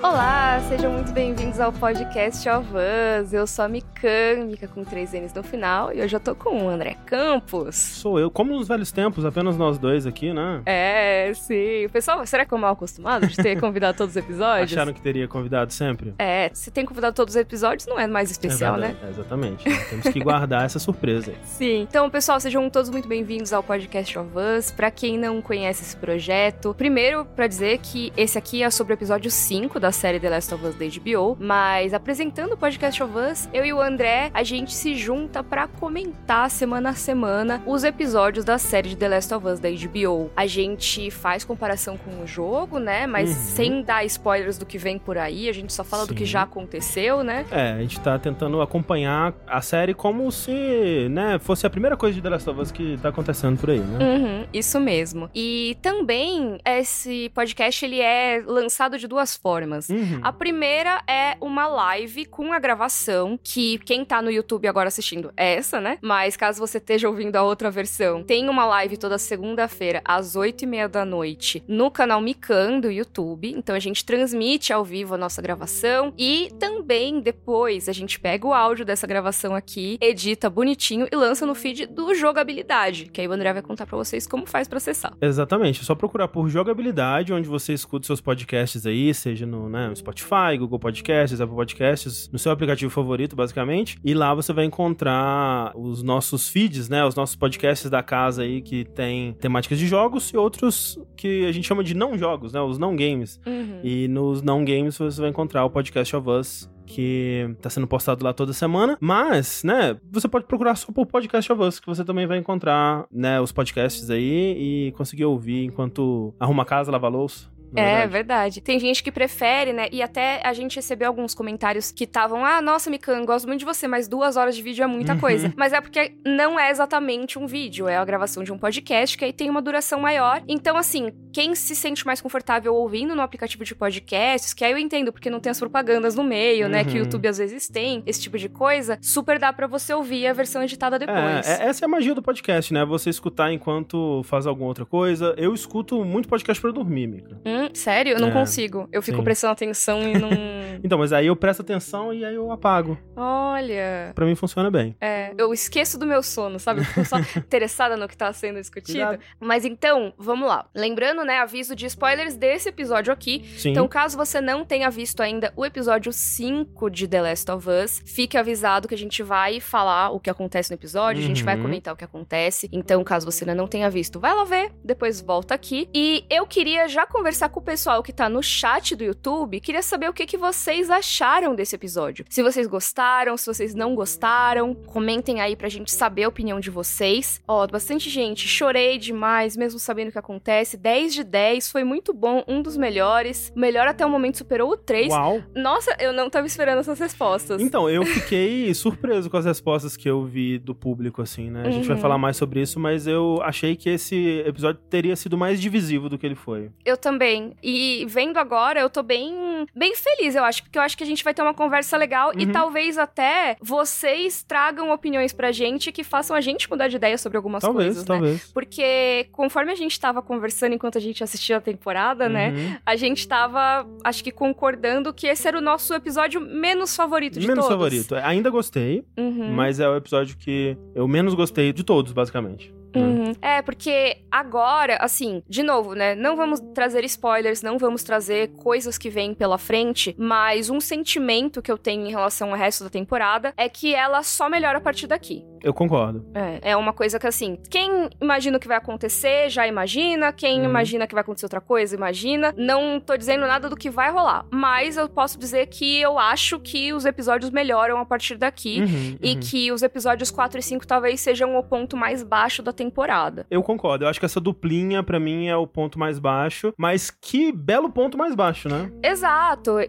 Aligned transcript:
Olá, 0.00 0.47
sejam 0.62 0.92
muito 0.92 1.12
bem-vindos 1.12 1.60
ao 1.60 1.72
podcast 1.72 2.48
of 2.48 2.68
Us. 2.72 3.32
Eu 3.32 3.46
sou 3.46 3.64
a 3.64 3.68
Mikan, 3.68 4.44
Mika 4.46 4.66
com 4.66 4.82
três 4.82 5.12
N's 5.12 5.32
no 5.32 5.42
final, 5.42 5.92
e 5.94 6.02
hoje 6.02 6.16
eu 6.16 6.18
tô 6.18 6.34
com 6.34 6.64
o 6.64 6.68
André 6.68 6.96
Campos. 7.06 7.76
Sou 7.76 8.18
eu, 8.18 8.28
como 8.28 8.52
nos 8.52 8.66
velhos 8.66 8.90
tempos, 8.90 9.24
apenas 9.24 9.56
nós 9.56 9.78
dois 9.78 10.04
aqui, 10.04 10.32
né? 10.32 10.60
É, 10.66 11.32
sim. 11.34 11.88
Pessoal, 11.92 12.26
será 12.26 12.44
que 12.44 12.52
eu 12.52 12.58
mal 12.58 12.72
acostumado 12.72 13.28
de 13.28 13.36
ter 13.36 13.58
convidado 13.60 13.98
todos 13.98 14.16
os 14.16 14.16
episódios? 14.16 14.72
Acharam 14.72 14.92
que 14.92 15.00
teria 15.00 15.28
convidado 15.28 15.72
sempre? 15.72 16.12
É, 16.18 16.50
se 16.52 16.72
tem 16.72 16.84
convidado 16.84 17.14
todos 17.14 17.36
os 17.36 17.40
episódios, 17.40 17.86
não 17.86 17.98
é 17.98 18.08
mais 18.08 18.30
especial, 18.30 18.76
é 18.76 18.80
né? 18.80 18.96
É, 19.04 19.10
exatamente. 19.10 19.68
Né? 19.68 19.76
Temos 19.88 20.08
que 20.08 20.18
guardar 20.18 20.64
essa 20.64 20.80
surpresa 20.80 21.30
aí. 21.30 21.36
Sim. 21.46 21.86
Então, 21.88 22.10
pessoal, 22.10 22.40
sejam 22.40 22.68
todos 22.68 22.90
muito 22.90 23.08
bem-vindos 23.08 23.52
ao 23.52 23.62
podcast 23.62 24.18
of 24.18 24.30
Us. 24.36 24.72
Pra 24.72 24.90
quem 24.90 25.18
não 25.18 25.40
conhece 25.40 25.84
esse 25.84 25.96
projeto, 25.96 26.74
primeiro, 26.76 27.24
pra 27.24 27.46
dizer 27.46 27.78
que 27.78 28.12
esse 28.16 28.36
aqui 28.36 28.62
é 28.64 28.70
sobre 28.70 28.92
o 28.92 28.96
episódio 28.96 29.30
5 29.30 29.78
da 29.78 29.92
série 29.92 30.18
The 30.18 30.28
Last 30.28 30.47
of 30.54 30.64
Us 30.66 30.74
da 30.74 30.84
HBO, 30.86 31.36
mas 31.40 31.92
apresentando 31.94 32.52
o 32.52 32.56
podcast 32.56 33.02
of 33.02 33.12
Us, 33.16 33.48
eu 33.52 33.64
e 33.64 33.72
o 33.72 33.80
André, 33.80 34.30
a 34.34 34.42
gente 34.42 34.72
se 34.74 34.94
junta 34.94 35.42
para 35.42 35.66
comentar 35.66 36.50
semana 36.50 36.90
a 36.90 36.94
semana 36.94 37.62
os 37.66 37.84
episódios 37.84 38.44
da 38.44 38.58
série 38.58 38.90
de 38.90 38.96
The 38.96 39.08
Last 39.08 39.34
of 39.34 39.46
Us 39.46 39.60
da 39.60 39.68
HBO. 39.70 40.30
A 40.36 40.46
gente 40.46 41.10
faz 41.10 41.44
comparação 41.44 41.96
com 41.96 42.22
o 42.22 42.26
jogo, 42.26 42.78
né? 42.78 43.06
Mas 43.06 43.28
Uhum. 43.30 43.34
sem 43.34 43.82
dar 43.82 44.04
spoilers 44.04 44.58
do 44.58 44.66
que 44.66 44.78
vem 44.78 44.98
por 44.98 45.18
aí, 45.18 45.48
a 45.48 45.52
gente 45.52 45.72
só 45.72 45.84
fala 45.84 46.06
do 46.06 46.14
que 46.14 46.20
Sim. 46.26 46.32
já 46.32 46.42
aconteceu, 46.42 47.22
né? 47.22 47.44
É, 47.50 47.72
a 47.72 47.80
gente 47.80 47.98
tá 48.00 48.18
tentando 48.18 48.60
acompanhar 48.60 49.34
a 49.46 49.60
série 49.60 49.94
como 49.94 50.30
se, 50.32 51.08
né, 51.10 51.38
fosse 51.38 51.66
a 51.66 51.70
primeira 51.70 51.96
coisa 51.96 52.14
de 52.14 52.22
The 52.22 52.28
Last 52.28 52.50
of 52.50 52.60
Us 52.60 52.70
que 52.72 52.96
tá 53.02 53.08
acontecendo 53.10 53.58
por 53.58 53.70
aí, 53.70 53.80
né? 53.80 53.98
Uhum, 54.04 54.44
isso 54.52 54.78
mesmo. 54.80 55.30
E 55.34 55.76
também 55.82 56.58
esse 56.64 57.30
podcast 57.34 57.84
ele 57.84 58.00
é 58.00 58.42
lançado 58.46 58.98
de 58.98 59.06
duas 59.06 59.36
formas. 59.36 59.88
Uhum. 59.88 60.20
A 60.28 60.32
primeira 60.32 61.02
é 61.08 61.38
uma 61.40 61.66
live 61.66 62.26
com 62.26 62.52
a 62.52 62.58
gravação, 62.58 63.40
que 63.42 63.78
quem 63.78 64.04
tá 64.04 64.20
no 64.20 64.30
YouTube 64.30 64.68
agora 64.68 64.88
assistindo 64.88 65.32
é 65.34 65.54
essa, 65.54 65.80
né? 65.80 65.96
Mas 66.02 66.36
caso 66.36 66.60
você 66.60 66.76
esteja 66.76 67.08
ouvindo 67.08 67.34
a 67.36 67.42
outra 67.42 67.70
versão, 67.70 68.22
tem 68.22 68.46
uma 68.46 68.66
live 68.66 68.98
toda 68.98 69.16
segunda-feira, 69.16 70.02
às 70.04 70.36
oito 70.36 70.64
e 70.64 70.66
meia 70.66 70.86
da 70.86 71.02
noite, 71.02 71.64
no 71.66 71.90
canal 71.90 72.20
Mikan 72.20 72.78
do 72.78 72.90
YouTube. 72.90 73.54
Então 73.56 73.74
a 73.74 73.78
gente 73.78 74.04
transmite 74.04 74.70
ao 74.70 74.84
vivo 74.84 75.14
a 75.14 75.16
nossa 75.16 75.40
gravação 75.40 76.12
e 76.18 76.52
também 76.58 77.20
depois 77.20 77.88
a 77.88 77.92
gente 77.94 78.20
pega 78.20 78.46
o 78.46 78.52
áudio 78.52 78.84
dessa 78.84 79.06
gravação 79.06 79.54
aqui, 79.54 79.96
edita 79.98 80.50
bonitinho 80.50 81.08
e 81.10 81.16
lança 81.16 81.46
no 81.46 81.54
feed 81.54 81.86
do 81.86 82.14
Jogabilidade, 82.14 83.06
que 83.06 83.22
aí 83.22 83.26
o 83.26 83.32
André 83.32 83.54
vai 83.54 83.62
contar 83.62 83.86
pra 83.86 83.96
vocês 83.96 84.26
como 84.26 84.44
faz 84.44 84.68
pra 84.68 84.76
acessar. 84.76 85.16
Exatamente, 85.22 85.80
é 85.80 85.84
só 85.84 85.94
procurar 85.94 86.28
por 86.28 86.50
jogabilidade, 86.50 87.32
onde 87.32 87.48
você 87.48 87.72
escuta 87.72 88.04
seus 88.04 88.20
podcasts 88.20 88.84
aí, 88.84 89.14
seja 89.14 89.46
no 89.46 89.70
né, 89.70 89.90
Spotify, 89.94 90.17
Google 90.58 90.78
Podcasts, 90.78 91.40
Apple 91.40 91.56
Podcasts, 91.56 92.30
no 92.32 92.38
seu 92.38 92.52
aplicativo 92.52 92.90
favorito, 92.90 93.36
basicamente. 93.36 93.98
E 94.04 94.14
lá 94.14 94.34
você 94.34 94.52
vai 94.52 94.64
encontrar 94.64 95.72
os 95.76 96.02
nossos 96.02 96.48
feeds, 96.48 96.88
né? 96.88 97.04
Os 97.04 97.14
nossos 97.14 97.36
podcasts 97.36 97.90
da 97.90 98.02
casa 98.02 98.42
aí 98.42 98.60
que 98.60 98.84
tem 98.84 99.32
temáticas 99.34 99.78
de 99.78 99.86
jogos 99.86 100.30
e 100.30 100.36
outros 100.36 100.98
que 101.16 101.46
a 101.46 101.52
gente 101.52 101.66
chama 101.66 101.84
de 101.84 101.94
não 101.94 102.16
jogos, 102.16 102.52
né? 102.52 102.60
Os 102.60 102.78
não 102.78 102.96
games. 102.96 103.40
Uhum. 103.46 103.80
E 103.82 104.08
nos 104.08 104.42
não 104.42 104.64
games 104.64 104.96
você 104.96 105.20
vai 105.20 105.30
encontrar 105.30 105.64
o 105.64 105.70
podcast 105.70 106.14
of 106.14 106.28
Us. 106.28 106.70
Que 106.90 107.54
tá 107.60 107.68
sendo 107.68 107.86
postado 107.86 108.24
lá 108.24 108.32
toda 108.32 108.54
semana. 108.54 108.96
Mas, 108.98 109.62
né, 109.62 109.98
você 110.10 110.26
pode 110.26 110.46
procurar 110.46 110.74
só 110.74 110.90
por 110.90 111.04
Podcast 111.04 111.52
of 111.52 111.62
Us, 111.62 111.78
que 111.78 111.86
você 111.86 112.02
também 112.02 112.26
vai 112.26 112.38
encontrar, 112.38 113.04
né, 113.12 113.38
os 113.42 113.52
podcasts 113.52 114.08
aí 114.08 114.88
e 114.88 114.92
conseguir 114.92 115.26
ouvir 115.26 115.64
enquanto 115.64 116.34
arruma 116.40 116.62
a 116.62 116.66
casa, 116.66 116.90
lava 116.90 117.06
a 117.06 117.10
louça. 117.10 117.46
É 117.76 118.06
verdade. 118.06 118.60
Tem 118.60 118.78
gente 118.78 119.02
que 119.02 119.10
prefere, 119.12 119.72
né? 119.72 119.88
E 119.92 120.02
até 120.02 120.40
a 120.44 120.52
gente 120.52 120.76
recebeu 120.76 121.08
alguns 121.08 121.34
comentários 121.34 121.90
que 121.92 122.04
estavam: 122.04 122.44
ah, 122.44 122.60
nossa, 122.62 122.88
Mikan, 122.90 123.24
gosto 123.24 123.46
muito 123.46 123.60
de 123.60 123.66
você, 123.66 123.86
mas 123.86 124.08
duas 124.08 124.36
horas 124.36 124.56
de 124.56 124.62
vídeo 124.62 124.82
é 124.82 124.86
muita 124.86 125.12
Uhum. 125.14 125.20
coisa. 125.20 125.52
Mas 125.56 125.72
é 125.72 125.80
porque 125.80 126.12
não 126.24 126.58
é 126.58 126.70
exatamente 126.70 127.38
um 127.38 127.46
vídeo, 127.46 127.88
é 127.88 127.96
a 127.96 128.04
gravação 128.04 128.42
de 128.42 128.52
um 128.52 128.58
podcast 128.58 129.16
que 129.18 129.24
aí 129.24 129.32
tem 129.32 129.50
uma 129.50 129.60
duração 129.62 130.00
maior. 130.00 130.42
Então, 130.48 130.76
assim, 130.76 131.12
quem 131.32 131.54
se 131.54 131.74
sente 131.76 132.06
mais 132.06 132.20
confortável 132.20 132.74
ouvindo 132.74 133.14
no 133.14 133.22
aplicativo 133.22 133.64
de 133.64 133.74
podcasts, 133.74 134.54
que 134.54 134.64
aí 134.64 134.72
eu 134.72 134.78
entendo, 134.78 135.12
porque 135.12 135.30
não 135.30 135.40
tem 135.40 135.50
as 135.50 135.58
propagandas 135.58 136.14
no 136.14 136.24
meio, 136.24 136.68
né? 136.68 136.84
Que 136.84 136.90
o 136.90 136.92
Uhum. 136.94 136.98
YouTube 137.04 137.28
às 137.28 137.38
vezes 137.38 137.68
tem, 137.68 138.02
esse 138.06 138.20
tipo 138.22 138.38
de 138.38 138.48
coisa, 138.48 138.98
super 139.00 139.38
dá 139.38 139.52
pra 139.52 139.66
você 139.66 139.92
ouvir 139.92 140.26
a 140.26 140.32
versão 140.32 140.62
editada 140.62 140.98
depois. 140.98 141.46
É, 141.46 141.64
é- 141.64 141.68
essa 141.68 141.84
é 141.84 141.86
a 141.86 141.88
magia 141.88 142.14
do 142.14 142.22
podcast, 142.22 142.72
né? 142.72 142.84
Você 142.84 143.10
escutar 143.10 143.52
enquanto 143.52 144.22
faz 144.24 144.46
alguma 144.46 144.68
outra 144.68 144.84
coisa. 144.86 145.34
Eu 145.36 145.52
escuto 145.54 146.04
muito 146.04 146.28
podcast 146.28 146.60
pra 146.60 146.70
dormir, 146.70 147.06
Mica. 147.06 147.40
Hum, 147.64 147.68
sério? 147.74 148.12
Eu 148.14 148.20
não 148.20 148.28
É, 148.28 148.32
consigo. 148.32 148.88
Eu 148.92 149.02
fico 149.02 149.18
sim. 149.18 149.24
prestando 149.24 149.52
atenção 149.52 150.02
e 150.02 150.18
não. 150.18 150.30
Então, 150.84 150.96
mas 150.96 151.12
aí 151.12 151.26
eu 151.26 151.34
presto 151.34 151.60
atenção 151.62 152.14
e 152.14 152.24
aí 152.24 152.36
eu 152.36 152.52
apago. 152.52 152.96
Olha. 153.16 154.12
Pra 154.14 154.24
mim 154.24 154.34
funciona 154.36 154.70
bem. 154.70 154.94
É, 155.00 155.32
eu 155.36 155.52
esqueço 155.52 155.98
do 155.98 156.06
meu 156.06 156.22
sono, 156.22 156.58
sabe? 156.60 156.80
Eu 156.80 156.84
fico 156.84 157.04
só 157.04 157.16
interessada 157.36 157.96
no 157.96 158.06
que 158.06 158.16
tá 158.16 158.32
sendo 158.32 158.60
discutido. 158.60 158.98
Cuidado. 158.98 159.18
Mas 159.40 159.64
então, 159.64 160.12
vamos 160.16 160.46
lá. 160.48 160.66
Lembrando, 160.74 161.24
né, 161.24 161.38
aviso 161.40 161.74
de 161.74 161.86
spoilers 161.86 162.36
desse 162.36 162.68
episódio 162.68 163.12
aqui. 163.12 163.44
Sim. 163.58 163.70
Então, 163.70 163.88
caso 163.88 164.16
você 164.16 164.40
não 164.40 164.64
tenha 164.64 164.88
visto 164.90 165.20
ainda 165.20 165.52
o 165.56 165.64
episódio 165.66 166.12
5 166.12 166.88
de 166.90 167.08
The 167.08 167.22
Last 167.22 167.50
of 167.50 167.68
Us, 167.68 168.02
fique 168.06 168.36
avisado 168.38 168.86
que 168.88 168.94
a 168.94 168.98
gente 168.98 169.22
vai 169.22 169.58
falar 169.60 170.10
o 170.10 170.20
que 170.20 170.30
acontece 170.30 170.70
no 170.70 170.74
episódio, 170.76 171.22
a 171.22 171.26
gente 171.26 171.42
vai 171.42 171.56
Uhum. 171.56 171.62
comentar 171.62 171.92
o 171.92 171.96
que 171.96 172.04
acontece. 172.04 172.68
Então, 172.72 173.02
caso 173.02 173.26
você 173.26 173.42
ainda 173.44 173.54
não 173.54 173.66
tenha 173.66 173.90
visto, 173.90 174.20
vai 174.20 174.32
lá 174.34 174.44
ver, 174.44 174.70
depois 174.84 175.20
volta 175.20 175.54
aqui. 175.54 175.88
E 175.92 176.24
eu 176.30 176.46
queria 176.46 176.86
já 176.88 177.04
conversar 177.06 177.47
com 177.48 177.60
o 177.60 177.62
pessoal 177.62 178.02
que 178.02 178.12
tá 178.12 178.28
no 178.28 178.42
chat 178.42 178.94
do 178.96 179.04
YouTube, 179.04 179.60
queria 179.60 179.82
saber 179.82 180.08
o 180.08 180.12
que, 180.12 180.26
que 180.26 180.36
vocês 180.36 180.90
acharam 180.90 181.54
desse 181.54 181.74
episódio. 181.74 182.24
Se 182.28 182.42
vocês 182.42 182.66
gostaram, 182.66 183.36
se 183.36 183.46
vocês 183.46 183.74
não 183.74 183.94
gostaram, 183.94 184.74
comentem 184.74 185.40
aí 185.40 185.54
pra 185.56 185.68
gente 185.68 185.90
saber 185.92 186.24
a 186.24 186.28
opinião 186.28 186.60
de 186.60 186.70
vocês. 186.70 187.40
Ó, 187.46 187.66
bastante 187.66 188.08
gente, 188.10 188.46
chorei 188.48 188.98
demais, 188.98 189.56
mesmo 189.56 189.78
sabendo 189.78 190.08
o 190.08 190.12
que 190.12 190.18
acontece. 190.18 190.76
10 190.76 191.14
de 191.14 191.24
10, 191.24 191.70
foi 191.70 191.84
muito 191.84 192.12
bom, 192.14 192.42
um 192.48 192.62
dos 192.62 192.76
melhores. 192.76 193.52
O 193.54 193.60
melhor 193.60 193.86
até 193.86 194.04
o 194.04 194.10
momento 194.10 194.38
superou 194.38 194.70
o 194.72 194.76
3. 194.76 195.12
Uau! 195.12 195.42
Nossa, 195.54 195.96
eu 196.00 196.12
não 196.12 196.28
tava 196.30 196.46
esperando 196.46 196.78
essas 196.80 196.98
respostas. 196.98 197.60
Então, 197.60 197.88
eu 197.88 198.04
fiquei 198.04 198.72
surpreso 198.74 199.28
com 199.30 199.36
as 199.36 199.44
respostas 199.44 199.96
que 199.96 200.08
eu 200.08 200.24
vi 200.24 200.58
do 200.58 200.74
público, 200.74 201.22
assim, 201.22 201.50
né? 201.50 201.62
A 201.66 201.70
gente 201.70 201.86
vai 201.86 201.96
Uhum. 201.96 202.02
falar 202.02 202.18
mais 202.18 202.36
sobre 202.36 202.60
isso, 202.60 202.78
mas 202.78 203.06
eu 203.06 203.40
achei 203.42 203.74
que 203.76 203.88
esse 203.90 204.42
episódio 204.46 204.80
teria 204.88 205.16
sido 205.16 205.36
mais 205.36 205.60
divisivo 205.60 206.08
do 206.08 206.16
que 206.18 206.24
ele 206.26 206.34
foi. 206.34 206.70
Eu 206.84 206.96
também. 206.96 207.37
E 207.62 208.04
vendo 208.08 208.38
agora, 208.38 208.80
eu 208.80 208.90
tô 208.90 209.02
bem, 209.02 209.32
bem 209.74 209.94
feliz, 209.94 210.34
eu 210.34 210.44
acho, 210.44 210.62
porque 210.62 210.78
eu 210.78 210.82
acho 210.82 210.96
que 210.96 211.02
a 211.04 211.06
gente 211.06 211.22
vai 211.24 211.32
ter 211.34 211.42
uma 211.42 211.54
conversa 211.54 211.96
legal 211.96 212.32
e 212.36 212.44
Uhum. 212.46 212.52
talvez 212.52 212.98
até 212.98 213.56
vocês 213.60 214.42
tragam 214.42 214.90
opiniões 214.92 215.32
pra 215.32 215.52
gente 215.52 215.92
que 215.92 216.02
façam 216.04 216.34
a 216.36 216.40
gente 216.40 216.68
mudar 216.70 216.88
de 216.88 216.96
ideia 216.96 217.16
sobre 217.18 217.36
algumas 217.36 217.62
talvez, 217.62 217.88
coisas, 217.88 218.02
né? 218.04 218.06
talvez. 218.08 218.50
Porque 218.52 219.28
conforme 219.32 219.72
a 219.72 219.74
gente 219.74 219.98
tava 219.98 220.20
conversando 220.22 220.74
enquanto 220.74 220.98
a 220.98 221.00
gente 221.00 221.22
assistia 221.22 221.56
a 221.58 221.60
temporada, 221.60 222.28
né? 222.28 222.50
Uhum. 222.50 222.76
A 222.84 222.96
gente 222.96 223.26
tava, 223.26 223.86
acho 224.04 224.22
que 224.24 224.30
concordando 224.30 225.12
que 225.12 225.26
esse 225.26 225.46
era 225.46 225.56
o 225.58 225.60
nosso 225.60 225.94
episódio 225.94 226.40
menos 226.40 226.94
favorito 226.96 227.38
de 227.38 227.46
Menos 227.46 227.64
todos. 227.66 227.70
favorito. 227.78 228.14
Ainda 228.16 228.50
gostei, 228.50 229.04
Uhum. 229.16 229.52
mas 229.52 229.80
é 229.80 229.88
o 229.88 229.96
episódio 229.96 230.36
que 230.36 230.76
eu 230.94 231.06
menos 231.08 231.34
gostei 231.34 231.72
de 231.72 231.82
todos, 231.84 232.12
basicamente. 232.12 232.68
né? 232.70 233.00
Uhum. 233.00 233.32
É, 233.42 233.60
porque 233.62 234.18
agora, 234.30 234.96
assim, 235.00 235.42
de 235.48 235.62
novo, 235.62 235.94
né? 235.94 236.14
Não 236.14 236.34
vamos 236.36 236.58
trazer 236.74 237.04
spoilers, 237.04 237.62
não 237.62 237.78
vamos 237.78 238.02
trazer 238.02 238.48
coisas 238.56 238.96
que 238.98 239.08
vêm 239.10 239.34
pela 239.34 239.47
frente, 239.56 240.14
mas 240.18 240.68
um 240.68 240.80
sentimento 240.80 241.62
que 241.62 241.70
eu 241.72 241.78
tenho 241.78 242.06
em 242.06 242.10
relação 242.10 242.50
ao 242.50 242.56
resto 242.56 242.84
da 242.84 242.90
temporada 242.90 243.54
é 243.56 243.68
que 243.68 243.94
ela 243.94 244.22
só 244.22 244.50
melhora 244.50 244.78
a 244.78 244.80
partir 244.80 245.06
daqui. 245.06 245.42
Eu 245.62 245.72
concordo. 245.72 246.24
É, 246.34 246.70
é 246.72 246.76
uma 246.76 246.92
coisa 246.92 247.18
que, 247.18 247.26
assim, 247.26 247.58
quem 247.70 248.10
imagina 248.20 248.56
o 248.56 248.60
que 248.60 248.68
vai 248.68 248.76
acontecer, 248.76 249.48
já 249.48 249.66
imagina. 249.66 250.32
Quem 250.32 250.58
Uhum. 250.60 250.64
imagina 250.66 251.06
que 251.06 251.14
vai 251.14 251.22
acontecer 251.22 251.46
outra 251.46 251.60
coisa, 251.60 251.94
imagina. 251.96 252.54
Não 252.56 253.00
tô 253.00 253.16
dizendo 253.16 253.46
nada 253.46 253.68
do 253.68 253.76
que 253.76 253.88
vai 253.90 254.10
rolar, 254.10 254.44
mas 254.52 254.96
eu 254.96 255.08
posso 255.08 255.38
dizer 255.38 255.66
que 255.66 256.00
eu 256.00 256.18
acho 256.18 256.58
que 256.60 256.92
os 256.92 257.04
episódios 257.04 257.50
melhoram 257.50 257.98
a 257.98 258.04
partir 258.04 258.36
daqui. 258.36 258.80
Uhum, 258.82 259.16
E 259.22 259.34
uhum. 259.34 259.40
que 259.40 259.72
os 259.72 259.82
episódios 259.82 260.30
4 260.30 260.58
e 260.58 260.62
5 260.62 260.86
talvez 260.86 261.20
sejam 261.20 261.56
o 261.56 261.62
ponto 261.62 261.96
mais 261.96 262.22
baixo 262.22 262.62
da 262.62 262.72
temporada. 262.72 263.46
Eu 263.50 263.62
concordo. 263.62 264.04
Eu 264.04 264.08
acho 264.08 264.18
que 264.20 264.26
essa 264.26 264.40
duplinha, 264.40 265.02
pra 265.02 265.18
mim, 265.20 265.46
é 265.48 265.56
o 265.56 265.66
ponto 265.66 265.98
mais 265.98 266.18
baixo. 266.18 266.72
Mas 266.76 267.10
que 267.10 267.52
belo 267.52 267.90
ponto 267.90 268.16
mais 268.16 268.34
baixo, 268.34 268.68
né? 268.68 268.90
Exato, 269.02 269.37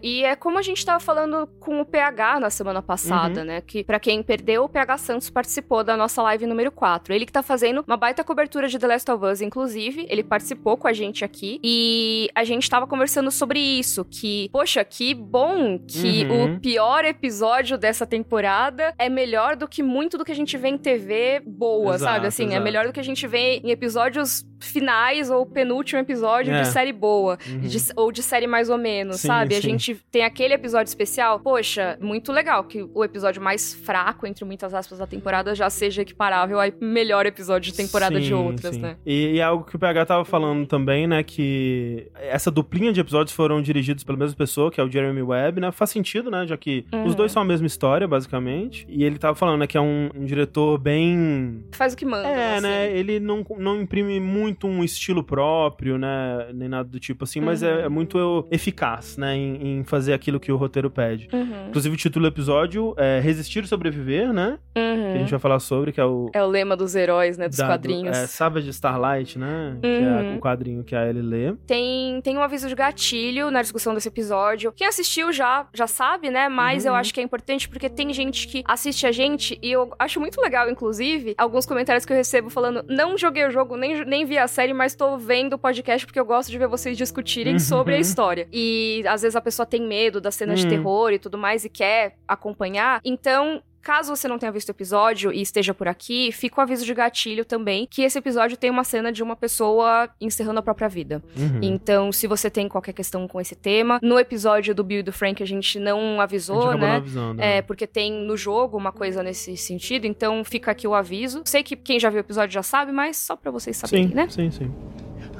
e 0.02 0.24
é 0.24 0.36
como 0.36 0.58
a 0.58 0.62
gente 0.62 0.84
tava 0.84 1.00
falando 1.00 1.46
com 1.58 1.80
o 1.80 1.84
PH 1.84 2.40
na 2.40 2.50
semana 2.50 2.80
passada, 2.82 3.44
né? 3.44 3.60
Que 3.60 3.82
pra 3.84 3.98
quem 4.00 4.22
perdeu, 4.22 4.64
o 4.64 4.68
PH 4.68 4.98
Santos 4.98 5.30
participou 5.30 5.82
da 5.84 5.96
nossa 5.96 6.22
live 6.22 6.46
número 6.46 6.70
4. 6.70 7.12
Ele 7.14 7.26
que 7.26 7.32
tá 7.32 7.42
fazendo 7.42 7.84
uma 7.86 7.96
baita 7.96 8.22
cobertura 8.24 8.68
de 8.68 8.78
The 8.78 8.86
Last 8.86 9.10
of 9.10 9.24
Us, 9.24 9.40
inclusive, 9.40 10.06
ele 10.08 10.22
participou 10.22 10.76
com 10.76 10.86
a 10.88 10.92
gente 10.92 11.24
aqui 11.24 11.60
e 11.62 12.28
a 12.34 12.44
gente 12.44 12.68
tava 12.68 12.86
conversando 12.86 13.30
sobre 13.30 13.58
isso, 13.58 14.04
que, 14.04 14.48
poxa, 14.52 14.84
que 14.84 15.14
bom 15.14 15.78
que 15.78 16.20
Uhum. 16.30 16.56
o 16.56 16.60
pior 16.60 17.04
episódio 17.04 17.78
dessa 17.78 18.06
temporada 18.06 18.94
é 18.98 19.08
melhor 19.08 19.56
do 19.56 19.66
que 19.66 19.82
muito 19.82 20.18
do 20.18 20.24
que 20.24 20.32
a 20.32 20.34
gente 20.34 20.56
vê 20.56 20.68
em 20.68 20.78
TV 20.78 21.40
boa, 21.46 21.94
Exato, 21.94 22.12
sabe? 22.14 22.26
Assim, 22.26 22.44
é 22.44 22.46
exato. 22.48 22.62
melhor 22.62 22.86
do 22.86 22.92
que 22.92 23.00
a 23.00 23.04
gente 23.04 23.26
vê 23.26 23.56
em 23.64 23.70
episódios 23.70 24.44
finais 24.60 25.30
ou 25.30 25.44
penúltimo 25.46 26.00
episódio 26.00 26.52
É. 26.52 26.62
de 26.62 26.68
série 26.68 26.92
boa. 26.92 27.38
Uhum. 27.48 27.60
de- 27.60 27.78
ou 27.96 28.12
de 28.12 28.22
série 28.22 28.46
mais 28.46 28.68
ou 28.70 28.78
menos, 28.78 29.20
Sim, 29.20 29.28
sabe? 29.28 29.54
A 29.54 29.60
sim. 29.60 29.70
gente 29.70 29.94
tem 30.10 30.22
aquele 30.24 30.54
episódio 30.54 30.88
especial. 30.88 31.40
Poxa, 31.40 31.98
muito 32.00 32.30
legal 32.32 32.64
que 32.64 32.86
o 32.94 33.04
episódio 33.04 33.40
mais 33.42 33.74
fraco, 33.74 34.26
entre 34.26 34.44
muitas 34.44 34.72
aspas, 34.74 34.98
da 34.98 35.06
temporada 35.06 35.54
já 35.54 35.68
seja 35.70 36.02
equiparável 36.02 36.60
ao 36.60 36.68
melhor 36.80 37.26
episódio 37.26 37.70
de 37.72 37.76
temporada 37.76 38.20
de 38.20 38.28
Sim, 38.28 38.34
outras, 38.34 38.74
sim. 38.74 38.80
né? 38.80 38.96
E, 39.04 39.32
e 39.34 39.38
é 39.38 39.42
algo 39.42 39.64
que 39.64 39.74
o 39.76 39.78
PH 39.78 40.06
tava 40.06 40.24
falando 40.24 40.66
também, 40.66 41.06
né? 41.06 41.22
Que 41.22 42.08
essa 42.14 42.50
duplinha 42.50 42.92
de 42.92 43.00
episódios 43.00 43.34
foram 43.34 43.60
dirigidos 43.62 44.04
pela 44.04 44.18
mesma 44.18 44.36
pessoa, 44.36 44.70
que 44.70 44.80
é 44.80 44.84
o 44.84 44.90
Jeremy 44.90 45.22
Webb, 45.22 45.60
né? 45.60 45.72
Faz 45.72 45.90
sentido, 45.90 46.30
né? 46.30 46.46
Já 46.46 46.56
que 46.56 46.84
Uhum. 46.92 47.04
os 47.06 47.14
dois 47.14 47.32
são 47.32 47.42
a 47.42 47.44
mesma 47.44 47.66
história, 47.66 48.06
basicamente. 48.06 48.86
E 48.88 49.04
ele 49.04 49.18
tava 49.18 49.34
falando, 49.34 49.60
né? 49.60 49.66
Que 49.66 49.76
é 49.76 49.80
um, 49.80 50.10
um 50.14 50.24
diretor 50.24 50.78
bem. 50.78 51.64
Faz 51.72 51.94
o 51.94 51.96
que 51.96 52.04
manda. 52.04 52.28
É, 52.28 52.54
assim. 52.54 52.62
né? 52.62 52.90
Ele 52.96 53.18
não, 53.20 53.44
não 53.58 53.80
imprime 53.80 54.18
muito 54.20 54.49
um 54.66 54.82
estilo 54.84 55.22
próprio, 55.22 55.98
né? 55.98 56.48
Nem 56.54 56.68
nada 56.68 56.88
do 56.88 56.98
tipo 57.00 57.24
assim, 57.24 57.40
mas 57.40 57.62
é, 57.62 57.72
Uhum. 57.74 57.80
é 57.84 57.88
muito 57.88 58.46
eficaz, 58.50 59.16
né? 59.16 59.34
Em, 59.36 59.78
em 59.80 59.84
fazer 59.84 60.12
aquilo 60.12 60.38
que 60.40 60.50
o 60.52 60.56
roteiro 60.56 60.90
pede. 60.90 61.28
Uhum. 61.32 61.68
Inclusive, 61.68 61.94
o 61.94 61.98
título 61.98 62.24
do 62.24 62.28
episódio 62.32 62.94
é 62.96 63.20
Resistir 63.20 63.64
e 63.64 63.66
Sobreviver, 63.68 64.32
né? 64.32 64.58
Que 64.74 64.80
a 64.80 64.82
Uhum. 64.82 65.18
gente 65.18 65.30
vai 65.30 65.40
falar 65.40 65.58
sobre, 65.60 65.92
que 65.92 66.00
é 66.00 66.04
o. 66.04 66.30
É 66.32 66.42
o 66.42 66.46
lema 66.46 66.76
dos 66.76 66.94
heróis, 66.94 67.36
né? 67.38 67.48
Dos 67.48 67.56
da- 67.58 67.64
do- 67.64 67.68
quadrinhos. 67.70 68.16
é, 68.16 68.26
Savage 68.26 68.68
Starlight, 68.70 69.38
né? 69.38 69.76
Que 69.80 69.86
é 69.86 70.00
Uhum. 70.30 70.36
o 70.36 70.40
quadrinho 70.40 70.84
que 70.84 70.94
a 70.94 71.06
Ellie 71.08 71.22
lê. 71.22 71.52
Tem, 71.66 72.20
tem 72.22 72.36
um 72.36 72.42
aviso 72.42 72.68
de 72.68 72.74
gatilho 72.74 73.50
na 73.50 73.62
discussão 73.62 73.94
desse 73.94 74.08
episódio. 74.08 74.72
Quem 74.72 74.86
assistiu 74.86 75.32
já, 75.32 75.66
já 75.74 75.86
sabe, 75.86 76.30
né? 76.30 76.48
Mas 76.48 76.84
eu 76.84 76.92
Uhum. 76.92 76.98
acho 76.98 77.12
que 77.14 77.20
é 77.20 77.22
importante 77.22 77.68
porque 77.68 77.88
tem 77.88 78.12
gente 78.12 78.46
que 78.48 78.62
assiste 78.66 79.06
a 79.06 79.12
gente 79.12 79.58
e 79.62 79.70
eu 79.72 79.92
acho 79.98 80.20
muito 80.20 80.40
legal, 80.40 80.68
inclusive, 80.70 81.34
alguns 81.38 81.66
comentários 81.66 82.04
que 82.04 82.12
eu 82.12 82.16
recebo 82.16 82.50
falando: 82.50 82.84
não 82.88 83.16
joguei 83.18 83.44
o 83.46 83.50
jogo, 83.50 83.76
nem, 83.76 84.04
nem 84.04 84.24
vi 84.24 84.38
a 84.40 84.48
série, 84.48 84.72
mas 84.72 84.94
tô 84.94 85.16
vendo 85.16 85.54
o 85.54 85.58
podcast 85.58 86.06
porque 86.06 86.18
eu 86.18 86.24
gosto 86.24 86.50
de 86.50 86.58
ver 86.58 86.66
vocês 86.68 86.96
discutirem 86.96 87.54
Uhum. 87.54 87.58
sobre 87.60 87.94
a 87.94 87.98
história. 87.98 88.48
E 88.52 89.02
às 89.06 89.22
vezes 89.22 89.36
a 89.36 89.40
pessoa 89.40 89.64
tem 89.66 89.82
medo 89.86 90.20
das 90.20 90.34
cenas 90.34 90.60
de 90.60 90.66
Hum. 90.66 90.70
terror 90.70 91.12
e 91.12 91.18
tudo 91.18 91.36
mais 91.38 91.64
e 91.64 91.68
quer 91.68 92.16
acompanhar. 92.26 93.00
Então. 93.04 93.62
Caso 93.82 94.14
você 94.14 94.28
não 94.28 94.38
tenha 94.38 94.52
visto 94.52 94.68
o 94.68 94.72
episódio 94.72 95.32
e 95.32 95.40
esteja 95.40 95.72
por 95.72 95.88
aqui, 95.88 96.30
fica 96.32 96.60
o 96.60 96.62
aviso 96.62 96.84
de 96.84 96.92
gatilho 96.92 97.44
também, 97.44 97.86
que 97.90 98.02
esse 98.02 98.18
episódio 98.18 98.56
tem 98.56 98.70
uma 98.70 98.84
cena 98.84 99.10
de 99.10 99.22
uma 99.22 99.34
pessoa 99.34 100.08
encerrando 100.20 100.58
a 100.58 100.62
própria 100.62 100.88
vida. 100.88 101.22
Uhum. 101.36 101.60
Então, 101.62 102.12
se 102.12 102.26
você 102.26 102.50
tem 102.50 102.68
qualquer 102.68 102.92
questão 102.92 103.26
com 103.26 103.40
esse 103.40 103.54
tema, 103.54 103.98
no 104.02 104.18
episódio 104.18 104.74
do 104.74 104.84
Bill 104.84 105.00
e 105.00 105.02
do 105.02 105.12
Frank 105.12 105.42
a 105.42 105.46
gente 105.46 105.78
não 105.78 106.20
a 106.20 106.26
gente 106.26 106.30
avisou, 106.30 106.62
acabou 106.62 106.78
não 106.78 106.86
né? 106.86 106.96
avisando. 106.96 107.40
É, 107.40 107.54
né? 107.56 107.62
porque 107.62 107.86
tem 107.86 108.12
no 108.12 108.36
jogo 108.36 108.76
uma 108.76 108.92
coisa 108.92 109.22
nesse 109.22 109.56
sentido, 109.56 110.06
então 110.06 110.44
fica 110.44 110.70
aqui 110.70 110.86
o 110.86 110.94
aviso. 110.94 111.42
Sei 111.44 111.62
que 111.62 111.74
quem 111.74 111.98
já 111.98 112.10
viu 112.10 112.18
o 112.18 112.20
episódio 112.20 112.52
já 112.52 112.62
sabe, 112.62 112.92
mas 112.92 113.16
só 113.16 113.36
pra 113.36 113.50
vocês 113.50 113.76
saberem, 113.76 114.08
Sim, 114.08 114.14
né? 114.14 114.28
sim, 114.28 114.50
sim. 114.50 114.72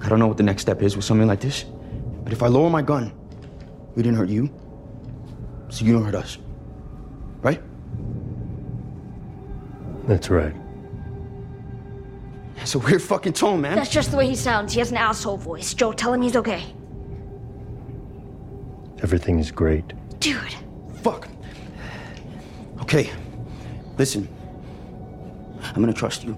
I 0.03 0.09
don't 0.09 0.19
know 0.19 0.29
what 0.29 0.37
the 0.37 0.43
next 0.43 0.63
step 0.63 0.83
is 0.85 0.97
with 0.97 1.03
something 1.03 1.27
like 1.27 1.47
this, 1.47 1.67
but 2.25 2.33
if 2.33 2.43
I 2.43 2.49
lower 2.49 2.71
my 2.71 2.83
gun, 2.83 3.13
we 3.97 4.03
didn't 4.03 4.19
hurt 4.19 4.31
you, 4.31 4.49
so 5.69 5.85
you 5.85 5.93
don't 5.93 6.05
hurt 6.05 6.17
us. 6.17 6.39
Right? 7.43 7.70
That's 10.11 10.29
right. 10.29 10.53
That's 12.57 12.75
a 12.75 12.81
weird 12.81 13.01
fucking 13.01 13.35
tone, 13.35 13.61
man. 13.61 13.77
That's 13.77 13.91
just 13.91 14.11
the 14.11 14.17
way 14.17 14.27
he 14.27 14.35
sounds. 14.35 14.73
He 14.73 14.81
has 14.81 14.91
an 14.91 14.97
asshole 14.97 15.37
voice. 15.37 15.73
Joe, 15.73 15.93
tell 15.93 16.13
him 16.13 16.21
he's 16.21 16.35
okay. 16.35 16.65
Everything 19.05 19.39
is 19.39 19.53
great. 19.53 19.85
Dude. 20.19 20.53
Fuck. 21.03 21.29
Okay, 22.81 23.13
listen. 23.99 24.29
I'm 25.63 25.81
gonna 25.81 25.93
trust 25.93 26.25
you. 26.25 26.37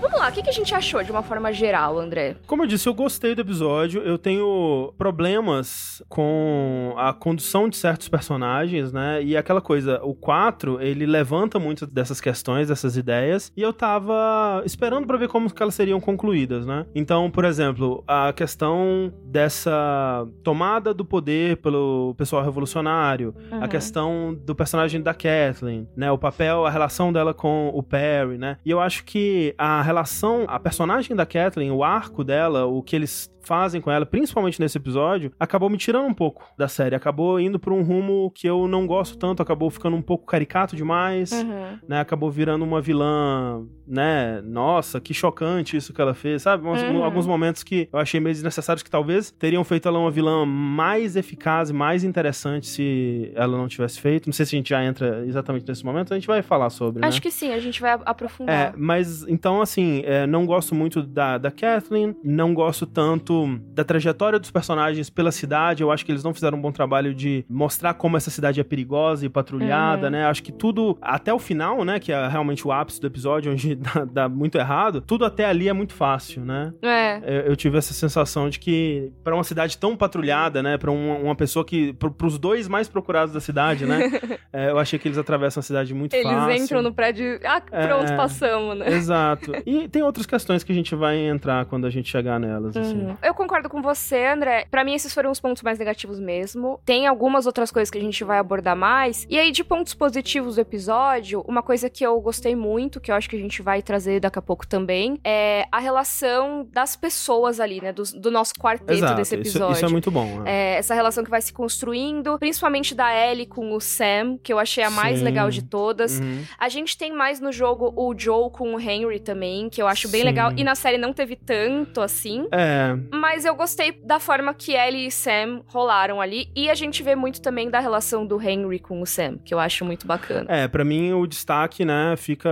Vamos 0.00 0.18
lá, 0.20 0.28
o 0.28 0.32
que, 0.32 0.42
que 0.42 0.50
a 0.50 0.52
gente 0.52 0.74
achou 0.74 1.02
de 1.02 1.10
uma 1.10 1.22
forma 1.22 1.52
geral, 1.52 1.98
André? 1.98 2.36
Como 2.46 2.62
eu 2.62 2.66
disse, 2.66 2.88
eu 2.88 2.94
gostei 2.94 3.34
do 3.34 3.40
episódio. 3.40 4.02
Eu 4.02 4.18
tenho 4.18 4.92
problemas 4.98 6.02
com 6.08 6.94
a 6.96 7.12
condução 7.12 7.68
de 7.68 7.76
certos 7.76 8.08
personagens, 8.08 8.92
né? 8.92 9.22
E 9.22 9.36
aquela 9.36 9.60
coisa, 9.60 10.00
o 10.04 10.14
4, 10.14 10.80
ele 10.82 11.06
levanta 11.06 11.58
muitas 11.58 11.88
dessas 11.88 12.20
questões, 12.20 12.68
dessas 12.68 12.96
ideias, 12.96 13.50
e 13.56 13.62
eu 13.62 13.72
tava 13.72 14.62
esperando 14.66 15.06
pra 15.06 15.16
ver 15.16 15.28
como 15.28 15.52
que 15.52 15.62
elas 15.62 15.74
seriam 15.74 16.00
concluídas, 16.00 16.66
né? 16.66 16.84
Então, 16.94 17.30
por 17.30 17.44
exemplo, 17.44 18.04
a 18.06 18.32
questão 18.32 19.12
dessa 19.24 20.26
tomada 20.44 20.92
do 20.92 21.04
poder 21.04 21.56
pelo 21.58 22.14
pessoal 22.16 22.44
revolucionário, 22.44 23.34
a 23.50 23.56
Uhum. 23.56 23.68
questão 23.68 24.34
do 24.44 24.54
personagem 24.54 25.00
da 25.00 25.14
Kathleen, 25.14 25.88
né? 25.96 26.10
O 26.12 26.18
papel, 26.18 26.66
a 26.66 26.70
relação 26.70 27.12
dela 27.12 27.32
com 27.32 27.70
o 27.74 27.82
Perry, 27.82 28.36
né? 28.38 28.58
E 28.64 28.70
eu 28.70 28.78
acho 28.80 29.04
que 29.04 29.54
a 29.56 29.82
relação, 29.86 30.44
a 30.48 30.58
personagem 30.60 31.16
da 31.16 31.24
Kathleen, 31.24 31.70
o 31.70 31.82
arco 31.82 32.22
dela, 32.22 32.66
o 32.66 32.82
que 32.82 32.94
eles 32.94 33.34
fazem 33.42 33.80
com 33.80 33.92
ela, 33.92 34.04
principalmente 34.04 34.58
nesse 34.60 34.76
episódio, 34.76 35.30
acabou 35.38 35.70
me 35.70 35.78
tirando 35.78 36.06
um 36.06 36.12
pouco 36.14 36.44
da 36.58 36.66
série. 36.66 36.96
Acabou 36.96 37.38
indo 37.38 37.60
pra 37.60 37.72
um 37.72 37.80
rumo 37.80 38.28
que 38.34 38.44
eu 38.44 38.66
não 38.66 38.88
gosto 38.88 39.16
tanto, 39.16 39.40
acabou 39.40 39.70
ficando 39.70 39.96
um 39.96 40.02
pouco 40.02 40.26
caricato 40.26 40.74
demais, 40.74 41.30
Uhum. 41.30 41.78
né? 41.86 42.00
Acabou 42.00 42.28
virando 42.28 42.64
uma 42.64 42.80
vilã, 42.80 43.64
né? 43.86 44.40
Nossa, 44.44 45.00
que 45.00 45.14
chocante 45.14 45.76
isso 45.76 45.92
que 45.94 46.00
ela 46.00 46.12
fez, 46.12 46.42
sabe? 46.42 46.66
Uns- 46.66 46.82
Uhum. 46.82 47.04
Alguns 47.04 47.24
momentos 47.24 47.62
que 47.62 47.88
eu 47.92 48.00
achei 48.00 48.18
meio 48.18 48.34
desnecessários 48.34 48.82
que 48.82 48.90
talvez 48.90 49.30
teriam 49.30 49.62
feito 49.62 49.86
ela 49.86 49.98
uma 50.00 50.10
vilã 50.10 50.44
mais 50.44 51.14
eficaz 51.14 51.70
e 51.70 51.72
mais 51.72 52.02
interessante 52.02 52.66
se 52.66 53.30
ela 53.36 53.56
não 53.56 53.68
tivesse 53.68 54.00
feito. 54.00 54.26
Não 54.26 54.32
sei 54.32 54.44
se 54.44 54.56
a 54.56 54.58
gente 54.58 54.70
já 54.70 54.84
entra 54.84 55.24
exatamente 55.24 55.64
nesse 55.68 55.84
momento, 55.84 56.12
a 56.12 56.16
gente 56.16 56.26
vai 56.26 56.42
falar 56.42 56.68
sobre, 56.70 57.00
né? 57.00 57.06
Acho 57.06 57.22
que 57.22 57.30
sim, 57.30 57.52
a 57.52 57.60
gente 57.60 57.80
vai 57.80 57.92
É, 57.92 57.98
aprofundar. 58.04 58.74
mas 58.76 59.22
então, 59.28 59.60
assim, 59.60 59.75
é, 60.04 60.26
não 60.26 60.44
gosto 60.46 60.74
muito 60.74 61.02
da, 61.02 61.38
da 61.38 61.50
Kathleen, 61.50 62.14
não 62.24 62.52
gosto 62.54 62.86
tanto 62.86 63.58
da 63.72 63.84
trajetória 63.84 64.38
dos 64.38 64.50
personagens 64.50 65.10
pela 65.10 65.30
cidade. 65.32 65.82
Eu 65.82 65.90
acho 65.90 66.04
que 66.04 66.12
eles 66.12 66.22
não 66.24 66.32
fizeram 66.34 66.58
um 66.58 66.60
bom 66.60 66.72
trabalho 66.72 67.14
de 67.14 67.44
mostrar 67.48 67.94
como 67.94 68.16
essa 68.16 68.30
cidade 68.30 68.60
é 68.60 68.64
perigosa 68.64 69.24
e 69.26 69.28
patrulhada, 69.28 70.06
Uhum. 70.06 70.12
né? 70.12 70.26
Acho 70.26 70.42
que 70.42 70.52
tudo, 70.52 70.96
até 71.00 71.32
o 71.32 71.38
final, 71.38 71.84
né, 71.84 71.98
que 72.00 72.12
é 72.12 72.28
realmente 72.28 72.66
o 72.66 72.72
ápice 72.72 73.00
do 73.00 73.06
episódio, 73.06 73.52
onde 73.52 73.74
dá, 73.76 74.04
dá 74.04 74.28
muito 74.28 74.56
errado, 74.58 75.00
tudo 75.00 75.24
até 75.24 75.44
ali 75.44 75.68
é 75.68 75.72
muito 75.72 75.92
fácil, 75.94 76.44
né? 76.44 76.72
É. 76.82 77.16
Eu, 77.24 77.40
eu 77.50 77.56
tive 77.56 77.78
essa 77.78 77.92
sensação 77.94 78.48
de 78.48 78.58
que, 78.58 79.12
pra 79.24 79.34
uma 79.34 79.44
cidade 79.44 79.76
tão 79.78 79.96
patrulhada, 79.96 80.62
né, 80.62 80.76
pra 80.78 80.90
uma, 80.90 81.14
uma 81.16 81.34
pessoa 81.36 81.64
que. 81.64 81.92
Pro, 81.94 82.10
pros 82.10 82.38
dois 82.38 82.68
mais 82.68 82.88
procurados 82.88 83.32
da 83.34 83.40
cidade, 83.40 83.84
né, 83.86 84.10
é, 84.52 84.70
eu 84.70 84.78
achei 84.78 84.98
que 84.98 85.08
eles 85.08 85.18
atravessam 85.18 85.60
a 85.60 85.62
cidade 85.62 85.94
muito 85.94 86.14
Eles 86.14 86.30
fácil. 86.30 86.64
entram 86.64 86.82
no 86.82 86.92
prédio. 86.92 87.38
Ah, 87.44 87.60
pronto, 87.60 88.12
É. 88.12 88.16
passamos, 88.16 88.76
né? 88.78 88.88
Exato. 88.90 89.52
E 89.66 89.88
tem 89.88 90.02
outras 90.02 90.24
questões 90.26 90.62
que 90.62 90.70
a 90.70 90.74
gente 90.74 90.94
vai 90.94 91.16
entrar 91.18 91.64
quando 91.66 91.86
a 91.86 91.90
gente 91.90 92.08
chegar 92.08 92.38
nelas, 92.38 92.76
assim. 92.76 93.06
Uhum. 93.06 93.16
Eu 93.22 93.34
concordo 93.34 93.68
com 93.68 93.82
você, 93.82 94.26
André. 94.26 94.66
Pra 94.70 94.84
mim, 94.84 94.94
esses 94.94 95.12
foram 95.12 95.30
os 95.30 95.40
pontos 95.40 95.62
mais 95.62 95.78
negativos 95.78 96.20
mesmo. 96.20 96.80
Tem 96.84 97.06
algumas 97.06 97.46
outras 97.46 97.70
coisas 97.70 97.90
que 97.90 97.98
a 97.98 98.00
gente 98.00 98.22
vai 98.22 98.38
abordar 98.38 98.76
mais. 98.76 99.26
E 99.28 99.38
aí, 99.38 99.50
de 99.50 99.64
pontos 99.64 99.92
positivos 99.92 100.54
do 100.54 100.60
episódio, 100.60 101.44
uma 101.48 101.62
coisa 101.62 101.90
que 101.90 102.04
eu 102.04 102.20
gostei 102.20 102.54
muito, 102.54 103.00
que 103.00 103.10
eu 103.10 103.14
acho 103.16 103.28
que 103.28 103.34
a 103.36 103.38
gente 103.38 103.60
vai 103.60 103.82
trazer 103.82 104.20
daqui 104.20 104.38
a 104.38 104.42
pouco 104.42 104.66
também, 104.66 105.18
é 105.24 105.66
a 105.72 105.80
relação 105.80 106.66
das 106.72 106.94
pessoas 106.94 107.58
ali, 107.58 107.80
né? 107.80 107.92
Do, 107.92 108.04
do 108.20 108.30
nosso 108.30 108.54
quarteto 108.54 108.92
Exato. 108.92 109.14
desse 109.16 109.34
Isso, 109.34 109.42
episódio. 109.42 109.74
isso 109.74 109.84
é 109.84 109.88
muito 109.88 110.10
bom. 110.10 110.40
né? 110.40 110.74
É, 110.74 110.76
essa 110.78 110.94
relação 110.94 111.24
que 111.24 111.30
vai 111.30 111.40
se 111.42 111.52
construindo, 111.52 112.38
principalmente 112.38 112.94
da 112.94 113.12
Ellie 113.12 113.46
com 113.46 113.72
o 113.74 113.80
Sam, 113.80 114.38
que 114.42 114.52
eu 114.52 114.58
achei 114.58 114.84
a 114.84 114.90
mais 114.90 115.18
Sim. 115.18 115.24
legal 115.24 115.50
de 115.50 115.62
todas. 115.62 116.20
Uhum. 116.20 116.44
A 116.58 116.68
gente 116.68 116.96
tem 116.96 117.12
mais 117.12 117.40
no 117.40 117.50
jogo 117.50 117.92
o 117.96 118.14
Joe 118.16 118.50
com 118.50 118.74
o 118.74 118.80
Henry 118.80 119.18
também, 119.18 119.55
que 119.70 119.80
eu 119.82 119.86
acho 119.88 120.08
bem 120.08 120.20
Sim. 120.20 120.26
legal. 120.26 120.52
E 120.56 120.62
na 120.62 120.74
série 120.74 120.98
não 120.98 121.12
teve 121.12 121.36
tanto 121.36 122.00
assim. 122.00 122.46
É, 122.52 122.96
Mas 123.12 123.44
eu 123.44 123.54
gostei 123.54 123.92
da 123.92 124.18
forma 124.20 124.52
que 124.54 124.72
Ellie 124.72 125.06
e 125.06 125.10
Sam 125.10 125.62
rolaram 125.66 126.20
ali. 126.20 126.48
E 126.54 126.68
a 126.70 126.74
gente 126.74 127.02
vê 127.02 127.14
muito 127.16 127.40
também 127.40 127.68
da 127.70 127.80
relação 127.80 128.26
do 128.26 128.40
Henry 128.40 128.78
com 128.78 129.00
o 129.00 129.06
Sam, 129.06 129.38
que 129.44 129.52
eu 129.54 129.58
acho 129.58 129.84
muito 129.84 130.06
bacana. 130.06 130.46
é, 130.48 130.68
pra 130.68 130.84
mim 130.84 131.12
o 131.12 131.26
destaque, 131.26 131.84
né, 131.84 132.14
fica 132.16 132.50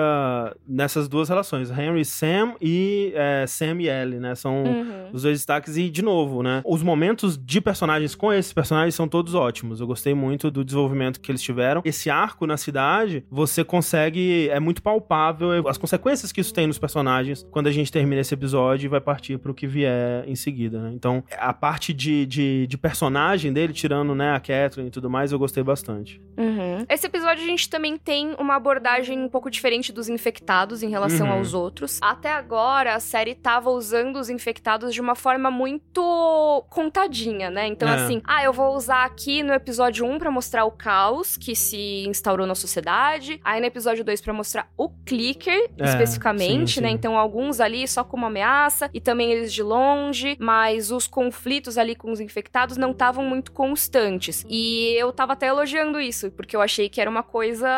nessas 0.67 1.09
duas 1.09 1.29
relações, 1.29 1.71
Henry 1.71 2.01
e 2.01 2.05
Sam 2.05 2.55
e 2.61 3.13
é, 3.15 3.45
Sam 3.47 3.81
e 3.81 3.89
Ellie, 3.89 4.19
né, 4.19 4.35
são 4.35 4.65
Uhum. 4.65 5.11
os 5.13 5.23
dois 5.23 5.39
destaques 5.39 5.77
e, 5.77 5.91
de 5.91 6.03
novo, 6.03 6.43
né, 6.43 6.63
os 6.65 6.83
momentos 6.83 7.37
de 7.39 7.61
personagens 7.61 8.15
com 8.15 8.33
esses 8.33 8.53
personagens 8.53 8.95
são 8.95 9.07
todos 9.09 9.35
ótimos, 9.35 9.81
eu 9.81 9.87
gostei 9.87 10.15
muito 10.15 10.51
do 10.51 10.65
desenvolvimento 10.65 11.21
que 11.21 11.31
eles 11.31 11.43
tiveram, 11.43 11.83
esse 11.85 12.09
arco 12.11 12.47
na 12.47 12.57
cidade, 12.57 13.25
você 13.31 13.63
consegue, 13.65 14.49
é 14.51 14.59
muito 14.61 14.83
palpável 14.83 15.67
as 15.69 15.77
consequências 15.79 16.33
que 16.33 16.41
isso 16.41 16.53
tem 16.55 16.67
nos 16.67 16.79
personagens 16.79 16.94
quando 17.51 17.67
a 17.67 17.73
gente 17.73 17.91
termina 17.91 18.21
esse 18.21 18.33
episódio 18.35 18.87
e 18.87 18.89
vai 18.89 19.01
partir 19.01 19.39
pro 19.39 19.55
que 19.55 19.67
vier 19.67 20.25
em 20.29 20.35
seguida, 20.37 20.81
né, 20.81 20.91
então 20.95 21.23
a 21.39 21.53
parte 21.53 21.93
de, 21.93 22.27
de, 22.27 22.67
de 22.67 22.79
personagem 22.79 23.53
dele, 23.53 23.73
tirando, 23.73 24.15
né, 24.15 24.33
a 24.35 24.41
Catherine 24.41 24.89
e 24.89 24.91
tudo 24.91 25.09
mais, 25.11 25.33
eu 25.33 25.39
gostei 25.39 25.63
bastante. 25.63 26.21
Uhum. 26.37 26.85
Esse 26.89 27.07
episódio 27.07 27.43
a 27.45 27.47
gente 27.47 27.69
também 27.71 27.97
tem 27.97 28.35
uma 28.39 28.57
abordagem 28.57 29.19
um 29.19 29.29
pouco 29.29 29.51
diferente 29.51 29.93
dos 29.93 30.09
infectados 30.09 30.83
em 30.83 30.89
relação 30.91 31.27
Uhum. 31.29 31.35
aos 31.35 31.55
outros. 31.55 31.99
Até 32.03 32.31
agora, 32.33 32.95
a 32.95 33.01
série 33.01 33.35
tava 33.35 33.71
usando 33.71 34.17
os 34.17 34.29
infectados 34.29 34.93
de 34.93 35.01
uma 35.01 35.15
forma 35.15 35.51
muito 35.51 36.65
contadinha, 36.71 37.51
né? 37.51 37.67
Então, 37.67 37.89
É. 37.89 37.95
assim, 37.95 38.21
ah, 38.25 38.43
eu 38.45 38.53
vou 38.53 38.75
usar 38.77 39.05
aqui 39.05 39.43
no 39.43 39.53
episódio 39.53 40.05
1 40.05 40.19
pra 40.19 40.31
mostrar 40.31 40.65
o 40.65 40.71
caos 40.71 41.37
que 41.37 41.55
se 41.55 42.05
instaurou 42.09 42.47
na 42.47 42.55
sociedade. 42.55 43.41
Aí 43.45 43.61
no 43.61 43.67
episódio 43.67 44.05
2 44.05 44.21
pra 44.21 44.33
mostrar 44.33 44.69
o 44.77 44.89
clicker, 45.05 45.71
É, 45.79 45.85
especificamente, 45.85 46.75
sim, 46.75 46.81
né? 46.85 46.91
Então, 46.91 47.19
alguns 47.19 47.61
ali 47.61 47.87
só 47.89 48.05
como 48.05 48.27
ameaça 48.27 48.89
e 48.93 49.01
também 49.01 49.33
eles 49.33 49.53
de 49.53 49.63
longe, 49.63 50.37
mas 50.39 50.91
os 50.91 51.07
conflitos 51.07 51.77
ali 51.79 51.95
com 51.95 52.11
os 52.13 52.21
infectados 52.21 52.77
não 52.77 52.91
estavam 52.93 53.25
muito 53.25 53.53
constantes. 53.53 54.45
E 54.49 54.95
eu 54.97 55.13
tava 55.13 55.33
até 55.33 55.47
elogiando 55.49 56.01
isso, 56.01 56.31
porque 56.33 56.55
eu 56.57 56.61
achei 56.63 56.89
que 56.89 57.01
era 57.01 57.11
uma 57.11 57.23
coisa 57.23 57.69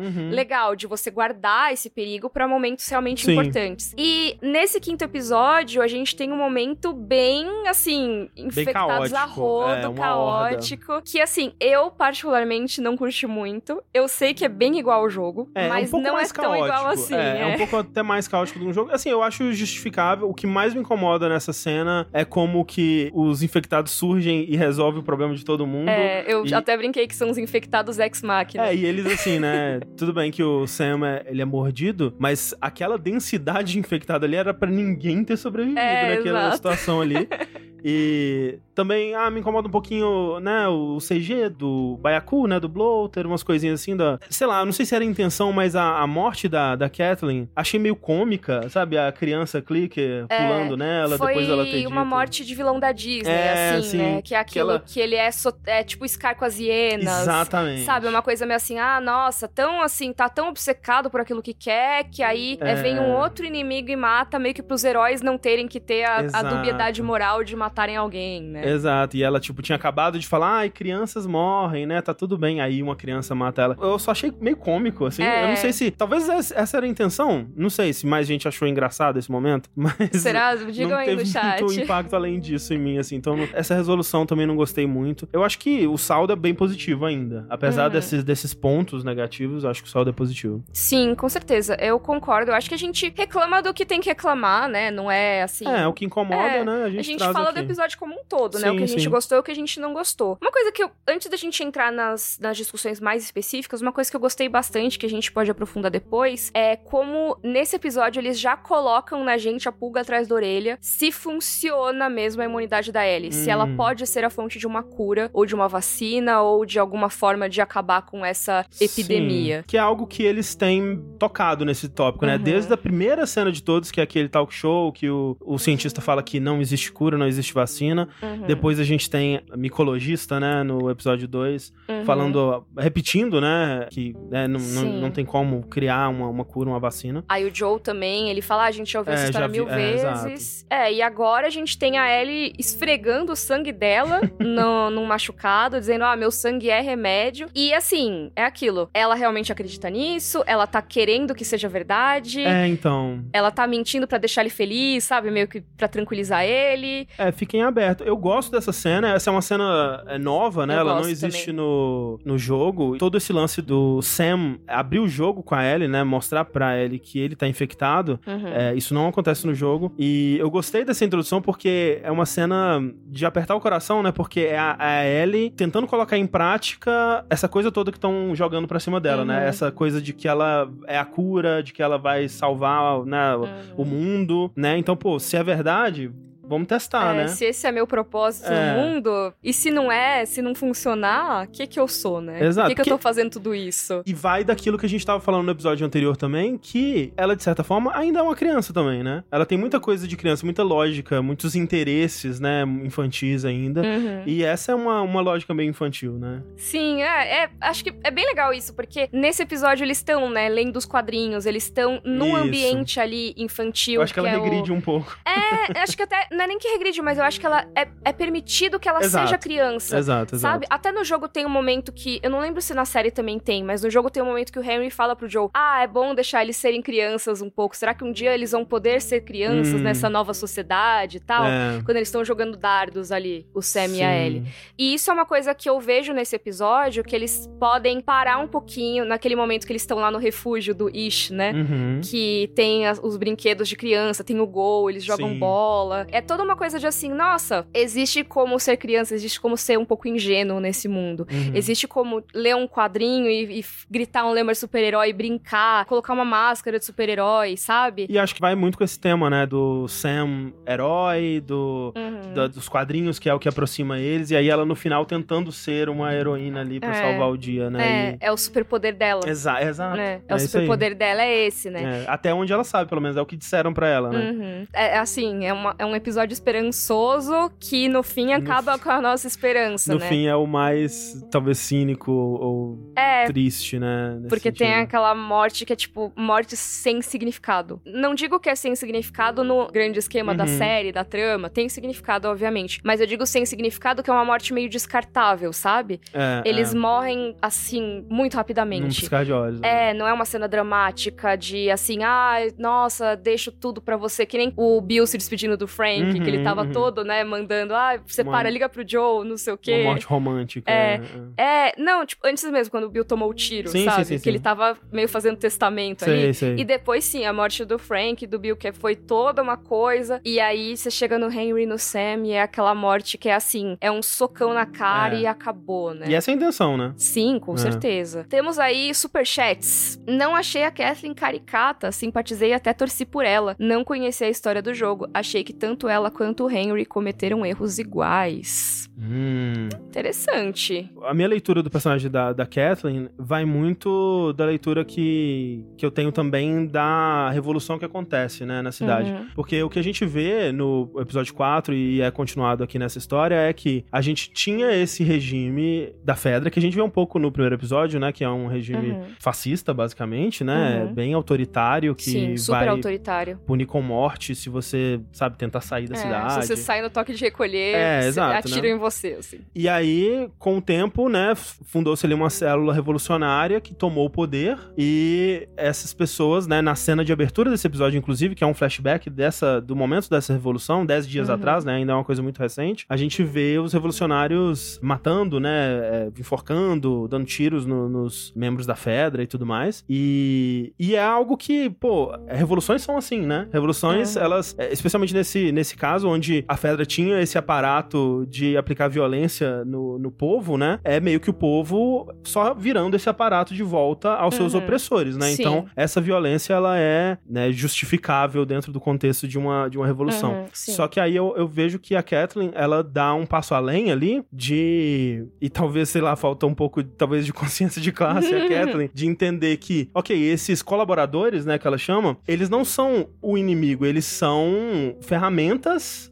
Uhum. 0.00 0.30
legal 0.30 0.74
de 0.76 0.86
você 0.86 1.10
guardar 1.10 1.72
esse 1.72 1.88
perigo 1.90 2.28
pra 2.28 2.46
momentos 2.46 2.86
realmente 2.88 3.24
Sim. 3.24 3.32
importantes. 3.32 3.94
E 3.96 4.36
nesse 4.42 4.80
quinto 4.80 5.04
episódio, 5.04 5.82
a 5.82 5.86
gente 5.88 6.14
tem 6.16 6.32
um 6.32 6.36
momento 6.36 6.92
bem, 6.92 7.68
assim, 7.68 8.28
infectados 8.36 9.12
a 9.12 9.18
caótico, 9.18 9.40
rodo, 9.40 9.70
é, 9.70 9.88
uma 9.88 10.16
horda. 10.16 10.50
caótico, 10.56 11.02
que 11.02 11.20
assim, 11.20 11.52
eu 11.60 11.90
particularmente 11.90 12.80
não 12.80 12.96
curti 12.96 13.26
muito. 13.26 13.82
Eu 13.92 14.08
sei 14.08 14.34
que 14.34 14.44
é 14.44 14.48
bem 14.48 14.78
igual 14.78 15.00
ao 15.02 15.10
jogo, 15.10 15.50
É, 15.54 15.68
mas 15.68 15.88
um 15.88 15.90
pouco 15.92 16.06
não 16.06 16.18
é 16.18 16.24
tão 16.26 16.42
caótico. 16.44 16.64
igual 16.66 16.86
assim. 16.88 17.14
É, 17.14 17.40
é 17.42 17.46
um 17.46 17.56
pouco 17.56 17.76
até 17.76 18.02
mais 18.02 18.26
caótico 18.28 18.55
que 18.58 18.64
um 18.64 18.72
jogo. 18.72 18.90
Assim, 18.92 19.08
eu 19.10 19.22
acho 19.22 19.52
justificável. 19.52 20.28
O 20.28 20.34
que 20.34 20.46
mais 20.46 20.74
me 20.74 20.80
incomoda 20.80 21.28
nessa 21.28 21.52
cena 21.52 22.06
é 22.12 22.24
como 22.24 22.64
que 22.64 23.10
os 23.14 23.42
infectados 23.42 23.92
surgem 23.92 24.44
e 24.48 24.56
resolvem 24.56 25.00
o 25.00 25.04
problema 25.04 25.34
de 25.34 25.44
todo 25.44 25.66
mundo. 25.66 25.88
É, 25.88 26.24
eu 26.26 26.44
E- 26.46 26.54
até 26.54 26.76
brinquei 26.76 27.06
que 27.06 27.14
são 27.14 27.30
os 27.30 27.38
infectados 27.38 27.98
ex-máquina. 27.98 28.66
É, 28.68 28.74
e 28.74 28.84
eles 28.84 29.06
assim, 29.06 29.38
né? 29.38 29.80
Tudo 29.96 30.12
bem 30.12 30.30
que 30.30 30.42
o 30.42 30.66
Sam 30.66 31.00
é, 31.06 31.24
ele 31.26 31.42
é 31.42 31.44
mordido, 31.44 32.14
mas 32.18 32.54
aquela 32.60 32.98
densidade 32.98 33.72
de 33.72 33.78
infectado 33.78 34.24
ali 34.24 34.36
era 34.36 34.52
pra 34.54 34.70
ninguém 34.70 35.22
ter 35.24 35.36
sobrevivido 35.36 35.78
É, 35.80 36.16
naquela 36.16 36.38
exato. 36.40 36.56
situação 36.56 37.00
ali. 37.00 37.28
E 37.88 38.58
também, 38.76 39.14
ah, 39.14 39.30
me 39.30 39.40
incomoda 39.40 39.66
um 39.66 39.70
pouquinho, 39.70 40.38
né, 40.38 40.68
o 40.68 40.98
CG 41.00 41.48
do 41.48 41.96
Baiacu, 42.00 42.46
né, 42.46 42.60
do 42.60 42.68
Bloater, 42.68 43.26
umas 43.26 43.42
coisinhas 43.42 43.80
assim 43.80 43.96
da... 43.96 44.18
Sei 44.28 44.46
lá, 44.46 44.62
não 44.64 44.70
sei 44.72 44.84
se 44.84 44.94
era 44.94 45.02
a 45.02 45.06
intenção, 45.06 45.50
mas 45.50 45.74
a, 45.74 45.98
a 46.00 46.06
morte 46.06 46.46
da, 46.46 46.76
da 46.76 46.88
Kathleen, 46.90 47.48
achei 47.56 47.80
meio 47.80 47.96
cômica, 47.96 48.68
sabe? 48.68 48.98
A 48.98 49.10
criança 49.10 49.62
clicker 49.62 50.26
pulando 50.28 50.76
nela, 50.76 51.14
É, 51.14 51.18
depois 51.18 51.46
dela 51.46 51.64
ter 51.64 51.86
uma 51.86 52.02
dito. 52.02 52.10
morte 52.10 52.44
de 52.44 52.54
vilão 52.54 52.78
da 52.78 52.92
Disney, 52.92 53.32
É, 53.32 53.70
assim, 53.78 53.88
sim, 53.88 53.96
né? 53.96 54.22
Que 54.22 54.34
é 54.34 54.38
aquilo 54.38 54.70
ela- 54.72 54.80
que 54.80 55.00
ele 55.00 55.14
é, 55.14 55.30
so- 55.30 55.56
é 55.64 55.82
tipo 55.82 56.06
Scar 56.06 56.36
com 56.36 56.44
as 56.44 56.58
hienas. 56.58 57.22
Exatamente. 57.22 57.82
Sabe, 57.84 58.06
é 58.06 58.10
uma 58.10 58.22
coisa 58.22 58.44
meio 58.44 58.56
assim, 58.56 58.78
ah, 58.78 59.00
nossa, 59.00 59.48
tão 59.48 59.80
assim, 59.80 60.12
tá 60.12 60.28
tão 60.28 60.48
obcecado 60.50 61.08
por 61.08 61.20
aquilo 61.20 61.40
que 61.42 61.54
quer, 61.54 62.04
que 62.10 62.22
aí 62.22 62.58
é, 62.60 62.72
É. 62.72 62.74
vem 62.74 62.98
um 63.00 63.14
outro 63.16 63.46
inimigo 63.46 63.90
e 63.90 63.96
mata, 63.96 64.38
meio 64.38 64.54
que 64.54 64.62
pros 64.62 64.84
heróis 64.84 65.22
não 65.22 65.38
terem 65.38 65.66
que 65.66 65.80
ter 65.80 66.04
a, 66.04 66.18
a 66.32 66.42
dubiedade 66.42 67.02
moral 67.02 67.42
de 67.42 67.56
matarem 67.56 67.96
alguém, 67.96 68.42
né? 68.42 68.65
Exato, 68.68 69.16
e 69.16 69.22
ela, 69.22 69.38
tipo, 69.40 69.62
tinha 69.62 69.76
acabado 69.76 70.18
de 70.18 70.26
falar, 70.26 70.56
ai, 70.58 70.70
crianças 70.70 71.26
morrem, 71.26 71.86
né? 71.86 72.00
Tá 72.00 72.12
tudo 72.14 72.36
bem. 72.38 72.60
Aí 72.60 72.82
uma 72.82 72.96
criança 72.96 73.34
mata 73.34 73.62
ela. 73.62 73.76
Eu 73.80 73.98
só 73.98 74.10
achei 74.10 74.32
meio 74.40 74.56
cômico, 74.56 75.04
assim. 75.06 75.22
É. 75.22 75.44
Eu 75.44 75.48
não 75.48 75.56
sei 75.56 75.72
se. 75.72 75.90
Talvez 75.90 76.28
essa 76.28 76.76
era 76.76 76.86
a 76.86 76.88
intenção. 76.88 77.46
Não 77.56 77.70
sei 77.70 77.92
se 77.92 78.06
mais 78.06 78.26
gente 78.26 78.46
achou 78.48 78.66
engraçado 78.68 79.18
esse 79.18 79.30
momento. 79.30 79.68
Mas. 79.76 79.94
Será? 80.22 80.54
Digam 80.54 80.90
não 80.90 80.96
aí 80.98 81.06
teve 81.06 81.22
no 81.22 81.26
chat. 81.28 81.62
muito 81.62 81.80
impacto 81.80 82.14
além 82.14 82.40
disso 82.40 82.72
em 82.74 82.78
mim, 82.78 82.98
assim. 82.98 83.16
Então, 83.16 83.36
essa 83.52 83.74
resolução 83.74 84.24
também 84.26 84.46
não 84.46 84.56
gostei 84.56 84.86
muito. 84.86 85.28
Eu 85.32 85.44
acho 85.44 85.58
que 85.58 85.86
o 85.86 85.96
saldo 85.96 86.32
é 86.32 86.36
bem 86.36 86.54
positivo 86.54 87.04
ainda. 87.06 87.46
Apesar 87.48 87.86
Uhum. 87.86 87.90
desses, 87.92 88.24
desses 88.24 88.52
pontos 88.54 89.04
negativos, 89.04 89.64
eu 89.64 89.70
acho 89.70 89.82
que 89.82 89.88
o 89.88 89.92
saldo 89.92 90.10
é 90.10 90.12
positivo. 90.12 90.64
Sim, 90.72 91.14
com 91.14 91.28
certeza. 91.28 91.74
Eu 91.80 91.98
concordo. 92.00 92.50
Eu 92.50 92.54
acho 92.54 92.68
que 92.68 92.74
a 92.74 92.78
gente 92.78 93.12
reclama 93.16 93.62
do 93.62 93.72
que 93.74 93.84
tem 93.86 94.00
que 94.00 94.08
reclamar, 94.08 94.68
né? 94.68 94.90
Não 94.90 95.10
é 95.10 95.42
assim. 95.42 95.66
É, 95.68 95.86
o 95.86 95.92
que 95.92 96.04
incomoda, 96.04 96.36
É, 96.42 96.64
né? 96.64 96.82
A 96.82 96.84
A 96.86 96.90
gente, 96.90 97.04
gente 97.06 97.18
traz 97.18 97.32
fala 97.32 97.50
aqui. 97.50 97.60
do 97.60 97.64
episódio 97.64 97.98
como 97.98 98.14
um 98.14 98.24
todo, 98.28 98.55
né? 98.58 98.70
O 98.70 98.76
que 98.76 98.84
a 98.84 98.86
gente 98.86 99.02
sim. 99.02 99.10
gostou 99.10 99.36
e 99.36 99.40
o 99.40 99.42
que 99.42 99.50
a 99.50 99.54
gente 99.54 99.78
não 99.80 99.92
gostou. 99.92 100.38
Uma 100.40 100.50
coisa 100.52 100.72
que 100.72 100.82
eu, 100.82 100.90
antes 101.06 101.28
da 101.28 101.36
gente 101.36 101.62
entrar 101.62 101.92
nas, 101.92 102.38
nas 102.40 102.56
discussões 102.56 103.00
mais 103.00 103.22
específicas, 103.24 103.80
uma 103.80 103.92
coisa 103.92 104.10
que 104.10 104.16
eu 104.16 104.20
gostei 104.20 104.48
bastante, 104.48 104.98
que 104.98 105.06
a 105.06 105.10
gente 105.10 105.30
pode 105.30 105.50
aprofundar 105.50 105.90
depois, 105.90 106.50
é 106.54 106.76
como 106.76 107.38
nesse 107.42 107.76
episódio 107.76 108.20
eles 108.20 108.38
já 108.38 108.56
colocam 108.56 109.22
na 109.24 109.36
gente 109.36 109.68
a 109.68 109.72
pulga 109.72 110.00
atrás 110.00 110.26
da 110.28 110.34
orelha 110.34 110.78
se 110.80 111.10
funciona 111.12 112.08
mesmo 112.08 112.42
a 112.42 112.44
imunidade 112.44 112.90
da 112.92 113.06
Ellie. 113.06 113.32
Se 113.32 113.50
ela 113.50 113.64
Hum. 113.64 113.76
pode 113.76 114.06
ser 114.06 114.24
a 114.24 114.30
fonte 114.30 114.58
de 114.58 114.66
uma 114.66 114.82
cura, 114.82 115.30
ou 115.32 115.44
de 115.44 115.54
uma 115.54 115.68
vacina, 115.68 116.40
ou 116.42 116.64
de 116.64 116.78
alguma 116.78 117.08
forma 117.10 117.48
de 117.48 117.60
acabar 117.60 118.02
com 118.02 118.24
essa 118.24 118.64
epidemia. 118.80 119.58
Sim, 119.60 119.64
que 119.66 119.76
é 119.76 119.80
algo 119.80 120.06
que 120.06 120.22
eles 120.22 120.54
têm 120.54 121.02
tocado 121.18 121.64
nesse 121.64 121.88
tópico, 121.88 122.24
né? 122.26 122.36
Uhum. 122.36 122.42
Desde 122.42 122.72
a 122.72 122.76
primeira 122.76 123.26
cena 123.26 123.50
de 123.52 123.62
todos, 123.62 123.90
que 123.90 124.00
é 124.00 124.04
aquele 124.04 124.28
talk 124.28 124.52
show 124.54 124.92
que 124.92 125.08
o, 125.10 125.36
o 125.40 125.58
cientista 125.58 126.00
fala 126.00 126.22
que 126.22 126.38
não 126.40 126.60
existe 126.60 126.92
cura, 126.92 127.18
não 127.18 127.26
existe 127.26 127.52
vacina. 127.52 128.08
Uhum, 128.22 128.45
Depois 128.46 128.78
a 128.80 128.84
gente 128.84 129.08
tem 129.10 129.40
a 129.50 129.56
micologista, 129.56 130.38
né, 130.40 130.62
no 130.62 130.90
episódio 130.90 131.26
2, 131.28 131.72
uhum. 131.88 132.04
falando, 132.04 132.64
repetindo, 132.78 133.40
né, 133.40 133.86
que 133.90 134.14
né, 134.30 134.46
não, 134.46 134.60
não, 134.60 135.10
tem 135.10 135.24
como 135.24 135.62
criar 135.66 136.08
uma, 136.08 136.28
uma 136.28 136.44
cura, 136.44 136.68
uma 136.70 136.78
vacina. 136.80 137.24
Aí 137.28 137.44
o 137.44 137.54
Joe 137.54 137.80
também, 137.80 138.30
ele 138.30 138.40
fala, 138.42 138.64
ah, 138.64 138.66
a 138.66 138.70
gente 138.70 138.92
já 138.92 138.98
ouviu 139.00 139.12
É, 139.12 139.16
essa 139.16 139.24
história 139.26 139.48
vi- 139.48 139.58
mil 139.60 139.68
é, 139.68 139.76
vezes. 139.76 140.66
É, 140.70 140.92
e 140.92 141.02
agora 141.02 141.46
a 141.46 141.50
gente 141.50 141.78
tem 141.78 141.98
a 141.98 142.08
Ellie 142.22 142.52
esfregando 142.58 143.32
o 143.32 143.36
sangue 143.36 143.72
dela 143.72 144.20
no, 144.40 144.90
num 144.90 145.04
machucado, 145.04 145.78
dizendo, 145.78 146.04
ah, 146.04 146.16
meu 146.16 146.30
sangue 146.30 146.70
é 146.70 146.80
remédio. 146.80 147.48
E 147.54 147.72
assim, 147.74 148.30
é 148.36 148.44
aquilo. 148.44 148.88
Ela 148.94 149.14
realmente 149.14 149.50
acredita 149.52 149.88
nisso, 149.90 150.42
ela 150.46 150.66
tá 150.66 150.80
querendo 150.82 151.34
que 151.34 151.44
seja 151.44 151.68
verdade. 151.68 152.42
É, 152.42 152.66
então, 152.66 153.24
Ela 153.32 153.50
tá 153.50 153.66
mentindo 153.66 154.06
pra 154.06 154.18
deixar 154.18 154.42
ele 154.42 154.50
feliz, 154.50 155.04
sabe? 155.04 155.30
Meio 155.30 155.48
que 155.48 155.60
pra 155.76 155.88
tranquilizar 155.88 156.44
ele. 156.44 157.08
é, 157.18 157.32
fiquem 157.32 157.62
abertos. 157.62 158.06
Eu 158.06 158.16
gosto 158.16 158.35
dessa 158.50 158.72
cena, 158.72 159.12
essa 159.14 159.30
é 159.30 159.32
uma 159.32 159.42
cena 159.42 160.02
é, 160.06 160.18
nova, 160.18 160.66
né, 160.66 160.74
Eu 160.74 160.80
ela 160.80 160.90
não 160.94 160.98
gosto 160.98 161.10
existe 161.10 161.46
também. 161.46 161.56
no, 161.56 162.20
no 162.24 162.38
jogo. 162.38 162.96
Todo 162.98 163.16
esse 163.16 163.32
lance 163.32 163.60
do 163.62 164.00
Sam 164.02 164.58
abrir 164.66 164.98
o 165.00 165.08
jogo 165.08 165.42
com 165.42 165.54
a 165.54 165.64
Ellie, 165.64 165.88
né, 165.88 166.04
mostrar 166.04 166.44
pra 166.44 166.78
Ellie 166.78 166.98
que 166.98 167.18
ele 167.18 167.34
tá 167.36 167.46
infectado, 167.48 168.18
Uhum. 168.26 168.48
É, 168.48 168.74
isso 168.74 168.92
não 168.94 169.08
acontece 169.08 169.46
no 169.46 169.54
jogo. 169.54 169.92
E 169.98 170.36
eu 170.38 170.50
gostei 170.50 170.84
dessa 170.84 171.04
introdução 171.04 171.40
porque 171.42 172.00
é 172.02 172.10
uma 172.10 172.26
cena 172.26 172.80
de 173.06 173.24
apertar 173.26 173.54
o 173.54 173.60
coração, 173.60 174.02
né? 174.02 174.12
Porque 174.12 174.40
é 174.40 174.58
a, 174.58 174.76
a 174.78 175.04
Ellie 175.06 175.50
tentando 175.50 175.86
colocar 175.86 176.16
em 176.18 176.26
prática 176.26 177.24
essa 177.30 177.48
coisa 177.48 177.70
toda 177.72 177.90
que 177.90 177.98
estão 177.98 178.34
jogando 178.34 178.66
pra 178.68 178.80
cima 178.80 179.00
dela, 179.00 179.22
Uhum. 179.22 179.28
né? 179.28 179.48
Essa 179.48 179.70
coisa 179.72 180.00
de 180.00 180.12
que 180.12 180.26
ela 180.28 180.70
é 180.86 180.98
a 180.98 181.04
cura, 181.04 181.62
de 181.62 181.72
que 181.72 181.82
ela 181.82 181.98
vai 181.98 182.28
salvar 182.28 183.04
né, 183.04 183.36
Uhum. 183.36 183.46
o 183.76 183.84
mundo, 183.84 184.50
né? 184.56 184.76
Então, 184.78 184.96
pô, 184.96 185.18
se 185.18 185.36
é 185.36 185.42
verdade, 185.42 186.10
vamos 186.46 186.66
testar, 186.68 187.14
É, 187.14 187.16
né? 187.18 187.28
Se 187.28 187.44
esse 187.44 187.66
é 187.66 187.72
meu 187.72 187.86
propósito 187.86 188.50
É. 188.50 188.72
no 188.76 188.82
mundo, 188.82 189.32
e 189.42 189.52
se 189.52 189.70
não 189.70 189.90
é, 189.90 190.24
se 190.24 190.40
não 190.42 190.54
funcionar, 190.54 191.44
o 191.44 191.48
que 191.48 191.66
que 191.66 191.78
eu 191.80 191.88
sou, 191.88 192.20
né? 192.20 192.44
Exato, 192.44 192.68
Por 192.68 192.76
que, 192.76 192.82
que 192.82 192.90
eu 192.92 192.96
tô 192.96 193.02
fazendo 193.02 193.30
tudo 193.30 193.54
isso? 193.54 194.02
E 194.06 194.12
vai 194.14 194.44
daquilo 194.44 194.78
que 194.78 194.86
a 194.86 194.88
gente 194.88 195.04
tava 195.04 195.20
falando 195.20 195.44
no 195.44 195.52
episódio 195.52 195.86
anterior 195.86 196.16
também, 196.16 196.56
que 196.58 197.12
ela, 197.16 197.34
de 197.34 197.42
certa 197.42 197.64
forma, 197.64 197.96
ainda 197.96 198.20
é 198.20 198.22
uma 198.22 198.34
criança 198.36 198.72
também, 198.72 199.02
né? 199.02 199.24
Ela 199.30 199.44
tem 199.46 199.58
muita 199.58 199.80
coisa 199.80 200.06
de 200.06 200.16
criança, 200.16 200.44
muita 200.44 200.62
lógica, 200.62 201.20
muitos 201.22 201.54
interesses, 201.54 202.40
né, 202.40 202.62
infantis 202.84 203.44
ainda. 203.44 203.82
Uhum. 203.82 204.22
E 204.26 204.44
essa 204.44 204.72
é 204.72 204.74
uma, 204.74 205.02
uma 205.02 205.20
lógica 205.20 205.54
bem 205.54 205.68
infantil, 205.68 206.12
né? 206.12 206.42
Sim, 206.56 207.02
é, 207.02 207.44
é, 207.44 207.50
Acho 207.60 207.82
que 207.84 207.94
é 208.04 208.10
bem 208.10 208.26
legal 208.26 208.52
isso, 208.52 208.74
porque 208.74 209.08
nesse 209.12 209.42
episódio 209.42 209.84
eles 209.84 209.98
estão, 209.98 210.28
né, 210.30 210.48
lendo 210.48 210.76
os 210.76 210.84
quadrinhos, 210.84 211.46
eles 211.46 211.64
estão 211.64 212.00
num 212.04 212.28
Isso. 212.28 212.36
ambiente 212.36 213.00
ali 213.00 213.34
infantil. 213.36 213.96
Eu 213.96 214.02
acho 214.02 214.12
que 214.14 214.18
ela 214.20 214.30
é 214.30 214.38
o- 214.38 214.42
regride 214.42 214.72
um 214.72 214.80
pouco. 214.80 215.16
É, 215.26 215.78
acho 215.80 215.96
que 215.96 216.02
até. 216.02 216.26
Não 216.36 216.44
é 216.44 216.46
nem 216.46 216.58
que 216.58 216.68
regride, 216.68 217.00
mas 217.02 217.16
eu 217.18 217.24
acho 217.24 217.40
que 217.40 217.46
ela 217.46 217.66
é, 217.74 217.88
é 218.04 218.12
permitido 218.12 218.78
que 218.78 218.88
ela 218.88 219.00
Exato. 219.00 219.26
seja 219.26 219.38
criança. 219.38 219.98
Exato, 219.98 220.34
exato. 220.34 220.52
Sabe? 220.52 220.66
Até 220.68 220.92
no 220.92 221.02
jogo 221.04 221.28
tem 221.28 221.46
um 221.46 221.48
momento 221.48 221.92
que. 221.92 222.20
Eu 222.22 222.30
não 222.30 222.40
lembro 222.40 222.60
se 222.60 222.74
na 222.74 222.84
série 222.84 223.10
também 223.10 223.38
tem, 223.38 223.64
mas 223.64 223.82
no 223.82 223.90
jogo 223.90 224.10
tem 224.10 224.22
um 224.22 224.26
momento 224.26 224.52
que 224.52 224.58
o 224.58 224.62
Henry 224.62 224.90
fala 224.90 225.16
pro 225.16 225.28
Joe: 225.28 225.48
Ah, 225.54 225.82
é 225.82 225.86
bom 225.86 226.14
deixar 226.14 226.42
eles 226.42 226.56
serem 226.56 226.82
crianças 226.82 227.40
um 227.40 227.48
pouco. 227.50 227.76
Será 227.76 227.94
que 227.94 228.04
um 228.04 228.12
dia 228.12 228.34
eles 228.34 228.52
vão 228.52 228.64
poder 228.64 229.00
ser 229.00 229.22
crianças 229.22 229.74
Hum. 229.74 229.78
nessa 229.82 230.08
nova 230.10 230.34
sociedade 230.34 231.16
e 231.16 231.20
tal? 231.20 231.44
É. 231.46 231.80
Quando 231.84 231.96
eles 231.96 232.08
estão 232.08 232.24
jogando 232.24 232.56
dardos 232.56 233.10
ali, 233.10 233.46
o 233.54 233.62
Sam 233.62 233.86
e 233.96 234.02
a 234.02 234.08
Sim. 234.10 234.24
Ellie. 234.26 234.42
E 234.78 234.94
isso 234.94 235.10
é 235.10 235.14
uma 235.14 235.24
coisa 235.24 235.54
que 235.54 235.68
eu 235.70 235.80
vejo 235.80 236.12
nesse 236.12 236.36
episódio, 236.36 237.02
que 237.02 237.14
eles 237.16 237.48
podem 237.58 238.00
parar 238.00 238.38
um 238.38 238.46
pouquinho 238.48 239.04
naquele 239.04 239.34
momento 239.36 239.66
que 239.66 239.72
eles 239.72 239.82
estão 239.82 239.98
lá 239.98 240.10
no 240.10 240.18
refúgio 240.18 240.74
do 240.74 240.88
Ish, 240.94 241.30
né? 241.30 241.52
Uhum. 241.52 242.00
Que 242.02 242.50
tem 242.54 242.86
as- 242.86 243.00
os 243.02 243.16
brinquedos 243.16 243.68
de 243.68 243.76
criança, 243.76 244.22
tem 244.22 244.38
o 244.40 244.46
gol, 244.46 244.90
eles 244.90 245.02
jogam 245.04 245.28
Sim. 245.30 245.38
bola. 245.38 246.06
É 246.10 246.20
toda 246.26 246.42
uma 246.42 246.56
coisa 246.56 246.78
de 246.78 246.86
assim, 246.86 247.08
nossa, 247.12 247.66
existe 247.72 248.22
como 248.24 248.58
ser 248.58 248.76
criança, 248.76 249.14
existe 249.14 249.40
como 249.40 249.56
ser 249.56 249.78
um 249.78 249.84
pouco 249.84 250.08
ingênuo 250.08 250.60
nesse 250.60 250.88
mundo. 250.88 251.26
Uhum. 251.30 251.52
Existe 251.54 251.86
como 251.88 252.22
ler 252.34 252.56
um 252.56 252.66
quadrinho 252.66 253.26
e, 253.28 253.60
e 253.60 253.64
gritar 253.90 254.24
um 254.26 254.32
lema 254.32 254.52
de 254.52 254.58
super-herói, 254.58 255.12
brincar, 255.12 255.84
colocar 255.86 256.12
uma 256.12 256.24
máscara 256.24 256.78
de 256.78 256.84
super-herói, 256.84 257.56
sabe? 257.56 258.06
E 258.08 258.18
acho 258.18 258.34
que 258.34 258.40
vai 258.40 258.54
muito 258.54 258.76
com 258.78 258.84
esse 258.84 258.98
tema, 258.98 259.30
né? 259.30 259.46
Do 259.46 259.86
Sam 259.88 260.52
herói, 260.68 261.40
do, 261.44 261.92
Uhum. 261.96 262.34
da- 262.34 262.46
dos 262.46 262.68
quadrinhos, 262.68 263.18
que 263.18 263.28
é 263.28 263.34
o 263.34 263.38
que 263.38 263.48
aproxima 263.48 263.98
eles, 263.98 264.30
e 264.30 264.36
aí 264.36 264.48
ela 264.48 264.64
no 264.64 264.74
final 264.74 265.04
tentando 265.04 265.52
ser 265.52 265.88
uma 265.88 266.14
heroína 266.14 266.60
ali 266.60 266.80
pra 266.80 266.90
É. 266.90 266.94
salvar 266.94 267.28
o 267.30 267.36
dia, 267.36 267.70
né? 267.70 268.16
É, 268.20 268.26
é 268.26 268.32
o 268.32 268.36
superpoder 268.36 268.94
dela. 268.94 269.20
E... 269.26 269.30
Exa 269.30 269.62
exato. 269.62 269.96
né? 269.96 270.20
É, 270.28 270.34
o 270.34 270.38
superpoder 270.38 270.94
dela 270.96 271.22
é 271.22 271.46
esse, 271.46 271.70
né? 271.70 272.04
É, 272.06 272.10
até 272.10 272.32
onde 272.34 272.52
ela 272.52 272.64
sabe, 272.64 272.88
pelo 272.88 273.00
menos, 273.00 273.16
é 273.16 273.20
o 273.20 273.26
que 273.26 273.36
disseram 273.36 273.72
pra 273.72 273.88
ela, 273.88 274.10
né? 274.10 274.30
Uhum. 274.30 274.66
É 274.72 274.98
assim, 274.98 275.44
é, 275.44 275.52
uma- 275.52 275.74
é 275.78 275.84
um 275.86 275.94
episódio 275.94 276.15
esperançoso 276.32 277.50
que 277.60 277.88
no 277.88 278.02
fim 278.02 278.32
acaba 278.32 278.78
com 278.78 278.90
a 278.90 279.00
nossa 279.00 279.26
esperança, 279.26 279.92
No 279.92 279.98
né? 280.00 280.08
fim 280.08 280.26
é 280.26 280.36
o 280.36 280.46
mais, 280.46 281.20
talvez, 281.30 281.58
cínico 281.58 282.10
ou 282.12 282.78
É, 282.96 283.26
triste, 283.26 283.78
né? 283.78 284.20
Porque 284.28 284.52
tem 284.52 284.68
sentido. 284.68 284.82
aquela 284.84 285.14
morte 285.14 285.64
que 285.64 285.72
é 285.72 285.76
tipo 285.76 286.12
morte 286.16 286.56
sem 286.56 287.02
significado. 287.02 287.80
Não 287.84 288.14
digo 288.14 288.38
que 288.38 288.48
é 288.48 288.54
sem 288.54 288.74
significado 288.76 289.42
no 289.44 289.66
grande 289.68 289.98
esquema 289.98 290.34
da 290.34 290.44
Uhum. 290.44 290.58
série, 290.58 290.92
da 290.92 291.04
trama, 291.04 291.48
tem 291.50 291.68
significado, 291.68 292.28
obviamente. 292.28 292.80
Mas 292.84 293.00
eu 293.00 293.06
digo 293.06 293.26
sem 293.26 293.44
significado 293.46 294.02
que 294.02 294.10
é 294.10 294.12
uma 294.12 294.24
morte 294.24 294.52
meio 294.52 294.68
descartável, 294.68 295.52
sabe? 295.52 296.00
É, 296.12 296.42
Eles 296.44 296.74
é, 296.74 296.76
morrem 296.78 297.34
assim, 297.42 298.04
muito 298.08 298.34
num 298.34 298.38
rapidamente. 298.38 299.00
piscar 299.00 299.24
de 299.24 299.32
olhos. 299.32 299.60
né? 299.60 299.90
É, 299.90 299.94
não 299.94 300.06
é 300.06 300.12
uma 300.12 300.24
cena 300.24 300.46
dramática 300.48 301.36
de 301.36 301.70
assim, 301.70 302.02
ai, 302.02 302.50
nossa, 302.58 303.16
deixo 303.16 303.50
tudo 303.50 303.80
pra 303.80 303.96
você. 303.96 304.24
Que 304.26 304.36
nem 304.38 304.52
o 304.56 304.80
Bill 304.80 305.06
se 305.06 305.16
despedindo 305.16 305.56
do 305.56 305.66
Frank, 305.66 306.05
Uhum, 306.14 306.22
que 306.24 306.30
ele 306.30 306.42
tava 306.42 306.62
uhum. 306.62 306.72
todo, 306.72 307.04
né, 307.04 307.22
mandando, 307.24 307.74
ah, 307.74 307.98
você 308.06 308.22
Uma- 308.22 308.32
para, 308.32 308.50
liga 308.50 308.68
pro 308.68 308.84
Joe, 308.86 309.26
não 309.26 309.36
sei 309.36 309.52
o 309.52 309.56
Uma 309.56 309.58
quê. 309.62 309.82
morte 309.84 310.06
romântica. 310.06 310.70
É. 310.70 311.00
é. 311.38 311.66
É, 311.68 311.74
não, 311.80 312.04
tipo, 312.06 312.26
antes 312.26 312.44
mesmo, 312.50 312.70
quando 312.70 312.84
o 312.84 312.90
Bill 312.90 313.04
tomou 313.04 313.30
o 313.30 313.34
tiro, 313.34 313.68
Sim, 313.68 313.84
sabe? 313.84 314.04
sim, 314.04 314.18
sim, 314.18 314.22
que 314.22 314.28
ele 314.28 314.38
tava 314.40 314.76
meio 314.92 315.08
fazendo 315.08 315.36
testamento 315.36 316.04
Sei, 316.04 316.24
ali. 316.24 316.34
sei. 316.34 316.56
E 316.58 316.64
depois, 316.64 317.04
sim, 317.04 317.24
a 317.24 317.32
morte 317.32 317.64
do 317.64 317.78
Frank 317.78 318.26
do 318.26 318.38
Bill, 318.38 318.56
que 318.56 318.70
foi 318.72 318.94
toda 318.96 319.42
uma 319.42 319.56
coisa. 319.56 320.20
E 320.24 320.38
aí 320.40 320.76
você 320.76 320.90
chega 320.90 321.18
no 321.18 321.30
Henry 321.30 321.66
no 321.66 321.78
Sam 321.78 322.22
e 322.26 322.32
é 322.32 322.42
aquela 322.42 322.74
morte 322.74 323.16
que 323.18 323.28
é 323.28 323.34
assim: 323.34 323.76
é 323.80 323.90
um 323.90 324.02
socão 324.02 324.52
na 324.54 324.66
cara 324.66 325.16
É. 325.16 325.20
e 325.20 325.26
acabou, 325.26 325.94
né? 325.94 326.06
E 326.08 326.14
essa 326.14 326.30
é 326.30 326.34
a 326.34 326.36
intenção, 326.36 326.76
né? 326.76 326.92
Sim, 326.96 327.38
com 327.38 327.54
É. 327.54 327.58
certeza. 327.58 328.24
Temos 328.28 328.58
aí 328.58 328.92
superchats. 328.94 330.00
Não 330.06 330.34
achei 330.34 330.62
a 330.64 330.70
Kathleen 330.70 331.14
caricata, 331.14 331.90
simpatizei 331.90 332.52
até 332.52 332.72
torci 332.72 333.04
por 333.04 333.24
ela. 333.24 333.56
Não 333.58 333.82
conheci 333.84 334.24
a 334.24 334.28
história 334.28 334.62
do 334.62 334.72
jogo. 334.74 335.08
Achei 335.12 335.42
que 335.42 335.52
tanto 335.52 335.88
ela 335.88 335.95
quanto 336.10 336.44
o 336.44 336.50
Henry 336.50 336.84
cometeram 336.84 337.44
erros 337.44 337.78
iguais. 337.78 338.88
Hum. 338.98 339.68
Interessante. 339.88 340.90
A 341.04 341.12
minha 341.12 341.28
leitura 341.28 341.62
do 341.62 341.70
personagem 341.70 342.10
da, 342.10 342.32
da 342.32 342.46
Kathleen 342.46 343.08
vai 343.18 343.44
muito 343.44 344.32
da 344.34 344.44
leitura 344.46 344.84
que, 344.84 345.64
que 345.76 345.84
eu 345.84 345.90
tenho 345.90 346.12
também 346.12 346.66
da 346.66 347.28
revolução 347.30 347.78
que 347.78 347.84
acontece, 347.84 348.44
né, 348.46 348.62
na 348.62 348.72
cidade. 348.72 349.10
Uhum. 349.10 349.26
Porque 349.34 349.62
o 349.62 349.68
que 349.68 349.78
a 349.78 349.82
gente 349.82 350.04
vê 350.06 350.52
no 350.52 350.90
episódio 350.98 351.34
4 351.34 351.74
e 351.74 352.00
é 352.00 352.10
continuado 352.10 352.62
aqui 352.64 352.78
nessa 352.78 352.98
história 352.98 353.34
é 353.34 353.52
que 353.52 353.84
a 353.90 354.00
gente 354.00 354.30
tinha 354.30 354.72
esse 354.72 355.02
regime 355.04 355.92
da 356.04 356.14
Fedra, 356.14 356.50
que 356.50 356.58
a 356.58 356.62
gente 356.62 356.74
vê 356.74 356.82
um 356.82 356.90
pouco 356.90 357.18
no 357.18 357.30
primeiro 357.32 357.54
episódio, 357.56 357.98
né, 358.00 358.12
que 358.12 358.24
é 358.24 358.28
um 358.30 358.46
regime 358.46 358.76
Uhum. 358.92 359.02
fascista, 359.18 359.74
basicamente, 359.74 360.42
né, 360.44 360.84
Uhum. 360.84 360.94
bem 360.94 361.14
autoritário, 361.14 361.94
que 361.94 362.10
Sim, 362.10 362.36
super 362.36 362.58
vai 362.60 362.68
autoritário. 362.68 363.38
punir 363.46 363.66
com 363.66 363.82
morte 363.82 364.34
se 364.34 364.48
você, 364.48 365.00
sabe, 365.12 365.36
tentar 365.36 365.60
sair 365.60 365.85
da 365.88 365.96
É, 365.96 365.98
cidade. 366.02 366.32
se 366.34 366.46
você 366.48 366.56
sai 366.56 366.82
no 366.82 366.90
toque 366.90 367.12
de 367.14 367.20
recolher, 367.24 367.74
É, 367.74 368.06
exato, 368.06 368.48
atiram 368.48 368.62
né? 368.62 368.70
em 368.70 368.78
você, 368.78 369.16
assim. 369.18 369.40
E 369.54 369.68
aí, 369.68 370.28
com 370.38 370.58
o 370.58 370.60
tempo, 370.62 371.08
né, 371.08 371.34
fundou-se 371.34 372.04
ali 372.04 372.14
uma 372.14 372.30
célula 372.30 372.72
revolucionária 372.74 373.60
que 373.60 373.74
tomou 373.74 374.06
o 374.06 374.10
poder 374.10 374.58
e 374.76 375.48
essas 375.56 375.92
pessoas, 375.94 376.46
né, 376.46 376.60
na 376.62 376.74
cena 376.74 377.04
de 377.04 377.12
abertura 377.12 377.50
desse 377.50 377.66
episódio, 377.66 377.98
inclusive, 377.98 378.34
que 378.34 378.44
é 378.44 378.46
um 378.46 378.54
flashback 378.54 379.08
dessa, 379.10 379.60
do 379.60 379.74
momento 379.76 380.08
dessa 380.10 380.32
revolução, 380.32 380.84
dez 380.86 381.06
dias 381.08 381.28
Uhum. 381.28 381.34
atrás, 381.34 381.64
né, 381.64 381.74
ainda 381.76 381.92
é 381.92 381.94
uma 381.94 382.04
coisa 382.04 382.22
muito 382.22 382.38
recente, 382.38 382.84
a 382.88 382.96
gente 382.96 383.22
vê 383.22 383.58
os 383.58 383.72
revolucionários 383.72 384.78
matando, 384.82 385.40
né, 385.40 385.50
é, 385.82 386.08
enforcando, 386.18 387.08
dando 387.08 387.24
tiros 387.24 387.66
no- 387.66 387.88
nos 387.88 388.32
membros 388.36 388.66
da 388.66 388.74
Fedra 388.76 389.22
e 389.22 389.26
tudo 389.26 389.44
mais. 389.46 389.84
E, 389.88 390.72
e 390.78 390.94
é 390.94 391.02
algo 391.02 391.36
que, 391.36 391.70
pô, 391.70 392.12
revoluções 392.28 392.82
são 392.82 392.96
assim, 392.96 393.20
né? 393.20 393.48
Revoluções, 393.52 394.16
Uhum. 394.16 394.22
elas, 394.22 394.54
é, 394.58 394.72
especialmente 394.72 395.14
nesse, 395.14 395.50
nesse 395.52 395.65
caso, 395.74 396.06
onde 396.06 396.44
a 396.46 396.56
Fedra 396.56 396.84
tinha 396.84 397.18
esse 397.22 397.38
aparato 397.38 398.26
de 398.28 398.56
aplicar 398.58 398.88
violência 398.88 399.64
no, 399.64 399.98
no 399.98 400.10
povo, 400.10 400.58
né? 400.58 400.78
É 400.84 401.00
meio 401.00 401.18
que 401.18 401.30
o 401.30 401.32
povo 401.32 402.12
só 402.22 402.52
virando 402.52 402.94
esse 402.94 403.08
aparato 403.08 403.54
de 403.54 403.62
volta 403.62 404.10
aos 404.10 404.34
seus 404.34 404.52
Uhum. 404.52 404.60
opressores, 404.60 405.16
né? 405.16 405.28
Sim. 405.28 405.36
Então, 405.40 405.66
essa 405.74 406.00
violência, 406.00 406.52
ela 406.52 406.78
é 406.78 407.16
né, 407.26 407.50
justificável 407.50 408.44
dentro 408.44 408.70
do 408.70 408.78
contexto 408.78 409.26
de 409.26 409.38
uma, 409.38 409.68
de 409.68 409.78
uma 409.78 409.86
revolução. 409.86 410.32
Uhum. 410.40 410.46
Só 410.52 410.86
que 410.86 411.00
aí 411.00 411.16
eu, 411.16 411.34
eu 411.36 411.48
vejo 411.48 411.78
que 411.78 411.96
a 411.96 412.02
Kathleen, 412.02 412.50
ela 412.54 412.82
dá 412.84 413.14
um 413.14 413.24
passo 413.24 413.54
além 413.54 413.90
ali 413.90 414.22
de... 414.32 415.26
E 415.40 415.48
talvez, 415.48 415.88
sei 415.88 416.02
lá, 416.02 416.14
falta 416.16 416.46
um 416.46 416.54
pouco, 416.54 416.82
talvez, 416.82 417.24
de 417.24 417.32
consciência 417.34 417.80
de 417.80 417.92
classe 417.92 418.34
a 418.34 418.46
Kathleen, 418.48 418.90
de 418.92 419.06
entender 419.06 419.56
que, 419.56 419.88
ok, 419.94 420.16
esses 420.16 420.62
colaboradores, 420.62 421.46
né, 421.46 421.58
que 421.58 421.66
ela 421.66 421.78
chama, 421.78 422.16
eles 422.26 422.48
não 422.48 422.64
são 422.64 423.08
o 423.22 423.38
inimigo, 423.38 423.84
eles 423.86 424.04
são 424.04 424.96
ferramentas 425.00 425.55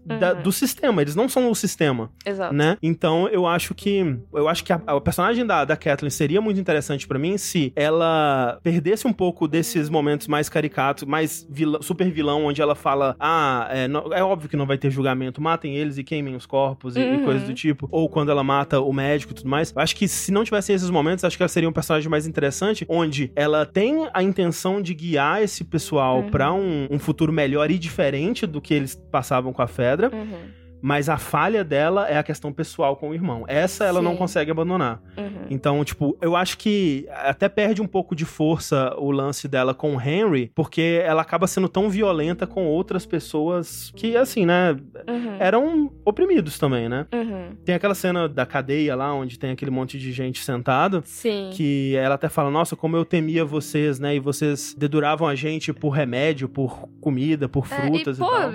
da- 0.04 0.35
Uhum. 0.35 0.42
do 0.42 0.52
sistema, 0.52 1.02
eles 1.02 1.14
não 1.14 1.28
são 1.28 1.50
o 1.50 1.54
sistema, 1.54 2.11
Exato. 2.24 2.54
né? 2.54 2.76
Então, 2.83 3.28
eu 3.28 3.46
acho 3.46 3.74
que... 3.74 4.16
Eu 4.33 4.48
acho 4.48 4.64
que 4.64 4.72
a, 4.72 4.80
a 4.87 5.00
personagem 5.00 5.44
da, 5.46 5.64
da 5.64 5.76
Kathleen 5.76 6.11
seria 6.11 6.40
muito 6.40 6.61
interessante 6.61 7.07
pra 7.07 7.18
mim 7.18 7.37
se 7.38 7.72
ela 7.76 8.59
perdesse 8.62 9.07
um 9.07 9.12
pouco 9.12 9.46
desses 9.48 9.88
momentos 9.88 10.26
mais 10.26 10.48
caricatos, 10.48 11.04
mais 11.04 11.46
super 11.80 12.11
vilão, 12.11 12.44
onde 12.44 12.61
ela 12.61 12.74
fala, 12.74 13.16
ah, 13.18 13.68
é, 13.70 13.88
não- 13.88 14.12
é 14.12 14.22
óbvio 14.22 14.48
que 14.48 14.57
não 14.57 14.66
vai 14.66 14.78
ter 14.78 14.90
julgamento, 14.90 15.40
matem 15.40 15.76
eles 15.76 15.98
e 15.98 16.04
queimem 16.04 16.35
os 16.35 16.46
corpos 16.46 16.96
e, 16.96 17.00
e 17.00 17.04
Uhum. 17.16 17.24
coisas 17.24 17.44
do 17.46 17.54
tipo. 17.54 17.88
Ou 17.90 18.09
quando 18.09 18.30
ela 18.30 18.42
mata 18.42 18.80
o 18.80 18.92
médico 18.92 19.33
e 19.33 19.35
tudo 19.35 19.48
mais. 19.48 19.72
Eu 19.74 19.80
acho 19.83 19.94
que 19.96 20.09
se 20.09 20.33
não 20.33 20.44
tivessem 20.44 20.74
esses 20.74 20.90
momentos, 20.90 21.24
acho 21.24 21.37
que 21.37 21.42
ela 21.42 21.48
seria 21.48 21.68
um 21.68 21.72
personagem 21.72 22.09
mais 22.09 22.26
interessante, 22.26 22.85
onde 22.88 23.30
ela 23.37 23.64
tem 23.66 24.09
a 24.12 24.22
intenção 24.22 24.80
de 24.83 24.94
guiar 24.94 25.42
esse 25.42 25.64
pessoal 25.64 26.20
Uhum. 26.20 26.30
pra 26.30 26.52
um, 26.52 26.87
um 26.90 26.98
futuro 26.98 27.33
melhor 27.33 27.70
e 27.70 27.78
diferente 27.78 28.46
do 28.46 28.61
que 28.61 28.74
eles 28.74 28.94
passavam 29.35 29.53
com 29.53 29.62
a 29.62 29.66
Fedra. 29.66 30.11
Uhum, 30.12 30.49
Mas 30.87 31.09
a 31.09 31.16
falha 31.16 31.64
dela 31.64 32.07
é 32.11 32.18
a 32.18 32.23
questão 32.23 32.53
pessoal 32.53 32.94
com 32.94 33.09
o 33.09 33.14
irmão. 33.14 33.47
Essa 33.49 33.87
ela 33.87 34.03
não 34.03 34.11
Sim. 34.12 34.18
consegue 34.18 34.51
abandonar. 34.51 35.01
uhum. 35.16 35.47
Então, 35.49 35.83
tipo, 35.83 36.14
eu 36.20 36.37
acho 36.37 36.59
que 36.59 37.07
até 37.11 37.49
perde 37.49 37.81
um 37.81 37.87
pouco 37.87 38.14
de 38.14 38.27
força 38.27 38.94
o 38.99 39.11
lance 39.11 39.49
dela 39.49 39.73
com 39.73 39.97
o 39.97 40.01
Henry, 40.01 40.53
porque 40.55 41.01
ela 41.03 41.23
acaba 41.23 41.47
sendo 41.47 41.70
tão 41.70 41.88
violenta 41.88 42.47
com 42.47 42.66
outras 42.66 43.07
pessoas 43.07 43.90
que, 43.97 44.14
assim, 44.14 44.44
né, 44.44 44.77
Uhum. 45.09 45.37
eram 45.38 45.90
oprimidos 46.05 46.59
também, 46.59 46.87
né? 46.87 47.07
Uhum. 47.14 47.57
Tem 47.64 47.75
aquela 47.75 47.94
cena 47.94 48.29
da 48.29 48.44
cadeia 48.44 48.94
lá, 48.94 49.11
onde 49.14 49.38
tem 49.38 49.53
aquele 49.53 49.70
monte 49.70 49.99
de 49.99 50.12
gente 50.12 50.44
sentado. 50.44 51.03
Sim. 51.07 51.49
Que 51.55 51.97
ela 51.97 52.16
até 52.16 52.29
fala, 52.29 52.51
nossa, 52.51 52.77
como 52.77 52.94
eu 52.94 53.07
temia 53.07 53.42
vocês, 53.42 53.99
né? 53.99 54.16
E 54.16 54.20
vocês 54.20 54.75
deduravam 54.77 55.27
a 55.27 55.35
gente 55.35 55.73
por 55.73 55.88
remédio, 55.90 56.47
por 56.47 56.87
comida, 57.01 57.49
por 57.49 57.64
É, 57.64 57.68
frutas 57.77 58.18
e, 58.18 58.20
e, 58.20 58.25
pô, 58.25 58.31
tal. 58.31 58.53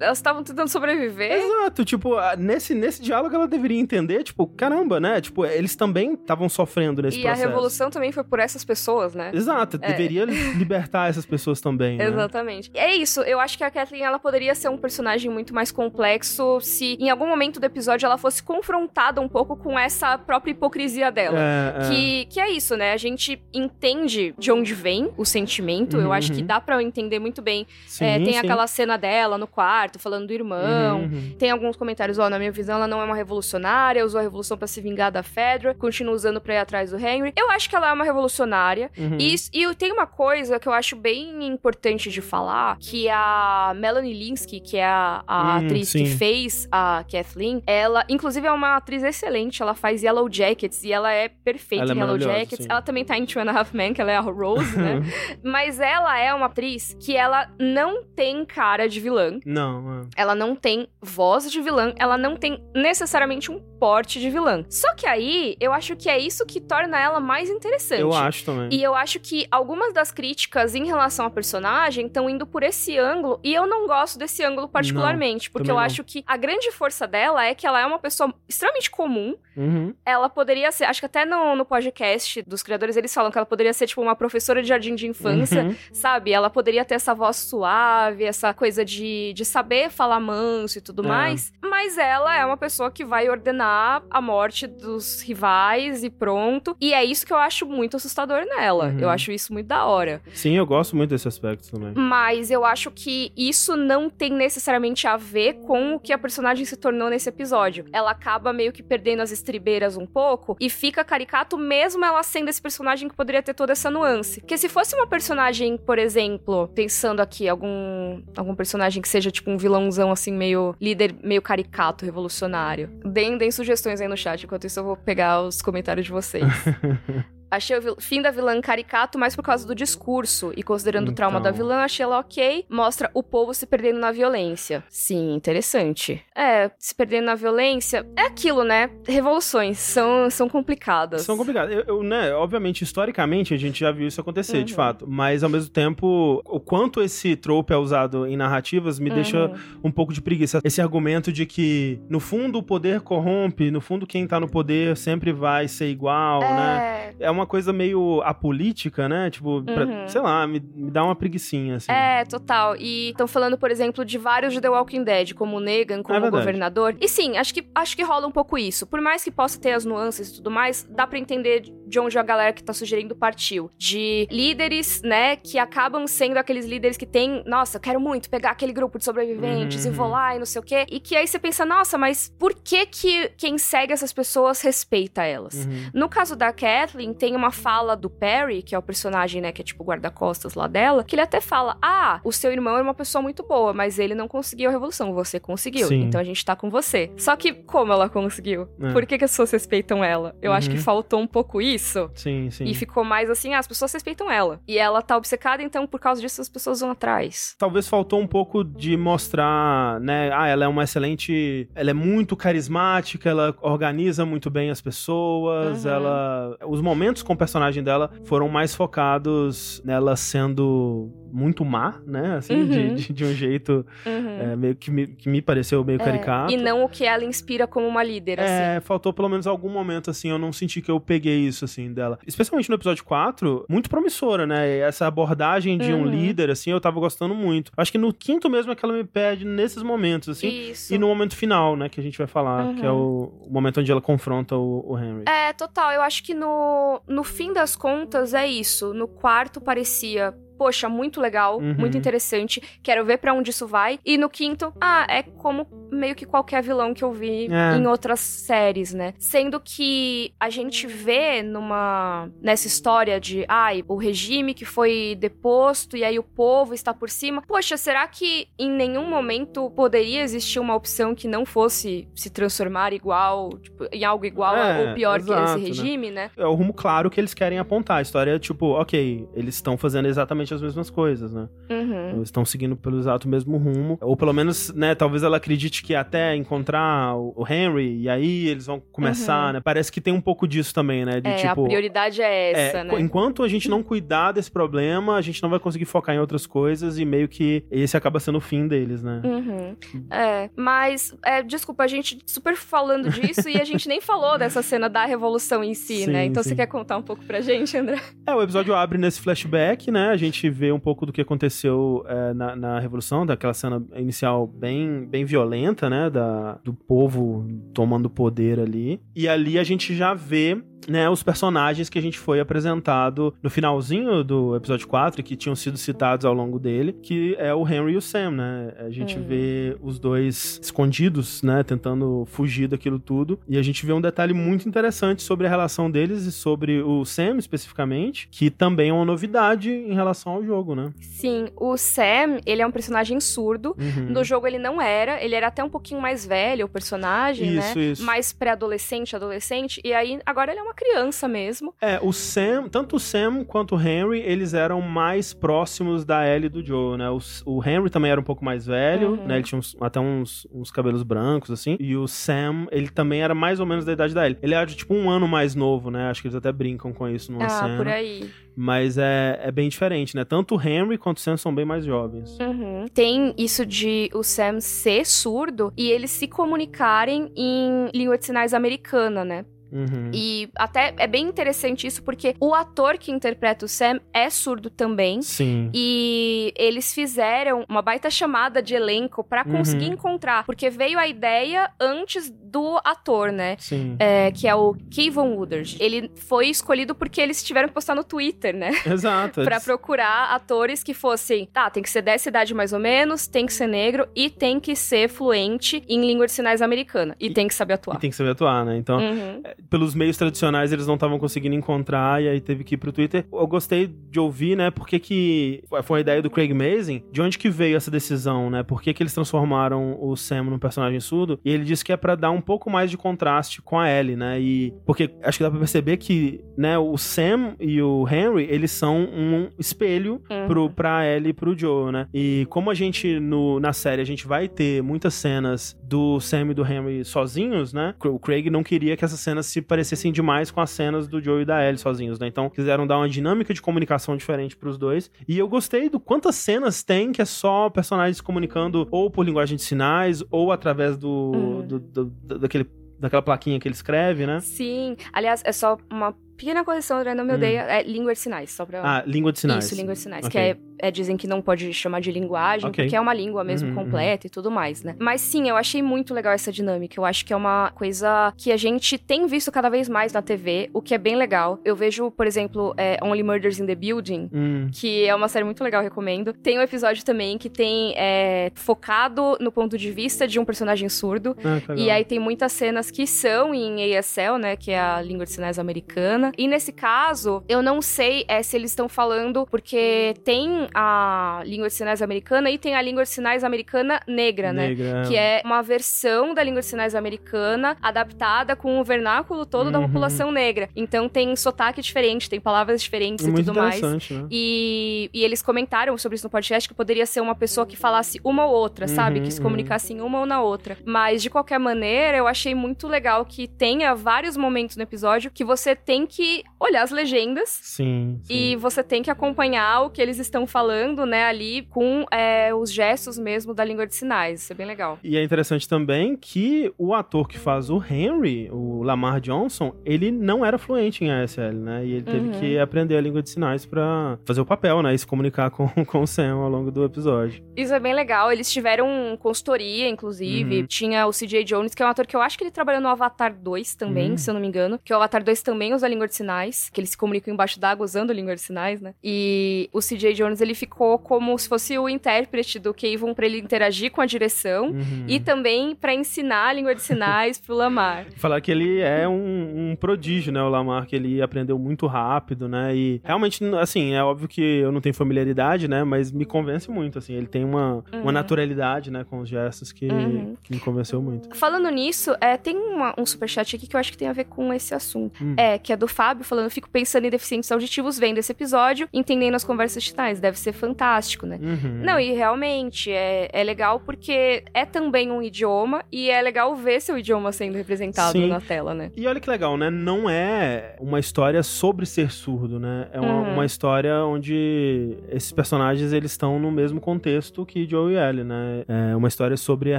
elas 0.00 0.18
estavam 0.18 0.42
tentando 0.42 0.68
sobreviver. 0.68 1.30
Exato, 1.32 1.67
tipo, 1.84 2.14
a- 2.16 2.36
nesse, 2.36 2.74
nesse 2.74 3.02
diálogo 3.02 3.34
ela 3.34 3.46
deveria 3.48 3.78
entender, 3.78 4.22
tipo, 4.22 4.46
caramba, 4.46 4.98
né? 5.00 5.20
Tipo, 5.20 5.44
eles 5.46 5.74
também 5.76 6.14
estavam 6.14 6.48
sofrendo 6.48 7.02
nesse 7.02 7.18
E 7.18 7.22
processo. 7.22 7.42
a 7.42 7.46
revolução 7.48 7.90
também 7.90 8.12
foi 8.12 8.24
por 8.24 8.38
essas 8.38 8.64
pessoas, 8.64 9.14
né? 9.14 9.30
Exato, 9.34 9.78
É. 9.80 9.88
deveria 9.88 10.24
libertar 10.56 11.08
essas 11.08 11.24
pessoas 11.26 11.60
também, 11.60 11.96
né? 11.98 12.06
Exatamente. 12.06 12.70
É 12.74 12.94
isso, 12.94 13.20
eu 13.22 13.38
acho 13.40 13.56
que 13.58 13.64
a 13.64 13.70
Kathleen 13.70 14.04
ela 14.04 14.18
poderia 14.18 14.54
ser 14.54 14.68
um 14.68 14.76
personagem 14.76 15.30
muito 15.30 15.54
mais 15.54 15.70
complexo 15.72 16.60
se 16.60 16.96
em 17.00 17.10
algum 17.10 17.26
momento 17.26 17.58
do 17.60 17.64
episódio 17.66 18.06
ela 18.06 18.18
fosse 18.18 18.42
confrontada 18.42 19.20
um 19.20 19.28
pouco 19.28 19.56
com 19.56 19.78
essa 19.78 20.16
própria 20.18 20.52
hipocrisia 20.52 21.10
dela. 21.10 21.38
É, 21.38 21.74
é. 21.86 21.88
Que, 21.90 22.24
que 22.26 22.40
é 22.40 22.50
isso, 22.50 22.76
né? 22.76 22.92
A 22.92 22.96
gente 22.96 23.40
entende 23.52 24.34
de 24.38 24.50
onde 24.52 24.74
vem 24.74 25.10
o 25.16 25.24
sentimento. 25.24 25.96
eu 25.96 26.06
Uhum, 26.08 26.12
acho 26.12 26.32
que 26.32 26.40
uhum. 26.40 26.46
dá 26.46 26.60
pra 26.60 26.76
eu 26.76 26.80
entender 26.80 27.18
muito 27.18 27.42
bem. 27.42 27.66
Sim, 27.86 28.04
É, 28.04 28.14
tem 28.18 28.32
sim. 28.32 28.38
aquela 28.38 28.66
cena 28.66 28.96
dela 28.96 29.36
no 29.36 29.46
quarto, 29.46 29.98
falando 29.98 30.26
do 30.26 30.32
irmão. 30.32 31.00
Uhum, 31.00 31.04
uhum. 31.04 31.34
Tem 31.38 31.50
alguns 31.58 31.76
comentários, 31.76 32.18
ó, 32.18 32.28
na 32.30 32.38
minha 32.38 32.50
visão 32.52 32.76
ela 32.76 32.86
não 32.86 33.00
é 33.00 33.04
uma 33.04 33.14
revolucionária, 33.14 34.04
usou 34.04 34.18
a 34.18 34.22
revolução 34.22 34.56
para 34.56 34.66
se 34.66 34.80
vingar 34.80 35.10
da 35.12 35.22
Fedra, 35.22 35.74
continua 35.74 36.14
usando 36.14 36.40
pra 36.40 36.54
ir 36.54 36.58
atrás 36.58 36.90
do 36.90 36.96
Henry. 36.98 37.32
Eu 37.36 37.50
acho 37.50 37.68
que 37.68 37.76
ela 37.76 37.88
é 37.88 37.92
uma 37.92 38.04
revolucionária. 38.04 38.90
Uhum. 38.96 39.18
E, 39.18 39.34
e 39.52 39.74
tem 39.74 39.92
uma 39.92 40.06
coisa 40.06 40.58
que 40.58 40.68
eu 40.68 40.72
acho 40.72 40.96
bem 40.96 41.46
importante 41.46 42.10
de 42.10 42.20
falar, 42.20 42.76
que 42.78 43.08
a 43.08 43.72
Melanie 43.76 44.14
Linsky, 44.14 44.60
que 44.60 44.76
é 44.76 44.84
a, 44.86 45.22
a 45.26 45.38
Hum, 45.58 45.66
atriz 45.66 45.88
sim. 45.88 46.04
que 46.04 46.10
fez 46.10 46.68
a 46.70 47.04
Kathleen, 47.10 47.62
ela, 47.66 48.04
inclusive, 48.08 48.46
é 48.46 48.52
uma 48.52 48.76
atriz 48.76 49.02
excelente. 49.02 49.62
Ela 49.62 49.74
faz 49.74 50.02
Yellow 50.02 50.28
Jackets 50.30 50.84
e 50.84 50.92
ela 50.92 51.12
é 51.12 51.28
perfeita 51.28 51.84
Ela 51.84 51.92
é 51.92 51.94
em 51.94 51.98
Yellow 51.98 52.12
maravilhosa, 52.14 52.38
Jackets. 52.40 52.64
sim. 52.64 52.70
Ela 52.70 52.82
também 52.82 53.04
tá 53.04 53.16
em 53.18 53.24
Two 53.26 53.40
and 53.42 53.50
a 53.50 53.58
Half 53.58 53.72
Men, 53.74 53.92
que 53.94 54.00
ela 54.00 54.12
é 54.12 54.16
a 54.16 54.20
Rose, 54.20 54.76
né? 54.78 55.00
Mas 55.42 55.80
ela 55.80 56.18
é 56.18 56.32
uma 56.34 56.46
atriz 56.46 56.96
que 57.00 57.16
ela 57.16 57.48
não 57.58 58.04
tem 58.04 58.44
cara 58.44 58.88
de 58.88 59.00
vilã. 59.00 59.38
Não, 59.44 60.02
é. 60.02 60.06
Ela 60.16 60.34
não 60.34 60.54
tem 60.54 60.88
voz 61.00 61.47
de 61.50 61.60
vilã, 61.60 61.92
ela 61.96 62.16
não 62.18 62.36
tem 62.36 62.62
necessariamente 62.74 63.50
um 63.50 63.60
porte 63.78 64.18
de 64.20 64.28
vilã. 64.30 64.64
Só 64.68 64.92
que 64.94 65.06
aí, 65.06 65.56
eu 65.60 65.72
acho 65.72 65.94
que 65.94 66.08
é 66.08 66.18
isso 66.18 66.44
que 66.44 66.60
torna 66.60 66.98
ela 66.98 67.20
mais 67.20 67.48
interessante. 67.48 68.00
eu 68.00 68.12
acho 68.12 68.44
também. 68.44 68.68
E 68.72 68.82
eu 68.82 68.94
acho 68.94 69.20
que 69.20 69.46
algumas 69.50 69.92
das 69.94 70.10
críticas 70.10 70.74
em 70.74 70.84
relação 70.86 71.26
à 71.26 71.30
personagem 71.30 72.06
estão 72.06 72.28
indo 72.28 72.46
por 72.46 72.62
esse 72.62 72.98
ângulo, 72.98 73.38
e 73.44 73.54
eu 73.54 73.66
não 73.66 73.86
gosto 73.86 74.18
desse 74.18 74.42
ângulo 74.42 74.68
particularmente, 74.68 75.50
porque 75.50 75.68
também 75.68 75.76
eu 75.76 75.80
não. 75.80 75.86
acho 75.86 76.02
que 76.04 76.24
a 76.26 76.36
grande 76.36 76.70
força 76.72 77.06
dela 77.06 77.44
é 77.44 77.54
que 77.54 77.66
ela 77.66 77.80
é 77.80 77.86
uma 77.86 77.98
pessoa 77.98 78.34
extremamente 78.48 78.90
comum. 78.90 79.36
Uhum. 79.56 79.92
Ela 80.04 80.28
poderia 80.28 80.70
ser, 80.72 80.84
acho 80.84 81.00
que 81.00 81.06
até 81.06 81.24
no, 81.24 81.54
no 81.56 81.64
podcast 81.64 82.42
dos 82.42 82.62
criadores 82.62 82.96
eles 82.96 83.12
falam 83.12 83.30
que 83.30 83.38
ela 83.38 83.46
poderia 83.46 83.72
ser 83.72 83.86
tipo 83.86 84.00
uma 84.00 84.14
professora 84.14 84.62
de 84.62 84.68
jardim 84.68 84.94
de 84.94 85.06
infância, 85.06 85.62
Uhum. 85.64 85.76
sabe? 85.92 86.32
Ela 86.32 86.48
poderia 86.50 86.84
ter 86.84 86.94
essa 86.94 87.14
voz 87.14 87.36
suave, 87.36 88.24
essa 88.24 88.52
coisa 88.54 88.84
de, 88.84 89.32
de 89.34 89.44
saber 89.44 89.90
falar 89.90 90.20
manso 90.20 90.78
e 90.78 90.80
tudo 90.80 91.04
É. 91.04 91.08
mais. 91.08 91.27
Mas 91.62 91.98
ela 91.98 92.36
é 92.36 92.44
uma 92.44 92.56
pessoa 92.56 92.90
que 92.90 93.04
vai 93.04 93.28
ordenar 93.28 94.02
a 94.10 94.20
morte 94.20 94.66
dos 94.66 95.20
rivais 95.20 96.02
e 96.02 96.10
pronto. 96.10 96.76
E 96.80 96.92
é 96.92 97.04
isso 97.04 97.26
que 97.26 97.32
eu 97.32 97.36
acho 97.36 97.66
muito 97.66 97.96
assustador 97.96 98.44
nela. 98.46 98.86
Uhum. 98.86 99.00
Eu 99.00 99.10
acho 99.10 99.30
isso 99.32 99.52
muito 99.52 99.66
da 99.66 99.84
hora. 99.84 100.22
Sim, 100.32 100.56
eu 100.56 100.66
gosto 100.66 100.96
muito 100.96 101.10
desse 101.10 101.28
aspecto 101.28 101.70
também. 101.70 101.92
Mas 101.94 102.50
eu 102.50 102.64
acho 102.64 102.90
que 102.90 103.32
isso 103.36 103.76
não 103.76 104.08
tem 104.10 104.30
necessariamente 104.32 105.06
a 105.06 105.16
ver 105.16 105.54
com 105.54 105.94
o 105.94 106.00
que 106.00 106.12
a 106.12 106.18
personagem 106.18 106.64
se 106.64 106.76
tornou 106.76 107.10
nesse 107.10 107.28
episódio. 107.28 107.84
Ela 107.92 108.10
acaba 108.10 108.52
meio 108.52 108.72
que 108.72 108.82
perdendo 108.82 109.20
as 109.20 109.30
estribeiras 109.30 109.96
um 109.96 110.06
pouco 110.06 110.56
e 110.60 110.70
fica 110.70 111.04
caricato 111.04 111.56
mesmo 111.56 112.04
ela 112.04 112.22
sendo 112.22 112.48
esse 112.48 112.60
personagem 112.60 113.08
que 113.08 113.14
poderia 113.14 113.42
ter 113.42 113.54
toda 113.54 113.72
essa 113.72 113.90
nuance. 113.90 114.40
Porque 114.40 114.58
se 114.58 114.68
fosse 114.68 114.94
uma 114.94 115.06
personagem, 115.06 115.76
por 115.76 115.98
exemplo, 115.98 116.68
pensando 116.74 117.20
aqui, 117.20 117.48
algum, 117.48 118.22
algum 118.36 118.54
personagem 118.54 119.02
que 119.02 119.08
seja 119.08 119.30
tipo 119.30 119.50
um 119.50 119.56
vilãozão 119.56 120.10
assim, 120.10 120.32
meio 120.32 120.74
líder, 120.80 121.14
meio 121.22 121.42
caricato, 121.42 122.04
revolucionário. 122.04 122.88
Deem, 123.04 123.38
deem 123.38 123.50
sugestões 123.50 124.00
aí 124.00 124.08
no 124.08 124.16
chat, 124.16 124.44
enquanto 124.44 124.66
isso 124.66 124.80
eu 124.80 124.84
vou 124.84 124.96
pegar 124.96 125.42
os 125.42 125.62
comentários 125.62 126.06
de 126.06 126.12
vocês. 126.12 126.44
Achei 127.50 127.78
o 127.78 127.96
fim 128.00 128.20
da 128.20 128.30
vilã 128.30 128.60
caricato, 128.60 129.18
mas 129.18 129.34
por 129.34 129.42
causa 129.42 129.66
do 129.66 129.74
discurso. 129.74 130.52
E 130.56 130.62
considerando 130.62 131.08
o 131.10 131.12
trauma 131.12 131.38
Então. 131.38 131.50
da 131.50 131.56
vilã, 131.56 131.76
achei 131.78 132.04
ela 132.04 132.18
ok. 132.18 132.66
Mostra 132.68 133.10
o 133.14 133.22
povo 133.22 133.54
se 133.54 133.66
perdendo 133.66 133.98
na 133.98 134.12
violência. 134.12 134.84
Sim, 134.88 135.34
interessante. 135.34 136.22
É, 136.34 136.70
se 136.78 136.94
perdendo 136.94 137.24
na 137.26 137.34
violência. 137.34 138.06
É 138.16 138.22
aquilo, 138.22 138.64
né? 138.64 138.90
Revoluções 139.06 139.78
são, 139.78 140.30
são 140.30 140.48
complicadas. 140.48 141.22
São 141.22 141.36
complicadas. 141.36 141.74
Eu, 141.74 141.84
eu, 141.86 142.02
né, 142.02 142.32
obviamente, 142.34 142.82
historicamente, 142.84 143.54
a 143.54 143.56
gente 143.56 143.80
já 143.80 143.90
viu 143.90 144.06
isso 144.08 144.20
acontecer, 144.20 144.62
de 144.64 144.72
Uhum. 144.72 144.76
fato. 144.76 145.06
Mas, 145.08 145.42
ao 145.42 145.50
mesmo 145.50 145.70
tempo, 145.70 146.42
o 146.44 146.60
quanto 146.60 147.00
esse 147.02 147.34
trope 147.36 147.72
é 147.72 147.76
usado 147.76 148.26
em 148.26 148.36
narrativas 148.36 148.98
me 148.98 149.10
deixa 149.10 149.46
Uhum. 149.46 149.54
um 149.84 149.90
pouco 149.90 150.12
de 150.12 150.20
preguiça. 150.20 150.60
Esse 150.64 150.80
argumento 150.80 151.32
de 151.32 151.46
que, 151.46 151.98
no 152.08 152.20
fundo, 152.20 152.58
o 152.58 152.62
poder 152.62 153.00
corrompe, 153.00 153.70
no 153.70 153.80
fundo, 153.80 154.06
quem 154.06 154.26
tá 154.26 154.38
no 154.38 154.48
poder 154.48 154.96
sempre 154.96 155.32
vai 155.32 155.66
ser 155.68 155.88
igual, 155.88 156.40
né? 156.40 157.14
É, 157.20 157.28
É 157.28 157.30
uma 157.38 157.46
coisa 157.46 157.72
meio 157.72 158.20
apolítica, 158.22 159.08
né? 159.08 159.30
Tipo, 159.30 159.62
pra- 159.62 159.84
Uhum. 159.84 160.08
sei 160.08 160.20
lá, 160.20 160.46
me, 160.46 160.60
me 160.74 160.90
dá 160.90 161.04
uma 161.04 161.14
preguicinha, 161.14 161.76
assim. 161.76 161.90
É, 161.90 162.24
total. 162.24 162.76
E 162.76 163.10
estão 163.10 163.26
falando, 163.26 163.56
por 163.58 163.70
exemplo, 163.70 164.04
de 164.04 164.18
vários 164.18 164.52
de 164.52 164.60
The 164.60 164.68
Walking 164.68 165.04
Dead, 165.04 165.34
como 165.34 165.56
o 165.56 165.60
Negan, 165.60 166.02
como 166.02 166.18
É 166.24 166.28
o 166.28 166.30
governador. 166.30 166.96
E 167.00 167.08
sim, 167.08 167.36
acho 167.36 167.52
que, 167.54 167.68
acho 167.74 167.96
que 167.96 168.02
rola 168.02 168.26
um 168.26 168.30
pouco 168.30 168.56
isso. 168.58 168.86
Por 168.86 169.00
mais 169.00 169.22
que 169.24 169.30
possa 169.30 169.60
ter 169.60 169.72
as 169.72 169.84
nuances 169.84 170.28
e 170.30 170.34
tudo 170.36 170.50
mais, 170.50 170.86
dá 170.90 171.06
pra 171.06 171.18
entender 171.18 171.62
de 171.86 171.98
onde 172.00 172.18
a 172.18 172.22
galera 172.22 172.52
que 172.52 172.62
tá 172.62 172.72
sugerindo 172.72 173.14
partiu. 173.16 173.70
De 173.76 174.26
líderes, 174.30 175.00
né, 175.02 175.36
que 175.36 175.58
acabam 175.58 176.06
sendo 176.06 176.36
aqueles 176.38 176.66
líderes 176.66 176.96
que 176.96 177.06
tem, 177.06 177.42
nossa, 177.46 177.76
eu 177.76 177.80
quero 177.80 178.00
muito 178.00 178.28
pegar 178.30 178.50
aquele 178.50 178.72
grupo 178.72 178.98
de 178.98 179.04
sobreviventes 179.04 179.84
e 179.84 179.88
Uhum. 179.88 179.94
vou 179.94 180.08
lá 180.08 180.34
e 180.34 180.38
não 180.38 180.46
sei 180.46 180.60
o 180.60 180.64
quê. 180.64 180.86
E 180.90 181.00
que 181.00 181.16
aí 181.16 181.26
você 181.26 181.38
pensa, 181.38 181.64
nossa, 181.64 181.96
mas 181.98 182.32
por 182.38 182.54
que 182.54 182.86
que 182.86 183.28
quem 183.36 183.58
segue 183.58 183.92
essas 183.92 184.12
pessoas 184.12 184.60
respeita 184.62 185.22
elas? 185.24 185.54
Uhum. 185.66 185.90
No 185.94 186.08
caso 186.08 186.36
da 186.36 186.52
Kathleen, 186.52 187.12
tem 187.12 187.27
uma 187.36 187.50
fala 187.50 187.96
do 187.96 188.08
Perry, 188.10 188.62
que 188.62 188.74
é 188.74 188.78
o 188.78 188.82
personagem, 188.82 189.40
né, 189.40 189.52
que 189.52 189.60
é 189.62 189.64
tipo 189.64 189.84
guarda-costas 189.84 190.54
lá 190.54 190.66
dela, 190.66 191.04
que 191.04 191.14
ele 191.14 191.22
até 191.22 191.40
fala: 191.40 191.76
Ah, 191.82 192.20
o 192.24 192.32
seu 192.32 192.50
irmão 192.52 192.76
é 192.76 192.82
uma 192.82 192.94
pessoa 192.94 193.22
muito 193.22 193.42
boa, 193.42 193.72
mas 193.72 193.98
ele 193.98 194.14
não 194.14 194.28
conseguiu 194.28 194.68
a 194.68 194.72
revolução, 194.72 195.12
você 195.14 195.38
conseguiu. 195.40 195.88
Sim. 195.88 196.02
Então 196.02 196.20
a 196.20 196.24
gente 196.24 196.44
tá 196.44 196.54
com 196.56 196.70
você. 196.70 197.10
Só 197.16 197.36
que 197.36 197.52
como 197.52 197.92
ela 197.92 198.08
conseguiu? 198.08 198.68
É. 198.80 198.92
Por 198.92 199.06
que, 199.06 199.18
que 199.18 199.24
as 199.24 199.30
pessoas 199.30 199.50
respeitam 199.50 200.02
ela? 200.04 200.34
Eu 200.42 200.52
acho 200.52 200.68
que 200.70 200.76
Uhum. 200.76 200.82
faltou 200.82 201.20
um 201.20 201.26
pouco 201.26 201.60
isso. 201.60 202.10
Sim, 202.14 202.50
sim. 202.50 202.64
E 202.64 202.74
ficou 202.74 203.04
mais 203.04 203.28
assim, 203.30 203.54
ah, 203.54 203.58
as 203.58 203.66
pessoas 203.66 203.92
respeitam 203.92 204.30
ela. 204.30 204.60
E 204.66 204.78
ela 204.78 205.00
tá 205.02 205.16
obcecada, 205.16 205.62
então 205.62 205.86
por 205.86 206.00
causa 206.00 206.20
disso 206.20 206.40
as 206.40 206.48
pessoas 206.48 206.80
vão 206.80 206.90
atrás. 206.90 207.54
Talvez 207.58 207.88
faltou 207.88 208.20
um 208.20 208.26
pouco 208.26 208.62
de 208.64 208.96
mostrar, 208.96 210.00
né? 210.00 210.30
Ah, 210.32 210.46
ela 210.46 210.64
é 210.64 210.68
uma 210.68 210.84
excelente. 210.84 211.68
Ela 211.74 211.90
é 211.90 211.94
muito 211.94 212.36
carismática, 212.36 213.28
ela 213.28 213.54
organiza 213.60 214.24
muito 214.24 214.50
bem 214.50 214.70
as 214.70 214.80
pessoas, 214.80 215.84
Uhum. 215.84 215.90
ela. 215.90 216.56
Os 216.66 216.80
momentos 216.80 217.17
com 217.22 217.32
o 217.32 217.36
personagem 217.36 217.82
dela 217.82 218.10
foram 218.24 218.48
mais 218.48 218.74
focados 218.74 219.80
nela 219.84 220.16
sendo 220.16 221.10
muito 221.32 221.64
má, 221.64 222.00
né? 222.06 222.36
Assim, 222.36 222.66
de, 222.66 222.78
Uhum. 222.78 222.94
de, 222.94 223.12
de 223.12 223.24
um 223.24 223.32
jeito 223.34 223.84
Uhum. 224.06 224.40
é, 224.40 224.56
meio 224.56 224.74
que 224.76 224.90
me, 224.90 225.06
que 225.06 225.28
me 225.28 225.40
pareceu 225.42 225.84
meio 225.84 226.00
É, 226.00 226.04
caricato. 226.04 226.52
E 226.52 226.56
não 226.56 226.84
o 226.84 226.88
que 226.88 227.04
ela 227.04 227.24
inspira 227.24 227.66
como 227.66 227.86
uma 227.86 228.02
líder, 228.02 228.40
assim. 228.40 228.76
É, 228.76 228.80
faltou 228.80 229.12
pelo 229.12 229.28
menos 229.28 229.46
algum 229.46 229.68
momento, 229.70 230.10
assim, 230.10 230.30
eu 230.30 230.38
não 230.38 230.52
senti 230.52 230.80
que 230.82 230.90
eu 230.90 230.98
peguei 231.00 231.38
isso, 231.40 231.64
assim, 231.64 231.92
dela. 231.92 232.18
Especialmente 232.26 232.68
no 232.68 232.74
episódio 232.76 233.04
4, 233.04 233.64
muito 233.68 233.88
promissora, 233.90 234.46
né? 234.46 234.78
Essa 234.78 235.06
abordagem 235.06 235.76
de 235.78 235.92
um 235.92 236.02
Uhum. 236.02 236.06
líder, 236.10 236.50
assim, 236.50 236.70
eu 236.70 236.80
tava 236.80 236.98
gostando 237.00 237.34
muito. 237.34 237.70
Acho 237.76 237.92
que 237.92 237.98
no 237.98 238.12
quinto 238.12 238.48
mesmo 238.48 238.72
é 238.72 238.74
que 238.74 238.84
ela 238.84 238.94
me 238.94 239.04
perde 239.04 239.44
nesses 239.44 239.82
momentos, 239.82 240.28
assim. 240.28 240.48
Isso. 240.48 240.94
E 240.94 240.98
no 240.98 241.08
momento 241.08 241.34
final, 241.36 241.76
né, 241.76 241.88
que 241.88 242.00
a 242.00 242.02
gente 242.02 242.16
vai 242.18 242.26
falar, 242.26 242.66
Uhum. 242.66 242.74
que 242.76 242.84
é 242.86 242.90
o, 242.90 243.32
o 243.46 243.50
momento 243.52 243.80
onde 243.80 243.90
ela 243.90 244.00
confronta 244.00 244.56
o, 244.56 244.92
o 244.92 244.98
Henry. 244.98 245.24
É, 245.28 245.52
total. 245.52 245.92
Eu 245.92 246.02
acho 246.02 246.22
que 246.22 246.34
no, 246.34 247.00
no 247.08 247.24
fim 247.24 247.52
das 247.52 247.74
contas 247.76 248.34
é 248.34 248.46
isso. 248.46 248.92
No 248.94 249.06
quarto 249.08 249.60
parecia. 249.60 250.34
Poxa, 250.58 250.88
muito 250.88 251.20
legal, 251.20 251.58
Uhum. 251.58 251.74
muito 251.78 251.96
interessante. 251.96 252.60
Quero 252.82 253.04
ver 253.04 253.18
pra 253.18 253.32
onde 253.32 253.50
isso 253.50 253.66
vai. 253.66 254.00
E 254.04 254.18
no 254.18 254.28
quinto, 254.28 254.72
ah, 254.80 255.06
é 255.08 255.22
como 255.22 255.64
meio 255.90 256.14
que 256.14 256.24
qualquer 256.26 256.62
vilão 256.62 256.92
que 256.94 257.02
eu 257.02 257.12
vi 257.12 257.48
É. 257.50 257.76
em 257.76 257.86
outras 257.86 258.20
séries, 258.20 258.92
né? 258.94 259.14
Sendo 259.18 259.60
que 259.60 260.32
a 260.38 260.50
gente 260.50 260.86
vê 260.86 261.42
numa 261.42 262.28
nessa 262.40 262.66
história 262.66 263.20
de, 263.20 263.44
ai, 263.48 263.84
o 263.88 263.96
regime 263.96 264.54
que 264.54 264.64
foi 264.64 265.16
deposto 265.18 265.96
e 265.96 266.04
aí 266.04 266.18
o 266.18 266.22
povo 266.22 266.74
está 266.74 266.92
por 266.94 267.08
cima. 267.10 267.42
Poxa, 267.46 267.76
será 267.76 268.06
que 268.06 268.48
em 268.58 268.70
nenhum 268.70 269.08
momento 269.08 269.70
poderia 269.70 270.22
existir 270.22 270.58
uma 270.58 270.74
opção 270.74 271.14
que 271.14 271.28
não 271.28 271.44
fosse 271.44 272.08
se 272.14 272.30
transformar 272.30 272.92
igual, 272.92 273.50
tipo, 273.58 273.86
em 273.92 274.04
algo 274.04 274.24
igual 274.24 274.56
É, 274.56 274.88
ou 274.88 274.94
pior 274.94 275.18
exato, 275.20 275.54
que 275.58 275.62
né? 275.64 275.68
esse 275.70 275.82
regime, 275.82 276.10
né? 276.10 276.30
É 276.36 276.46
o 276.46 276.54
rumo 276.54 276.72
claro 276.72 277.10
que 277.10 277.20
eles 277.20 277.34
querem 277.34 277.58
apontar. 277.58 277.98
A 277.98 278.02
história 278.02 278.32
é 278.32 278.38
tipo, 278.38 278.66
ok, 278.72 279.28
eles 279.34 279.54
estão 279.56 279.76
fazendo 279.76 280.06
exatamente 280.08 280.52
as 280.54 280.60
mesmas 280.62 280.90
coisas, 280.90 281.32
né? 281.32 281.48
Uhum. 281.70 282.10
Eles 282.16 282.28
estão 282.28 282.44
seguindo 282.44 282.76
pelo 282.76 282.98
exato 282.98 283.28
mesmo 283.28 283.56
rumo. 283.56 283.98
Ou 284.00 284.16
pelo 284.16 284.32
menos, 284.32 284.72
né, 284.74 284.94
talvez 284.94 285.22
ela 285.22 285.36
acredite 285.36 285.77
que 285.82 285.94
até 285.94 286.34
encontrar 286.36 287.14
o 287.16 287.44
Henry, 287.48 288.02
e 288.02 288.08
aí 288.08 288.48
eles 288.48 288.66
vão 288.66 288.80
começar, 288.92 289.46
Uhum. 289.48 289.52
né? 289.54 289.60
Parece 289.60 289.90
que 289.90 290.00
tem 290.00 290.12
um 290.12 290.20
pouco 290.20 290.46
disso 290.46 290.72
também, 290.72 291.04
né? 291.04 291.20
De 291.20 291.28
É, 291.28 291.36
tipo. 291.36 291.62
a 291.64 291.66
prioridade 291.66 292.22
é 292.22 292.50
essa, 292.52 292.78
é, 292.78 292.84
né? 292.84 293.00
Enquanto 293.00 293.42
a 293.42 293.48
gente 293.48 293.68
não 293.68 293.82
cuidar 293.82 294.32
desse 294.32 294.50
problema, 294.50 295.16
a 295.16 295.20
gente 295.20 295.42
não 295.42 295.50
vai 295.50 295.58
conseguir 295.58 295.84
focar 295.84 296.14
em 296.14 296.18
outras 296.18 296.46
coisas 296.46 296.98
e 296.98 297.04
meio 297.04 297.28
que 297.28 297.64
esse 297.70 297.96
acaba 297.96 298.20
sendo 298.20 298.38
o 298.38 298.40
fim 298.40 298.68
deles, 298.68 299.02
né? 299.02 299.20
Uhum. 299.24 299.76
É, 300.10 300.48
mas, 300.56 301.14
é, 301.24 301.42
desculpa, 301.42 301.82
a 301.84 301.88
gente 301.88 302.18
super 302.26 302.54
falando 302.56 303.08
disso 303.10 303.48
e 303.48 303.60
a 303.60 303.64
gente 303.64 303.88
nem 303.88 304.00
falou 304.00 304.38
dessa 304.38 304.62
cena 304.62 304.88
da 304.88 305.04
revolução 305.04 305.64
em 305.64 305.74
si, 305.74 306.04
Sim, 306.04 306.10
né? 306.10 306.24
Então 306.24 306.42
sim. 306.42 306.50
você 306.50 306.54
quer 306.54 306.66
contar 306.66 306.96
um 306.96 307.02
pouco 307.02 307.24
pra 307.24 307.40
gente, 307.40 307.76
André? 307.76 308.00
É, 308.26 308.34
o 308.34 308.42
episódio 308.42 308.74
abre 308.74 308.98
nesse 308.98 309.20
flashback, 309.20 309.90
né? 309.90 310.10
A 310.10 310.16
gente 310.16 310.28
gente 310.28 310.50
vê 310.50 310.70
um 310.70 310.78
pouco 310.78 311.06
do 311.06 311.12
que 311.12 311.20
aconteceu 311.20 312.04
é, 312.06 312.34
na, 312.34 312.54
na 312.54 312.78
Revolução, 312.78 313.24
daquela 313.24 313.54
cena 313.54 313.82
inicial 313.96 314.46
bem, 314.46 315.04
bem 315.06 315.24
violenta, 315.24 315.67
né? 315.88 316.08
Da, 316.10 316.58
do 316.64 316.72
povo 316.72 317.46
tomando 317.74 318.08
poder 318.08 318.60
ali. 318.60 319.00
E 319.14 319.28
ali 319.28 319.58
a 319.58 319.64
gente 319.64 319.94
já 319.94 320.14
vê 320.14 320.62
né, 320.88 321.10
os 321.10 321.22
personagens 321.22 321.90
que 321.90 321.98
a 321.98 322.02
gente 322.02 322.18
foi 322.18 322.40
apresentado 322.40 323.34
no 323.42 323.50
finalzinho 323.50 324.24
do 324.24 324.56
episódio 324.56 324.88
4, 324.88 325.22
que 325.22 325.36
tinham 325.36 325.54
sido 325.54 325.76
citados 325.76 326.24
ao 326.24 326.32
longo 326.32 326.58
dele, 326.58 326.94
que 327.02 327.34
é 327.38 327.52
o 327.52 327.66
Henry 327.68 327.92
e 327.92 327.96
o 327.96 328.00
Sam, 328.00 328.30
né? 328.30 328.72
A 328.78 328.88
gente 328.88 329.18
Uhum. 329.18 329.24
vê 329.24 329.76
os 329.82 329.98
dois 329.98 330.58
escondidos, 330.62 331.42
né, 331.42 331.62
tentando 331.62 332.24
fugir 332.26 332.68
daquilo 332.68 332.98
tudo, 332.98 333.38
e 333.46 333.58
a 333.58 333.62
gente 333.62 333.84
vê 333.84 333.92
um 333.92 334.00
detalhe 334.00 334.32
muito 334.32 334.66
interessante 334.66 335.20
sobre 335.22 335.46
a 335.46 335.50
relação 335.50 335.90
deles 335.90 336.24
e 336.24 336.32
sobre 336.32 336.80
o 336.80 337.04
Sam 337.04 337.36
especificamente, 337.36 338.26
que 338.30 338.48
também 338.48 338.88
é 338.88 338.92
uma 338.92 339.04
novidade 339.04 339.70
em 339.70 339.92
relação 339.92 340.32
ao 340.34 340.44
jogo, 340.44 340.74
né? 340.74 340.90
Sim, 341.00 341.48
o 341.56 341.76
Sam, 341.76 342.38
ele 342.46 342.62
é 342.62 342.66
um 342.66 342.70
personagem 342.72 343.20
surdo. 343.20 343.76
Uhum. 343.78 344.10
No 344.10 344.24
jogo 344.24 344.46
ele 344.46 344.58
não 344.58 344.80
era, 344.80 345.22
ele 345.22 345.34
era 345.34 345.50
até 345.58 345.64
um 345.64 345.68
pouquinho 345.68 346.00
mais 346.00 346.24
velho, 346.24 346.66
o 346.66 346.68
personagem, 346.68 347.56
Isso, 347.58 347.76
né? 347.78 347.84
isso. 347.84 348.04
Mais 348.04 348.32
pré-adolescente, 348.32 349.16
adolescente. 349.16 349.80
E 349.84 349.92
aí, 349.92 350.20
agora 350.24 350.52
ele 350.52 350.60
é 350.60 350.62
uma 350.62 350.74
criança 350.74 351.26
mesmo. 351.26 351.74
É, 351.80 351.98
o 352.00 352.12
Sam, 352.12 352.68
tanto 352.68 352.94
o 352.96 353.00
Sam 353.00 353.44
quanto 353.44 353.74
o 353.74 353.80
Henry, 353.80 354.20
eles 354.20 354.54
eram 354.54 354.80
mais 354.80 355.34
próximos 355.34 356.04
da 356.04 356.24
Ellie 356.26 356.46
e 356.46 356.48
do 356.48 356.64
Joe, 356.64 356.96
né? 356.96 357.10
O, 357.10 357.18
o 357.44 357.68
Henry 357.68 357.90
também 357.90 358.10
era 358.12 358.20
um 358.20 358.24
pouco 358.24 358.44
mais 358.44 358.66
velho, 358.66 359.10
Uhum. 359.12 359.26
né? 359.26 359.34
Ele 359.36 359.42
tinha 359.44 359.58
uns- 359.58 359.76
até 359.80 359.98
uns, 359.98 360.46
uns 360.52 360.70
cabelos 360.70 361.02
brancos, 361.02 361.50
assim. 361.50 361.76
E 361.80 361.96
o 361.96 362.06
Sam, 362.06 362.66
ele 362.70 362.88
também 362.88 363.22
era 363.22 363.34
mais 363.34 363.58
ou 363.58 363.66
menos 363.66 363.84
da 363.84 363.92
idade 363.92 364.14
da 364.14 364.24
Ellie. 364.24 364.38
Ele 364.40 364.54
era, 364.54 364.66
tipo, 364.66 364.94
um 364.94 365.10
ano 365.10 365.26
mais 365.26 365.54
novo, 365.56 365.90
né? 365.90 366.08
Acho 366.08 366.22
que 366.22 366.28
eles 366.28 366.36
até 366.36 366.52
brincam 366.52 366.92
com 366.92 367.08
isso 367.08 367.32
numa 367.32 367.46
ah, 367.46 367.48
cena. 367.48 367.76
por 367.76 367.88
aí. 367.88 368.30
Mas 368.60 368.98
é, 368.98 369.38
é 369.40 369.52
bem 369.52 369.68
diferente, 369.68 370.16
né? 370.16 370.24
Tanto 370.24 370.56
o 370.56 370.60
Henry 370.60 370.98
quanto 370.98 371.18
o 371.18 371.20
Sam 371.20 371.36
são 371.36 371.54
bem 371.54 371.64
mais 371.64 371.84
jovens. 371.84 372.36
Uhum. 372.40 372.86
Tem 372.92 373.32
isso 373.38 373.64
de 373.64 374.10
o 374.12 374.24
Sam 374.24 374.60
ser 374.60 375.06
surdo 375.06 375.72
e 375.76 375.88
eles 375.92 376.10
se 376.10 376.26
comunicarem 376.26 377.30
em 377.36 377.88
língua 377.94 378.18
de 378.18 378.26
sinais 378.26 378.52
americana, 378.52 379.24
né? 379.24 379.44
Uhum. 379.72 380.10
E 380.14 380.48
até 380.56 380.94
é 380.96 381.06
bem 381.06 381.24
interessante 381.26 381.86
isso 381.86 382.02
porque 382.02 382.34
o 382.40 382.54
ator 382.54 382.96
que 382.98 383.10
interpreta 383.10 383.64
o 383.64 383.68
Sam 383.68 384.00
é 384.12 384.30
surdo 384.30 384.70
também. 384.70 385.22
Sim. 385.22 385.70
E 385.74 386.52
eles 386.56 386.92
fizeram 386.94 387.64
uma 387.68 387.82
baita 387.82 388.10
chamada 388.10 388.62
de 388.62 388.74
elenco 388.74 389.22
pra 389.24 389.44
conseguir 389.44 389.86
Uhum. 389.86 389.92
encontrar, 389.92 390.44
porque 390.44 390.70
veio 390.70 390.98
a 390.98 391.06
ideia 391.06 391.70
antes 391.80 392.30
do 392.30 392.80
ator, 392.84 393.30
né? 393.30 393.56
Sim. 393.58 393.96
É, 393.98 394.30
que 394.32 394.48
é 394.48 394.54
o 394.54 394.74
Kevin 394.90 395.34
Woodard. 395.36 395.76
Ele 395.80 396.10
foi 396.16 396.48
escolhido 396.48 396.94
porque 396.94 397.20
eles 397.20 397.42
tiveram 397.44 397.68
que 397.68 397.74
postar 397.74 397.94
no 397.94 398.04
Twitter, 398.04 398.56
né? 398.56 398.70
Exato. 398.86 399.42
Pra 399.48 399.60
procurar 399.60 400.34
atores 400.34 400.82
que 400.82 400.94
fossem, 400.94 401.46
tá, 401.46 401.68
tem 401.70 401.82
que 401.82 401.90
ser 401.90 402.02
dessa 402.02 402.28
idade 402.28 402.54
mais 402.54 402.72
ou 402.72 402.78
menos, 402.78 403.26
tem 403.26 403.44
que 403.46 403.52
ser 403.52 403.66
negro 403.66 404.08
e 404.14 404.30
tem 404.30 404.58
que 404.58 404.74
ser 404.74 405.08
fluente 405.08 405.82
em 405.88 406.00
língua 406.00 406.26
de 406.26 406.32
sinais 406.32 406.62
americana. 406.62 407.14
E, 407.20 407.26
E- 407.26 407.32
tem 407.34 407.46
que 407.46 407.54
saber 407.54 407.74
E 407.74 407.74
atuar. 407.74 407.98
tem 407.98 408.10
que 408.10 408.16
saber 408.16 408.30
atuar, 408.30 408.64
né? 408.64 408.76
Então, 408.76 408.98
Uhum. 408.98 409.42
Pelos 409.70 409.94
meios 409.94 410.16
tradicionais 410.16 410.72
eles 410.72 410.86
não 410.86 410.94
estavam 410.94 411.18
conseguindo 411.18 411.54
encontrar 411.54 412.22
e 412.22 412.28
aí 412.28 412.40
teve 412.40 412.64
que 412.64 412.74
ir 412.74 412.78
pro 412.78 412.92
Twitter. 412.92 413.26
Eu 413.32 413.46
gostei 413.46 413.86
de 413.86 414.18
ouvir, 414.18 414.56
né, 414.56 414.70
porque 414.70 414.98
que 414.98 415.62
foi 415.84 415.98
a 415.98 416.00
ideia 416.00 416.22
do 416.22 416.30
Craig 416.30 416.52
Mazin, 416.52 417.02
de 417.12 417.20
onde 417.22 417.38
que 417.38 417.48
veio 417.50 417.76
essa 417.76 417.90
decisão, 417.90 418.50
né? 418.50 418.62
Por 418.62 418.80
que 418.82 418.92
que 418.94 419.02
eles 419.02 419.14
transformaram 419.14 419.96
o 420.00 420.16
Sam 420.16 420.44
num 420.44 420.58
personagem 420.58 421.00
surdo? 421.00 421.38
E 421.44 421.50
ele 421.50 421.64
disse 421.64 421.84
que 421.84 421.92
é 421.92 421.96
pra 421.96 422.14
dar 422.14 422.30
um 422.30 422.40
pouco 422.40 422.70
mais 422.70 422.90
de 422.90 422.96
contraste 422.96 423.60
com 423.62 423.78
a 423.78 423.88
Ellie, 423.90 424.16
né? 424.16 424.40
E 424.40 424.72
porque 424.86 425.10
acho 425.22 425.38
que 425.38 425.44
dá 425.44 425.50
pra 425.50 425.58
perceber 425.58 425.96
que, 425.96 426.40
né, 426.56 426.78
o 426.78 426.96
Sam 426.96 427.54
e 427.60 427.80
o 427.82 428.06
Henry, 428.08 428.46
eles 428.50 428.70
são 428.70 428.96
um 429.02 429.48
espelho 429.58 430.20
Uhum. 430.30 430.46
pro, 430.46 430.70
pra 430.70 431.06
Ellie 431.06 431.30
e 431.30 431.32
pro 431.32 431.56
Joe, 431.58 431.92
né? 431.92 432.06
E 432.12 432.46
como 432.50 432.70
a 432.70 432.74
gente, 432.74 433.18
no, 433.20 433.58
na 433.60 433.72
série, 433.72 434.00
a 434.02 434.04
gente 434.04 434.26
vai 434.26 434.48
ter 434.48 434.82
muitas 434.82 435.14
cenas 435.14 435.76
do 435.82 436.20
Sam 436.20 436.50
e 436.50 436.54
do 436.54 436.62
Henry 436.66 437.04
sozinhos, 437.04 437.72
né? 437.72 437.94
O 438.04 438.18
Craig 438.18 438.50
não 438.50 438.62
queria 438.62 438.96
que 438.96 439.04
essas 439.04 439.20
cenas 439.20 439.46
se 439.48 439.62
parecessem 439.62 440.12
demais 440.12 440.50
com 440.50 440.60
as 440.60 440.70
cenas 440.70 441.08
do 441.08 441.20
Joe 441.20 441.42
e 441.42 441.44
da 441.44 441.64
Ellie 441.64 441.78
sozinhos, 441.78 442.18
né? 442.18 442.26
Então, 442.26 442.48
quiseram 442.50 442.86
dar 442.86 442.98
uma 442.98 443.08
dinâmica 443.08 443.52
de 443.54 443.60
comunicação 443.62 444.16
diferente 444.16 444.56
pros 444.56 444.76
dois. 444.78 445.10
E 445.26 445.38
eu 445.38 445.48
gostei 445.48 445.88
do 445.88 445.98
quantas 445.98 446.34
cenas 446.36 446.82
tem 446.82 447.12
que 447.12 447.22
é 447.22 447.24
só 447.24 447.68
personagens 447.70 448.20
comunicando 448.20 448.86
ou 448.90 449.10
por 449.10 449.24
linguagem 449.24 449.56
de 449.56 449.62
sinais 449.62 450.22
ou 450.30 450.52
através 450.52 450.96
do, 450.96 451.08
Uhum. 451.08 451.66
do- 451.66 451.78
do- 451.80 452.04
do- 452.04 452.38
daquele 452.38 452.68
daquela 453.00 453.22
plaquinha 453.22 453.60
que 453.60 453.68
ele 453.68 453.76
escreve, 453.76 454.26
né? 454.26 454.40
Sim. 454.40 454.96
Aliás, 455.12 455.40
é 455.44 455.52
só 455.52 455.78
uma 455.88 456.12
pequena 456.38 456.64
correção, 456.64 456.98
André, 456.98 457.14
não 457.14 457.24
me 457.24 457.32
Hum. 457.32 457.36
odeia. 457.36 457.60
É 457.62 457.82
língua 457.82 458.12
de 458.14 458.18
sinais, 458.18 458.50
só 458.52 458.64
pra... 458.64 458.80
Ah, 458.82 459.02
língua 459.06 459.32
de 459.32 459.40
sinais. 459.40 459.64
Isso, 459.66 459.74
língua 459.74 459.92
de 459.94 460.00
sinais. 460.00 460.24
Ok. 460.26 460.30
Que 460.30 460.38
é, 460.38 460.56
é- 460.88 460.90
dizem 460.90 461.16
que 461.16 461.26
não 461.26 461.42
pode 461.42 461.72
chamar 461.74 462.00
de 462.00 462.10
linguagem, 462.12 462.68
Ok. 462.68 462.84
porque 462.84 462.96
é 462.96 463.00
uma 463.00 463.12
língua 463.12 463.42
mesmo 463.44 463.68
Uhum, 463.70 463.74
completa 463.74 464.26
e 464.26 464.30
tudo 464.30 464.50
mais, 464.50 464.82
né? 464.84 464.94
Mas 464.98 465.20
sim, 465.20 465.48
eu 465.48 465.56
achei 465.56 465.82
muito 465.82 466.14
legal 466.14 466.32
essa 466.32 466.50
dinâmica. 466.52 466.98
Eu 466.98 467.04
acho 467.04 467.26
que 467.26 467.32
é 467.32 467.36
uma 467.36 467.70
coisa 467.74 468.32
que 468.36 468.52
a 468.52 468.56
gente 468.56 468.96
tem 468.96 469.26
visto 469.26 469.50
cada 469.52 469.68
vez 469.68 469.88
mais 469.88 470.12
na 470.12 470.22
TV, 470.22 470.70
o 470.72 470.80
que 470.80 470.94
é 470.94 470.98
bem 470.98 471.16
legal. 471.16 471.58
Eu 471.64 471.74
vejo, 471.76 472.10
por 472.12 472.26
exemplo, 472.26 472.72
é, 472.76 472.96
Only 473.02 473.22
Murders 473.24 473.58
in 473.58 473.66
the 473.66 473.74
Building, 473.74 474.30
Hum, 474.32 474.68
que 474.72 475.04
é 475.04 475.14
uma 475.14 475.26
série 475.28 475.44
muito 475.44 475.62
legal, 475.64 475.82
recomendo. 475.82 476.32
Tem 476.32 476.58
um 476.58 476.62
episódio 476.62 477.04
também 477.04 477.36
que 477.36 477.50
tem 477.50 477.94
é, 477.96 478.52
focado 478.54 479.36
no 479.40 479.50
ponto 479.50 479.76
de 479.76 479.90
vista 479.90 480.26
de 480.28 480.38
um 480.38 480.44
personagem 480.44 480.88
surdo. 480.88 481.36
ah, 481.44 481.54
legal. 481.54 481.76
E 481.76 481.90
aí 481.90 482.04
tem 482.04 482.18
muitas 482.20 482.52
cenas 482.52 482.90
que 482.90 483.06
são 483.06 483.52
em 483.54 483.96
ASL, 483.96 484.38
né, 484.38 484.54
que 484.56 484.70
é 484.70 484.78
a 484.78 485.02
língua 485.02 485.24
de 485.24 485.32
sinais 485.32 485.58
americana. 485.58 486.27
E 486.36 486.46
nesse 486.48 486.72
caso, 486.72 487.42
eu 487.48 487.62
não 487.62 487.80
sei 487.80 488.24
é, 488.28 488.42
se 488.42 488.56
eles 488.56 488.70
estão 488.70 488.88
falando 488.88 489.46
porque 489.50 490.14
tem 490.24 490.68
a 490.74 491.42
língua 491.44 491.68
de 491.68 491.74
sinais 491.74 492.02
americana 492.02 492.50
e 492.50 492.58
tem 492.58 492.74
a 492.74 492.82
língua 492.82 493.02
de 493.04 493.08
sinais 493.08 493.44
americana 493.44 494.00
negra, 494.06 494.52
né? 494.52 494.68
Negra, 494.68 495.02
Que 495.08 495.16
é 495.16 495.42
uma 495.44 495.62
versão 495.62 496.34
da 496.34 496.42
língua 496.42 496.60
de 496.60 496.66
sinais 496.66 496.94
americana 496.94 497.76
adaptada 497.82 498.54
com 498.56 498.78
o 498.80 498.84
vernáculo 498.84 499.44
todo 499.46 499.70
da 499.70 499.78
Uhum. 499.78 499.86
população 499.86 500.30
negra. 500.30 500.68
Então 500.74 501.08
tem 501.08 501.34
sotaque 501.36 501.80
diferente, 501.80 502.28
tem 502.28 502.40
palavras 502.40 502.82
diferentes 502.82 503.26
e 503.26 503.32
tudo 503.32 503.54
mais. 503.54 503.80
né? 503.80 503.98
E, 504.30 505.10
e 505.12 505.24
eles 505.24 505.42
comentaram 505.42 505.96
sobre 505.98 506.16
isso 506.16 506.26
no 506.26 506.30
podcast 506.30 506.68
que 506.68 506.74
poderia 506.74 507.06
ser 507.06 507.20
uma 507.20 507.34
pessoa 507.34 507.66
que 507.66 507.76
falasse 507.76 508.20
uma 508.24 508.46
ou 508.46 508.54
outra, 508.54 508.86
sabe? 508.88 509.18
Uhum, 509.18 509.24
Que 509.24 509.30
se 509.30 509.38
uhum. 509.38 509.44
comunicasse 509.44 509.92
em 509.92 510.00
uma 510.00 510.20
ou 510.20 510.26
na 510.26 510.40
outra. 510.42 510.76
Mas, 510.84 511.22
de 511.22 511.30
qualquer 511.30 511.58
maneira, 511.58 512.16
eu 512.18 512.26
achei 512.26 512.54
muito 512.54 512.86
legal 512.86 513.24
que 513.24 513.46
tenha 513.46 513.94
vários 513.94 514.36
momentos 514.36 514.76
no 514.76 514.82
episódio 514.82 515.30
que 515.30 515.44
você 515.44 515.74
tem 515.74 516.06
que 516.06 516.17
olhar 516.60 516.82
as 516.82 516.90
legendas. 516.90 517.48
Sim, 517.62 518.20
sim. 518.24 518.32
E 518.52 518.56
você 518.56 518.82
tem 518.82 519.02
que 519.02 519.10
acompanhar 519.10 519.82
o 519.82 519.90
que 519.90 520.00
eles 520.02 520.18
estão 520.18 520.46
falando, 520.46 521.04
né, 521.06 521.24
ali 521.24 521.62
com 521.70 522.04
é, 522.10 522.54
os 522.54 522.72
gestos 522.72 523.18
mesmo 523.18 523.54
da 523.54 523.64
língua 523.64 523.86
de 523.86 523.94
sinais. 523.94 524.42
Isso 524.42 524.52
é 524.52 524.56
bem 524.56 524.66
legal. 524.66 524.98
E 525.02 525.16
é 525.16 525.22
interessante 525.22 525.68
também 525.68 526.16
que 526.16 526.72
o 526.78 526.94
ator 526.94 527.28
que 527.28 527.38
faz 527.38 527.70
o 527.70 527.82
Henry, 527.82 528.48
o 528.52 528.82
Lamar 528.82 529.20
Johnson, 529.20 529.74
ele 529.84 530.10
não 530.10 530.44
era 530.44 530.58
fluente 530.58 531.04
em 531.04 531.10
ASL, 531.10 531.52
né? 531.54 531.84
E 531.86 531.92
ele 531.92 532.02
teve 532.02 532.18
Uhum. 532.28 532.40
que 532.40 532.58
aprender 532.58 532.96
a 532.96 533.00
língua 533.00 533.22
de 533.22 533.30
sinais 533.30 533.64
pra 533.64 534.18
fazer 534.24 534.40
o 534.40 534.46
papel, 534.46 534.82
né? 534.82 534.94
E 534.94 534.98
se 534.98 535.06
comunicar 535.06 535.50
com, 535.50 535.68
com 535.86 536.02
o 536.02 536.06
Sam 536.06 536.34
ao 536.34 536.48
longo 536.48 536.70
do 536.70 536.84
episódio. 536.84 537.42
Isso 537.56 537.72
é 537.72 537.78
bem 537.80 537.94
legal. 537.94 538.32
Eles 538.32 538.50
tiveram 538.52 539.16
consultoria, 539.20 539.88
inclusive. 539.88 540.60
Uhum. 540.60 540.66
Tinha 540.66 541.06
o 541.06 541.10
CJ 541.12 541.44
Jones, 541.44 541.74
que 541.74 541.82
é 541.82 541.86
um 541.86 541.88
ator 541.88 542.06
que 542.06 542.16
eu 542.16 542.20
acho 542.20 542.36
que 542.36 542.44
ele 542.44 542.50
trabalhou 542.50 542.80
no 542.80 542.88
Avatar 542.88 543.34
2 543.34 543.74
também, 543.74 544.10
Uhum. 544.12 544.16
se 544.18 544.28
eu 544.30 544.34
não 544.34 544.40
me 544.40 544.48
engano. 544.48 544.78
Que 544.84 544.92
o 544.92 544.96
Avatar 544.96 545.22
2 545.22 545.42
também 545.42 545.74
usa 545.74 545.86
língua 545.86 546.07
de 546.08 546.14
sinais, 546.16 546.68
que 546.72 546.80
eles 546.80 546.90
se 546.90 546.96
comunicam 546.98 547.32
embaixo 547.32 547.60
d'água 547.60 547.84
usando 547.84 548.12
língua 548.12 548.34
de 548.34 548.40
sinais, 548.40 548.80
né? 548.80 548.94
E 549.04 549.68
o 549.72 549.80
CJ 549.80 550.14
Jones, 550.14 550.40
ele 550.40 550.54
ficou 550.54 550.98
como 550.98 551.38
se 551.38 551.48
fosse 551.48 551.78
o 551.78 551.88
intérprete 551.88 552.58
do 552.58 552.74
Kevin 552.74 553.14
pra 553.14 553.26
ele 553.26 553.38
interagir 553.38 553.90
com 553.90 554.00
a 554.00 554.06
direção. 554.06 554.70
Uhum. 554.70 555.04
E 555.06 555.20
também 555.20 555.74
pra 555.74 555.94
ensinar 555.94 556.48
a 556.48 556.52
língua 556.52 556.74
de 556.74 556.82
sinais 556.82 557.38
pro 557.38 557.54
Lamar. 557.54 558.06
Falar 558.16 558.40
que 558.40 558.50
ele 558.50 558.80
é 558.80 559.06
um, 559.08 559.70
um 559.72 559.76
prodígio, 559.76 560.32
né? 560.32 560.42
O 560.42 560.48
Lamar, 560.48 560.86
que 560.86 560.96
ele 560.96 561.20
aprendeu 561.22 561.58
muito 561.58 561.86
rápido, 561.86 562.48
né? 562.48 562.74
E 562.74 563.00
realmente, 563.04 563.44
assim, 563.60 563.92
é 563.94 564.02
óbvio 564.02 564.26
que 564.28 564.40
eu 564.42 564.72
não 564.72 564.80
tenho 564.80 564.94
familiaridade, 564.94 565.68
né? 565.68 565.84
Mas 565.84 566.10
me 566.10 566.24
convence 566.24 566.70
muito, 566.70 566.98
assim. 566.98 567.14
Ele 567.14 567.26
tem 567.26 567.44
uma, 567.44 567.84
uma 567.92 568.04
Uhum. 568.06 568.12
naturalidade, 568.12 568.90
né? 568.90 569.04
Com 569.08 569.20
os 569.20 569.28
gestos 569.28 569.72
que, 569.72 569.86
Uhum. 569.88 570.36
que 570.42 570.52
me 570.54 570.60
convenceu 570.60 571.00
muito. 571.02 571.34
Falando 571.36 571.68
nisso, 571.70 572.14
é, 572.20 572.36
tem 572.36 572.56
uma- 572.56 572.94
um 572.98 573.04
superchat 573.04 573.54
aqui 573.56 573.66
que 573.66 573.74
eu 573.76 573.80
acho 573.80 573.90
que 573.92 573.98
tem 573.98 574.08
a 574.08 574.12
ver 574.12 574.24
com 574.24 574.52
esse 574.52 574.74
assunto. 574.74 575.22
Hum. 575.22 575.34
É, 575.36 575.58
que 575.58 575.72
é 575.72 575.76
do 575.76 575.88
Fábio 575.98 576.22
falando: 576.24 576.48
fico 576.48 576.70
pensando 576.70 577.06
em 577.06 577.10
deficientes 577.10 577.50
auditivos 577.50 577.98
vendo 577.98 578.18
esse 578.18 578.30
episódio, 578.30 578.88
entendendo 578.92 579.34
as 579.34 579.42
conversas 579.42 579.82
digitais. 579.82 580.20
Deve 580.20 580.38
ser 580.38 580.52
fantástico, 580.52 581.26
né? 581.26 581.40
Uhum. 581.42 581.80
Não, 581.82 581.98
e 581.98 582.12
realmente 582.12 582.88
é, 582.92 583.28
é 583.32 583.42
legal 583.42 583.80
porque 583.80 584.44
é 584.54 584.64
também 584.64 585.10
um 585.10 585.20
idioma 585.20 585.84
e 585.90 586.08
é 586.08 586.22
legal 586.22 586.54
ver 586.54 586.80
seu 586.80 586.96
idioma 586.96 587.32
sendo 587.32 587.56
representado 587.56 588.12
Sim. 588.12 588.28
na 588.28 588.40
tela, 588.40 588.72
né? 588.74 588.92
E 588.96 589.08
olha 589.08 589.18
que 589.18 589.28
legal, 589.28 589.56
né? 589.56 589.70
Não 589.70 590.08
é 590.08 590.76
uma 590.78 591.00
história 591.00 591.42
sobre 591.42 591.84
ser 591.84 592.12
surdo, 592.12 592.60
né? 592.60 592.88
É 592.92 593.00
uma, 593.00 593.08
Uhum. 593.18 593.32
uma 593.32 593.44
história 593.44 593.96
onde 594.04 594.96
esses 595.08 595.32
personagens 595.32 595.92
eles 595.92 596.12
estão 596.12 596.38
no 596.38 596.52
mesmo 596.52 596.80
contexto 596.80 597.44
que 597.44 597.66
Joe 597.68 597.94
e 597.94 597.96
Ellie, 597.96 598.22
né? 598.22 598.64
É 598.68 598.94
uma 598.94 599.08
história 599.08 599.36
sobre 599.36 599.74
a 599.74 599.78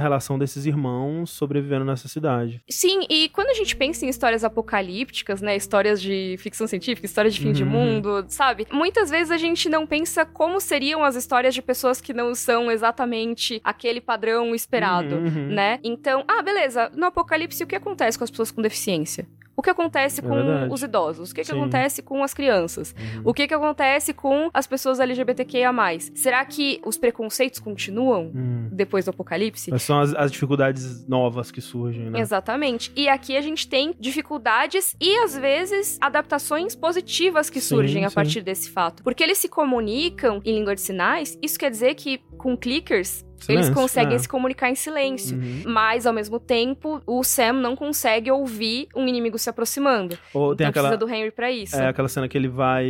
relação 0.00 0.38
desses 0.38 0.66
irmãos 0.66 1.30
sobrevivendo 1.30 1.84
nessa 1.86 2.08
cidade. 2.08 2.60
Sim, 2.68 3.06
e 3.08 3.30
quando 3.30 3.48
a 3.48 3.54
gente 3.54 3.74
pensa 3.74 4.04
em 4.04 4.08
histórias 4.10 4.44
apocalípticas, 4.44 5.40
né? 5.40 5.56
Histórias 5.56 5.99
de 6.00 6.36
ficção 6.38 6.66
científica, 6.66 7.06
história 7.06 7.30
de 7.30 7.38
fim 7.40 7.52
de 7.52 7.62
Uhum. 7.62 7.68
mundo, 7.70 8.24
sabe? 8.28 8.66
Muitas 8.72 9.10
vezes 9.10 9.30
a 9.30 9.36
gente 9.36 9.68
não 9.68 9.86
pensa 9.86 10.24
como 10.24 10.60
seriam 10.60 11.04
as 11.04 11.14
histórias 11.16 11.54
de 11.54 11.62
pessoas 11.62 12.00
que 12.00 12.12
não 12.14 12.34
são 12.34 12.70
exatamente 12.70 13.60
aquele 13.62 14.00
padrão 14.00 14.54
esperado, 14.54 15.16
Uhum, 15.16 15.24
uhum. 15.26 15.46
né? 15.54 15.78
Então, 15.84 16.24
ah, 16.26 16.42
beleza, 16.42 16.90
no 16.94 17.06
apocalipse 17.06 17.62
o 17.62 17.66
que 17.66 17.76
acontece 17.76 18.16
com 18.18 18.24
as 18.24 18.30
pessoas 18.30 18.50
com 18.50 18.62
deficiência? 18.62 19.26
O 19.60 19.62
que 19.62 19.68
acontece 19.68 20.20
É 20.20 20.22
com 20.22 20.34
verdade. 20.34 20.72
os 20.72 20.82
idosos? 20.82 21.30
O 21.32 21.34
que, 21.34 21.42
que 21.42 21.46
Sim. 21.46 21.58
acontece 21.60 22.00
com 22.02 22.24
as 22.24 22.32
crianças? 22.32 22.94
Uhum. 22.98 23.20
O 23.26 23.34
que, 23.34 23.46
que 23.46 23.52
acontece 23.52 24.14
com 24.14 24.48
as 24.54 24.66
pessoas 24.66 24.98
LGBTQIA+. 24.98 25.70
Será 26.14 26.42
que 26.46 26.80
os 26.82 26.96
preconceitos 26.96 27.60
continuam 27.60 28.32
Hum. 28.34 28.70
depois 28.72 29.04
do 29.04 29.10
apocalipse? 29.10 29.70
Mas 29.70 29.82
são 29.82 30.00
as, 30.00 30.14
as 30.14 30.32
dificuldades 30.32 31.06
novas 31.06 31.50
que 31.50 31.60
surgem, 31.60 32.08
né? 32.08 32.20
Exatamente. 32.20 32.90
E 32.96 33.06
aqui 33.06 33.36
a 33.36 33.42
gente 33.42 33.68
tem 33.68 33.94
dificuldades 34.00 34.96
e, 34.98 35.14
às 35.18 35.36
vezes, 35.36 35.98
adaptações 36.00 36.74
positivas 36.74 37.50
que 37.50 37.60
Sim, 37.60 37.68
surgem 37.76 38.04
a 38.06 38.08
sim. 38.08 38.14
partir 38.14 38.40
desse 38.40 38.70
fato. 38.70 39.02
Porque 39.02 39.22
eles 39.22 39.36
se 39.36 39.48
comunicam 39.50 40.40
em 40.42 40.54
língua 40.54 40.74
de 40.74 40.80
sinais, 40.80 41.38
isso 41.42 41.58
quer 41.58 41.70
dizer 41.70 41.94
que 41.96 42.16
com 42.38 42.56
clickers. 42.56 43.26
Eles 43.48 43.66
Silêncio, 43.66 43.74
conseguem 43.74 44.14
é. 44.16 44.18
se 44.18 44.28
comunicar 44.28 44.70
em 44.70 44.74
silêncio. 44.74 45.36
Uhum. 45.36 45.62
Mas, 45.66 46.06
ao 46.06 46.12
mesmo 46.12 46.38
tempo, 46.38 47.00
o 47.06 47.22
Sam 47.24 47.54
não 47.54 47.74
consegue 47.74 48.30
ouvir 48.30 48.88
um 48.94 49.06
inimigo 49.08 49.38
se 49.38 49.48
aproximando. 49.48 50.18
Ou 50.34 50.54
tem 50.54 50.66
então 50.66 50.70
aquela, 50.70 50.88
precisa 50.90 51.06
do 51.06 51.12
Henry 51.14 51.30
pra 51.30 51.50
isso. 51.50 51.76
É 51.76 51.88
aquela 51.88 52.08
cena 52.08 52.28
que 52.28 52.36
ele 52.36 52.48
vai. 52.48 52.84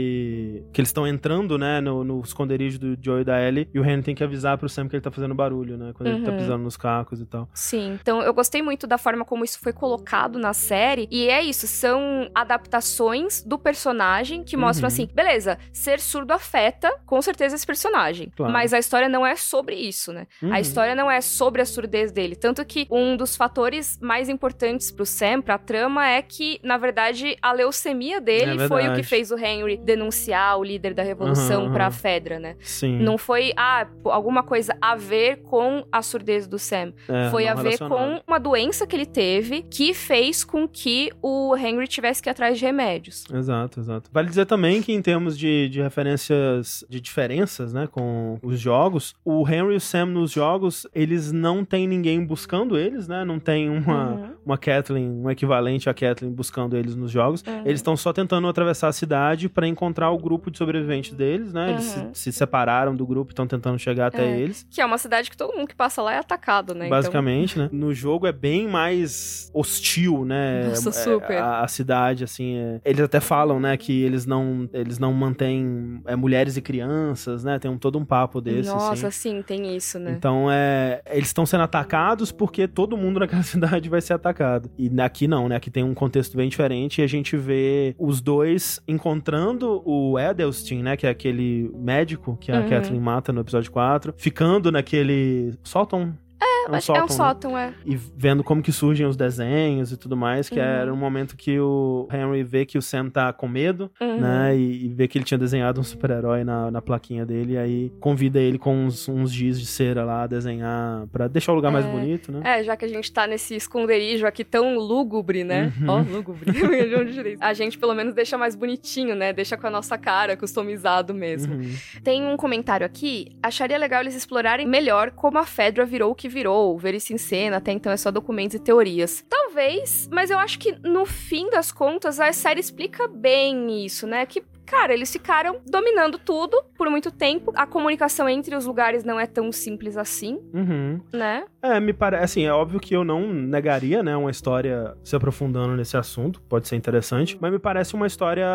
Que 0.72 0.80
eles 0.80 0.88
estão 0.88 1.06
entrando, 1.06 1.56
né, 1.58 1.80
no, 1.80 2.02
no 2.04 2.20
esconderijo 2.20 2.78
do 2.78 2.96
Joe 3.00 3.20
e 3.20 3.24
da 3.24 3.40
Ellie, 3.40 3.68
e 3.72 3.78
o 3.78 3.84
Henry 3.84 4.02
tem 4.02 4.14
que 4.14 4.24
avisar 4.24 4.58
pro 4.58 4.68
Sam 4.68 4.88
que 4.88 4.96
ele 4.96 5.02
tá 5.02 5.10
fazendo 5.10 5.34
barulho, 5.34 5.76
né? 5.76 5.92
Quando 5.94 6.08
ele 6.08 6.24
tá 6.24 6.30
Uhum. 6.30 6.36
pisando 6.36 6.64
nos 6.64 6.76
cacos 6.76 7.20
e 7.20 7.26
tal. 7.26 7.48
Sim. 7.54 7.98
Então 8.00 8.22
eu 8.22 8.32
gostei 8.34 8.62
muito 8.62 8.86
da 8.86 8.98
forma 8.98 9.24
como 9.24 9.44
isso 9.44 9.58
foi 9.60 9.72
colocado 9.72 10.38
na 10.38 10.52
série. 10.52 11.06
E 11.10 11.28
é 11.28 11.42
isso, 11.42 11.66
são 11.66 12.28
adaptações 12.34 13.42
do 13.42 13.58
personagem 13.58 14.42
que 14.44 14.56
mostram 14.56 14.88
Uhum. 14.88 14.92
assim: 14.92 15.08
beleza, 15.12 15.58
ser 15.72 16.00
surdo 16.00 16.32
afeta 16.32 16.90
com 17.06 17.20
certeza 17.22 17.54
esse 17.54 17.66
personagem. 17.66 18.30
Claro. 18.36 18.52
Mas 18.52 18.72
a 18.72 18.78
história 18.78 19.08
não 19.08 19.26
é 19.26 19.34
sobre 19.36 19.74
isso, 19.76 20.12
né? 20.12 20.26
Uhum. 20.42 20.52
A 20.52 20.60
história 20.60 20.94
não 20.94 21.10
é 21.10 21.20
sobre 21.20 21.62
a 21.62 21.66
surdez 21.66 22.10
dele. 22.12 22.34
Tanto 22.34 22.64
que 22.64 22.86
um 22.90 23.16
dos 23.16 23.36
fatores 23.36 23.98
mais 24.00 24.28
importantes 24.28 24.90
pro 24.90 25.04
Sam, 25.04 25.42
pra 25.42 25.58
trama, 25.58 26.06
é 26.06 26.22
que, 26.22 26.58
na 26.62 26.76
verdade, 26.76 27.36
a 27.42 27.52
leucemia 27.52 28.20
dele 28.20 28.62
É 28.62 28.68
foi 28.68 28.88
o 28.88 28.94
que 28.94 29.02
fez 29.02 29.30
o 29.30 29.38
Henry 29.38 29.76
denunciar 29.76 30.58
o 30.58 30.64
líder 30.64 30.94
da 30.94 31.02
revolução 31.02 31.66
Uhum, 31.66 31.72
pra. 31.72 31.90
Fedra, 31.90 32.38
né? 32.38 32.56
Sim. 32.60 32.98
Não 33.00 33.18
foi, 33.18 33.52
ah, 33.56 33.86
alguma 34.04 34.42
coisa 34.42 34.76
a 34.80 34.94
ver 34.96 35.42
com 35.42 35.84
a 35.90 36.00
surdez 36.02 36.46
do 36.46 36.58
Sam 36.58 36.92
é, 37.08 37.28
foi 37.30 37.46
a 37.48 37.54
ver 37.54 37.78
com 37.78 38.22
uma 38.26 38.38
doença 38.38 38.86
que 38.86 38.94
ele 38.94 39.04
teve 39.06 39.62
que 39.62 39.92
fez 39.92 40.44
com 40.44 40.68
que 40.68 41.10
o 41.20 41.54
Henry 41.56 41.86
tivesse 41.88 42.22
que 42.22 42.28
ir 42.28 42.30
atrás 42.30 42.58
de 42.58 42.64
remédios. 42.64 43.24
Exato, 43.32 43.80
exato. 43.80 44.08
Vale 44.12 44.28
dizer 44.28 44.46
também 44.46 44.80
que 44.82 44.92
em 44.92 45.02
termos 45.02 45.36
de, 45.36 45.68
de 45.68 45.82
referências, 45.82 46.84
de 46.88 47.00
diferenças, 47.00 47.72
né, 47.72 47.86
com 47.90 48.38
os 48.42 48.58
jogos, 48.58 49.14
o 49.24 49.46
Henry 49.48 49.74
e 49.74 49.76
o 49.76 49.80
Sam 49.80 50.06
nos 50.06 50.29
jogos, 50.30 50.86
eles 50.94 51.32
não 51.32 51.64
tem 51.64 51.86
ninguém 51.86 52.24
buscando 52.24 52.76
eles, 52.78 53.06
né, 53.08 53.24
não 53.24 53.38
tem 53.38 53.68
uma, 53.68 54.10
Uhum. 54.12 54.30
uma 54.46 54.58
Kathleen, 54.58 55.08
um 55.10 55.30
equivalente 55.30 55.88
a 55.88 55.94
Kathleen 55.94 56.32
buscando 56.32 56.76
eles 56.76 56.94
nos 56.94 57.10
jogos. 57.10 57.42
Uhum. 57.46 57.60
Eles 57.64 57.80
estão 57.80 57.96
só 57.96 58.12
tentando 58.12 58.46
atravessar 58.48 58.88
a 58.88 58.92
cidade 58.92 59.48
pra 59.48 59.66
encontrar 59.66 60.10
o 60.10 60.18
grupo 60.18 60.50
de 60.50 60.58
sobreviventes 60.58 61.12
deles, 61.14 61.52
né, 61.52 61.70
eles 61.72 61.96
Uhum. 61.96 62.14
se, 62.14 62.22
se 62.30 62.32
separaram 62.32 62.94
do 62.94 63.06
grupo 63.06 63.30
e 63.30 63.32
estão 63.32 63.46
tentando 63.46 63.78
chegar 63.78 64.06
até 64.06 64.24
É. 64.24 64.38
eles. 64.38 64.66
Que 64.70 64.80
é 64.80 64.84
uma 64.86 64.98
cidade 64.98 65.30
que 65.30 65.36
todo 65.36 65.54
mundo 65.56 65.68
que 65.68 65.74
passa 65.74 66.02
lá 66.02 66.14
é 66.14 66.18
atacado, 66.18 66.74
né? 66.74 66.88
Basicamente, 66.88 67.58
né? 67.58 67.68
No 67.72 67.92
jogo 67.92 68.26
é 68.26 68.32
bem 68.32 68.68
mais 68.68 69.50
hostil, 69.54 70.24
né? 70.24 70.68
Nossa, 70.68 70.88
É, 70.90 70.92
super. 70.92 71.38
A, 71.38 71.60
a 71.62 71.68
cidade, 71.68 72.24
assim, 72.24 72.56
é- 72.56 72.80
eles 72.84 73.00
até 73.00 73.20
falam, 73.20 73.60
né, 73.60 73.76
que 73.76 74.02
eles 74.02 74.26
não, 74.26 74.68
eles 74.72 74.98
não 74.98 75.12
mantêm 75.12 76.00
é, 76.06 76.14
mulheres 76.16 76.56
e 76.56 76.62
crianças, 76.62 77.44
né? 77.44 77.58
Tem 77.58 77.70
um, 77.70 77.78
todo 77.78 77.98
um 77.98 78.04
papo 78.04 78.38
Então, 78.40 78.52
desse, 78.54 78.68
Nossa, 78.68 79.08
assim. 79.08 79.30
sim, 79.36 79.42
tem 79.42 79.76
isso, 79.76 79.98
né? 79.98 80.12
Então, 80.20 80.50
é, 80.50 81.00
eles 81.10 81.28
estão 81.28 81.46
sendo 81.46 81.62
atacados 81.62 82.30
porque 82.30 82.68
todo 82.68 82.94
mundo 82.94 83.20
naquela 83.20 83.42
cidade 83.42 83.88
vai 83.88 84.02
ser 84.02 84.12
atacado. 84.12 84.70
E 84.78 84.90
aqui 85.00 85.26
não, 85.26 85.48
né? 85.48 85.56
Aqui 85.56 85.70
tem 85.70 85.82
um 85.82 85.94
contexto 85.94 86.36
bem 86.36 86.46
diferente 86.46 87.00
e 87.00 87.04
a 87.04 87.06
gente 87.06 87.38
vê 87.38 87.94
os 87.98 88.20
dois 88.20 88.82
encontrando 88.86 89.80
o 89.82 90.18
Edelstein, 90.18 90.82
né? 90.82 90.94
Que 90.94 91.06
é 91.06 91.10
aquele 91.10 91.70
médico 91.74 92.36
que 92.38 92.52
a 92.52 92.60
Uhum. 92.60 92.68
Kathleen 92.68 93.00
mata 93.00 93.32
no 93.32 93.40
episódio 93.40 93.72
4, 93.72 94.12
ficando 94.18 94.70
naquele 94.70 95.54
sótão. 95.62 96.14
É, 96.42 96.76
Acho 96.76 96.92
que 96.92 96.98
é 96.98 97.02
um 97.02 97.06
né? 97.06 97.12
sótão, 97.12 97.58
é. 97.58 97.72
e 97.84 97.96
vendo 97.96 98.42
como 98.44 98.62
que 98.62 98.72
surgem 98.72 99.06
os 99.06 99.16
desenhos 99.16 99.92
e 99.92 99.96
tudo 99.96 100.16
mais, 100.16 100.48
que 100.48 100.58
Uhum. 100.58 100.64
era 100.64 100.92
um 100.92 100.96
momento 100.96 101.36
que 101.36 101.58
o 101.58 102.08
Henry 102.12 102.42
vê 102.42 102.64
que 102.64 102.78
o 102.78 102.82
Sam 102.82 103.10
tá 103.10 103.32
com 103.32 103.46
medo, 103.48 103.90
Uhum. 104.00 104.20
né, 104.20 104.56
e, 104.56 104.86
e 104.86 104.88
vê 104.88 105.06
que 105.08 105.18
ele 105.18 105.24
tinha 105.24 105.36
desenhado 105.38 105.80
um 105.80 105.84
super-herói 105.84 106.44
na, 106.44 106.70
na 106.70 106.80
plaquinha 106.82 107.26
dele, 107.26 107.54
e 107.54 107.58
aí 107.58 107.92
convida 108.00 108.38
ele 108.40 108.58
com 108.58 108.74
uns, 108.74 109.08
uns 109.08 109.32
giz 109.32 109.58
de 109.60 109.66
cera 109.66 110.04
lá 110.04 110.22
a 110.22 110.26
desenhar, 110.26 111.06
pra 111.08 111.28
deixar 111.28 111.52
o 111.52 111.54
lugar 111.56 111.70
mais 111.72 111.84
É. 111.84 111.90
bonito, 111.90 112.30
né. 112.32 112.40
É, 112.44 112.64
já 112.64 112.76
que 112.76 112.84
a 112.84 112.88
gente 112.88 113.12
tá 113.12 113.26
nesse 113.26 113.54
esconderijo 113.56 114.26
aqui 114.26 114.44
tão 114.44 114.78
lúgubre, 114.78 115.44
né? 115.44 115.72
Uhum. 115.80 115.86
Ó, 115.88 115.98
lúgubre. 116.02 116.44
a 117.40 117.52
gente 117.52 117.78
pelo 117.78 117.94
menos 117.94 118.14
deixa 118.14 118.36
mais 118.38 118.54
bonitinho, 118.54 119.14
né? 119.14 119.32
Deixa 119.32 119.56
com 119.56 119.66
a 119.66 119.70
nossa 119.70 119.96
cara, 119.98 120.36
customizado 120.36 121.12
mesmo. 121.14 121.54
Uhum. 121.54 121.74
Tem 122.02 122.24
um 122.26 122.36
comentário 122.36 122.86
aqui. 122.86 123.36
Acharia 123.42 123.78
legal 123.78 124.00
eles 124.00 124.14
explorarem 124.14 124.66
melhor 124.66 125.10
como 125.10 125.38
a 125.38 125.44
Fedra 125.46 125.84
virou 125.84 126.10
o 126.12 126.14
que 126.14 126.28
virou, 126.30 126.78
ver 126.78 126.94
isso 126.94 127.12
em 127.12 127.18
cena, 127.18 127.56
até 127.58 127.72
então 127.72 127.92
é 127.92 127.96
só 127.96 128.10
documentos 128.10 128.54
e 128.54 128.58
teorias. 128.60 129.24
Talvez, 129.28 130.08
mas 130.12 130.30
eu 130.30 130.38
acho 130.38 130.58
que 130.58 130.72
no 130.82 131.04
fim 131.04 131.50
das 131.50 131.70
contas 131.72 132.18
a 132.20 132.32
série 132.32 132.60
explica 132.60 133.06
bem 133.08 133.84
isso, 133.84 134.06
né? 134.06 134.24
Que 134.26 134.42
Cara, 134.66 134.94
eles 134.94 135.10
ficaram 135.10 135.56
dominando 135.68 136.16
tudo 136.16 136.56
por 136.78 136.88
muito 136.88 137.10
tempo. 137.10 137.50
A 137.56 137.66
comunicação 137.66 138.28
entre 138.28 138.54
os 138.54 138.66
lugares 138.66 139.02
não 139.02 139.18
é 139.18 139.26
tão 139.26 139.50
simples 139.50 139.96
assim, 139.96 140.38
Uhum. 140.54 141.00
né? 141.12 141.42
É, 141.60 141.80
me 141.80 141.92
parece, 141.92 142.22
assim, 142.22 142.44
é 142.44 142.52
óbvio 142.52 142.78
que 142.78 142.94
eu 142.94 143.02
não 143.02 143.32
negaria, 143.32 144.00
né, 144.00 144.16
uma 144.16 144.30
história 144.30 144.94
se 145.02 145.16
aprofundando 145.16 145.74
nesse 145.76 145.96
assunto, 145.96 146.40
pode 146.42 146.68
ser 146.68 146.76
interessante, 146.76 147.36
mas 147.40 147.50
me 147.50 147.58
parece 147.58 147.94
uma 147.94 148.06
história 148.06 148.46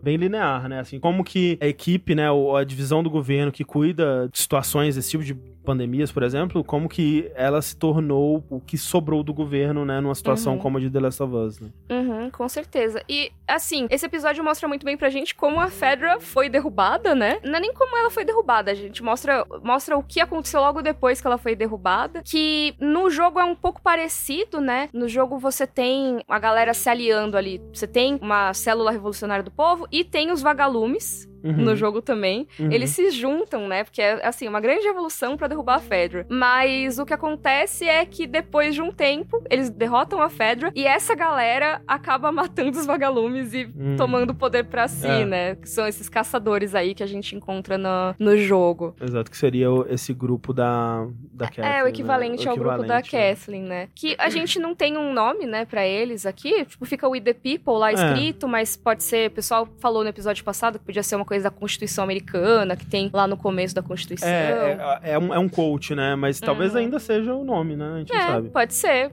bem 0.00 0.16
linear, 0.16 0.68
né, 0.68 0.78
assim, 0.78 1.00
como 1.00 1.24
que 1.24 1.58
a 1.60 1.66
equipe, 1.66 2.14
né, 2.14 2.30
ou 2.30 2.56
a 2.56 2.62
divisão 2.62 3.02
do 3.02 3.10
governo 3.10 3.50
que 3.50 3.64
cuida 3.64 4.28
de 4.32 4.38
situações 4.38 4.94
desse 4.94 5.10
tipo 5.10 5.24
de 5.24 5.34
pandemias, 5.68 6.10
por 6.10 6.22
exemplo, 6.22 6.64
como 6.64 6.88
que 6.88 7.30
ela 7.34 7.60
se 7.60 7.76
tornou 7.76 8.42
o 8.48 8.58
que 8.58 8.78
sobrou 8.78 9.22
do 9.22 9.34
governo, 9.34 9.84
né, 9.84 10.00
numa 10.00 10.14
situação 10.14 10.54
Uhum. 10.54 10.58
como 10.58 10.78
a 10.78 10.80
de 10.80 10.88
The 10.88 10.98
Last 11.00 11.22
of 11.22 11.34
Us, 11.34 11.60
né. 11.60 11.68
Uhum, 11.90 12.30
com 12.30 12.48
certeza. 12.48 13.02
E, 13.06 13.30
assim, 13.48 13.86
esse 13.90 14.06
episódio 14.06 14.44
mostra 14.44 14.68
muito 14.68 14.84
bem 14.84 14.96
pra 14.96 15.08
gente 15.08 15.34
como 15.34 15.60
a 15.60 15.68
Fedra 15.68 16.20
foi 16.20 16.48
derrubada, 16.48 17.14
né? 17.14 17.38
Não 17.44 17.56
é 17.56 17.60
nem 17.60 17.72
como 17.72 17.96
ela 17.96 18.10
foi 18.10 18.24
derrubada, 18.24 18.70
a 18.70 18.74
gente 18.74 19.02
mostra, 19.02 19.44
mostra 19.62 19.96
o 19.96 20.02
que 20.02 20.20
aconteceu 20.20 20.60
logo 20.60 20.82
depois 20.82 21.20
que 21.20 21.26
ela 21.26 21.38
foi 21.38 21.54
derrubada. 21.54 22.22
Que 22.24 22.74
no 22.78 23.10
jogo 23.10 23.40
é 23.40 23.44
um 23.44 23.54
pouco 23.54 23.80
parecido, 23.82 24.60
né? 24.60 24.88
No 24.92 25.08
jogo 25.08 25.38
você 25.38 25.66
tem 25.66 26.22
a 26.28 26.38
galera 26.38 26.74
se 26.74 26.88
aliando 26.88 27.36
ali. 27.36 27.60
Você 27.72 27.86
tem 27.86 28.18
uma 28.20 28.52
célula 28.54 28.90
revolucionária 28.90 29.42
do 29.42 29.50
povo 29.50 29.86
e 29.90 30.04
tem 30.04 30.30
os 30.30 30.42
vagalumes. 30.42 31.28
Uhum. 31.42 31.52
No 31.52 31.76
jogo 31.76 32.02
também. 32.02 32.48
Uhum. 32.58 32.70
Eles 32.72 32.90
se 32.90 33.10
juntam, 33.10 33.68
né? 33.68 33.84
Porque 33.84 34.02
é, 34.02 34.26
assim, 34.26 34.48
uma 34.48 34.60
grande 34.60 34.84
revolução 34.84 35.36
pra 35.36 35.46
derrubar 35.46 35.76
a 35.76 35.80
Fedra. 35.80 36.26
Mas 36.28 36.98
o 36.98 37.06
que 37.06 37.14
acontece 37.14 37.88
é 37.88 38.04
que 38.04 38.26
depois 38.26 38.74
de 38.74 38.82
um 38.82 38.90
tempo, 38.90 39.42
eles 39.48 39.70
derrotam 39.70 40.20
a 40.20 40.28
Fedra 40.28 40.72
e 40.74 40.84
essa 40.84 41.14
galera 41.14 41.80
acaba 41.86 42.30
matando 42.32 42.78
os 42.78 42.86
vagalumes 42.86 43.37
e 43.54 43.66
Hum. 43.76 43.96
tomando 43.96 44.30
o 44.30 44.34
poder 44.34 44.64
pra 44.64 44.88
si, 44.88 45.06
É. 45.06 45.24
né? 45.24 45.54
Que 45.56 45.68
são 45.68 45.86
esses 45.86 46.08
caçadores 46.08 46.74
aí 46.74 46.94
que 46.94 47.02
a 47.02 47.06
gente 47.06 47.34
encontra 47.36 47.76
no, 47.78 48.14
no 48.18 48.36
jogo. 48.36 48.94
Exato, 49.00 49.30
que 49.30 49.36
seria 49.36 49.70
o- 49.70 49.86
esse 49.88 50.12
grupo 50.12 50.52
da, 50.52 51.06
da 51.32 51.46
Kathleen, 51.46 51.68
é, 51.72 51.80
o 51.80 51.84
né? 51.84 51.90
equivalente 51.90 52.48
ao 52.48 52.54
grupo 52.56 52.84
da 52.84 53.00
equivalente, 53.00 53.16
né? 53.16 53.34
Kathleen, 53.34 53.62
né? 53.62 53.88
Que 53.94 54.14
a 54.18 54.28
gente 54.28 54.58
não 54.58 54.74
tem 54.74 54.96
um 54.96 55.12
nome, 55.12 55.46
né, 55.46 55.64
pra 55.64 55.86
eles 55.86 56.26
aqui. 56.26 56.64
Tipo, 56.64 56.84
fica 56.84 57.08
We 57.08 57.20
the 57.20 57.32
People 57.34 57.74
lá 57.78 57.90
É. 57.90 57.94
escrito, 57.94 58.48
mas 58.48 58.76
pode 58.76 59.02
ser. 59.02 59.28
O 59.28 59.32
pessoal 59.32 59.68
falou 59.80 60.02
no 60.02 60.08
episódio 60.08 60.44
passado 60.44 60.78
que 60.78 60.84
podia 60.84 61.02
ser 61.02 61.16
uma 61.16 61.24
coisa 61.24 61.44
da 61.44 61.50
Constituição 61.50 62.04
Americana, 62.04 62.76
que 62.76 62.86
tem 62.86 63.10
lá 63.12 63.26
no 63.26 63.36
começo 63.36 63.74
da 63.74 63.82
Constituição. 63.82 64.28
É, 64.28 65.00
é, 65.02 65.10
é 65.12 65.18
um, 65.18 65.34
é 65.34 65.38
um 65.38 65.48
coach, 65.48 65.94
né? 65.94 66.14
Mas 66.14 66.40
talvez 66.40 66.72
Uhum. 66.72 66.78
ainda 66.80 66.98
seja 66.98 67.34
o 67.34 67.44
nome, 67.44 67.76
né? 67.76 67.92
A 67.94 67.98
gente 67.98 68.12
É, 68.12 68.26
sabe. 68.26 68.48
pode 68.50 68.74
ser. 68.74 69.10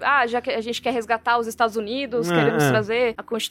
Ah, 0.00 0.26
já 0.26 0.40
que 0.40 0.50
a 0.50 0.60
gente 0.60 0.80
quer 0.82 0.92
resgatar 0.92 1.38
os 1.38 1.46
Estados 1.46 1.76
Unidos, 1.76 2.30
É, 2.30 2.34
queremos 2.34 2.62
é. 2.62 2.68
trazer 2.70 3.14
a 3.16 3.22
Constituição, 3.22 3.48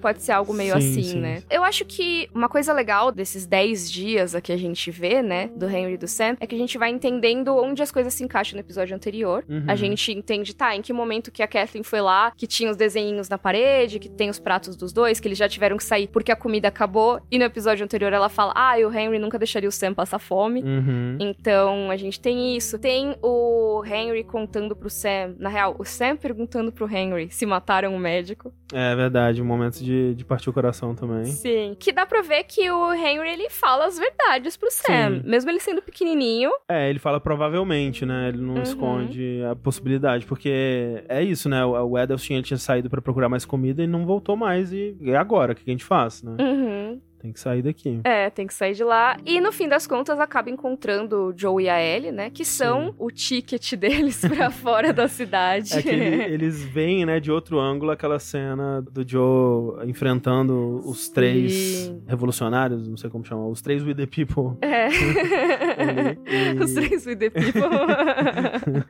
pode 0.00 0.22
ser 0.22 0.32
algo 0.32 0.54
meio 0.54 0.72
Sim, 0.72 0.78
assim, 0.78 1.02
sim. 1.02 1.20
né? 1.20 1.42
Eu 1.50 1.62
acho 1.62 1.84
que 1.84 2.28
uma 2.34 2.48
coisa 2.48 2.72
legal 2.72 3.12
desses 3.12 3.46
10 3.46 3.90
dias 3.90 4.34
aqui 4.34 4.52
a 4.52 4.56
gente 4.56 4.90
vê, 4.90 5.22
né, 5.22 5.50
do 5.54 5.68
Henry 5.68 5.94
e 5.94 5.98
do 5.98 6.08
Sam, 6.08 6.36
é 6.40 6.46
que 6.46 6.54
a 6.54 6.58
gente 6.58 6.78
vai 6.78 6.90
entendendo 6.90 7.54
onde 7.54 7.82
as 7.82 7.92
coisas 7.92 8.14
se 8.14 8.24
encaixam 8.24 8.56
no 8.56 8.60
episódio 8.60 8.96
anterior. 8.96 9.44
Uhum. 9.48 9.64
A 9.68 9.74
gente 9.76 10.10
entende, 10.12 10.54
tá, 10.54 10.74
em 10.74 10.80
que 10.80 10.92
momento 10.92 11.30
que 11.30 11.42
a 11.42 11.46
Kathleen 11.46 11.82
foi 11.82 12.00
lá, 12.00 12.32
que 12.36 12.46
tinha 12.46 12.70
os 12.70 12.76
desenhinhos 12.76 13.28
na 13.28 13.36
parede, 13.36 13.98
que 13.98 14.08
tem 14.08 14.30
os 14.30 14.38
pratos 14.38 14.74
dos 14.76 14.92
dois, 14.92 15.20
que 15.20 15.28
eles 15.28 15.38
já 15.38 15.48
tiveram 15.48 15.76
que 15.76 15.84
sair 15.84 16.08
porque 16.08 16.32
a 16.32 16.36
comida 16.36 16.68
acabou. 16.68 17.20
E 17.30 17.38
no 17.38 17.42
no 17.42 17.46
episódio 17.46 17.84
anterior 17.84 18.12
ela 18.12 18.28
fala: 18.28 18.52
ah, 18.56 18.78
e 18.78 18.84
o 18.84 18.92
Henry 18.96 19.18
nunca 19.18 19.38
deixaria 19.38 19.68
o 19.68 19.72
Sam 19.72 19.92
passar 19.92 20.18
fome. 20.18 20.62
Uhum. 20.62 21.18
Então 21.20 21.90
a 21.90 21.96
gente 21.96 22.20
tem 22.20 22.56
isso. 22.56 22.78
Tem 22.78 23.16
o 23.22 23.82
Henry 23.84 24.24
contando 24.24 24.74
pro 24.74 24.88
Sam. 24.88 25.34
Na 25.38 25.48
real, 25.48 25.74
o 25.78 25.84
Sam 25.84 26.16
perguntando 26.16 26.72
pro 26.72 26.90
Henry 26.90 27.28
se 27.30 27.44
mataram 27.44 27.94
o 27.94 27.98
médico. 27.98 28.52
É 28.72 28.94
verdade, 28.94 29.41
um 29.42 29.46
momento 29.46 29.82
de, 29.82 30.14
de 30.14 30.24
partir 30.24 30.48
o 30.50 30.52
coração 30.52 30.94
também. 30.94 31.24
Sim. 31.26 31.76
Que 31.78 31.92
dá 31.92 32.06
pra 32.06 32.22
ver 32.22 32.44
que 32.44 32.70
o 32.70 32.92
Henry 32.92 33.28
ele 33.28 33.50
fala 33.50 33.86
as 33.86 33.98
verdades 33.98 34.56
pro 34.56 34.70
Sam. 34.70 35.20
Sim. 35.20 35.22
Mesmo 35.24 35.50
ele 35.50 35.60
sendo 35.60 35.82
pequenininho. 35.82 36.50
É, 36.68 36.88
ele 36.88 36.98
fala 36.98 37.20
provavelmente, 37.20 38.06
né? 38.06 38.28
Ele 38.28 38.38
não 38.38 38.54
Uhum. 38.54 38.62
esconde 38.62 39.42
a 39.50 39.54
possibilidade, 39.56 40.26
porque 40.26 41.04
é 41.08 41.22
isso, 41.22 41.48
né? 41.48 41.64
O, 41.64 41.98
Edelstein 41.98 42.36
ele 42.36 42.46
tinha 42.46 42.56
saído 42.58 42.88
pra 42.88 43.00
procurar 43.02 43.28
mais 43.28 43.44
comida 43.44 43.82
e 43.82 43.86
não 43.86 44.06
voltou 44.06 44.36
mais. 44.36 44.72
E 44.72 44.96
é 45.02 45.16
agora, 45.16 45.52
o 45.52 45.56
que 45.56 45.62
a 45.66 45.70
gente 45.72 45.84
faz, 45.84 46.22
né? 46.22 46.36
Uhum. 46.40 47.00
Tem 47.22 47.32
que 47.32 47.38
sair 47.38 47.62
daqui. 47.62 48.00
É, 48.02 48.28
tem 48.30 48.46
que 48.48 48.52
sair 48.54 48.74
de 48.74 48.82
lá. 48.82 49.16
E 49.24 49.40
no 49.40 49.52
fim 49.52 49.68
das 49.68 49.86
contas 49.86 50.18
acaba 50.18 50.50
encontrando 50.50 51.28
o 51.28 51.32
Joe 51.38 51.62
e 51.62 51.68
a 51.68 51.80
Ellie, 51.80 52.10
né? 52.10 52.30
Que 52.30 52.44
são 52.44 52.86
Sim. 52.88 52.94
o 52.98 53.10
ticket 53.12 53.74
deles 53.78 54.20
pra 54.20 54.50
fora 54.50 54.92
da 54.92 55.06
cidade. 55.06 55.72
É 55.74 55.82
que 55.82 55.88
ele- 55.88 56.34
eles 56.34 56.62
veem, 56.64 57.06
né, 57.06 57.20
de 57.20 57.30
outro 57.30 57.60
ângulo 57.60 57.92
aquela 57.92 58.18
cena 58.18 58.82
do 58.82 59.08
Joe 59.08 59.88
enfrentando 59.88 60.80
os 60.84 61.08
três 61.08 61.52
Sim. 61.52 62.02
revolucionários, 62.08 62.88
não 62.88 62.96
sei 62.96 63.08
como 63.08 63.24
chamar, 63.24 63.46
os 63.46 63.62
três 63.62 63.84
with 63.84 63.94
the 63.94 64.06
people. 64.06 64.58
É. 64.60 64.88
Ele- 65.78 66.18
e- 66.58 66.58
Os 66.64 66.72
três 66.74 67.06
with 67.06 67.16
the 67.16 67.30
people. 67.30 67.52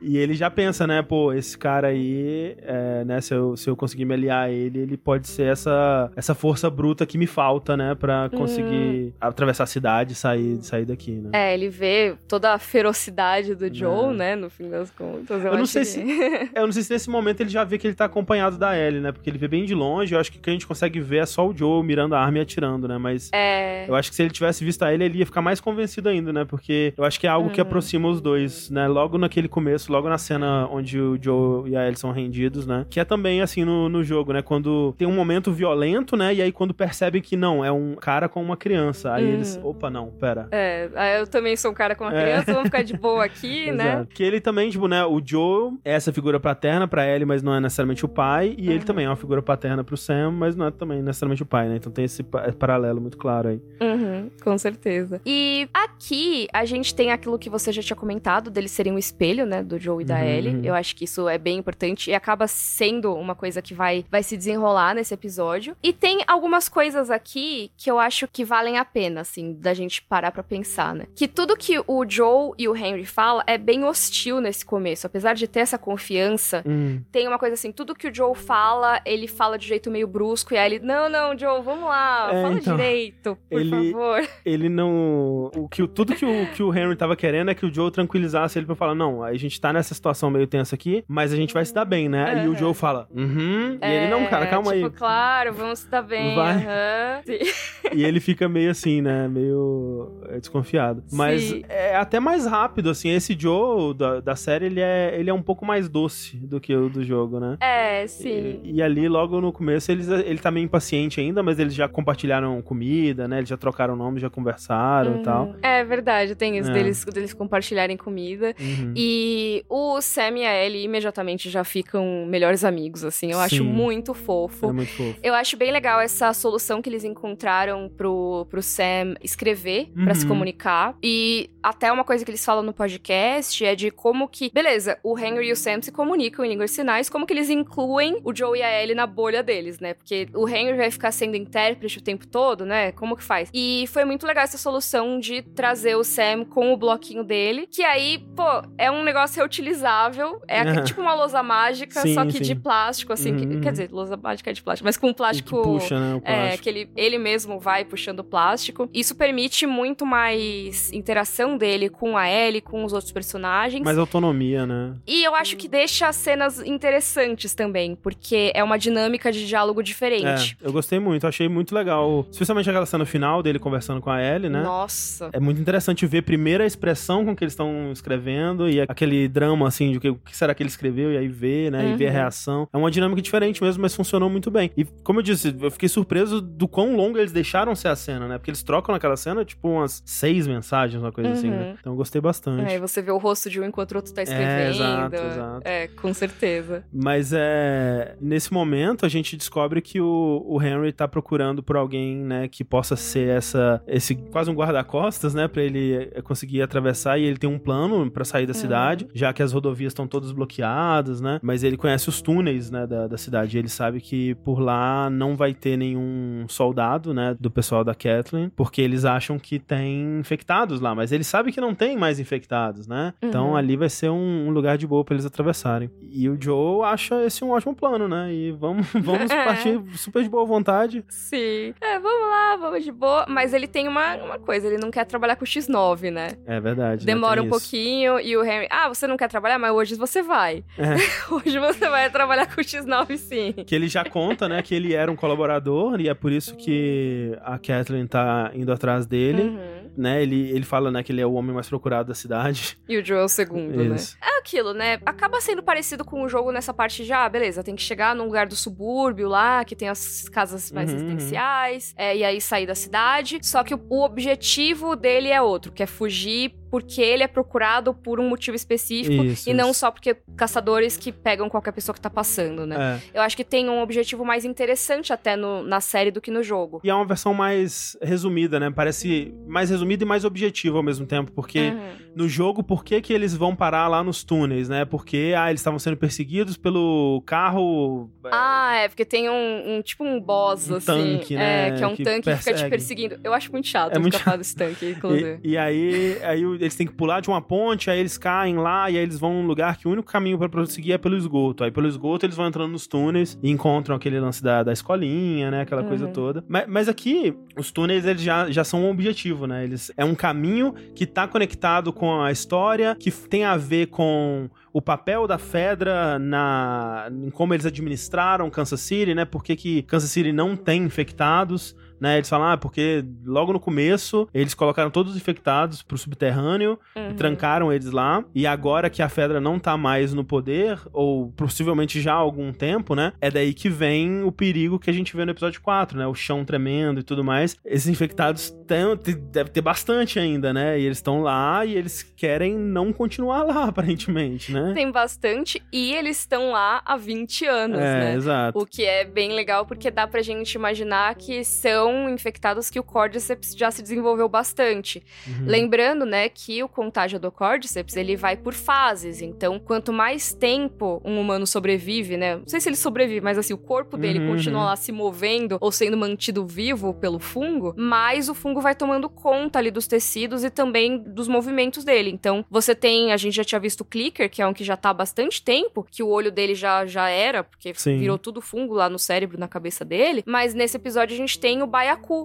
E 0.01 0.17
ele 0.17 0.33
já 0.33 0.49
pensa, 0.49 0.85
né, 0.87 1.01
pô, 1.01 1.31
esse 1.33 1.57
cara 1.57 1.87
aí, 1.89 2.55
é, 2.61 3.03
né, 3.05 3.21
se 3.21 3.33
eu, 3.33 3.55
se 3.55 3.69
eu 3.69 3.75
conseguir 3.75 4.05
me 4.05 4.13
aliar 4.13 4.45
a 4.47 4.51
ele, 4.51 4.79
ele 4.79 4.97
pode 4.97 5.27
ser 5.27 5.43
essa, 5.51 6.11
essa 6.15 6.33
força 6.35 6.69
bruta 6.69 7.05
que 7.05 7.17
me 7.17 7.27
falta, 7.27 7.75
né, 7.77 7.95
pra 7.95 8.22
conseguir 8.29 9.13
atravessar 9.19 9.63
a 9.63 9.67
cidade 9.67 10.13
e 10.13 10.15
sair, 10.15 10.57
sair 10.61 10.85
daqui, 10.85 11.11
né. 11.11 11.29
é, 11.33 11.53
ele 11.53 11.69
vê 11.69 12.15
toda 12.27 12.53
a 12.53 12.59
ferocidade 12.59 13.55
do 13.55 13.73
Joe, 13.73 14.13
É. 14.13 14.17
né? 14.17 14.35
No 14.35 14.49
fim 14.49 14.69
das 14.69 14.89
contas. 14.91 15.43
Eu, 15.43 15.51
Eu 15.53 15.57
não 15.57 15.65
sei 15.65 15.81
que- 15.81 15.87
se- 15.87 16.03
Eu 16.55 16.65
não 16.65 16.71
sei 16.71 16.83
se 16.83 16.91
nesse 16.93 17.09
momento 17.09 17.41
ele 17.41 17.49
já 17.49 17.63
vê 17.63 17.77
que 17.77 17.87
ele 17.87 17.95
tá 17.95 18.05
acompanhado 18.05 18.57
da 18.57 18.77
Ellie, 18.77 18.99
né, 19.01 19.11
porque 19.11 19.29
ele 19.29 19.37
vê 19.37 19.47
bem 19.47 19.65
de 19.65 19.73
longe, 19.73 20.13
eu 20.13 20.19
acho 20.19 20.31
que 20.31 20.37
o 20.37 20.41
que 20.41 20.49
a 20.49 20.53
gente 20.53 20.67
consegue 20.67 20.99
ver 20.99 21.17
é 21.23 21.25
só 21.25 21.47
o 21.47 21.55
Joe 21.55 21.83
mirando 21.83 22.13
a 22.15 22.19
arma 22.19 22.37
e 22.37 22.41
atirando, 22.41 22.87
né, 22.87 22.97
mas... 22.97 23.29
É. 23.33 23.85
Eu 23.87 23.95
acho 23.95 24.09
que 24.09 24.15
se 24.15 24.21
ele 24.23 24.29
tivesse 24.31 24.63
visto 24.63 24.83
a 24.83 24.93
ele, 24.93 25.03
ele 25.03 25.17
ia 25.19 25.25
ficar 25.25 25.41
mais 25.41 25.59
convencido 25.59 26.07
ainda, 26.09 26.31
né? 26.31 26.45
Porque 26.45 26.93
eu 26.97 27.03
acho 27.03 27.19
que 27.19 27.27
é 27.27 27.29
algo 27.29 27.49
que 27.49 27.59
Uhum. 27.59 27.67
aproxima 27.67 28.07
os 28.07 28.21
dois, 28.21 28.69
né? 28.69 28.87
Logo 28.87 29.17
naquele 29.17 29.47
começo, 29.47 29.91
logo 29.91 30.07
na 30.07 30.17
cena 30.17 30.67
onde 30.71 30.99
o 30.99 31.17
Joe 31.21 31.69
e 31.69 31.75
a 31.75 31.83
Ellie 31.85 31.97
são 31.97 32.11
rendidos, 32.11 32.65
né? 32.65 32.85
Que 32.89 32.99
é 32.99 33.03
também 33.05 33.41
assim 33.41 33.65
no, 33.65 33.89
no 33.89 34.03
jogo, 34.03 34.31
né? 34.31 34.41
Quando 34.41 34.93
tem 34.97 35.07
um 35.07 35.11
momento 35.13 35.51
violento, 35.51 36.15
né? 36.15 36.33
E 36.33 36.41
aí 36.41 36.51
quando 36.51 36.73
percebem 36.73 37.21
que 37.21 37.35
não, 37.35 37.63
é 37.63 37.71
um 37.71 37.95
cara 37.95 38.12
com 38.29 38.41
uma 38.41 38.55
criança. 38.57 39.13
Aí 39.13 39.25
Uhum. 39.25 39.31
eles, 39.33 39.59
opa, 39.63 39.89
não, 39.89 40.07
pera. 40.11 40.47
É, 40.51 41.19
eu 41.19 41.27
também 41.27 41.55
sou 41.55 41.71
um 41.71 41.73
cara 41.73 41.95
com 41.95 42.03
uma 42.03 42.15
É. 42.17 42.21
criança, 42.21 42.45
vamos 42.53 42.63
ficar 42.67 42.83
de 42.83 42.95
boa 42.97 43.23
aqui, 43.25 43.71
né? 43.73 44.05
Que 44.13 44.23
ele 44.23 44.39
também, 44.39 44.69
tipo, 44.69 44.87
né? 44.87 45.03
O 45.05 45.21
Joe 45.23 45.73
é 45.83 45.93
essa 45.93 46.11
figura 46.13 46.39
paterna 46.39 46.87
pra 46.87 47.07
Ellie, 47.07 47.25
mas 47.25 47.41
não 47.43 47.53
é 47.53 47.59
necessariamente 47.59 48.05
o 48.05 48.07
pai. 48.09 48.55
E 48.57 48.67
Uhum. 48.67 48.73
ele 48.75 48.83
também 48.83 49.05
é 49.05 49.09
uma 49.09 49.15
figura 49.15 49.41
paterna 49.41 49.83
pro 49.83 49.97
Sam, 49.97 50.31
mas 50.31 50.55
não 50.55 50.67
é 50.67 50.71
também 50.71 51.01
necessariamente 51.01 51.43
o 51.43 51.45
pai, 51.45 51.67
né? 51.69 51.75
Então 51.77 51.91
tem 51.91 52.05
esse 52.05 52.23
pa- 52.23 52.51
paralelo 52.57 53.01
muito 53.01 53.17
claro 53.17 53.49
aí. 53.49 53.61
Uhum, 53.81 54.29
com 54.43 54.57
certeza. 54.57 55.21
E 55.25 55.67
aqui 55.73 56.47
a 56.53 56.65
gente 56.65 56.93
tem 56.93 57.11
aquilo 57.11 57.37
que 57.39 57.49
você 57.49 57.71
já 57.71 57.81
tinha 57.81 57.95
comentado, 57.97 58.49
deles 58.49 58.71
serem 58.71 58.93
um 58.93 58.97
espelho, 58.97 59.45
né, 59.45 59.63
do 59.63 59.77
Joe 59.79 60.01
e 60.01 60.05
da 60.05 60.15
Uhum, 60.15 60.23
Ellie. 60.23 60.55
uhum. 60.55 60.61
Eu 60.63 60.73
acho 60.75 60.95
que 60.95 61.05
isso 61.05 61.27
é 61.27 61.37
bem 61.37 61.57
importante 61.57 62.09
e 62.09 62.13
acaba 62.13 62.47
sendo 62.47 63.13
uma 63.13 63.35
coisa 63.35 63.61
que 63.61 63.73
vai, 63.73 64.05
vai 64.09 64.23
se 64.23 64.35
desenrolar 64.37 64.93
nesse 64.95 65.13
episódio. 65.13 65.75
E 65.81 65.91
tem 65.93 66.19
algumas 66.27 66.67
coisas 66.69 67.09
aqui 67.09 67.71
que 67.77 67.89
eu 67.89 67.99
acho 68.03 68.27
que 68.27 68.43
valem 68.45 68.77
a 68.77 68.85
pena, 68.85 69.21
assim, 69.21 69.53
da 69.53 69.73
gente 69.73 70.01
parar 70.01 70.31
pra 70.31 70.43
pensar, 70.43 70.93
né? 70.95 71.05
Que 71.15 71.27
tudo 71.27 71.55
que 71.57 71.79
o 71.87 72.05
Joe 72.07 72.51
e 72.57 72.67
o 72.67 72.75
Henry 72.75 73.05
fala 73.05 73.43
é 73.47 73.57
bem 73.57 73.83
hostil 73.83 74.39
nesse 74.41 74.65
começo. 74.65 75.07
Apesar 75.07 75.33
de 75.33 75.47
ter 75.47 75.61
essa 75.61 75.77
confiança, 75.77 76.63
Hum. 76.65 77.01
tem 77.11 77.27
uma 77.27 77.39
coisa 77.39 77.53
assim, 77.55 77.71
tudo 77.71 77.95
que 77.95 78.07
o 78.07 78.13
Joe 78.13 78.35
fala, 78.35 79.01
ele 79.05 79.27
fala 79.27 79.57
de 79.57 79.67
jeito 79.67 79.89
meio 79.91 80.07
brusco, 80.07 80.53
e 80.53 80.57
aí 80.57 80.73
ele, 80.73 80.85
não, 80.85 81.09
não, 81.09 81.37
Joe, 81.37 81.61
vamos 81.61 81.85
lá, 81.85 82.29
É, 82.33 82.41
fala 82.41 82.53
então, 82.55 82.75
direito, 82.77 83.37
por 83.49 83.59
ele- 83.61 83.91
favor. 83.91 84.21
ele 84.45 84.69
não. 84.69 85.49
O 85.55 85.67
que, 85.69 85.87
tudo 85.87 86.15
que 86.15 86.25
o, 86.25 86.47
que 86.51 86.61
o 86.63 86.73
Henry 86.75 86.95
tava 86.95 87.15
querendo 87.15 87.49
é 87.51 87.55
que 87.55 87.65
o 87.65 87.73
Joe 87.73 87.91
tranquilizasse 87.91 88.57
ele 88.59 88.65
pra 88.65 88.75
falar: 88.75 88.95
não, 88.95 89.23
a 89.23 89.33
gente 89.35 89.59
tá 89.59 89.71
nessa 89.73 89.93
situação 89.93 90.29
meio 90.29 90.47
tensa 90.47 90.75
aqui, 90.75 91.03
mas 91.07 91.31
a 91.33 91.35
gente 91.35 91.53
vai 91.53 91.63
se 91.65 91.73
dar 91.73 91.85
bem, 91.85 92.07
né? 92.09 92.43
E 92.43 92.47
o 92.47 92.51
Aham. 92.51 92.59
Joe 92.59 92.73
fala: 92.73 93.07
uhum. 93.11 93.77
E 93.81 93.85
ele, 93.85 94.07
não, 94.09 94.25
cara, 94.27 94.47
calma 94.47 94.73
tipo, 94.73 94.85
aí. 94.87 94.91
claro, 94.91 95.53
vamos 95.53 95.79
se 95.79 95.89
dar 95.89 96.01
bem. 96.01 96.35
Vai. 96.35 96.65
Sim. 97.25 97.92
E 97.95 98.03
ele 98.03 98.19
fica 98.19 98.47
meio 98.49 98.71
assim, 98.71 99.01
né? 99.01 99.27
Meio 99.27 100.11
é, 100.29 100.39
desconfiado. 100.39 101.03
Mas 101.11 101.41
Sim. 101.43 101.63
é 101.69 101.95
até 101.95 102.19
mais 102.19 102.45
rápido, 102.45 102.89
assim. 102.89 103.09
Esse 103.09 103.35
Joe 103.37 103.93
da, 103.93 104.19
da 104.19 104.35
série, 104.35 104.65
ele 104.65 104.79
é, 104.79 105.15
ele 105.19 105.29
é 105.29 105.33
um 105.33 105.41
pouco 105.41 105.65
mais 105.65 105.87
doce 105.89 106.37
do 106.37 106.59
que 106.59 106.75
o 106.75 106.89
do 106.89 107.03
jogo, 107.03 107.39
né? 107.39 107.57
É, 107.59 108.05
sim. 108.07 108.59
E, 108.63 108.75
e 108.75 108.81
ali, 108.81 109.07
logo 109.07 109.39
no 109.39 109.51
começo, 109.51 109.91
eles, 109.91 110.07
ele 110.07 110.39
tá 110.39 110.51
meio 110.51 110.65
impaciente 110.65 111.19
ainda, 111.19 111.41
mas 111.43 111.59
eles 111.59 111.73
já 111.73 111.87
compartilharam 111.87 112.61
comida, 112.61 113.27
né? 113.27 113.37
Eles 113.37 113.49
já 113.49 113.57
trocaram 113.57 113.95
nome, 113.95 114.19
já 114.19 114.29
conversaram 114.29 115.19
e 115.19 115.23
tal. 115.23 115.45
Uhum. 115.45 115.55
É 115.61 115.83
verdade, 115.83 116.35
tem 116.35 116.57
isso 116.57 116.69
É. 116.69 116.73
deles, 116.73 117.03
deles 117.05 117.33
compartilharem 117.33 117.97
comida. 117.97 118.53
Uhum. 118.59 118.93
E 118.95 119.63
o 119.69 120.01
Sam 120.01 120.37
e 120.39 120.45
a 120.45 120.65
Ellie 120.65 120.83
imediatamente 120.83 121.49
já 121.49 121.63
ficam 121.63 122.25
melhores 122.27 122.63
amigos, 122.63 123.03
assim. 123.03 123.31
Eu 123.31 123.39
acho 123.39 123.57
Sim. 123.57 123.63
muito 123.63 124.13
fofo. 124.13 124.69
É 124.69 124.71
muito 124.71 124.91
fofo. 124.91 125.15
Eu 125.21 125.33
acho 125.33 125.55
bem 125.57 125.71
legal 125.71 125.99
essa 125.99 126.33
solução 126.33 126.81
que 126.81 126.89
eles 126.89 127.03
encontraram 127.03 127.72
pro, 127.89 128.45
pro 128.49 128.61
Sam 128.61 129.15
escrever 129.23 129.91
pra 130.03 130.13
se 130.15 130.23
Uhum. 130.23 130.29
comunicar. 130.29 130.95
E 131.03 131.49
até 131.61 131.91
uma 131.91 132.03
coisa 132.03 132.23
que 132.25 132.31
eles 132.31 132.43
falam 132.43 132.63
no 132.63 132.73
podcast 132.73 133.63
é 133.65 133.75
de 133.75 133.89
como 133.91 134.27
que. 134.27 134.51
Beleza, 134.53 134.97
o 135.03 135.17
Henry 135.17 135.47
e 135.47 135.51
o 135.51 135.55
Sam 135.55 135.81
se 135.81 135.91
comunicam 135.91 136.43
em 136.45 136.49
línguas 136.49 136.69
de 136.71 136.75
sinais, 136.75 137.09
como 137.09 137.25
que 137.25 137.33
eles 137.33 137.49
incluem 137.49 138.19
o 138.23 138.35
Joe 138.35 138.59
e 138.59 138.61
a 138.61 138.81
Ellie 138.83 138.95
na 138.95 139.07
bolha 139.07 139.41
deles, 139.43 139.79
né? 139.79 139.93
Porque 139.93 140.27
o 140.33 140.47
Henry 140.47 140.75
vai 140.77 140.91
ficar 140.91 141.11
sendo 141.11 141.35
intérprete 141.35 141.97
o 141.97 142.01
tempo 142.01 142.27
todo, 142.27 142.65
né? 142.65 142.91
Como 142.91 143.15
que 143.15 143.23
faz? 143.23 143.49
E 143.53 143.85
foi 143.87 144.05
muito 144.05 144.25
legal 144.27 144.43
essa 144.43 144.57
solução 144.57 145.19
de 145.19 145.41
trazer 145.41 145.95
o 145.95 146.03
Sam 146.03 146.43
com 146.45 146.73
o 146.73 146.77
bloquinho 146.77 147.23
dele, 147.23 147.67
que 147.71 147.83
aí, 147.83 148.19
pô, 148.35 148.43
é 148.77 148.91
um 148.91 149.03
negócio 149.03 149.37
reutilizável. 149.37 150.41
É 150.47 150.61
Aham. 150.61 150.83
tipo 150.83 151.01
uma 151.01 151.13
lousa 151.13 151.41
mágica, 151.41 152.01
Sim, 152.01 152.13
só 152.13 152.25
que 152.25 152.33
sim. 152.33 152.41
de 152.43 152.55
plástico, 152.55 153.13
assim. 153.13 153.35
que- 153.35 153.45
Uhum. 153.45 153.61
quer 153.61 153.71
dizer, 153.71 153.89
lousa 153.91 154.17
mágica 154.17 154.49
é 154.49 154.53
de 154.53 154.61
plástico, 154.61 154.85
mas 154.85 154.97
com 154.97 155.13
plástico. 155.13 155.49
Que 155.61 155.63
puxa, 155.63 155.99
né? 155.99 156.21
É, 156.23 156.35
plástico. 156.35 156.63
que 156.63 156.69
ele, 156.69 156.89
ele 156.95 157.17
mesmo 157.17 157.59
vai 157.63 157.85
puxando 157.85 158.19
o 158.19 158.23
plástico. 158.23 158.89
Isso 158.93 159.15
permite 159.15 159.65
muito 159.65 160.05
mais 160.05 160.91
interação 160.91 161.57
dele 161.57 161.89
com 161.89 162.17
a 162.17 162.29
Ellie, 162.29 162.61
com 162.61 162.83
os 162.83 162.93
outros 162.93 163.11
personagens. 163.11 163.81
Mais 163.83 163.97
autonomia, 163.97 164.65
né? 164.65 164.93
E 165.07 165.23
eu 165.23 165.33
acho 165.33 165.55
que 165.57 165.67
deixa 165.67 166.07
as 166.07 166.15
cenas 166.17 166.59
interessantes 166.59 167.53
também, 167.55 167.95
porque 167.95 168.51
é 168.53 168.63
uma 168.63 168.77
dinâmica 168.77 169.31
de 169.31 169.47
diálogo 169.47 169.81
diferente. 169.81 170.57
É, 170.61 170.67
eu 170.67 170.71
gostei 170.71 170.99
muito, 170.99 171.25
achei 171.25 171.47
muito 171.47 171.73
legal. 171.73 172.25
Especialmente 172.29 172.69
aquela 172.69 172.85
cena 172.85 173.05
final 173.05 173.41
dele 173.41 173.57
conversando 173.59 174.01
com 174.01 174.09
a 174.09 174.21
Ellie, 174.21 174.49
né? 174.49 174.61
Nossa. 174.61 175.29
É 175.31 175.39
muito 175.39 175.59
interessante 175.61 176.05
ver 176.05 176.23
primeiro 176.23 176.63
a 176.63 176.65
expressão 176.65 177.23
com 177.25 177.35
que 177.35 177.43
eles 177.43 177.53
estão 177.53 177.91
escrevendo 177.91 178.69
e 178.69 178.81
aquele 178.81 179.27
drama, 179.27 179.67
assim, 179.67 179.91
de 179.97 180.09
o 180.09 180.15
que, 180.15 180.35
será 180.35 180.53
que 180.53 180.61
ele 180.61 180.69
escreveu, 180.69 181.11
e 181.13 181.17
aí 181.17 181.27
ver, 181.27 181.71
né? 181.71 181.91
E 181.91 181.95
ver 181.95 182.07
a 182.07 182.09
Uhum. 182.09 182.13
reação. 182.13 182.67
É 182.73 182.77
uma 182.77 182.91
dinâmica 182.91 183.21
diferente 183.21 183.63
mesmo, 183.63 183.81
mas 183.81 183.95
funcionou 183.95 184.29
muito 184.29 184.51
bem. 184.51 184.69
E, 184.75 184.83
como 185.03 185.19
eu 185.19 185.23
disse, 185.23 185.55
eu 185.59 185.71
fiquei 185.71 185.87
surpreso 185.87 186.41
do 186.41 186.67
quão 186.67 186.95
longa 186.95 187.19
eles 187.19 187.31
deixaram 187.31 187.52
ser 187.75 187.87
a 187.89 187.95
cena, 187.95 188.27
né? 188.27 188.37
Porque 188.37 188.49
eles 188.49 188.63
trocam 188.63 188.93
naquela 188.93 189.17
cena, 189.17 189.45
tipo, 189.45 189.67
umas 189.67 190.01
seis 190.05 190.47
mensagens, 190.47 191.01
uma 191.01 191.11
coisa 191.11 191.31
assim, 191.31 191.49
né? 191.49 191.63
Uhum. 191.63 191.75
Então 191.79 191.93
eu 191.93 191.97
gostei 191.97 192.21
bastante. 192.21 192.71
Aí 192.71 192.79
você 192.79 193.01
vê 193.01 193.11
o 193.11 193.17
rosto 193.17 193.49
de 193.49 193.59
um 193.59 193.65
enquanto 193.65 193.93
o 193.93 193.95
outro 193.97 194.13
tá 194.13 194.23
escrevendo. 194.23 194.75
exato, 194.75 195.15
exato. 195.15 195.61
É, 195.63 195.87
com 195.87 196.13
certeza. 196.13 196.83
Mas 196.91 197.31
é. 197.33 198.15
Nesse 198.19 198.51
momento, 198.51 199.05
a 199.05 199.09
gente 199.09 199.35
descobre 199.37 199.81
que 199.81 200.01
o, 200.01 200.43
o 200.45 200.61
Henry 200.61 200.91
tá 200.91 201.07
procurando 201.07 201.61
por 201.61 201.75
alguém, 201.75 202.17
né, 202.17 202.47
que 202.47 202.63
possa 202.63 202.95
ser 202.95 203.29
essa. 203.29 203.81
Esse 203.87 204.15
quase 204.15 204.49
um 204.49 204.53
guarda-costas, 204.53 205.33
né? 205.33 205.47
Pra 205.47 205.61
ele 205.61 206.09
eh, 206.13 206.21
conseguir 206.21 206.61
atravessar. 206.61 207.17
E 207.17 207.23
ele 207.23 207.37
tem 207.37 207.49
um 207.49 207.59
plano 207.59 208.09
pra 208.09 208.25
sair 208.25 208.45
da 208.45 208.53
cidade, 208.53 209.07
já 209.13 209.33
que 209.33 209.43
as 209.43 209.51
rodovias 209.51 209.91
estão 209.91 210.07
todas 210.07 210.31
bloqueadas, 210.31 211.21
né? 211.21 211.39
Mas 211.41 211.63
ele 211.63 211.77
conhece 211.77 212.09
os 212.09 212.21
túneis, 212.21 212.69
né, 212.71 212.87
da, 212.87 213.07
da 213.07 213.17
cidade. 213.17 213.57
E 213.57 213.59
ele 213.59 213.69
sabe 213.69 214.01
que 214.01 214.35
por 214.35 214.59
lá 214.59 215.09
não 215.09 215.35
vai 215.35 215.53
ter 215.53 215.77
nenhum 215.77 216.45
soldado, 216.47 217.13
né, 217.13 217.35
do 217.43 217.51
pessoal 217.51 217.83
da 217.83 217.93
Kathleen, 217.93 218.49
porque 218.55 218.81
eles 218.81 219.05
acham 219.05 219.37
que 219.37 219.59
tem 219.59 220.19
infectados 220.19 220.79
lá. 220.81 220.95
Mas 220.95 221.11
ele 221.11 221.23
sabe 221.23 221.51
que 221.51 221.61
não 221.61 221.75
tem 221.75 221.95
mais 221.97 222.19
infectados, 222.19 222.87
né? 222.87 223.13
Então 223.21 223.49
Uhum. 223.49 223.55
ali 223.55 223.75
vai 223.75 223.89
ser 223.89 224.09
um, 224.09 224.47
um 224.47 224.49
lugar 224.49 224.77
de 224.77 224.87
boa 224.87 225.03
pra 225.03 225.13
eles 225.15 225.25
atravessarem. 225.25 225.89
E 226.09 226.29
o 226.29 226.37
Joe 226.41 226.83
acha 226.85 227.23
esse 227.25 227.43
um 227.43 227.51
ótimo 227.51 227.75
plano, 227.75 228.07
né? 228.07 228.33
E 228.33 228.51
vamos, 228.51 228.87
vamos 228.93 229.29
É. 229.31 229.43
partir 229.43 229.79
super 229.95 230.23
de 230.23 230.29
boa 230.29 230.45
vontade. 230.45 231.03
Sim. 231.09 231.73
É, 231.81 231.99
vamos 231.99 232.29
lá, 232.29 232.55
vamos 232.57 232.83
de 232.83 232.91
boa. 232.91 233.25
Mas 233.27 233.53
ele 233.53 233.67
tem 233.67 233.87
uma, 233.87 234.15
uma 234.15 234.39
coisa, 234.39 234.67
ele 234.67 234.77
não 234.77 234.89
quer 234.89 235.05
trabalhar 235.05 235.35
com 235.35 235.43
o 235.43 235.47
X9, 235.47 236.09
né? 236.11 236.29
É 236.45 236.59
verdade. 236.59 237.05
né? 237.05 237.13
Demora 237.13 237.41
Tem 237.41 237.49
um 237.49 237.51
isso. 237.55 237.59
pouquinho 237.59 238.19
e 238.19 238.35
o 238.37 238.43
Henry, 238.43 238.67
ah, 238.69 238.87
você 238.87 239.05
não 239.05 239.17
quer 239.17 239.27
trabalhar, 239.27 239.59
mas 239.59 239.71
hoje 239.73 239.95
você 239.95 240.21
vai. 240.21 240.63
É. 240.77 240.93
Hoje 241.33 241.57
você 241.59 241.89
vai 241.89 242.09
trabalhar 242.09 242.45
com 242.53 242.61
o 242.61 242.63
X9 242.63 243.17
sim. 243.17 243.51
Que 243.65 243.73
ele 243.75 243.87
já 243.87 244.03
conta, 244.05 244.47
né, 244.47 244.61
que 244.61 244.73
ele 244.75 244.93
era 244.93 245.11
um 245.11 245.15
colaborador 245.15 245.99
e 245.99 246.07
é 246.07 246.13
por 246.13 246.31
isso 246.31 246.55
que 246.55 247.32
a 247.41 247.57
Kathleen 247.57 248.05
tá 248.07 248.51
indo 248.53 248.71
atrás 248.71 249.05
dele, 249.05 249.43
Uhum. 249.43 249.91
né? 249.97 250.21
Ele, 250.21 250.49
ele 250.51 250.63
fala, 250.65 250.91
né, 250.91 251.01
que 251.03 251.11
ele 251.11 251.21
é 251.21 251.25
o 251.25 251.33
homem 251.33 251.53
mais 251.53 251.67
procurado 251.69 252.09
da 252.09 252.13
cidade. 252.15 252.77
E 252.87 252.97
o 252.97 253.05
Joe 253.05 253.17
é 253.19 253.23
o 253.23 253.27
segundo, 253.27 253.83
né? 253.83 253.95
Isso. 253.95 254.17
É 254.21 254.39
aquilo, 254.39 254.73
né? 254.73 254.99
Acaba 255.05 255.39
sendo 255.41 255.63
parecido 255.63 256.03
com 256.03 256.21
o 256.23 256.27
jogo 256.29 256.51
nessa 256.51 256.73
parte 256.73 257.03
já, 257.03 257.27
beleza, 257.29 257.63
tem 257.63 257.75
que 257.75 257.81
chegar 257.81 258.13
num 258.15 258.25
lugar 258.25 258.45
do 258.47 258.55
subúrbio 258.55 259.27
lá, 259.29 259.63
que 259.63 259.75
tem 259.75 259.87
as 259.89 260.27
casas 260.29 260.71
mais 260.71 260.91
Uhum, 260.91 260.97
residenciais, 260.99 261.93
é, 261.97 262.15
e 262.17 262.23
aí 262.23 262.39
sair 262.41 262.65
da 262.67 262.75
cidade. 262.75 263.39
Só 263.41 263.63
que 263.63 263.73
o, 263.73 263.81
o 263.89 264.03
objetivo 264.03 264.95
dele 264.95 265.29
é 265.29 265.41
outro, 265.41 265.71
que 265.71 265.81
é 265.81 265.85
fugir 265.87 266.53
porque 266.73 267.03
ele 267.03 267.21
é 267.21 267.27
procurado 267.27 267.93
por 267.93 268.19
um 268.19 268.27
motivo 268.27 268.55
específico 268.55 269.23
Isso, 269.25 269.47
e 269.47 269.53
não 269.53 269.69
isso. 269.69 269.81
só 269.81 269.91
porque 269.91 270.17
caçadores 270.35 270.97
que 270.97 271.11
pegam 271.11 271.47
qualquer 271.47 271.71
pessoa 271.71 271.93
que 271.93 272.01
tá 272.01 272.09
passando, 272.09 272.65
né? 272.65 272.99
É. 273.13 273.19
Eu 273.19 273.21
acho 273.21 273.37
que 273.37 273.43
tem 273.43 273.69
um 273.69 273.79
objetivo 273.79 274.25
mais 274.25 274.43
interessante 274.43 275.13
até 275.13 275.35
no- 275.35 275.61
na 275.61 275.79
série 275.79 276.09
do 276.09 276.19
que 276.19 276.31
no 276.31 276.41
jogo. 276.41 276.81
E 276.83 276.89
é 276.89 276.95
uma 276.95 277.05
versão 277.05 277.31
mais 277.31 277.95
resumida, 278.01 278.59
né? 278.59 278.71
Parece 278.75 279.31
mais 279.45 279.69
resumida 279.69 280.03
e 280.03 280.07
mais 280.07 280.25
objetiva 280.25 280.77
ao 280.77 280.81
mesmo 280.83 281.05
tempo, 281.05 281.31
porque 281.31 281.59
Uhum. 281.59 281.91
no 282.15 282.27
jogo, 282.27 282.63
por 282.63 282.83
que, 282.83 282.99
que 283.01 283.13
eles 283.13 283.35
vão 283.37 283.55
parar 283.55 283.87
lá 283.87 284.03
nos 284.03 284.23
túneis, 284.23 284.67
né? 284.67 284.83
Porque, 284.83 285.35
ah, 285.37 285.51
eles 285.51 285.61
estavam 285.61 285.77
sendo 285.77 285.95
perseguidos 285.95 286.57
pelo 286.57 287.21
carro... 287.23 288.09
é, 288.25 288.29
Ah, 288.31 288.75
é, 288.77 288.87
porque 288.87 289.05
tem 289.05 289.29
um, 289.29 289.75
um- 289.77 289.81
tipo 289.83 290.03
um 290.03 290.19
boss, 290.19 290.71
Um 290.71 290.77
assim. 290.77 290.85
tanque, 290.87 291.35
né, 291.35 291.67
É, 291.67 291.71
que 291.77 291.83
é 291.83 291.87
um 291.87 291.95
que 291.95 292.03
tanque 292.03 292.21
que 292.21 292.31
fica 292.31 292.41
te 292.41 292.45
persegue. 292.45 292.69
perseguindo. 292.71 293.19
Eu 293.23 293.31
acho 293.31 293.51
muito 293.51 293.67
chato 293.67 293.95
É 293.95 293.99
muito 293.99 294.13
ficar 294.13 294.23
falando 294.25 294.39
desse 294.39 294.55
tanque, 294.55 294.89
inclusive. 294.97 295.39
E, 295.43 295.51
e 295.51 295.57
aí, 295.57 296.17
aí 296.23 296.62
eles 296.63 296.75
têm 296.75 296.87
que 296.87 296.93
pular 296.93 297.19
de 297.19 297.29
uma 297.29 297.41
ponte, 297.41 297.89
aí 297.89 297.99
eles 297.99 298.17
caem 298.17 298.55
lá, 298.57 298.89
e 298.89 298.97
aí 298.97 299.03
eles 299.03 299.19
vão 299.19 299.33
num 299.33 299.45
lugar 299.47 299.77
que 299.77 299.87
o 299.87 299.91
único 299.91 300.11
caminho 300.11 300.37
pra 300.37 300.49
prosseguir 300.49 300.93
é 300.93 300.97
pelo 300.97 301.15
esgoto. 301.17 301.63
Aí 301.63 301.71
pelo 301.71 301.87
esgoto 301.87 302.25
eles 302.25 302.35
vão 302.35 302.47
entrando 302.47 302.71
nos 302.71 302.87
túneis 302.87 303.37
e 303.43 303.49
encontram 303.51 303.95
aquele 303.95 304.19
lance 304.19 304.41
da, 304.43 304.63
da 304.63 304.73
escolinha, 304.73 305.51
né? 305.51 305.61
Aquela 305.61 305.83
coisa 305.83 306.05
Uhum. 306.05 306.13
toda. 306.13 306.43
Mas, 306.47 306.65
mas 306.67 306.89
aqui, 306.89 307.35
os 307.57 307.71
túneis 307.71 308.05
eles 308.05 308.21
já, 308.21 308.49
já 308.49 308.63
são 308.63 308.83
um 308.83 308.89
objetivo, 308.89 309.45
né? 309.47 309.63
Eles, 309.63 309.91
é 309.95 310.03
um 310.03 310.15
caminho 310.15 310.73
que 310.95 311.05
tá 311.05 311.27
conectado 311.27 311.93
com 311.93 312.21
a 312.21 312.31
história, 312.31 312.95
que 312.99 313.11
tem 313.11 313.43
a 313.45 313.55
ver 313.57 313.87
com 313.87 314.49
o 314.71 314.81
papel 314.81 315.27
da 315.27 315.37
Fedra 315.37 316.17
na 316.17 317.07
em 317.11 317.29
como 317.29 317.53
eles 317.53 317.65
administraram 317.65 318.49
Kansas 318.49 318.79
City, 318.81 319.13
né? 319.13 319.25
Por 319.25 319.43
que, 319.43 319.55
que 319.55 319.81
Kansas 319.83 320.09
City 320.09 320.31
não 320.31 320.55
tem 320.55 320.83
infectados, 320.83 321.75
né? 322.03 322.17
Eles 322.17 322.29
falam, 322.29 322.47
ah, 322.49 322.57
porque 322.57 323.03
logo 323.25 323.53
no 323.53 323.59
começo 323.59 324.27
eles 324.33 324.53
colocaram 324.53 324.91
todos 324.91 325.13
os 325.13 325.17
infectados 325.17 325.81
pro 325.81 325.97
subterrâneo 325.97 326.77
e 326.95 326.99
Uhum. 326.99 327.15
trancaram 327.15 327.71
eles 327.71 327.89
lá. 327.91 328.23
E 328.35 328.45
agora 328.45 328.89
que 328.89 329.01
a 329.01 329.09
Fedra 329.09 329.39
não 329.39 329.57
tá 329.59 329.77
mais 329.77 330.13
no 330.13 330.23
poder, 330.23 330.79
ou 330.91 331.31
possivelmente 331.31 332.01
já 332.01 332.13
há 332.13 332.17
algum 332.17 332.51
tempo, 332.51 332.95
né? 332.95 333.13
É 333.21 333.31
daí 333.31 333.53
que 333.53 333.69
vem 333.69 334.23
o 334.23 334.31
perigo 334.31 334.77
que 334.79 334.89
a 334.89 334.93
gente 334.93 335.15
vê 335.15 335.23
no 335.25 335.31
episódio 335.31 335.61
4, 335.61 335.97
né? 335.97 336.05
O 336.07 336.13
chão 336.13 336.43
tremendo 336.45 336.99
e 336.99 337.03
tudo 337.03 337.23
mais. 337.23 337.55
Esses 337.65 337.87
infectados 337.87 338.49
têm, 338.67 338.95
te- 338.97 339.13
deve 339.15 339.49
ter 339.49 339.61
bastante 339.61 340.19
ainda, 340.19 340.51
né? 340.53 340.79
E 340.79 340.85
eles 340.85 340.97
estão 340.97 341.21
lá 341.21 341.65
e 341.65 341.75
eles 341.75 342.03
querem 342.03 342.55
não 342.57 342.91
continuar 342.91 343.43
lá, 343.43 343.63
aparentemente, 343.69 344.51
né? 344.51 344.71
Tem 344.73 344.91
bastante 344.91 345.61
e 345.71 345.93
eles 345.93 346.19
estão 346.19 346.51
lá 346.51 346.81
há 346.85 346.97
20 346.97 347.45
anos, 347.45 347.79
é, 347.79 347.99
né? 347.99 348.15
exato. 348.15 348.59
O 348.59 348.65
que 348.65 348.83
é 348.85 349.05
bem 349.05 349.31
legal 349.33 349.65
porque 349.65 349.89
dá 349.89 350.07
pra 350.07 350.21
gente 350.21 350.53
imaginar 350.53 351.15
que 351.15 351.43
são 351.43 351.92
infectados 352.09 352.69
que 352.69 352.79
o 352.79 352.83
Cordyceps 352.83 353.55
já 353.55 353.69
se 353.69 353.81
desenvolveu 353.81 354.27
bastante. 354.27 355.03
Uhum. 355.27 355.45
Lembrando, 355.45 356.05
né, 356.05 356.29
que 356.29 356.63
o 356.63 356.67
contágio 356.67 357.19
do 357.19 357.31
Cordyceps, 357.31 357.95
ele 357.95 358.15
vai 358.15 358.35
por 358.35 358.53
fases. 358.53 359.21
Então, 359.21 359.59
quanto 359.59 359.93
mais 359.93 360.33
tempo 360.33 361.01
um 361.05 361.19
humano 361.19 361.45
sobrevive, 361.45 362.17
né? 362.17 362.37
Não 362.37 362.47
sei 362.47 362.59
se 362.59 362.69
ele 362.69 362.75
sobrevive, 362.75 363.21
mas 363.21 363.37
assim, 363.37 363.53
o 363.53 363.57
corpo 363.57 363.97
dele 363.97 364.23
Uhum, 364.23 364.35
continua 364.35 364.61
uhum. 364.61 364.65
lá 364.67 364.75
se 364.75 364.91
movendo 364.91 365.57
ou 365.59 365.71
sendo 365.71 365.97
mantido 365.97 366.45
vivo 366.45 366.93
pelo 366.93 367.19
fungo, 367.19 367.73
mais 367.77 368.29
o 368.29 368.33
fungo 368.33 368.61
vai 368.61 368.75
tomando 368.75 369.09
conta 369.09 369.59
ali 369.59 369.71
dos 369.71 369.87
tecidos 369.87 370.43
e 370.43 370.49
também 370.49 370.97
dos 370.97 371.27
movimentos 371.27 371.83
dele. 371.83 372.09
Então, 372.09 372.45
você 372.49 372.73
tem, 372.73 373.11
a 373.11 373.17
gente 373.17 373.35
já 373.35 373.43
tinha 373.43 373.59
visto 373.59 373.81
o 373.81 373.85
Clicker, 373.85 374.29
que 374.29 374.41
é 374.41 374.47
um 374.47 374.53
que 374.53 374.63
já 374.63 374.77
tá 374.77 374.89
há 374.89 374.93
bastante 374.93 375.41
tempo, 375.41 375.85
que 375.89 376.03
o 376.03 376.07
olho 376.07 376.31
dele 376.31 376.55
já, 376.55 376.85
já 376.85 377.09
era, 377.09 377.43
porque 377.43 377.73
Sim. 377.75 377.97
virou 377.97 378.17
tudo 378.17 378.41
fungo 378.41 378.73
lá 378.73 378.89
no 378.89 378.99
cérebro, 378.99 379.39
na 379.39 379.47
cabeça 379.47 379.83
dele. 379.83 380.23
Mas 380.25 380.53
nesse 380.53 380.77
episódio 380.77 381.13
a 381.13 381.17
gente 381.17 381.39
tem 381.39 381.61
o 381.61 381.67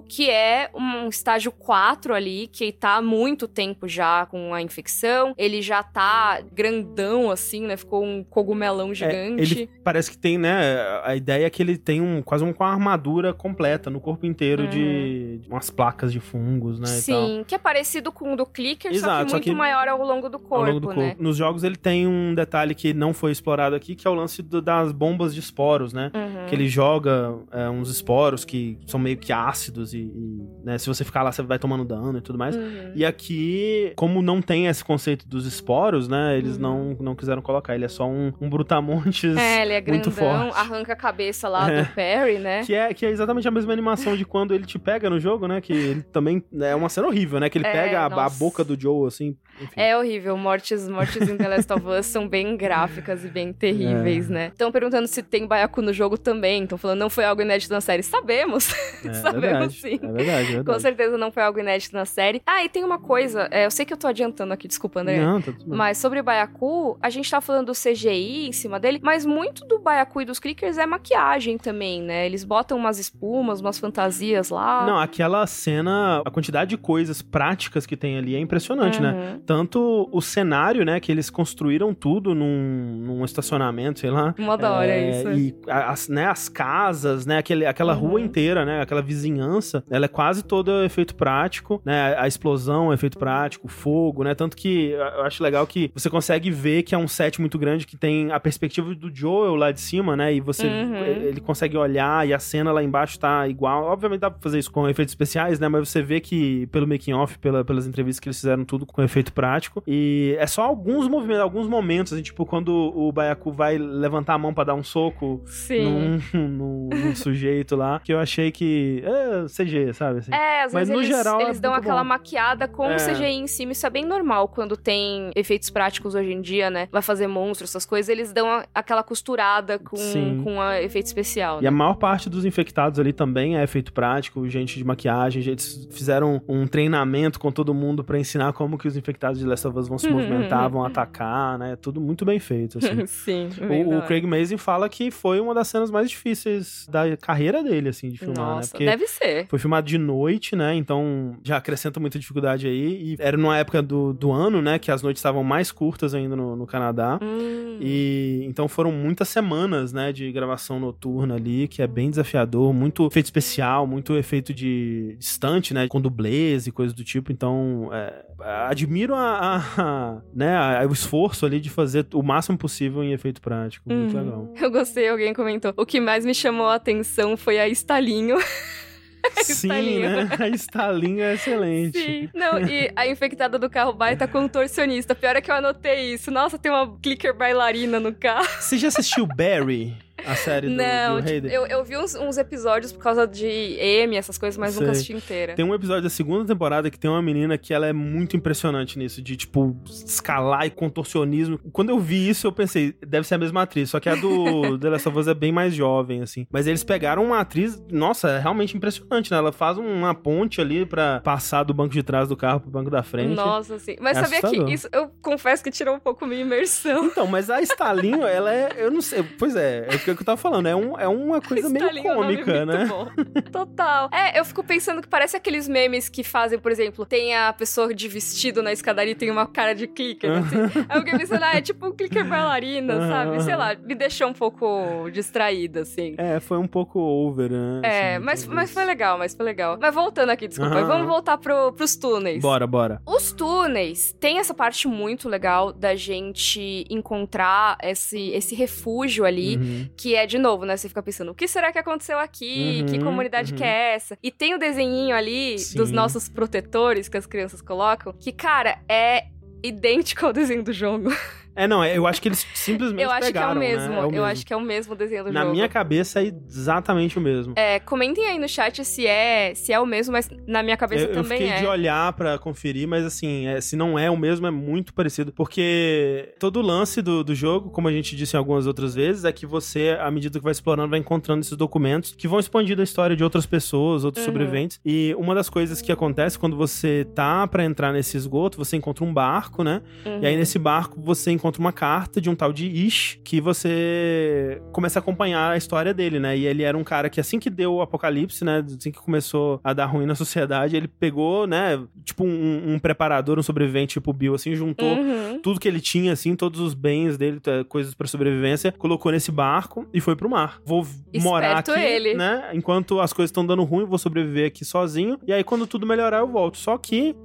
Que 0.07 0.29
é 0.29 0.69
um 0.73 1.07
estágio 1.09 1.51
4 1.51 2.13
ali, 2.13 2.47
que 2.51 2.71
tá 2.71 2.95
há 2.97 3.01
muito 3.01 3.47
tempo 3.47 3.87
já 3.87 4.25
com 4.25 4.53
a 4.53 4.61
infecção. 4.61 5.33
Ele 5.37 5.61
já 5.61 5.81
tá 5.83 6.41
grandão, 6.53 7.31
assim, 7.31 7.65
né? 7.65 7.75
Ficou 7.77 8.03
um 8.03 8.23
cogumelão 8.23 8.91
É, 8.91 8.93
gigante. 8.93 9.41
ele 9.41 9.69
parece 9.83 10.11
que 10.11 10.17
tem, 10.17 10.37
né? 10.37 10.79
A 11.03 11.15
ideia 11.15 11.45
é 11.45 11.49
que 11.49 11.61
ele 11.61 11.77
tem 11.77 12.01
um, 12.01 12.21
quase 12.21 12.43
um, 12.43 12.53
com 12.53 12.63
uma 12.63 12.71
armadura 12.71 13.33
completa 13.33 13.89
no 13.89 13.99
corpo 13.99 14.25
inteiro 14.25 14.67
de, 14.67 15.39
de 15.39 15.49
umas 15.49 15.69
placas 15.69 16.11
de 16.11 16.19
fungos, 16.19 16.79
né? 16.79 16.85
Sim, 16.87 17.43
que 17.47 17.55
é 17.55 17.57
parecido 17.57 18.11
com 18.11 18.33
o 18.33 18.35
do 18.37 18.45
Clicker, 18.45 18.91
só 18.91 18.97
Exato, 18.97 19.25
que 19.25 19.31
só 19.31 19.35
muito 19.37 19.43
que 19.45 19.53
maior 19.55 19.87
ao 19.87 20.01
longo 20.05 20.29
do 20.29 20.39
corpo, 20.39 20.55
ao 20.55 20.65
longo 20.65 20.79
do 20.79 20.89
né? 20.89 20.95
corpo. 21.09 21.23
Nos 21.23 21.37
jogos 21.37 21.63
ele 21.63 21.75
tem 21.75 22.07
um 22.07 22.33
detalhe 22.33 22.73
que 22.75 22.93
não 22.93 23.13
foi 23.13 23.31
explorado 23.31 23.75
aqui, 23.75 23.95
que 23.95 24.07
é 24.07 24.09
o 24.09 24.13
lance 24.13 24.41
do- 24.41 24.61
das 24.61 24.91
bombas 24.91 25.33
de 25.33 25.39
esporos, 25.39 25.93
né? 25.93 26.11
Uhum. 26.13 26.45
Que 26.47 26.55
ele 26.55 26.67
joga 26.67 27.35
é, 27.51 27.69
uns 27.69 27.89
esporos 27.89 28.45
que 28.45 28.77
são 28.85 28.99
meio 28.99 29.17
que 29.17 29.31
ácidos 29.47 29.93
e, 29.93 29.99
e, 29.99 30.39
né, 30.63 30.77
se 30.77 30.87
você 30.87 31.03
ficar 31.05 31.23
lá 31.23 31.31
você 31.31 31.41
vai 31.41 31.57
tomando 31.59 31.85
dano 31.85 32.17
e 32.17 32.21
tudo 32.21 32.37
mais. 32.37 32.55
Uhum. 32.55 32.91
E 32.95 33.05
aqui, 33.05 33.93
como 33.95 34.21
não 34.21 34.41
tem 34.41 34.67
esse 34.67 34.83
conceito 34.83 35.27
dos 35.27 35.45
esporos, 35.45 36.07
né? 36.07 36.37
Eles 36.37 36.55
Uhum. 36.55 36.61
não, 36.61 36.97
não 36.99 37.15
quiseram 37.15 37.41
colocar. 37.41 37.75
Ele 37.75 37.85
é 37.85 37.89
só 37.89 38.07
um, 38.07 38.33
um 38.41 38.49
brutamontes. 38.49 39.35
É, 39.37 39.61
ele 39.61 39.73
é 39.73 39.81
muito 39.81 40.11
grandão, 40.11 40.51
forte. 40.51 40.57
arranca 40.59 40.93
a 40.93 40.95
cabeça 40.95 41.47
lá 41.47 41.71
É. 41.71 41.83
do 41.83 41.89
Perry, 41.93 42.37
né? 42.39 42.63
Que 42.65 42.73
é, 42.73 42.93
que 42.93 43.05
é 43.05 43.09
exatamente 43.09 43.47
a 43.47 43.51
mesma 43.51 43.71
animação 43.73 44.15
de 44.17 44.25
quando 44.25 44.53
ele 44.53 44.65
te 44.65 44.77
pega 44.79 45.09
no 45.09 45.19
jogo, 45.19 45.47
né? 45.47 45.61
Que 45.61 45.73
ele 45.73 46.01
também 46.03 46.43
é 46.61 46.75
uma 46.75 46.89
cena 46.89 47.07
horrível, 47.07 47.39
né? 47.39 47.49
Que 47.49 47.57
ele 47.57 47.67
É, 47.67 47.71
pega 47.71 48.01
a, 48.01 48.25
a 48.25 48.29
boca 48.29 48.63
do 48.63 48.79
Joe, 48.79 49.07
assim. 49.07 49.35
Enfim. 49.61 49.73
É 49.75 49.97
horrível, 49.97 50.37
mortes, 50.37 50.87
mortes 50.87 51.27
em 51.27 51.35
The 51.35 51.47
Last 51.47 51.73
of 51.73 51.85
Us 51.85 52.05
são 52.05 52.27
bem 52.27 52.55
gráficas 52.55 53.25
e 53.25 53.27
bem 53.27 53.51
terríveis, 53.51 54.29
É. 54.29 54.33
né? 54.33 54.47
Estão 54.47 54.71
perguntando 54.71 55.07
se 55.07 55.21
tem 55.21 55.45
baiacu 55.45 55.81
no 55.81 55.91
jogo 55.91 56.17
também, 56.17 56.63
estão 56.63 56.77
falando 56.77 56.99
não 56.99 57.09
foi 57.09 57.25
algo 57.25 57.41
inédito 57.41 57.73
na 57.73 57.81
série. 57.81 58.01
Sabemos, 58.03 58.71
É, 59.03 59.13
sabemos 59.41 59.79
sim. 59.81 59.99
É 60.01 60.07
verdade, 60.07 60.29
é 60.29 60.43
verdade. 60.55 60.63
Com 60.65 60.79
certeza 60.79 61.17
não 61.17 61.31
foi 61.31 61.43
algo 61.43 61.59
inédito 61.59 61.95
na 61.95 62.05
série. 62.05 62.41
Ah, 62.45 62.63
e 62.63 62.69
tem 62.69 62.83
uma 62.83 62.99
coisa, 62.99 63.47
é, 63.51 63.65
eu 63.65 63.71
sei 63.71 63.85
que 63.85 63.93
eu 63.93 63.97
tô 63.97 64.07
adiantando 64.07 64.53
aqui, 64.53 64.67
desculpa, 64.67 65.01
André. 65.01 65.19
Não, 65.19 65.41
tá 65.41 65.51
tudo 65.51 65.69
bem. 65.69 65.77
Mas 65.77 65.97
sobre 65.97 66.19
o 66.19 66.23
Baiacu, 66.23 66.97
a 67.01 67.09
gente 67.09 67.29
tá 67.29 67.39
falando 67.41 67.67
do 67.67 67.73
CGI 67.73 68.47
em 68.47 68.51
cima 68.51 68.79
dele, 68.79 68.99
mas 69.01 69.25
muito 69.25 69.65
do 69.65 69.79
Baiacu 69.79 70.21
e 70.21 70.25
dos 70.25 70.39
Clickers 70.39 70.77
é 70.77 70.85
maquiagem 70.85 71.57
também, 71.57 72.01
né? 72.01 72.25
Eles 72.25 72.43
botam 72.43 72.77
umas 72.77 72.99
espumas, 72.99 73.61
umas 73.61 73.77
fantasias 73.79 74.49
lá. 74.49 74.85
Não, 74.85 74.99
aquela 74.99 75.45
cena, 75.47 76.21
a 76.25 76.31
quantidade 76.31 76.69
de 76.71 76.77
coisas 76.77 77.21
práticas 77.21 77.85
que 77.85 77.95
tem 77.97 78.17
ali 78.17 78.35
é 78.35 78.39
impressionante, 78.39 79.01
né? 79.01 79.11
Uhum. 79.33 79.39
Tanto 79.45 80.09
o 80.11 80.21
cenário, 80.21 80.83
né? 80.85 80.99
Que 80.99 81.11
eles 81.11 81.29
construíram 81.29 81.93
tudo 81.93 82.33
num, 82.35 83.01
num 83.05 83.25
estacionamento, 83.25 83.99
sei 83.99 84.09
lá. 84.09 84.33
Uma 84.37 84.57
da 84.57 84.71
hora 84.71 84.87
É, 84.87 85.09
isso. 85.09 85.31
E 85.31 85.55
as, 85.67 86.07
né, 86.09 86.25
as 86.27 86.49
casas, 86.49 87.25
né? 87.25 87.37
Aquele, 87.37 87.65
aquela 87.65 87.93
Uhum. 87.95 87.99
rua 88.09 88.21
inteira, 88.21 88.65
né? 88.65 88.81
Aquela 88.81 89.01
vizinhança, 89.19 89.83
ela 89.89 90.05
é 90.05 90.07
quase 90.07 90.43
toda 90.43 90.85
efeito 90.85 91.13
prático, 91.15 91.81
né? 91.85 92.15
A 92.17 92.27
explosão 92.27 92.91
é 92.91 92.95
efeito 92.95 93.17
prático, 93.17 93.67
fogo, 93.67 94.23
né? 94.23 94.33
Tanto 94.33 94.55
que 94.55 94.89
eu 94.91 95.23
acho 95.23 95.43
legal 95.43 95.65
que 95.67 95.91
você 95.93 96.09
consegue 96.09 96.49
ver 96.49 96.83
que 96.83 96.95
é 96.95 96.97
um 96.97 97.07
set 97.07 97.39
muito 97.39 97.57
grande 97.59 97.85
que 97.85 97.97
tem 97.97 98.31
a 98.31 98.39
perspectiva 98.39 98.93
do 98.95 99.13
Joel 99.13 99.55
lá 99.55 99.71
de 99.71 99.81
cima, 99.81 100.15
né? 100.15 100.33
E 100.33 100.39
você 100.39 100.67
Uhum. 100.67 100.95
ele 101.05 101.41
consegue 101.41 101.75
olhar 101.77 102.27
e 102.27 102.33
a 102.33 102.39
cena 102.39 102.71
lá 102.71 102.83
embaixo 102.83 103.19
tá 103.19 103.47
igual. 103.47 103.83
Obviamente 103.85 104.21
dá 104.21 104.31
pra 104.31 104.39
fazer 104.41 104.59
isso 104.59 104.71
com 104.71 104.87
efeitos 104.87 105.11
especiais, 105.11 105.59
né? 105.59 105.67
Mas 105.67 105.89
você 105.89 106.01
vê 106.01 106.19
que 106.19 106.67
pelo 106.67 106.87
making 106.87 107.13
off, 107.13 107.37
pela, 107.39 107.63
pelas 107.65 107.85
entrevistas 107.87 108.19
que 108.19 108.27
eles 108.29 108.39
fizeram 108.39 108.63
tudo 108.63 108.85
com 108.85 109.01
efeito 109.01 109.33
prático. 109.33 109.83
E 109.87 110.35
é 110.39 110.47
só 110.47 110.63
alguns 110.63 111.07
movimentos, 111.07 111.41
alguns 111.41 111.67
momentos, 111.67 112.13
assim, 112.13 112.21
tipo 112.21 112.45
quando 112.45 112.69
o 112.73 113.11
Baiacu 113.11 113.51
vai 113.51 113.77
levantar 113.77 114.35
a 114.35 114.37
mão 114.37 114.53
pra 114.53 114.63
dar 114.63 114.75
um 114.75 114.83
soco 114.83 115.41
Sim. 115.45 115.83
num, 115.83 116.19
num- 116.47 116.89
num 116.89 117.15
sujeito 117.15 117.75
lá, 117.75 117.99
que 118.03 118.13
eu 118.13 118.19
achei 118.19 118.51
que 118.51 119.01
é 119.09 119.45
CG, 119.47 119.93
sabe? 119.93 120.19
Assim. 120.19 120.31
É, 120.33 120.63
às 120.63 120.73
Mas 120.73 120.87
vezes 120.87 120.93
no 120.93 120.99
eles, 121.01 121.15
geral 121.17 121.39
é 121.39 121.43
eles 121.45 121.59
dão 121.59 121.71
muito 121.71 121.83
aquela 121.83 122.01
bom. 122.03 122.09
maquiada 122.09 122.67
com 122.67 122.85
É. 122.85 122.95
o 122.95 122.99
CGI 122.99 123.25
em 123.35 123.47
cima. 123.47 123.71
Isso 123.71 123.85
é 123.85 123.89
bem 123.89 124.05
normal 124.05 124.47
quando 124.47 124.75
tem 124.77 125.31
efeitos 125.35 125.69
práticos 125.69 126.15
hoje 126.15 126.31
em 126.31 126.41
dia, 126.41 126.69
né? 126.69 126.87
Vai 126.91 127.01
fazer 127.01 127.27
monstros, 127.27 127.69
essas 127.71 127.85
coisas, 127.85 128.09
eles 128.09 128.31
dão 128.33 128.47
a- 128.49 128.65
aquela 128.73 129.03
costurada 129.03 129.77
com, 129.79 129.97
Sim. 129.97 130.41
com 130.43 130.61
a 130.61 130.81
efeito 130.81 131.05
especial. 131.07 131.59
E 131.59 131.63
né? 131.63 131.67
a 131.67 131.71
maior 131.71 131.95
parte 131.95 132.29
dos 132.29 132.45
infectados 132.45 132.99
ali 132.99 133.13
também 133.13 133.57
é 133.57 133.63
efeito 133.63 133.91
prático, 133.93 134.47
gente 134.47 134.77
de 134.77 134.83
maquiagem, 134.83 135.41
eles 135.43 135.87
fizeram 135.91 136.41
um 136.47 136.65
treinamento 136.67 137.39
com 137.39 137.51
todo 137.51 137.73
mundo 137.73 138.03
pra 138.03 138.17
ensinar 138.19 138.53
como 138.53 138.77
que 138.77 138.87
os 138.87 138.95
infectados 138.97 139.39
de 139.39 139.45
Last 139.45 139.67
of 139.67 139.77
Us 139.77 139.87
vão 139.87 139.97
se 139.97 140.07
Uhum, 140.07 140.13
movimentar, 140.13 140.69
vão 140.69 140.83
atacar, 140.83 141.57
né? 141.57 141.75
Tudo 141.75 141.99
muito 142.01 142.25
bem 142.25 142.39
feito, 142.39 142.77
assim. 142.77 143.05
Sim, 143.07 143.49
O, 143.87 143.97
o. 143.97 144.01
Craig 144.03 144.25
Mazin 144.25 144.57
fala 144.57 144.89
que 144.89 145.11
foi 145.11 145.39
uma 145.39 145.53
das 145.53 145.67
cenas 145.67 145.91
mais 145.91 146.09
difíceis 146.09 146.87
da 146.89 147.15
carreira 147.17 147.63
dele, 147.63 147.89
assim, 147.89 148.09
de 148.09 148.17
filmar, 148.17 148.37
né? 148.47 148.53
Nossa, 148.55 148.69
Porque 148.71 148.85
deve 148.99 149.09
ser. 149.09 149.47
Foi 149.47 149.57
filmado 149.59 149.87
de 149.87 149.97
noite, 149.97 150.55
né? 150.55 150.75
Então 150.75 151.35
já 151.43 151.57
acrescenta 151.57 151.99
muita 151.99 152.19
dificuldade 152.19 152.67
aí. 152.67 153.13
E 153.13 153.17
era 153.19 153.37
numa 153.37 153.57
época 153.57 153.81
do, 153.81 154.13
do 154.13 154.31
ano, 154.31 154.61
né? 154.61 154.77
Que 154.77 154.91
as 154.91 155.01
noites 155.01 155.19
estavam 155.19 155.43
mais 155.43 155.71
curtas 155.71 156.13
ainda 156.13 156.35
no, 156.35 156.55
no 156.55 156.67
Canadá. 156.67 157.19
Hum. 157.21 157.77
E 157.81 158.43
então 158.45 158.67
foram 158.67 158.91
muitas 158.91 159.29
semanas, 159.29 159.93
né, 159.93 160.11
de 160.11 160.29
gravação 160.31 160.79
noturna 160.79 161.35
ali, 161.35 161.67
que 161.67 161.81
é 161.81 161.87
bem 161.87 162.09
desafiador, 162.09 162.73
muito 162.73 163.07
efeito 163.07 163.25
especial, 163.27 163.87
muito 163.87 164.17
efeito 164.17 164.53
de 164.53 165.15
distante, 165.17 165.73
né, 165.73 165.87
com 165.87 166.01
dublês 166.01 166.67
e 166.67 166.71
coisas 166.71 166.93
do 166.93 167.03
tipo. 167.03 167.31
Então, 167.31 167.89
é, 167.93 168.23
admiro 168.67 169.15
a, 169.15 169.63
a- 169.77 170.21
né, 170.33 170.55
a- 170.57 170.85
o 170.87 170.91
esforço 170.91 171.45
ali 171.45 171.59
de 171.61 171.69
fazer 171.69 172.05
o 172.13 172.21
máximo 172.21 172.57
possível 172.57 173.03
em 173.03 173.13
efeito 173.13 173.39
prático. 173.41 173.87
Muito 173.91 174.15
Uhum. 174.17 174.23
legal. 174.23 174.53
Eu 174.59 174.71
gostei, 174.71 175.07
alguém 175.07 175.33
comentou. 175.33 175.73
O 175.77 175.85
que 175.85 176.01
mais 176.01 176.25
me 176.25 176.33
chamou 176.35 176.65
a 176.67 176.75
atenção 176.75 177.37
foi 177.37 177.59
a 177.59 177.67
estalinho. 177.69 178.35
Sim, 179.43 179.99
né? 179.99 180.29
A 180.39 180.47
estalinho 180.47 181.21
é 181.21 181.33
excelente. 181.33 181.99
Sim. 181.99 182.29
Não, 182.33 182.59
e 182.59 182.91
a 182.95 183.07
infectada 183.07 183.57
do 183.57 183.69
carro 183.69 183.93
baita 183.93 184.27
contorcionista. 184.27 185.15
Pior 185.15 185.35
é 185.35 185.41
que 185.41 185.51
eu 185.51 185.55
anotei 185.55 186.13
isso. 186.13 186.31
Nossa, 186.31 186.57
tem 186.57 186.71
uma 186.71 186.97
clicker 187.01 187.33
bailarina 187.33 187.99
no 187.99 188.13
carro. 188.13 188.47
Você 188.59 188.77
já 188.77 188.89
assistiu 188.89 189.25
Barry, 189.25 189.95
a 190.25 190.35
série 190.35 190.67
do 190.69 190.75
Não, 190.75 191.17
tipo, 191.21 191.37
Hader? 191.37 191.51
eu, 191.51 191.65
eu 191.67 191.83
vi 191.83 191.97
uns, 191.97 192.15
uns 192.15 192.37
episódios 192.37 192.91
por 192.91 193.01
causa 193.03 193.27
de 193.27 193.45
M, 193.47 194.15
essas 194.15 194.37
coisas, 194.37 194.57
mas 194.57 194.73
nunca 194.75 194.87
Sei. 194.87 194.91
assisti 194.93 195.13
inteira. 195.13 195.55
Tem 195.55 195.65
um 195.65 195.73
episódio 195.73 196.03
da 196.03 196.09
segunda 196.09 196.45
temporada 196.45 196.89
que 196.89 196.97
tem 196.99 197.09
uma 197.09 197.21
menina 197.21 197.57
que 197.57 197.73
ela 197.73 197.87
é 197.87 197.93
muito 197.93 198.35
impressionante 198.37 198.97
nisso, 198.97 199.21
de 199.21 199.35
tipo, 199.35 199.75
escalar 199.87 200.65
e 200.65 200.69
contorcionismo. 200.69 201.59
Quando 201.71 201.89
eu 201.89 201.99
vi 201.99 202.29
isso, 202.29 202.47
eu 202.47 202.51
pensei, 202.51 202.93
deve 203.05 203.27
ser 203.27 203.35
a 203.35 203.37
mesma 203.37 203.61
atriz, 203.63 203.89
só 203.89 203.99
que 203.99 204.09
a 204.09 204.15
do 204.15 204.77
The 204.79 204.89
Last 204.89 205.07
of 205.09 205.17
Us 205.17 205.27
é 205.27 205.33
bem 205.33 205.51
mais 205.51 205.73
jovem, 205.73 206.21
assim. 206.21 206.45
Mas 206.51 206.67
eles 206.67 206.83
pegaram 206.83 207.23
uma 207.23 207.39
atriz, 207.39 207.81
nossa, 207.91 208.29
é 208.29 208.39
realmente 208.39 208.75
impressionante, 208.75 209.31
né? 209.31 209.37
Ela 209.37 209.51
faz 209.51 209.77
uma 209.77 210.13
ponte 210.13 210.59
ali 210.61 210.85
pra 210.85 211.19
passar 211.21 211.63
do 211.63 211.73
banco 211.73 211.93
de 211.93 212.03
trás 212.03 212.27
do 212.29 212.35
carro 212.37 212.59
pro 212.59 212.69
banco 212.69 212.89
da 212.89 213.03
frente. 213.03 213.35
Nossa, 213.35 213.79
sim. 213.79 213.95
Mas 213.99 214.17
É 214.17 214.21
sabia 214.21 214.37
assustador. 214.39 214.65
que 214.67 214.73
isso, 214.73 214.89
eu 214.91 215.09
confesso 215.21 215.63
que 215.63 215.71
tirou 215.71 215.95
um 215.95 215.99
pouco 215.99 216.25
minha 216.25 216.41
imersão. 216.41 217.05
Então, 217.05 217.27
mas 217.27 217.49
a 217.49 217.61
Stalinho, 217.61 218.23
ela 218.27 218.53
é, 218.53 218.69
eu 218.77 218.91
não 218.91 219.01
sei, 219.01 219.23
pois 219.37 219.55
é, 219.55 219.87
é 219.89 219.97
o 220.11 220.15
que 220.15 220.21
eu 220.21 220.25
tava 220.25 220.37
falando, 220.37 220.67
é, 220.67 220.75
um, 220.75 220.97
é 220.97 221.07
uma 221.07 221.41
coisa 221.41 221.69
meio 221.69 221.85
Estalinho 221.85 222.11
é 222.11 222.15
cômica, 222.15 222.65
muito 222.65 222.65
né? 222.65 223.41
Total. 223.51 224.09
É, 224.11 224.39
eu 224.39 224.45
fico 224.45 224.63
pensando 224.63 225.01
que 225.01 225.07
parece 225.07 225.35
aqueles 225.35 225.67
memes 225.67 226.09
que 226.09 226.23
fazem, 226.23 226.59
por 226.59 226.71
exemplo, 226.71 227.05
tem 227.05 227.35
a 227.35 227.53
pessoa 227.53 227.93
de 227.93 228.07
vestido 228.07 228.61
na 228.61 228.71
escadaria 228.71 229.11
e 229.11 229.15
tem 229.15 229.31
uma 229.31 229.45
cara 229.47 229.73
de 229.73 229.87
clicker, 229.87 230.31
assim. 230.31 230.57
Eu 230.93 230.99
fiquei 230.99 231.17
pensando, 231.17 231.43
ah, 231.43 231.55
é 231.55 231.61
tipo 231.61 231.87
um 231.87 231.91
clicker 231.91 232.27
bailarina, 232.27 233.07
sabe? 233.07 233.43
Sei 233.43 233.55
lá, 233.55 233.75
me 233.75 233.95
deixou 233.95 234.27
um 234.27 234.33
pouco 234.33 235.09
distraída, 235.11 235.81
assim. 235.81 236.15
É, 236.17 236.39
foi 236.39 236.57
um 236.57 236.67
pouco 236.67 236.99
over, 236.99 237.49
né? 237.51 237.81
É, 237.83 238.15
assim, 238.15 238.25
mas, 238.25 238.45
mas 238.45 238.71
foi 238.71 238.85
legal, 238.85 239.17
mas 239.17 239.33
foi 239.33 239.45
legal. 239.45 239.77
Mas 239.79 239.93
voltando 239.93 240.29
aqui, 240.29 240.47
desculpa, 240.47 240.83
vamos 240.83 241.07
voltar 241.07 241.37
pro, 241.37 241.73
pros 241.73 241.95
túneis. 241.95 242.41
Bora, 242.41 242.67
bora. 242.67 243.01
Os 243.05 243.31
túneis 243.31 244.15
tem 244.19 244.39
essa 244.39 244.53
parte 244.53 244.87
muito 244.87 245.27
legal 245.27 245.71
da 245.73 245.95
gente 245.95 246.85
encontrar 246.89 247.77
esse, 247.81 248.29
esse 248.31 248.55
refúgio 248.55 249.25
ali. 249.25 249.57
Uhum. 249.57 249.89
Que 249.99 250.15
é, 250.15 250.25
de 250.25 250.37
novo, 250.37 250.63
né? 250.63 250.77
Você 250.77 250.87
fica 250.87 251.03
pensando, 251.03 251.31
o 251.31 251.35
que 251.35 251.45
será 251.45 251.73
que 251.73 251.77
aconteceu 251.77 252.17
aqui? 252.17 252.85
que 252.89 252.97
Uhum, 252.97 253.03
comunidade 253.03 253.51
uhum. 253.51 253.57
que 253.57 253.65
é 253.65 253.95
essa? 253.95 254.17
E 254.23 254.31
tem 254.31 254.55
o 254.55 254.57
desenhinho 254.57 255.13
ali 255.13 255.59
Sim. 255.59 255.77
dos 255.77 255.91
nossos 255.91 256.29
protetores 256.29 257.09
que 257.09 257.17
as 257.17 257.25
crianças 257.25 257.61
colocam, 257.61 258.13
que, 258.13 258.31
cara, 258.31 258.79
é 258.87 259.25
idêntico 259.61 260.25
ao 260.25 260.31
desenho 260.31 260.63
do 260.63 260.71
jogo. 260.71 261.09
É, 261.63 261.67
não, 261.67 261.83
é- 261.83 261.97
eu 261.97 262.07
acho 262.07 262.21
que 262.21 262.27
eles 262.29 262.45
simplesmente 262.53 263.03
eu 263.03 263.11
acho 263.11 263.27
pegaram, 263.27 263.47
que 263.47 263.53
é 263.53 263.55
o 263.57 263.59
mesmo. 263.59 263.89
né? 263.89 263.95
É 263.97 263.99
o 264.01 264.03
Eu 264.05 264.11
mesmo. 264.11 264.25
acho 264.25 264.45
que 264.45 264.53
é 264.53 264.55
o 264.55 264.61
mesmo 264.61 264.95
desenho 264.95 265.25
do 265.25 265.31
Na 265.31 265.41
jogo. 265.41 265.51
minha 265.53 265.67
cabeça 265.67 266.21
é 266.23 266.31
exatamente 266.47 267.17
o 267.17 267.21
mesmo. 267.21 267.53
É, 267.55 267.79
comentem 267.79 268.25
aí 268.27 268.37
no 268.39 268.47
chat 268.47 268.83
se 268.85 269.05
é, 269.05 269.53
se 269.55 269.73
é 269.73 269.79
o 269.79 269.85
mesmo, 269.85 270.13
mas 270.13 270.29
na 270.47 270.63
minha 270.63 270.77
cabeça 270.77 271.05
eu, 271.05 271.09
eu 271.09 271.13
também 271.23 271.37
fiquei 271.39 271.53
é. 271.53 271.59
de 271.59 271.65
olhar 271.67 272.13
pra 272.13 272.37
conferir, 272.37 272.87
mas 272.87 273.05
assim, 273.05 273.47
é, 273.47 273.59
se 273.61 273.75
não 273.75 273.97
é 273.97 274.09
o 274.09 274.17
mesmo, 274.17 274.47
é 274.47 274.51
muito 274.51 274.93
parecido. 274.93 275.31
Porque 275.33 276.33
todo 276.39 276.57
o 276.59 276.61
lance 276.61 277.01
do, 277.01 277.23
do 277.23 277.35
jogo, 277.35 277.69
como 277.69 277.87
a 277.87 277.91
gente 277.91 278.15
disse 278.15 278.35
em 278.35 278.39
algumas 278.39 278.65
outras 278.67 278.95
vezes, 278.95 279.25
é 279.25 279.31
que 279.31 279.45
você, 279.45 279.97
à 279.99 280.09
medida 280.09 280.37
que 280.39 280.43
vai 280.43 280.51
explorando, 280.51 280.89
vai 280.89 280.99
encontrando 280.99 281.41
esses 281.41 281.57
documentos 281.57 282.13
que 282.15 282.27
vão 282.27 282.39
expandindo 282.39 282.81
a 282.81 282.83
história 282.83 283.15
de 283.15 283.23
outras 283.23 283.45
pessoas, 283.45 284.03
outros 284.03 284.25
Uhum. 284.25 284.31
sobreviventes. 284.31 284.79
E 284.85 285.13
uma 285.17 285.33
das 285.35 285.49
coisas 285.49 285.81
que 285.81 285.91
acontece 285.91 286.37
quando 286.37 286.55
você 286.55 287.05
tá 287.15 287.47
pra 287.47 287.63
entrar 287.65 287.91
nesse 287.91 288.15
esgoto, 288.15 288.57
você 288.57 288.77
encontra 288.77 289.03
um 289.03 289.13
barco, 289.13 289.63
né? 289.63 289.81
Uhum. 290.05 290.19
E 290.21 290.25
aí 290.27 290.35
nesse 290.37 290.57
barco 290.59 290.99
você 291.01 291.31
encontra 291.31 291.48
uma 291.57 291.71
carta 291.71 292.21
de 292.21 292.29
um 292.29 292.35
tal 292.35 292.53
de 292.53 292.67
Ish, 292.67 293.19
que 293.23 293.41
você 293.41 294.61
começa 294.71 294.99
a 294.99 295.01
acompanhar 295.01 295.51
a 295.51 295.57
história 295.57 295.93
dele, 295.93 296.19
né? 296.19 296.37
E 296.37 296.45
ele 296.45 296.63
era 296.63 296.77
um 296.77 296.83
cara 296.83 297.09
que 297.09 297.19
assim 297.19 297.39
que 297.39 297.49
deu 297.49 297.75
o 297.75 297.81
apocalipse, 297.81 298.43
né? 298.45 298.63
Assim 298.65 298.91
que 298.91 298.99
começou 298.99 299.59
a 299.63 299.73
dar 299.73 299.85
ruim 299.85 300.05
na 300.05 300.15
sociedade, 300.15 300.75
ele 300.75 300.87
pegou, 300.87 301.47
né? 301.47 301.81
Tipo 302.03 302.23
um, 302.25 302.73
um 302.73 302.79
preparador, 302.79 303.39
um 303.39 303.43
sobrevivente 303.43 303.93
tipo 303.93 304.13
Bill, 304.13 304.35
assim, 304.35 304.53
juntou 304.55 304.89
Uhum. 304.89 305.39
tudo 305.41 305.59
que 305.59 305.67
ele 305.67 305.79
tinha, 305.79 306.11
assim, 306.13 306.35
todos 306.35 306.59
os 306.59 306.73
bens 306.73 307.17
dele, 307.17 307.39
coisas 307.67 307.93
pra 307.93 308.07
sobrevivência, 308.07 308.71
colocou 308.77 309.11
nesse 309.11 309.31
barco 309.31 309.87
e 309.93 310.01
foi 310.01 310.15
pro 310.15 310.29
mar. 310.29 310.59
Vou 310.65 310.85
morar 311.21 311.57
aqui, 311.59 311.71
Esperto 311.71 311.79
ele. 311.79 312.13
né? 312.15 312.49
Enquanto 312.53 312.99
as 312.99 313.13
coisas 313.13 313.29
estão 313.29 313.45
dando 313.45 313.63
ruim, 313.63 313.85
vou 313.85 313.97
sobreviver 313.97 314.47
aqui 314.47 314.65
sozinho. 314.65 315.17
E 315.25 315.31
aí, 315.31 315.43
quando 315.43 315.65
tudo 315.67 315.85
melhorar, 315.87 316.19
eu 316.19 316.27
volto. 316.27 316.57
Só 316.57 316.77
que 316.77 317.15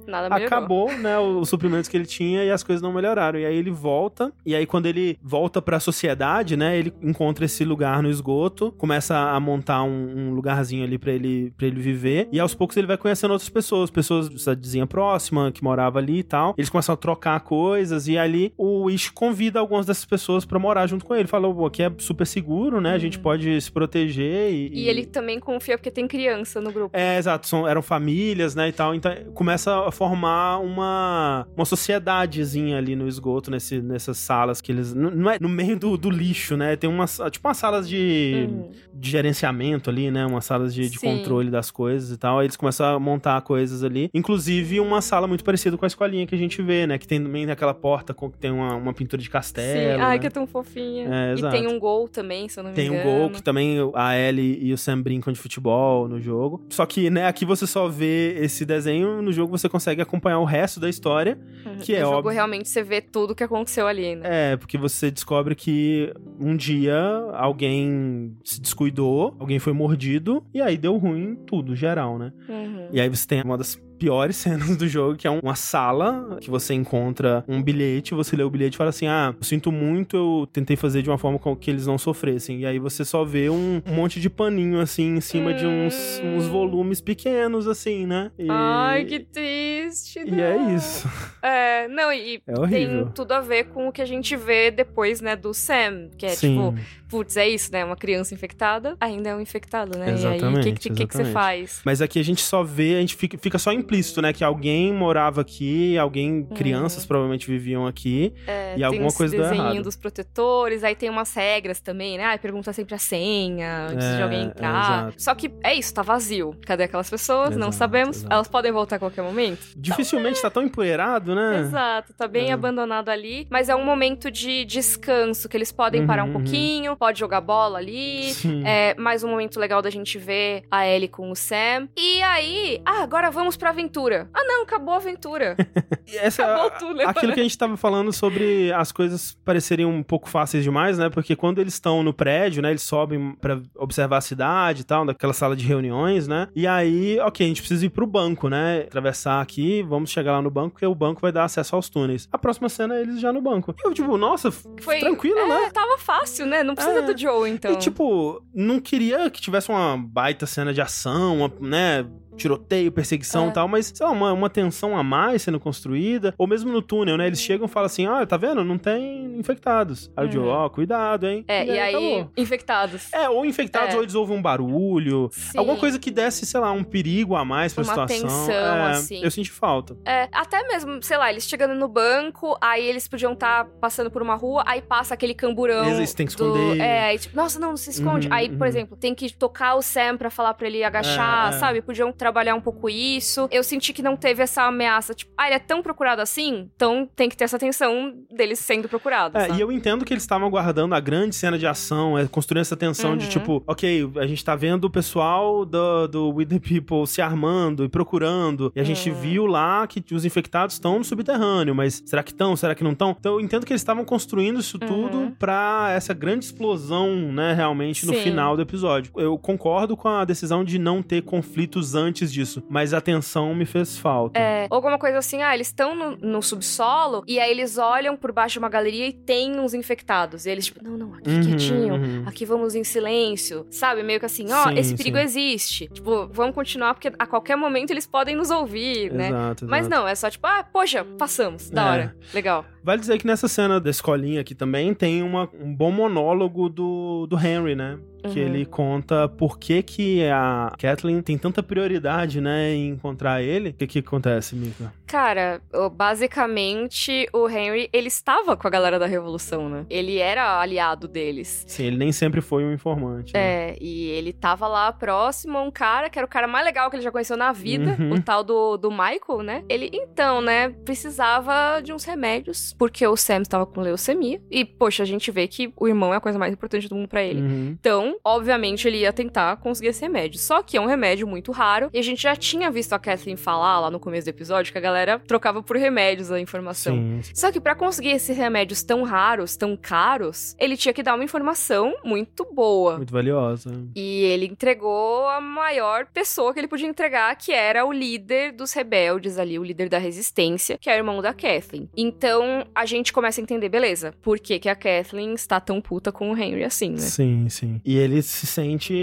acabou, 0.45 0.91
né, 0.97 1.17
os 1.19 1.49
suprimentos 1.49 1.89
que 1.89 1.97
ele 1.97 2.05
tinha 2.05 2.43
e 2.43 2.51
as 2.51 2.63
coisas 2.63 2.81
não 2.81 2.93
melhoraram. 2.93 3.39
E 3.39 3.45
aí 3.45 3.55
ele 3.55 3.71
volta, 3.71 4.14
e 4.45 4.55
aí 4.55 4.65
quando 4.65 4.85
ele 4.85 5.17
volta 5.21 5.61
pra 5.61 5.79
sociedade, 5.79 6.55
né, 6.55 6.77
ele 6.77 6.93
encontra 7.01 7.45
esse 7.45 7.63
lugar 7.65 8.01
no 8.01 8.09
esgoto, 8.09 8.71
começa 8.77 9.15
a 9.17 9.39
montar 9.39 9.83
um, 9.83 10.29
um 10.29 10.33
lugarzinho 10.33 10.83
ali 10.83 10.97
pra 10.97 11.11
ele, 11.11 11.51
pra 11.57 11.67
ele 11.67 11.79
viver, 11.79 12.27
e 12.31 12.39
aos 12.39 12.53
poucos 12.53 12.77
ele 12.77 12.87
vai 12.87 12.97
conhecendo 12.97 13.31
outras 13.31 13.49
pessoas, 13.49 13.89
pessoas 13.89 14.29
da 14.29 14.37
cidadezinha 14.37 14.87
próxima, 14.87 15.51
que 15.51 15.63
morava 15.63 15.99
ali 15.99 16.19
e 16.19 16.23
tal. 16.23 16.53
Eles 16.57 16.69
começam 16.69 16.93
a 16.93 16.97
trocar 16.97 17.39
coisas, 17.41 18.07
e 18.07 18.17
ali 18.17 18.53
o 18.57 18.89
Ish 18.89 19.09
convida 19.09 19.59
algumas 19.59 19.85
dessas 19.85 20.05
pessoas 20.05 20.45
pra 20.45 20.59
morar 20.59 20.87
junto 20.87 21.05
com 21.05 21.15
ele. 21.15 21.27
Falou, 21.27 21.53
"Pô, 21.53 21.65
aqui 21.65 21.83
é 21.83 21.91
super 21.97 22.25
seguro, 22.25 22.79
né, 22.81 22.93
a 22.93 22.97
gente 22.97 23.19
pode 23.19 23.59
se 23.61 23.71
proteger 23.71 24.51
e... 24.51 24.69
E 24.73 24.89
ele 24.89 25.05
também 25.05 25.39
confia 25.39 25.77
porque 25.77 25.91
tem 25.91 26.07
criança 26.07 26.61
no 26.61 26.71
grupo. 26.71 26.95
É, 26.95 27.17
exato, 27.17 27.47
são, 27.47 27.67
eram 27.67 27.81
famílias, 27.81 28.55
né, 28.55 28.69
e 28.69 28.71
tal, 28.71 28.93
então 28.95 29.11
começa 29.33 29.85
a 29.87 29.91
formar 29.91 30.59
uma, 30.59 31.47
uma 31.55 31.65
sociedadezinha 31.65 32.77
ali 32.77 32.95
no 32.95 33.07
esgoto, 33.07 33.49
nesse, 33.51 33.81
nessas 33.95 34.17
salas 34.17 34.59
que 34.59 34.71
eles, 34.73 34.93
não 34.93 35.31
é 35.31 35.37
no 35.39 35.47
meio 35.47 35.79
do, 35.79 35.95
do 35.97 36.09
lixo, 36.09 36.57
né, 36.57 36.75
tem 36.75 36.89
umas, 36.89 37.19
tipo 37.31 37.47
umas 37.47 37.55
salas 37.57 37.87
de, 37.87 38.47
Uhum. 38.49 38.71
de 38.93 39.09
gerenciamento 39.09 39.89
ali, 39.89 40.11
né, 40.11 40.25
umas 40.25 40.43
salas 40.43 40.73
de, 40.75 40.89
de 40.89 40.99
controle 40.99 41.49
das 41.49 41.71
coisas 41.71 42.11
e 42.11 42.17
tal, 42.17 42.39
aí 42.39 42.45
eles 42.45 42.57
começam 42.57 42.85
a 42.95 42.99
montar 42.99 43.39
coisas 43.41 43.83
ali, 43.83 44.09
inclusive 44.13 44.79
uma 44.81 45.01
sala 45.01 45.27
muito 45.27 45.43
parecida 45.43 45.77
com 45.77 45.85
a 45.85 45.87
escolinha 45.87 46.27
que 46.27 46.35
a 46.35 46.37
gente 46.37 46.61
vê, 46.61 46.85
né, 46.85 46.97
que 46.97 47.07
tem 47.07 47.21
também 47.23 47.49
aquela 47.49 47.73
porta 47.73 48.13
com, 48.13 48.29
que 48.29 48.37
tem 48.37 48.51
uma, 48.51 48.75
uma 48.75 48.93
pintura 48.93 49.21
de 49.21 49.29
castelo, 49.29 49.95
Sim. 49.97 50.01
Ai, 50.01 50.15
né? 50.15 50.19
que 50.19 50.27
é 50.27 50.29
tão 50.29 50.45
fofinha. 50.45 51.07
É, 51.09 51.29
e 51.29 51.33
exato. 51.33 51.55
tem 51.55 51.67
um 51.67 51.79
gol 51.79 52.09
também, 52.09 52.49
se 52.49 52.59
eu 52.59 52.63
não 52.63 52.71
me 52.71 52.75
Tem 52.75 52.89
um 52.89 52.95
engano. 52.95 53.09
gol 53.19 53.29
que 53.29 53.41
também 53.41 53.77
a 53.93 54.17
Ellie 54.17 54.59
e 54.61 54.73
o 54.73 54.77
Sam 54.77 55.01
brincam 55.01 55.31
de 55.31 55.39
futebol 55.39 56.07
no 56.09 56.19
jogo. 56.19 56.65
Só 56.69 56.85
que, 56.85 57.09
né, 57.09 57.27
aqui 57.27 57.45
você 57.45 57.65
só 57.65 57.87
vê 57.87 58.37
esse 58.41 58.65
desenho, 58.65 59.21
no 59.21 59.31
jogo 59.31 59.57
você 59.57 59.69
consegue 59.69 60.01
acompanhar 60.01 60.39
o 60.39 60.43
resto 60.45 60.79
da 60.79 60.89
história. 60.89 61.37
Uhum. 61.65 61.77
que 61.77 61.93
é 61.95 61.99
no 61.99 62.05
jogo 62.05 62.17
óbvio. 62.17 62.31
realmente 62.33 62.67
você 62.69 62.83
vê 62.83 62.99
tudo 63.01 63.33
que 63.35 63.43
aconteceu 63.43 63.84
ali, 63.85 64.15
né? 64.15 64.53
É, 64.53 64.57
porque 64.57 64.77
você 64.77 65.11
descobre 65.11 65.55
que 65.55 66.13
um 66.39 66.55
dia 66.55 66.97
alguém 67.33 68.35
se 68.43 68.61
descuidou, 68.61 69.35
alguém 69.39 69.59
foi 69.59 69.73
mordido, 69.73 70.43
e 70.53 70.61
aí 70.61 70.77
deu 70.77 70.97
ruim 70.97 71.35
tudo, 71.47 71.75
geral, 71.75 72.17
né? 72.17 72.31
Uhum. 72.47 72.87
E 72.91 72.99
aí 72.99 73.09
você 73.09 73.27
tem 73.27 73.41
uma 73.41 73.57
das 73.57 73.75
piores 73.97 74.35
cenas 74.37 74.77
do 74.77 74.87
jogo, 74.87 75.15
que 75.15 75.27
é 75.27 75.29
uma 75.29 75.55
sala 75.55 76.37
que 76.41 76.49
você 76.49 76.73
encontra 76.73 77.43
um 77.47 77.61
bilhete, 77.61 78.13
você 78.13 78.35
lê 78.35 78.43
o 78.43 78.49
bilhete 78.49 78.75
e 78.75 78.77
fala 78.77 78.89
assim: 78.89 79.07
Ah, 79.07 79.33
eu 79.37 79.43
sinto 79.43 79.71
muito, 79.71 80.15
eu 80.15 80.47
tentei 80.51 80.75
fazer 80.75 81.01
de 81.01 81.09
uma 81.09 81.17
forma 81.17 81.39
com 81.39 81.55
que 81.55 81.69
eles 81.69 81.87
não 81.87 81.97
sofressem. 81.97 82.61
E 82.61 82.65
aí 82.65 82.79
você 82.79 83.03
só 83.03 83.23
vê 83.23 83.49
um, 83.49 83.81
um 83.85 83.93
monte 83.93 84.19
de 84.19 84.29
paninho 84.29 84.79
assim 84.79 85.15
em 85.17 85.21
cima 85.21 85.53
de 85.53 85.65
uns, 85.65 86.21
uns 86.23 86.47
volumes 86.47 87.01
pequenos, 87.01 87.67
assim, 87.67 88.05
né? 88.05 88.31
E, 88.37 88.47
Ai, 88.49 89.05
que 89.05 89.19
triste. 89.19 90.19
E 90.25 90.41
é 90.41 90.57
isso. 90.75 91.07
É, 91.41 91.87
não, 91.87 92.11
e 92.11 92.41
É 92.47 92.67
tem 92.67 93.07
tudo 93.13 93.31
a 93.33 93.41
ver 93.41 93.65
com 93.65 93.87
o 93.87 93.91
que 93.91 94.01
a 94.01 94.05
gente 94.05 94.35
vê 94.35 94.71
depois, 94.71 95.21
né, 95.21 95.35
do 95.35 95.53
Sam, 95.53 96.09
que 96.17 96.25
é 96.25 96.29
Sim. 96.29 96.49
tipo, 96.55 96.75
putz, 97.07 97.37
é 97.37 97.47
isso, 97.47 97.71
né? 97.71 97.85
Uma 97.85 97.95
criança 97.95 98.33
infectada 98.33 98.95
ainda 98.99 99.29
é 99.29 99.35
um 99.35 99.41
infectado, 99.41 99.97
né? 99.97 100.07
e 100.07 100.09
aí, 100.09 100.15
o 100.15 100.35
Exatamente, 100.35 100.63
que, 100.63 100.71
que, 100.71 100.89
que, 100.89 101.07
que 101.07 101.13
você 101.13 101.21
exatamente. 101.21 101.33
faz? 101.33 101.81
Mas 101.85 102.01
aqui 102.01 102.19
a 102.19 102.23
gente 102.23 102.41
só 102.41 102.63
vê, 102.63 102.95
a 102.95 102.99
gente 102.99 103.15
fica, 103.15 103.37
fica 103.37 103.57
só 103.57 103.71
implícito, 103.85 104.21
né? 104.21 104.33
Que 104.33 104.43
alguém 104.43 104.91
morava 104.91 105.41
aqui, 105.41 105.97
alguém, 105.97 106.43
crianças 106.55 107.05
provavelmente 107.05 107.47
viviam 107.47 107.85
aqui, 107.85 108.33
É, 108.47 108.75
e 108.77 108.83
alguma 108.83 109.11
coisa 109.11 109.35
deu 109.37 109.45
errado. 109.45 109.81
dos 109.83 109.95
protetores, 109.95 110.83
aí 110.83 110.95
tem 110.95 111.09
umas 111.09 111.33
regras 111.33 111.79
também, 111.79 112.17
né? 112.17 112.23
Ai, 112.25 112.39
pergunta 112.39 112.73
sempre 112.73 112.95
a 112.95 112.97
senha 112.97 113.87
antes 113.89 114.05
É, 114.05 114.15
de 114.17 114.21
alguém 114.23 114.39
é, 114.39 114.43
entrar. 114.43 114.99
exato. 115.07 115.21
Só 115.21 115.35
que 115.35 115.51
é 115.63 115.73
isso, 115.73 115.93
tá 115.93 116.01
vazio. 116.01 116.55
Cadê 116.65 116.83
aquelas 116.83 117.09
pessoas? 117.09 117.51
Não 117.51 117.67
Exato, 117.67 117.75
sabemos. 117.75 118.17
exato. 118.17 118.33
Elas 118.33 118.47
podem 118.47 118.71
voltar 118.71 118.95
a 118.95 118.99
qualquer 118.99 119.21
momento. 119.21 119.61
Dificilmente 119.77 120.41
tá 120.41 120.49
tão 120.49 120.63
empoeirado, 120.63 121.35
né? 121.35 121.59
Exato, 121.59 122.13
tá 122.13 122.27
bem 122.27 122.49
É. 122.49 122.53
abandonado 122.53 123.09
ali, 123.09 123.47
mas 123.51 123.69
é 123.69 123.75
um 123.75 123.85
momento 123.85 124.31
de 124.31 124.65
descanso, 124.65 125.47
que 125.47 125.55
eles 125.55 125.71
podem 125.71 126.05
parar 126.07 126.23
um 126.23 126.27
Uhum, 126.27 126.33
pouquinho, 126.33 126.95
pode 126.97 127.19
jogar 127.19 127.41
bola 127.41 127.77
ali. 127.77 128.33
Sim. 128.33 128.63
É 128.65 128.95
mais 128.97 129.23
um 129.23 129.29
momento 129.29 129.59
legal 129.59 129.81
da 129.81 129.89
gente 129.89 130.17
ver 130.17 130.63
a 130.71 130.87
Ellie 130.87 131.07
com 131.07 131.29
o 131.29 131.35
Sam. 131.35 131.87
E 131.97 132.21
aí, 132.23 132.81
ah, 132.85 133.03
agora 133.03 133.29
vamos 133.29 133.55
pra 133.57 133.71
aventura. 133.75 134.29
Ah, 134.33 134.43
não, 134.43 134.63
acabou 134.63 134.93
a 134.93 134.97
aventura. 134.97 135.55
Essa, 136.15 136.43
Acabou 136.43 136.71
tudo, 136.79 136.93
né? 136.95 137.05
Aquilo 137.05 137.33
que 137.33 137.39
a 137.39 137.43
gente 137.43 137.57
tava 137.57 137.75
falando 137.77 138.11
sobre 138.13 138.71
as 138.73 138.91
coisas 138.91 139.37
parecerem 139.43 139.85
um 139.85 140.01
pouco 140.01 140.29
fáceis 140.29 140.63
demais, 140.63 140.97
né? 140.97 141.09
Porque 141.09 141.35
quando 141.35 141.59
eles 141.59 141.73
estão 141.73 142.01
no 142.01 142.13
prédio, 142.13 142.61
né? 142.61 142.69
Eles 142.69 142.81
sobem 142.83 143.35
pra 143.35 143.59
observar 143.75 144.17
a 144.17 144.21
cidade 144.21 144.81
e 144.81 144.83
tal, 144.83 145.05
daquela 145.05 145.33
sala 145.33 145.55
de 145.55 145.65
reuniões, 145.65 146.27
né? 146.27 146.47
E 146.55 146.65
aí, 146.65 147.19
ok, 147.19 147.45
a 147.45 147.49
gente 147.49 147.61
precisa 147.61 147.85
ir 147.85 147.89
pro 147.89 148.07
banco, 148.07 148.49
né? 148.49 148.81
Atravessar 148.87 149.41
aqui, 149.41 149.83
vamos 149.83 150.09
chegar 150.09 150.33
lá 150.33 150.41
no 150.41 150.49
banco, 150.49 150.71
porque 150.71 150.85
o 150.85 150.95
banco 150.95 151.21
vai 151.21 151.31
dar 151.31 151.43
acesso 151.43 151.75
aos 151.75 151.89
túneis. 151.89 152.27
A 152.31 152.37
próxima 152.37 152.69
cena 152.69 152.95
é 152.95 153.01
eles 153.01 153.19
já 153.19 153.31
no 153.33 153.41
banco. 153.41 153.75
E 153.77 153.87
eu, 153.87 153.93
tipo, 153.93 154.17
nossa, 154.17 154.51
Foi 154.51 154.99
tranquilo, 154.99 155.39
é, 155.39 155.47
né? 155.47 155.69
Tava 155.73 155.97
fácil, 155.97 156.45
né? 156.45 156.63
Não 156.63 156.75
precisa 156.75 156.99
É. 156.99 157.01
do 157.01 157.17
Joe, 157.17 157.49
então. 157.49 157.71
E, 157.73 157.77
tipo, 157.77 158.41
não 158.53 158.79
queria 158.79 159.29
que 159.29 159.41
tivesse 159.41 159.69
uma 159.69 159.97
baita 159.97 160.45
cena 160.45 160.73
de 160.73 160.81
ação, 160.81 161.37
uma, 161.37 161.51
né? 161.59 162.05
Tiroteio, 162.35 162.91
perseguição 162.91 163.45
É. 163.45 163.49
e 163.49 163.51
tal, 163.53 163.67
mas, 163.67 163.91
sei 163.93 164.05
lá, 164.05 164.11
uma, 164.11 164.33
uma 164.33 164.49
tensão 164.49 164.97
a 164.97 165.03
mais 165.03 165.41
sendo 165.41 165.59
construída. 165.59 166.33
Ou 166.37 166.47
mesmo 166.47 166.71
no 166.71 166.81
túnel, 166.81 167.17
né? 167.17 167.27
Eles 167.27 167.39
chegam 167.41 167.65
e 167.65 167.69
falam 167.69 167.85
assim: 167.87 168.05
ah, 168.07 168.25
tá 168.25 168.37
vendo? 168.37 168.63
Não 168.63 168.77
tem 168.77 169.37
infectados. 169.39 170.11
Aí 170.15 170.27
o 170.27 170.31
Joe, 170.31 170.43
Uhum. 170.43 170.49
ó, 170.49 170.69
cuidado, 170.69 171.27
hein? 171.27 171.43
É, 171.47 171.65
e, 171.65 171.79
aí, 171.79 171.89
acabou. 171.95 172.31
infectados. 172.37 173.13
É, 173.13 173.29
ou 173.29 173.45
infectados, 173.45 173.93
É. 173.93 173.97
ou 173.97 174.03
eles 174.03 174.15
ouvem 174.15 174.37
um 174.37 174.41
barulho. 174.41 175.29
Sim. 175.31 175.57
Alguma 175.57 175.77
coisa 175.77 175.97
que 175.99 176.11
desse, 176.11 176.45
sei 176.45 176.59
lá, 176.59 176.71
um 176.71 176.83
perigo 176.83 177.35
a 177.35 177.43
mais 177.45 177.73
pra 177.73 177.83
Uma 177.83 177.89
situação. 177.93 178.21
tensão, 178.27 178.53
é, 178.53 178.91
assim. 178.91 179.21
Eu 179.23 179.31
senti 179.31 179.51
falta. 179.51 179.95
É, 180.05 180.27
até 180.31 180.63
mesmo, 180.67 181.01
sei 181.01 181.17
lá, 181.17 181.29
eles 181.31 181.47
chegando 181.47 181.73
no 181.75 181.87
banco, 181.87 182.57
aí 182.61 182.85
eles 182.85 183.07
podiam 183.07 183.33
estar 183.33 183.65
passando 183.81 184.09
por 184.11 184.21
uma 184.21 184.35
rua, 184.35 184.63
aí 184.65 184.81
passa 184.81 185.13
aquele 185.13 185.33
camburão. 185.33 185.85
Eles 185.85 186.13
têm 186.13 186.25
que 186.25 186.35
do- 186.35 186.45
esconder. 186.55 186.79
É, 186.81 187.05
aí 187.05 187.19
tipo, 187.19 187.35
nossa, 187.35 187.59
não, 187.59 187.69
não 187.69 187.77
se 187.77 187.89
esconde. 187.89 188.27
Uhum, 188.27 188.33
aí, 188.33 188.49
por 188.49 188.61
uhum. 188.61 188.65
exemplo, 188.65 188.97
tem 188.97 189.13
que 189.15 189.33
tocar 189.33 189.75
o 189.75 189.81
Sam 189.81 190.17
pra 190.17 190.29
falar 190.29 190.53
pra 190.53 190.67
ele 190.67 190.83
agachar, 190.83 191.51
É, 191.51 191.55
é. 191.55 191.59
sabe? 191.59 191.81
Podiam 191.81 192.11
trabalhar 192.25 192.55
um 192.55 192.61
pouco 192.61 192.89
isso. 192.89 193.47
Eu 193.51 193.63
senti 193.63 193.93
que 193.93 194.01
não 194.01 194.15
teve 194.17 194.41
essa 194.41 194.63
ameaça, 194.63 195.13
tipo, 195.13 195.31
ah, 195.37 195.45
ele 195.45 195.55
é 195.55 195.59
tão 195.59 195.83
procurado 195.83 196.21
assim, 196.23 196.69
então 196.75 197.07
tem 197.15 197.29
que 197.29 197.37
ter 197.37 197.43
essa 197.43 197.59
tensão 197.59 198.15
deles 198.31 198.57
sendo 198.57 198.89
procurados. 198.89 199.39
É, 199.39 199.45
sabe? 199.47 199.59
e 199.59 199.61
eu 199.61 199.71
entendo 199.71 200.03
que 200.03 200.11
eles 200.11 200.23
estavam 200.23 200.47
aguardando 200.47 200.95
a 200.95 200.99
grande 200.99 201.35
cena 201.35 201.55
de 201.57 201.67
ação, 201.67 202.17
é, 202.17 202.25
construindo 202.27 202.61
essa 202.61 202.75
tensão 202.75 203.15
de 203.15 203.25
Uhum. 203.25 203.29
tipo, 203.29 203.63
ok, 203.67 204.09
a 204.17 204.25
gente 204.25 204.43
tá 204.43 204.55
vendo 204.55 204.85
o 204.85 204.89
pessoal 204.89 205.63
do, 205.65 206.07
do 206.07 206.29
With 206.33 206.47
the 206.47 206.59
People 206.59 207.05
se 207.05 207.21
armando 207.21 207.83
e 207.85 207.89
procurando, 207.89 208.71
e 208.75 208.79
a 208.79 208.83
gente 208.83 209.07
Uhum. 209.11 209.15
viu 209.15 209.45
lá 209.45 209.85
que 209.85 210.03
os 210.15 210.25
infectados 210.25 210.75
estão 210.75 210.97
no 210.97 211.03
subterrâneo, 211.05 211.75
mas 211.75 212.01
será 212.07 212.23
que 212.23 212.31
estão? 212.31 212.55
Será 212.55 212.73
que 212.73 212.83
não 212.83 212.93
estão? 212.93 213.15
Então 213.19 213.33
eu 213.33 213.41
entendo 213.41 213.65
que 213.67 213.71
eles 213.71 213.81
estavam 213.81 214.03
construindo 214.03 214.59
isso 214.59 214.79
tudo 214.79 215.17
Uhum. 215.17 215.31
pra 215.31 215.91
essa 215.95 216.11
grande 216.13 216.45
explosão, 216.45 217.31
né, 217.31 217.53
realmente 217.53 218.05
no 218.07 218.13
Sim. 218.13 218.21
final 218.21 218.55
do 218.55 218.63
episódio. 218.63 219.11
Eu 219.15 219.37
concordo 219.37 219.95
com 219.95 220.07
a 220.07 220.25
decisão 220.25 220.63
de 220.63 220.79
não 220.79 221.03
ter 221.03 221.21
conflitos 221.21 221.93
antes 221.95 222.14
disso, 222.31 222.63
mas 222.69 222.93
a 222.93 223.01
tensão 223.01 223.53
me 223.53 223.65
fez 223.65 223.97
falta. 223.97 224.39
É, 224.39 224.67
alguma 224.69 224.97
coisa 224.97 225.17
assim, 225.17 225.41
ah, 225.41 225.53
eles 225.53 225.67
estão 225.67 225.95
no, 225.95 226.17
no 226.17 226.41
subsolo 226.41 227.23
e 227.27 227.39
aí 227.39 227.51
eles 227.51 227.77
olham 227.77 228.15
por 228.15 228.31
baixo 228.31 228.53
de 228.53 228.59
uma 228.59 228.69
galeria 228.69 229.07
e 229.07 229.13
tem 229.13 229.59
uns 229.59 229.73
infectados. 229.73 230.45
E 230.45 230.49
eles, 230.49 230.65
tipo, 230.65 230.83
não, 230.83 230.97
não, 230.97 231.13
aqui 231.13 231.29
Uhum, 231.29 231.41
quietinho, 231.41 231.95
uhum. 231.95 232.23
aqui 232.25 232.45
vamos 232.45 232.75
em 232.75 232.83
silêncio, 232.83 233.65
sabe? 233.69 234.03
Meio 234.03 234.19
que 234.19 234.25
assim, 234.25 234.45
ó, 234.51 234.69
esse 234.71 234.95
perigo 234.95 235.17
sim. 235.17 235.23
existe. 235.23 235.87
Tipo, 235.87 236.27
vamos 236.31 236.55
continuar 236.55 236.93
porque 236.93 237.11
a 237.17 237.25
qualquer 237.25 237.55
momento 237.55 237.91
eles 237.91 238.05
podem 238.07 238.35
nos 238.35 238.49
ouvir, 238.51 239.11
né? 239.11 239.27
Exato, 239.29 239.65
Mas 239.67 239.87
exato. 239.87 240.01
não, 240.01 240.07
é 240.07 240.15
só 240.15 240.29
tipo, 240.29 240.45
ah, 240.47 240.63
poxa, 240.71 241.03
passamos, 241.17 241.69
da 241.69 241.85
É. 241.85 241.91
hora, 241.91 242.15
legal. 242.33 242.65
Vale 242.85 242.99
dizer 243.01 243.17
que 243.17 243.25
nessa 243.27 243.47
cena 243.47 243.79
da 243.81 243.89
escolinha 243.89 244.41
aqui 244.41 244.53
também 244.53 244.93
tem 244.93 245.23
uma, 245.23 245.49
um 245.59 245.73
bom 245.73 245.91
monólogo 245.91 246.69
do, 246.69 247.25
do 247.27 247.35
Henry, 247.37 247.75
né? 247.75 247.97
Que 248.31 248.39
Uhum. 248.39 248.45
ele 248.47 248.65
conta 248.65 249.27
por 249.29 249.59
que, 249.59 249.83
que 249.83 250.23
a 250.25 250.71
Kathleen 250.79 251.21
tem 251.21 251.37
tanta 251.37 251.61
prioridade, 251.61 252.41
né, 252.41 252.73
em 252.73 252.89
encontrar 252.89 253.43
ele. 253.43 253.69
O 253.69 253.73
que 253.73 253.85
que 253.85 253.99
acontece, 253.99 254.55
Mika? 254.55 254.91
Cara, 255.05 255.61
basicamente 255.93 257.27
o 257.31 257.47
Henry, 257.47 257.87
ele 257.93 258.07
estava 258.07 258.57
com 258.57 258.67
a 258.67 258.69
galera 258.71 258.97
da 258.97 259.05
Revolução, 259.05 259.69
né? 259.69 259.85
Ele 259.89 260.17
era 260.17 260.59
aliado 260.59 261.07
deles. 261.07 261.63
Sim, 261.67 261.83
ele 261.85 261.97
nem 261.97 262.11
sempre 262.11 262.41
foi 262.41 262.63
um 262.63 262.73
informante. 262.73 263.31
né? 263.33 263.39
É, 263.71 263.77
e 263.79 264.07
ele 264.07 264.33
tava 264.33 264.67
lá 264.67 264.91
próximo 264.91 265.59
a 265.59 265.61
um 265.61 265.69
cara 265.69 266.09
que 266.09 266.17
era 266.17 266.25
o 266.25 266.29
cara 266.29 266.47
mais 266.47 266.65
legal 266.65 266.89
que 266.89 266.95
ele 266.95 267.03
já 267.03 267.11
conheceu 267.11 267.37
na 267.37 267.51
vida, 267.51 267.95
Uhum. 267.99 268.13
o 268.13 268.21
tal 268.21 268.43
do, 268.43 268.75
do 268.77 268.89
Michael, 268.89 269.43
né? 269.43 269.63
Ele, 269.69 269.89
então, 269.93 270.41
né, 270.41 270.69
precisava 270.83 271.79
de 271.81 271.93
uns 271.93 272.03
remédios, 272.03 272.73
porque 272.77 273.05
o 273.07 273.15
Sam 273.15 273.41
estava 273.41 273.65
com 273.65 273.81
leucemia. 273.81 274.41
E, 274.49 274.65
poxa, 274.65 275.03
a 275.03 275.05
gente 275.05 275.31
vê 275.31 275.47
que 275.47 275.71
o 275.75 275.87
irmão 275.87 276.13
é 276.13 276.17
a 276.17 276.21
coisa 276.21 276.37
mais 276.37 276.53
importante 276.53 276.87
do 276.87 276.95
mundo 276.95 277.07
pra 277.07 277.23
ele. 277.23 277.41
Uhum. 277.41 277.77
Então, 277.79 278.17
obviamente, 278.23 278.87
ele 278.87 278.99
ia 278.99 279.13
tentar 279.13 279.57
conseguir 279.57 279.89
esse 279.89 280.01
remédio. 280.01 280.39
Só 280.39 280.61
que 280.61 280.77
é 280.77 280.81
um 280.81 280.85
remédio 280.85 281.27
muito 281.27 281.51
raro. 281.51 281.89
E 281.93 281.99
a 281.99 282.01
gente 282.01 282.21
já 282.21 282.35
tinha 282.35 282.69
visto 282.71 282.93
a 282.93 282.99
Kathleen 282.99 283.37
falar 283.37 283.79
lá 283.79 283.91
no 283.91 283.99
começo 283.99 284.25
do 284.25 284.29
episódio 284.29 284.71
que 284.71 284.77
a 284.77 284.81
galera 284.81 285.19
trocava 285.19 285.61
por 285.61 285.77
remédios 285.77 286.31
a 286.31 286.39
informação. 286.39 286.95
Sim. 286.95 287.21
Só 287.33 287.51
que 287.51 287.59
pra 287.59 287.75
conseguir 287.75 288.11
esses 288.11 288.35
remédios 288.35 288.83
tão 288.83 289.03
raros, 289.03 289.55
tão 289.55 289.75
caros, 289.77 290.55
ele 290.59 290.77
tinha 290.77 290.93
que 290.93 291.03
dar 291.03 291.15
uma 291.15 291.23
informação 291.23 291.93
muito 292.03 292.47
boa. 292.53 292.97
Muito 292.97 293.13
valiosa. 293.13 293.71
E 293.95 294.23
ele 294.23 294.45
entregou 294.45 295.27
a 295.27 295.39
maior 295.39 296.05
pessoa 296.07 296.53
que 296.53 296.59
ele 296.59 296.67
podia 296.67 296.87
entregar, 296.87 297.35
que 297.35 297.51
era 297.51 297.85
o 297.85 297.91
líder 297.91 298.51
dos 298.51 298.73
rebeldes 298.73 299.37
ali, 299.37 299.57
o 299.59 299.63
líder 299.63 299.89
da 299.89 299.97
resistência, 299.97 300.77
que 300.77 300.89
é 300.89 300.93
o 300.93 300.97
irmão 300.97 301.21
da 301.21 301.33
Kathleen. 301.33 301.89
Então 301.95 302.64
a 302.73 302.85
gente 302.85 303.11
começa 303.13 303.39
a 303.39 303.43
entender, 303.43 303.69
beleza, 303.69 304.13
por 304.21 304.39
que, 304.39 304.59
que 304.59 304.69
a 304.69 304.75
Kathleen 304.75 305.33
está 305.33 305.59
tão 305.59 305.81
puta 305.81 306.11
com 306.11 306.31
o 306.31 306.37
Henry 306.37 306.63
assim, 306.63 306.91
né? 306.91 306.97
Sim, 306.97 307.47
sim. 307.49 307.81
E 307.85 307.97
ele 307.97 308.21
se 308.21 308.45
sente, 308.47 308.93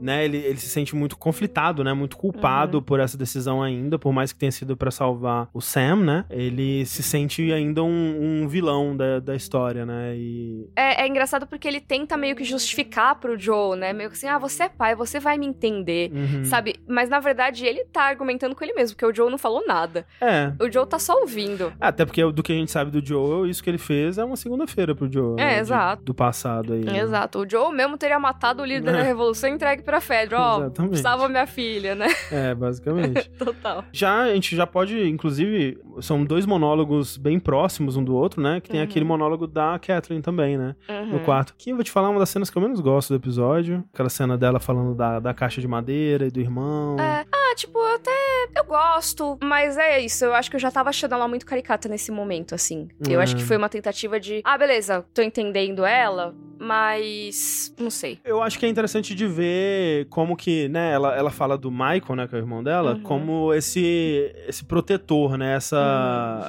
né, 0.00 0.24
ele, 0.24 0.38
ele 0.38 0.58
se 0.58 0.68
sente 0.68 0.94
muito 0.94 1.16
conflitado, 1.16 1.82
né, 1.84 1.92
muito 1.92 2.16
culpado 2.16 2.78
Uhum. 2.78 2.82
por 2.82 3.00
essa 3.00 3.16
decisão 3.16 3.62
ainda, 3.62 3.98
por 3.98 4.12
mais 4.12 4.32
que 4.32 4.38
tenha 4.38 4.52
sido 4.52 4.76
pra 4.76 4.90
salvar 4.90 5.48
o 5.52 5.60
Sam, 5.60 5.96
né, 5.96 6.24
ele 6.30 6.84
se 6.86 7.02
sente 7.02 7.52
ainda 7.52 7.82
um, 7.82 8.42
um 8.42 8.48
vilão 8.48 8.96
da, 8.96 9.20
da 9.20 9.34
história, 9.34 9.84
né, 9.84 10.14
e... 10.16 10.68
É, 10.76 11.04
é 11.04 11.08
engraçado 11.08 11.46
porque 11.46 11.66
ele 11.68 11.80
tenta 11.80 12.16
meio 12.16 12.34
que 12.36 12.44
justificar 12.44 13.16
pro 13.16 13.38
Joe, 13.38 13.76
né? 13.76 13.92
Meio 13.92 14.08
que 14.10 14.16
assim, 14.16 14.26
ah, 14.28 14.38
você 14.38 14.64
é 14.64 14.68
pai, 14.68 14.94
você 14.94 15.18
vai 15.20 15.36
me 15.36 15.46
entender. 15.46 16.10
Uhum. 16.12 16.44
Sabe? 16.44 16.76
Mas 16.88 17.08
na 17.08 17.20
verdade 17.20 17.66
ele 17.66 17.84
tá 17.84 18.02
argumentando 18.02 18.54
com 18.54 18.64
ele 18.64 18.72
mesmo, 18.72 18.96
porque 18.96 19.06
o 19.06 19.14
Joe 19.14 19.30
não 19.30 19.38
falou 19.38 19.66
nada. 19.66 20.06
É. 20.20 20.52
O 20.62 20.70
Joe 20.70 20.86
tá 20.86 20.98
só 20.98 21.20
ouvindo. 21.20 21.72
Até 21.80 22.04
porque 22.04 22.24
do 22.32 22.42
que 22.42 22.52
a 22.52 22.56
gente 22.56 22.63
sabe 22.70 22.90
do 22.90 23.04
Joel, 23.04 23.46
isso 23.46 23.62
que 23.62 23.70
ele 23.70 23.78
fez 23.78 24.18
é 24.18 24.24
uma 24.24 24.36
segunda-feira 24.36 24.94
pro 24.94 25.10
Joel. 25.10 25.36
É, 25.38 25.44
né, 25.44 25.54
de- 25.54 25.60
exato. 25.60 26.02
Do 26.04 26.14
passado 26.14 26.72
aí. 26.74 26.84
né? 26.84 26.98
Exato. 26.98 27.40
O 27.40 27.48
Joe 27.48 27.74
mesmo 27.74 27.96
teria 27.96 28.18
matado 28.18 28.62
o 28.62 28.64
líder 28.66 28.90
É. 28.90 28.92
da 28.98 29.02
revolução 29.02 29.48
e 29.48 29.52
entregue 29.52 29.82
pra 29.82 30.00
Fedra. 30.00 30.40
Ó, 30.40 30.58
Exatamente. 30.60 30.98
salva 31.00 31.28
minha 31.28 31.46
filha, 31.46 31.94
né? 31.94 32.06
É, 32.30 32.54
basicamente. 32.54 33.28
Total. 33.38 33.84
Já, 33.92 34.22
a 34.22 34.34
gente 34.34 34.54
já 34.56 34.66
pode, 34.66 35.08
inclusive, 35.08 35.78
são 36.00 36.24
dois 36.24 36.46
monólogos 36.46 37.16
bem 37.16 37.38
próximos 37.38 37.96
um 37.96 38.04
do 38.04 38.14
outro, 38.14 38.40
né? 38.42 38.60
Que 38.60 38.70
tem 38.70 38.80
Uhum. 38.80 38.84
aquele 38.84 39.04
monólogo 39.04 39.46
da 39.46 39.78
Catherine 39.78 40.22
também, 40.22 40.56
né? 40.58 40.74
No 40.88 41.18
Uhum. 41.18 41.24
quarto. 41.24 41.54
Que 41.56 41.70
eu 41.70 41.74
vou 41.76 41.84
te 41.84 41.90
falar 41.90 42.08
uma 42.10 42.18
das 42.18 42.28
cenas 42.30 42.50
que 42.50 42.56
eu 42.58 42.62
menos 42.62 42.80
gosto 42.80 43.10
do 43.10 43.16
episódio. 43.16 43.84
Aquela 43.92 44.08
cena 44.08 44.36
dela 44.36 44.58
falando 44.60 44.94
da, 44.94 45.20
da 45.20 45.34
caixa 45.34 45.60
de 45.60 45.68
madeira 45.68 46.26
e 46.26 46.30
do 46.30 46.40
irmão. 46.40 46.96
É. 46.98 47.24
Ah, 47.32 47.43
tipo, 47.56 47.78
eu 47.78 47.94
até. 47.96 48.10
Eu 48.56 48.64
gosto, 48.64 49.38
mas 49.42 49.76
é 49.76 50.00
isso. 50.00 50.24
Eu 50.24 50.34
acho 50.34 50.48
que 50.50 50.56
eu 50.56 50.60
já 50.60 50.70
tava 50.70 50.90
achando 50.90 51.14
ela 51.14 51.28
muito 51.28 51.44
caricata 51.46 51.88
nesse 51.88 52.10
momento, 52.12 52.54
assim. 52.54 52.88
Eu 53.08 53.18
Hum. 53.18 53.22
acho 53.22 53.36
que 53.36 53.42
foi 53.42 53.56
uma 53.56 53.68
tentativa 53.68 54.18
de. 54.20 54.40
Ah, 54.44 54.56
beleza, 54.58 55.04
tô 55.12 55.22
entendendo 55.22 55.84
ela, 55.84 56.34
mas. 56.58 57.74
Não 57.78 57.90
sei. 57.90 58.18
Eu 58.24 58.42
acho 58.42 58.58
que 58.58 58.66
é 58.66 58.68
interessante 58.68 59.14
de 59.14 59.26
ver 59.26 60.06
como 60.08 60.36
que, 60.36 60.68
né, 60.68 60.92
ela, 60.92 61.14
ela 61.16 61.30
fala 61.30 61.56
do 61.58 61.70
Michael, 61.70 62.16
né, 62.16 62.28
que 62.28 62.34
é 62.34 62.38
o 62.38 62.40
irmão 62.42 62.62
dela, 62.62 62.94
Uhum. 62.94 63.02
como 63.02 63.54
esse 63.54 64.32
esse 64.48 64.64
protetor, 64.64 65.36
né, 65.36 65.56
essa, 65.56 65.76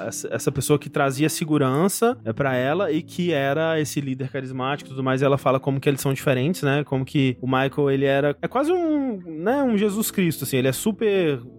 Uhum. 0.01 0.07
essa, 0.07 0.27
essa 0.33 0.51
pessoa 0.51 0.77
que 0.77 0.89
trazia 0.89 1.29
segurança 1.29 2.17
é, 2.23 2.31
para 2.33 2.55
ela 2.55 2.91
e 2.91 3.01
que 3.01 3.31
era 3.33 3.79
esse 3.79 3.99
líder 4.01 4.29
carismático 4.29 4.89
e 4.89 4.91
tudo 4.91 5.03
mais, 5.03 5.21
e 5.21 5.25
ela 5.25 5.37
fala 5.37 5.59
como 5.59 5.79
que 5.79 5.89
eles 5.89 6.01
são 6.01 6.13
diferentes, 6.13 6.61
né, 6.63 6.83
como 6.83 7.03
que 7.05 7.37
o 7.41 7.47
Michael, 7.47 7.89
ele 7.91 8.05
era, 8.05 8.35
é 8.41 8.47
quase 8.47 8.71
um, 8.71 9.17
né, 9.25 9.61
um 9.63 9.77
Jesus 9.77 10.11
Cristo, 10.11 10.43
assim, 10.43 10.57
ele 10.57 10.67
é 10.67 10.71
super 10.73 10.94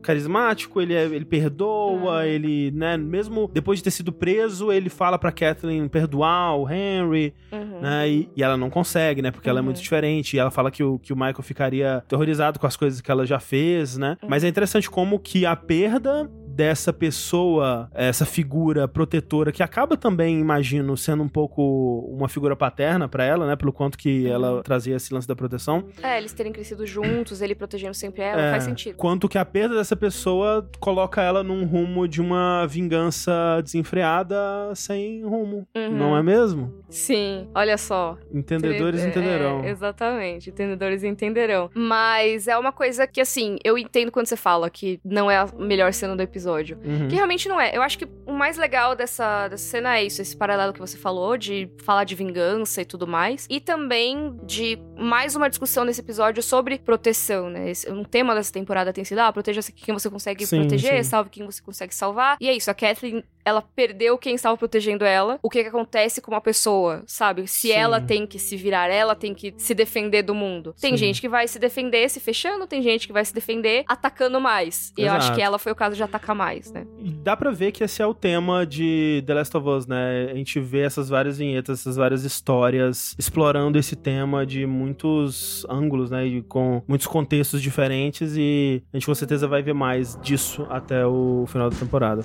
carismático, 0.03 0.81
ele, 0.81 0.95
é, 0.95 1.05
ele 1.05 1.25
perdoa, 1.25 2.17
Uhum. 2.17 2.23
ele, 2.23 2.71
né, 2.73 2.97
mesmo 2.97 3.51
depois 3.53 3.79
de 3.79 3.85
ter 3.85 3.91
sido 3.91 4.13
preso, 4.13 4.73
ele 4.73 4.89
fala 4.89 5.19
pra 5.19 5.33
Kathleen 5.33 5.89
perdoar 5.89 6.57
o 6.57 6.69
Henry, 6.71 7.35
Uhum. 7.53 7.81
né? 7.81 8.09
E, 8.09 8.29
e 8.37 8.43
ela 8.43 8.57
não 8.57 8.71
consegue, 8.71 9.21
né? 9.23 9.31
Porque 9.31 9.49
ela 9.49 9.59
é 9.61 9.63
muito 9.63 9.81
diferente. 9.81 10.37
E 10.37 10.39
ela 10.39 10.51
fala 10.51 10.71
que 10.71 10.83
o, 10.83 10.99
que 10.99 11.13
o 11.13 11.17
Michael 11.17 11.43
ficaria 11.43 12.03
terrorizado 12.09 12.59
com 12.59 12.67
as 12.67 12.77
coisas 12.77 13.01
que 13.01 13.11
ela 13.11 13.27
já 13.27 13.39
fez, 13.41 13.97
né? 13.97 14.17
Mas 14.29 14.45
é 14.45 14.49
interessante 14.49 14.89
como 14.91 15.19
que 15.19 15.45
a 15.47 15.55
perda 15.57 16.31
dessa 16.57 16.91
pessoa, 16.93 17.91
essa 17.93 18.25
figura 18.25 18.89
protetora, 18.89 19.53
que 19.53 19.63
acaba 19.63 19.97
também, 19.97 20.41
imagino, 20.41 20.97
sendo 20.97 21.23
um 21.23 21.29
pouco 21.29 22.09
uma 22.11 22.29
figura 22.29 22.57
paterna 22.57 23.07
pra 23.09 23.25
ela, 23.25 23.47
né? 23.47 23.57
Pelo 23.57 23.73
quanto 23.73 23.99
que 23.99 24.27
ela 24.27 24.63
trazia 24.63 24.97
esse 24.97 25.13
lance 25.13 25.29
da 25.29 25.37
proteção. 25.37 25.85
É, 26.03 26.17
eles 26.17 26.33
terem 26.33 26.53
crescido 26.53 26.87
juntos, 26.87 27.43
ele 27.43 27.55
protegendo 27.55 27.93
sempre 27.95 28.23
ela, 28.23 28.41
É, 28.41 28.51
faz 28.53 28.65
sentido. 28.65 28.97
Quanto 28.97 29.29
que 29.29 29.37
a 29.37 29.45
perda 29.45 29.75
dessa 29.75 29.95
pessoa 29.95 30.67
coloca 30.81 31.21
ela 31.21 31.43
num 31.43 31.67
rumo 31.67 32.09
de 32.09 32.21
uma 32.23 32.65
vingança 32.67 33.61
desenfreada 33.63 34.37
sem 34.75 35.23
rumo. 35.25 35.67
Uhum. 35.77 35.91
Não 35.91 36.17
é 36.17 36.23
mesmo? 36.23 36.73
Sim, 36.89 37.49
olha 37.55 37.77
só. 37.77 38.17
Entendedores 38.33 39.03
É, 39.03 39.09
entenderão. 39.09 39.65
exatamente, 39.65 40.49
entendedores 40.51 41.05
entenderão. 41.05 41.71
Mas 41.75 42.49
é 42.49 42.57
uma 42.57 42.73
coisa 42.73 43.07
que, 43.07 43.21
assim, 43.21 43.59
eu 43.63 43.77
entendo 43.77 44.11
quando 44.11 44.27
você 44.27 44.37
fala 44.37 44.71
que 44.71 44.99
não 45.05 45.31
é 45.31 45.37
a 45.37 45.47
melhor 45.59 45.93
cena 45.93 46.17
do 46.17 46.23
episódio. 46.23 46.46
Uhum. 46.85 47.09
Que 47.09 47.15
realmente 47.15 47.49
não 47.49 47.61
é. 47.61 47.77
Eu 47.77 47.83
acho 47.83 47.99
que 47.99 48.09
o 48.27 48.33
mais 48.33 48.57
legal 48.57 48.95
dessa, 48.95 49.49
dessa 49.49 49.65
cena 49.65 49.99
é 49.99 50.05
isso, 50.05 50.23
esse 50.23 50.37
paralelo 50.37 50.73
que 50.73 50.81
você 50.81 50.97
falou, 50.97 51.37
de 51.37 51.71
falar 51.83 52.05
de 52.05 52.15
vingança 52.15 52.83
e 52.83 52.85
tudo 52.85 53.07
mais. 53.07 53.47
E 53.49 53.61
também 53.61 54.39
de 54.45 54.79
mais 54.97 55.37
uma 55.37 55.49
discussão 55.49 55.85
nesse 55.85 56.01
episódio 56.01 56.43
sobre 56.43 56.79
proteção, 56.79 57.51
né? 57.51 57.71
Esse, 57.71 57.91
um 57.91 58.05
tema 58.05 58.35
dessa 58.35 58.53
temporada 58.53 58.93
tem 58.93 59.05
sido, 59.05 59.19
ah, 59.19 59.33
proteja 59.33 59.61
quem 59.75 59.93
você 59.93 60.09
consegue 60.09 60.47
Sim, 60.47 60.61
proteger, 60.61 61.05
sim. 61.05 61.11
salve 61.11 61.31
quem 61.31 61.45
você 61.45 61.63
consegue 61.63 61.95
salvar. 61.95 62.37
E 62.41 62.49
é 62.49 62.55
isso, 62.55 62.71
a 62.71 62.75
Kathleen, 62.75 63.23
ela 63.45 63.63
perdeu 63.63 64.19
quem 64.19 64.35
estava 64.35 64.57
protegendo 64.57 65.05
ela. 65.05 65.39
O 65.43 65.49
que 65.49 65.63
que 65.63 65.69
acontece 65.69 66.21
com 66.21 66.33
uma 66.33 66.41
pessoa, 66.41 67.05
sabe? 67.07 67.47
Se 67.47 67.69
Sim. 67.69 67.73
ela 67.73 68.01
tem 68.01 68.27
que 68.27 68.39
se 68.39 68.57
virar, 68.57 68.89
ela 68.89 69.15
tem 69.15 69.35
que 69.35 69.55
se 69.57 69.75
defender 69.75 70.23
do 70.23 70.35
mundo. 70.35 70.75
Tem 70.81 70.97
gente 70.97 71.21
que 71.21 71.29
vai 71.29 71.47
se 71.47 71.59
defender 71.59 72.09
se 72.09 72.19
fechando, 72.19 72.67
tem 72.67 72.83
gente 72.83 73.07
que 73.07 73.13
vai 73.13 73.25
se 73.25 73.33
defender 73.33 73.85
atacando 73.87 74.41
mais. 74.41 74.93
E 74.97 75.03
eu 75.03 75.13
acho 75.13 75.27
Exato. 75.27 75.37
que 75.37 75.43
ela 75.43 75.59
foi 75.59 75.73
o 75.73 75.77
caso 75.77 75.95
de 75.95 76.03
atacar 76.03 76.35
mais, 76.37 76.71
né? 76.71 76.87
Dá 77.25 77.37
pra 77.37 77.51
ver 77.51 77.73
que 77.73 77.83
esse 77.83 78.01
é 78.03 78.07
o 78.07 78.15
tema 78.15 78.67
de 78.67 79.25
The 79.27 79.35
Last 79.35 79.57
of 79.57 79.69
Us, 79.69 79.87
né? 79.87 80.29
A 80.31 80.35
gente 80.35 80.61
vê 80.61 80.81
essas 80.81 81.09
várias 81.09 81.39
vinhetas, 81.39 81.81
essas 81.81 81.97
várias 81.97 82.23
histórias 82.25 83.17
explorando 83.19 83.79
esse 83.79 83.97
tema 83.97 84.47
de 84.47 84.67
muitos 84.67 85.67
ângulos, 85.69 86.11
né? 86.11 86.27
E 86.27 86.43
com 86.43 86.83
muitos 86.87 87.07
contextos 87.07 87.61
diferentes 87.61 88.37
e 88.37 88.83
a 88.93 88.97
gente 88.97 89.07
com 89.07 89.15
certeza 89.15 89.49
vai 89.49 89.63
ver 89.63 89.75
mais 89.75 90.19
disso 90.23 90.67
até 90.71 91.07
o 91.07 91.45
final 91.49 91.71
da 91.71 91.77
temporada. 91.77 92.25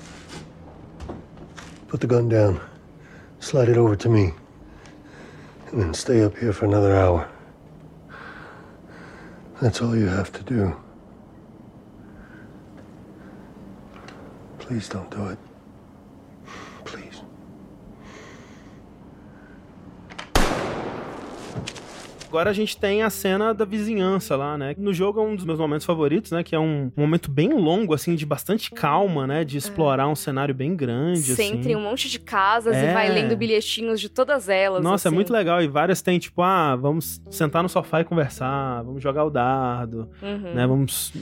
Put 1.88 2.00
the 2.00 2.06
gun 2.06 2.28
down. 2.28 2.60
Slide 3.40 3.70
it 3.70 3.78
over 3.78 3.96
to 3.96 4.08
me. 4.08 4.32
And 5.72 5.80
then 5.80 5.94
stay 5.94 6.24
up 6.24 6.38
here 6.38 6.52
for 6.52 6.66
another 6.66 6.94
hour. 6.94 7.26
That's 9.60 9.80
all 9.80 9.96
you 9.96 10.08
have 10.08 10.30
to 10.32 10.42
do. 10.42 10.81
Please 14.72 14.88
don't 14.88 15.10
do 15.10 15.26
it. 15.26 15.51
Agora 22.32 22.48
a 22.48 22.52
gente 22.54 22.78
tem 22.78 23.02
a 23.02 23.10
cena 23.10 23.52
da 23.52 23.66
vizinhança 23.66 24.34
lá, 24.36 24.56
né? 24.56 24.74
No 24.78 24.90
jogo 24.94 25.20
é 25.20 25.22
um 25.22 25.36
dos 25.36 25.44
meus 25.44 25.58
momentos 25.58 25.84
favoritos, 25.84 26.30
né? 26.32 26.42
Que 26.42 26.54
é 26.54 26.58
um 26.58 26.90
momento 26.96 27.30
bem 27.30 27.52
longo, 27.52 27.92
assim, 27.92 28.14
de 28.14 28.24
bastante 28.24 28.70
calma, 28.70 29.26
né? 29.26 29.44
De 29.44 29.58
explorar 29.58 30.08
um 30.08 30.14
cenário 30.14 30.54
bem 30.54 30.74
grande, 30.74 31.20
Você 31.34 31.42
entra 31.42 31.60
assim. 31.60 31.72
em 31.72 31.76
um 31.76 31.82
monte 31.82 32.08
de 32.08 32.18
casas 32.18 32.74
É. 32.74 32.90
e 32.90 32.94
vai 32.94 33.10
lendo 33.10 33.36
bilhetinhos 33.36 34.00
de 34.00 34.08
todas 34.08 34.48
elas. 34.48 34.82
Nossa, 34.82 35.08
assim. 35.08 35.14
é 35.14 35.14
muito 35.14 35.30
legal. 35.30 35.60
E 35.62 35.68
várias 35.68 36.00
tem, 36.00 36.18
tipo, 36.18 36.40
ah, 36.40 36.74
vamos 36.74 37.20
sentar 37.28 37.62
no 37.62 37.68
sofá 37.68 38.00
e 38.00 38.04
conversar, 38.04 38.82
vamos 38.82 39.02
jogar 39.02 39.24
o 39.26 39.30
dardo, 39.30 40.08
Uhum. 40.22 40.54
né? 40.54 40.66
Vamos 40.66 41.12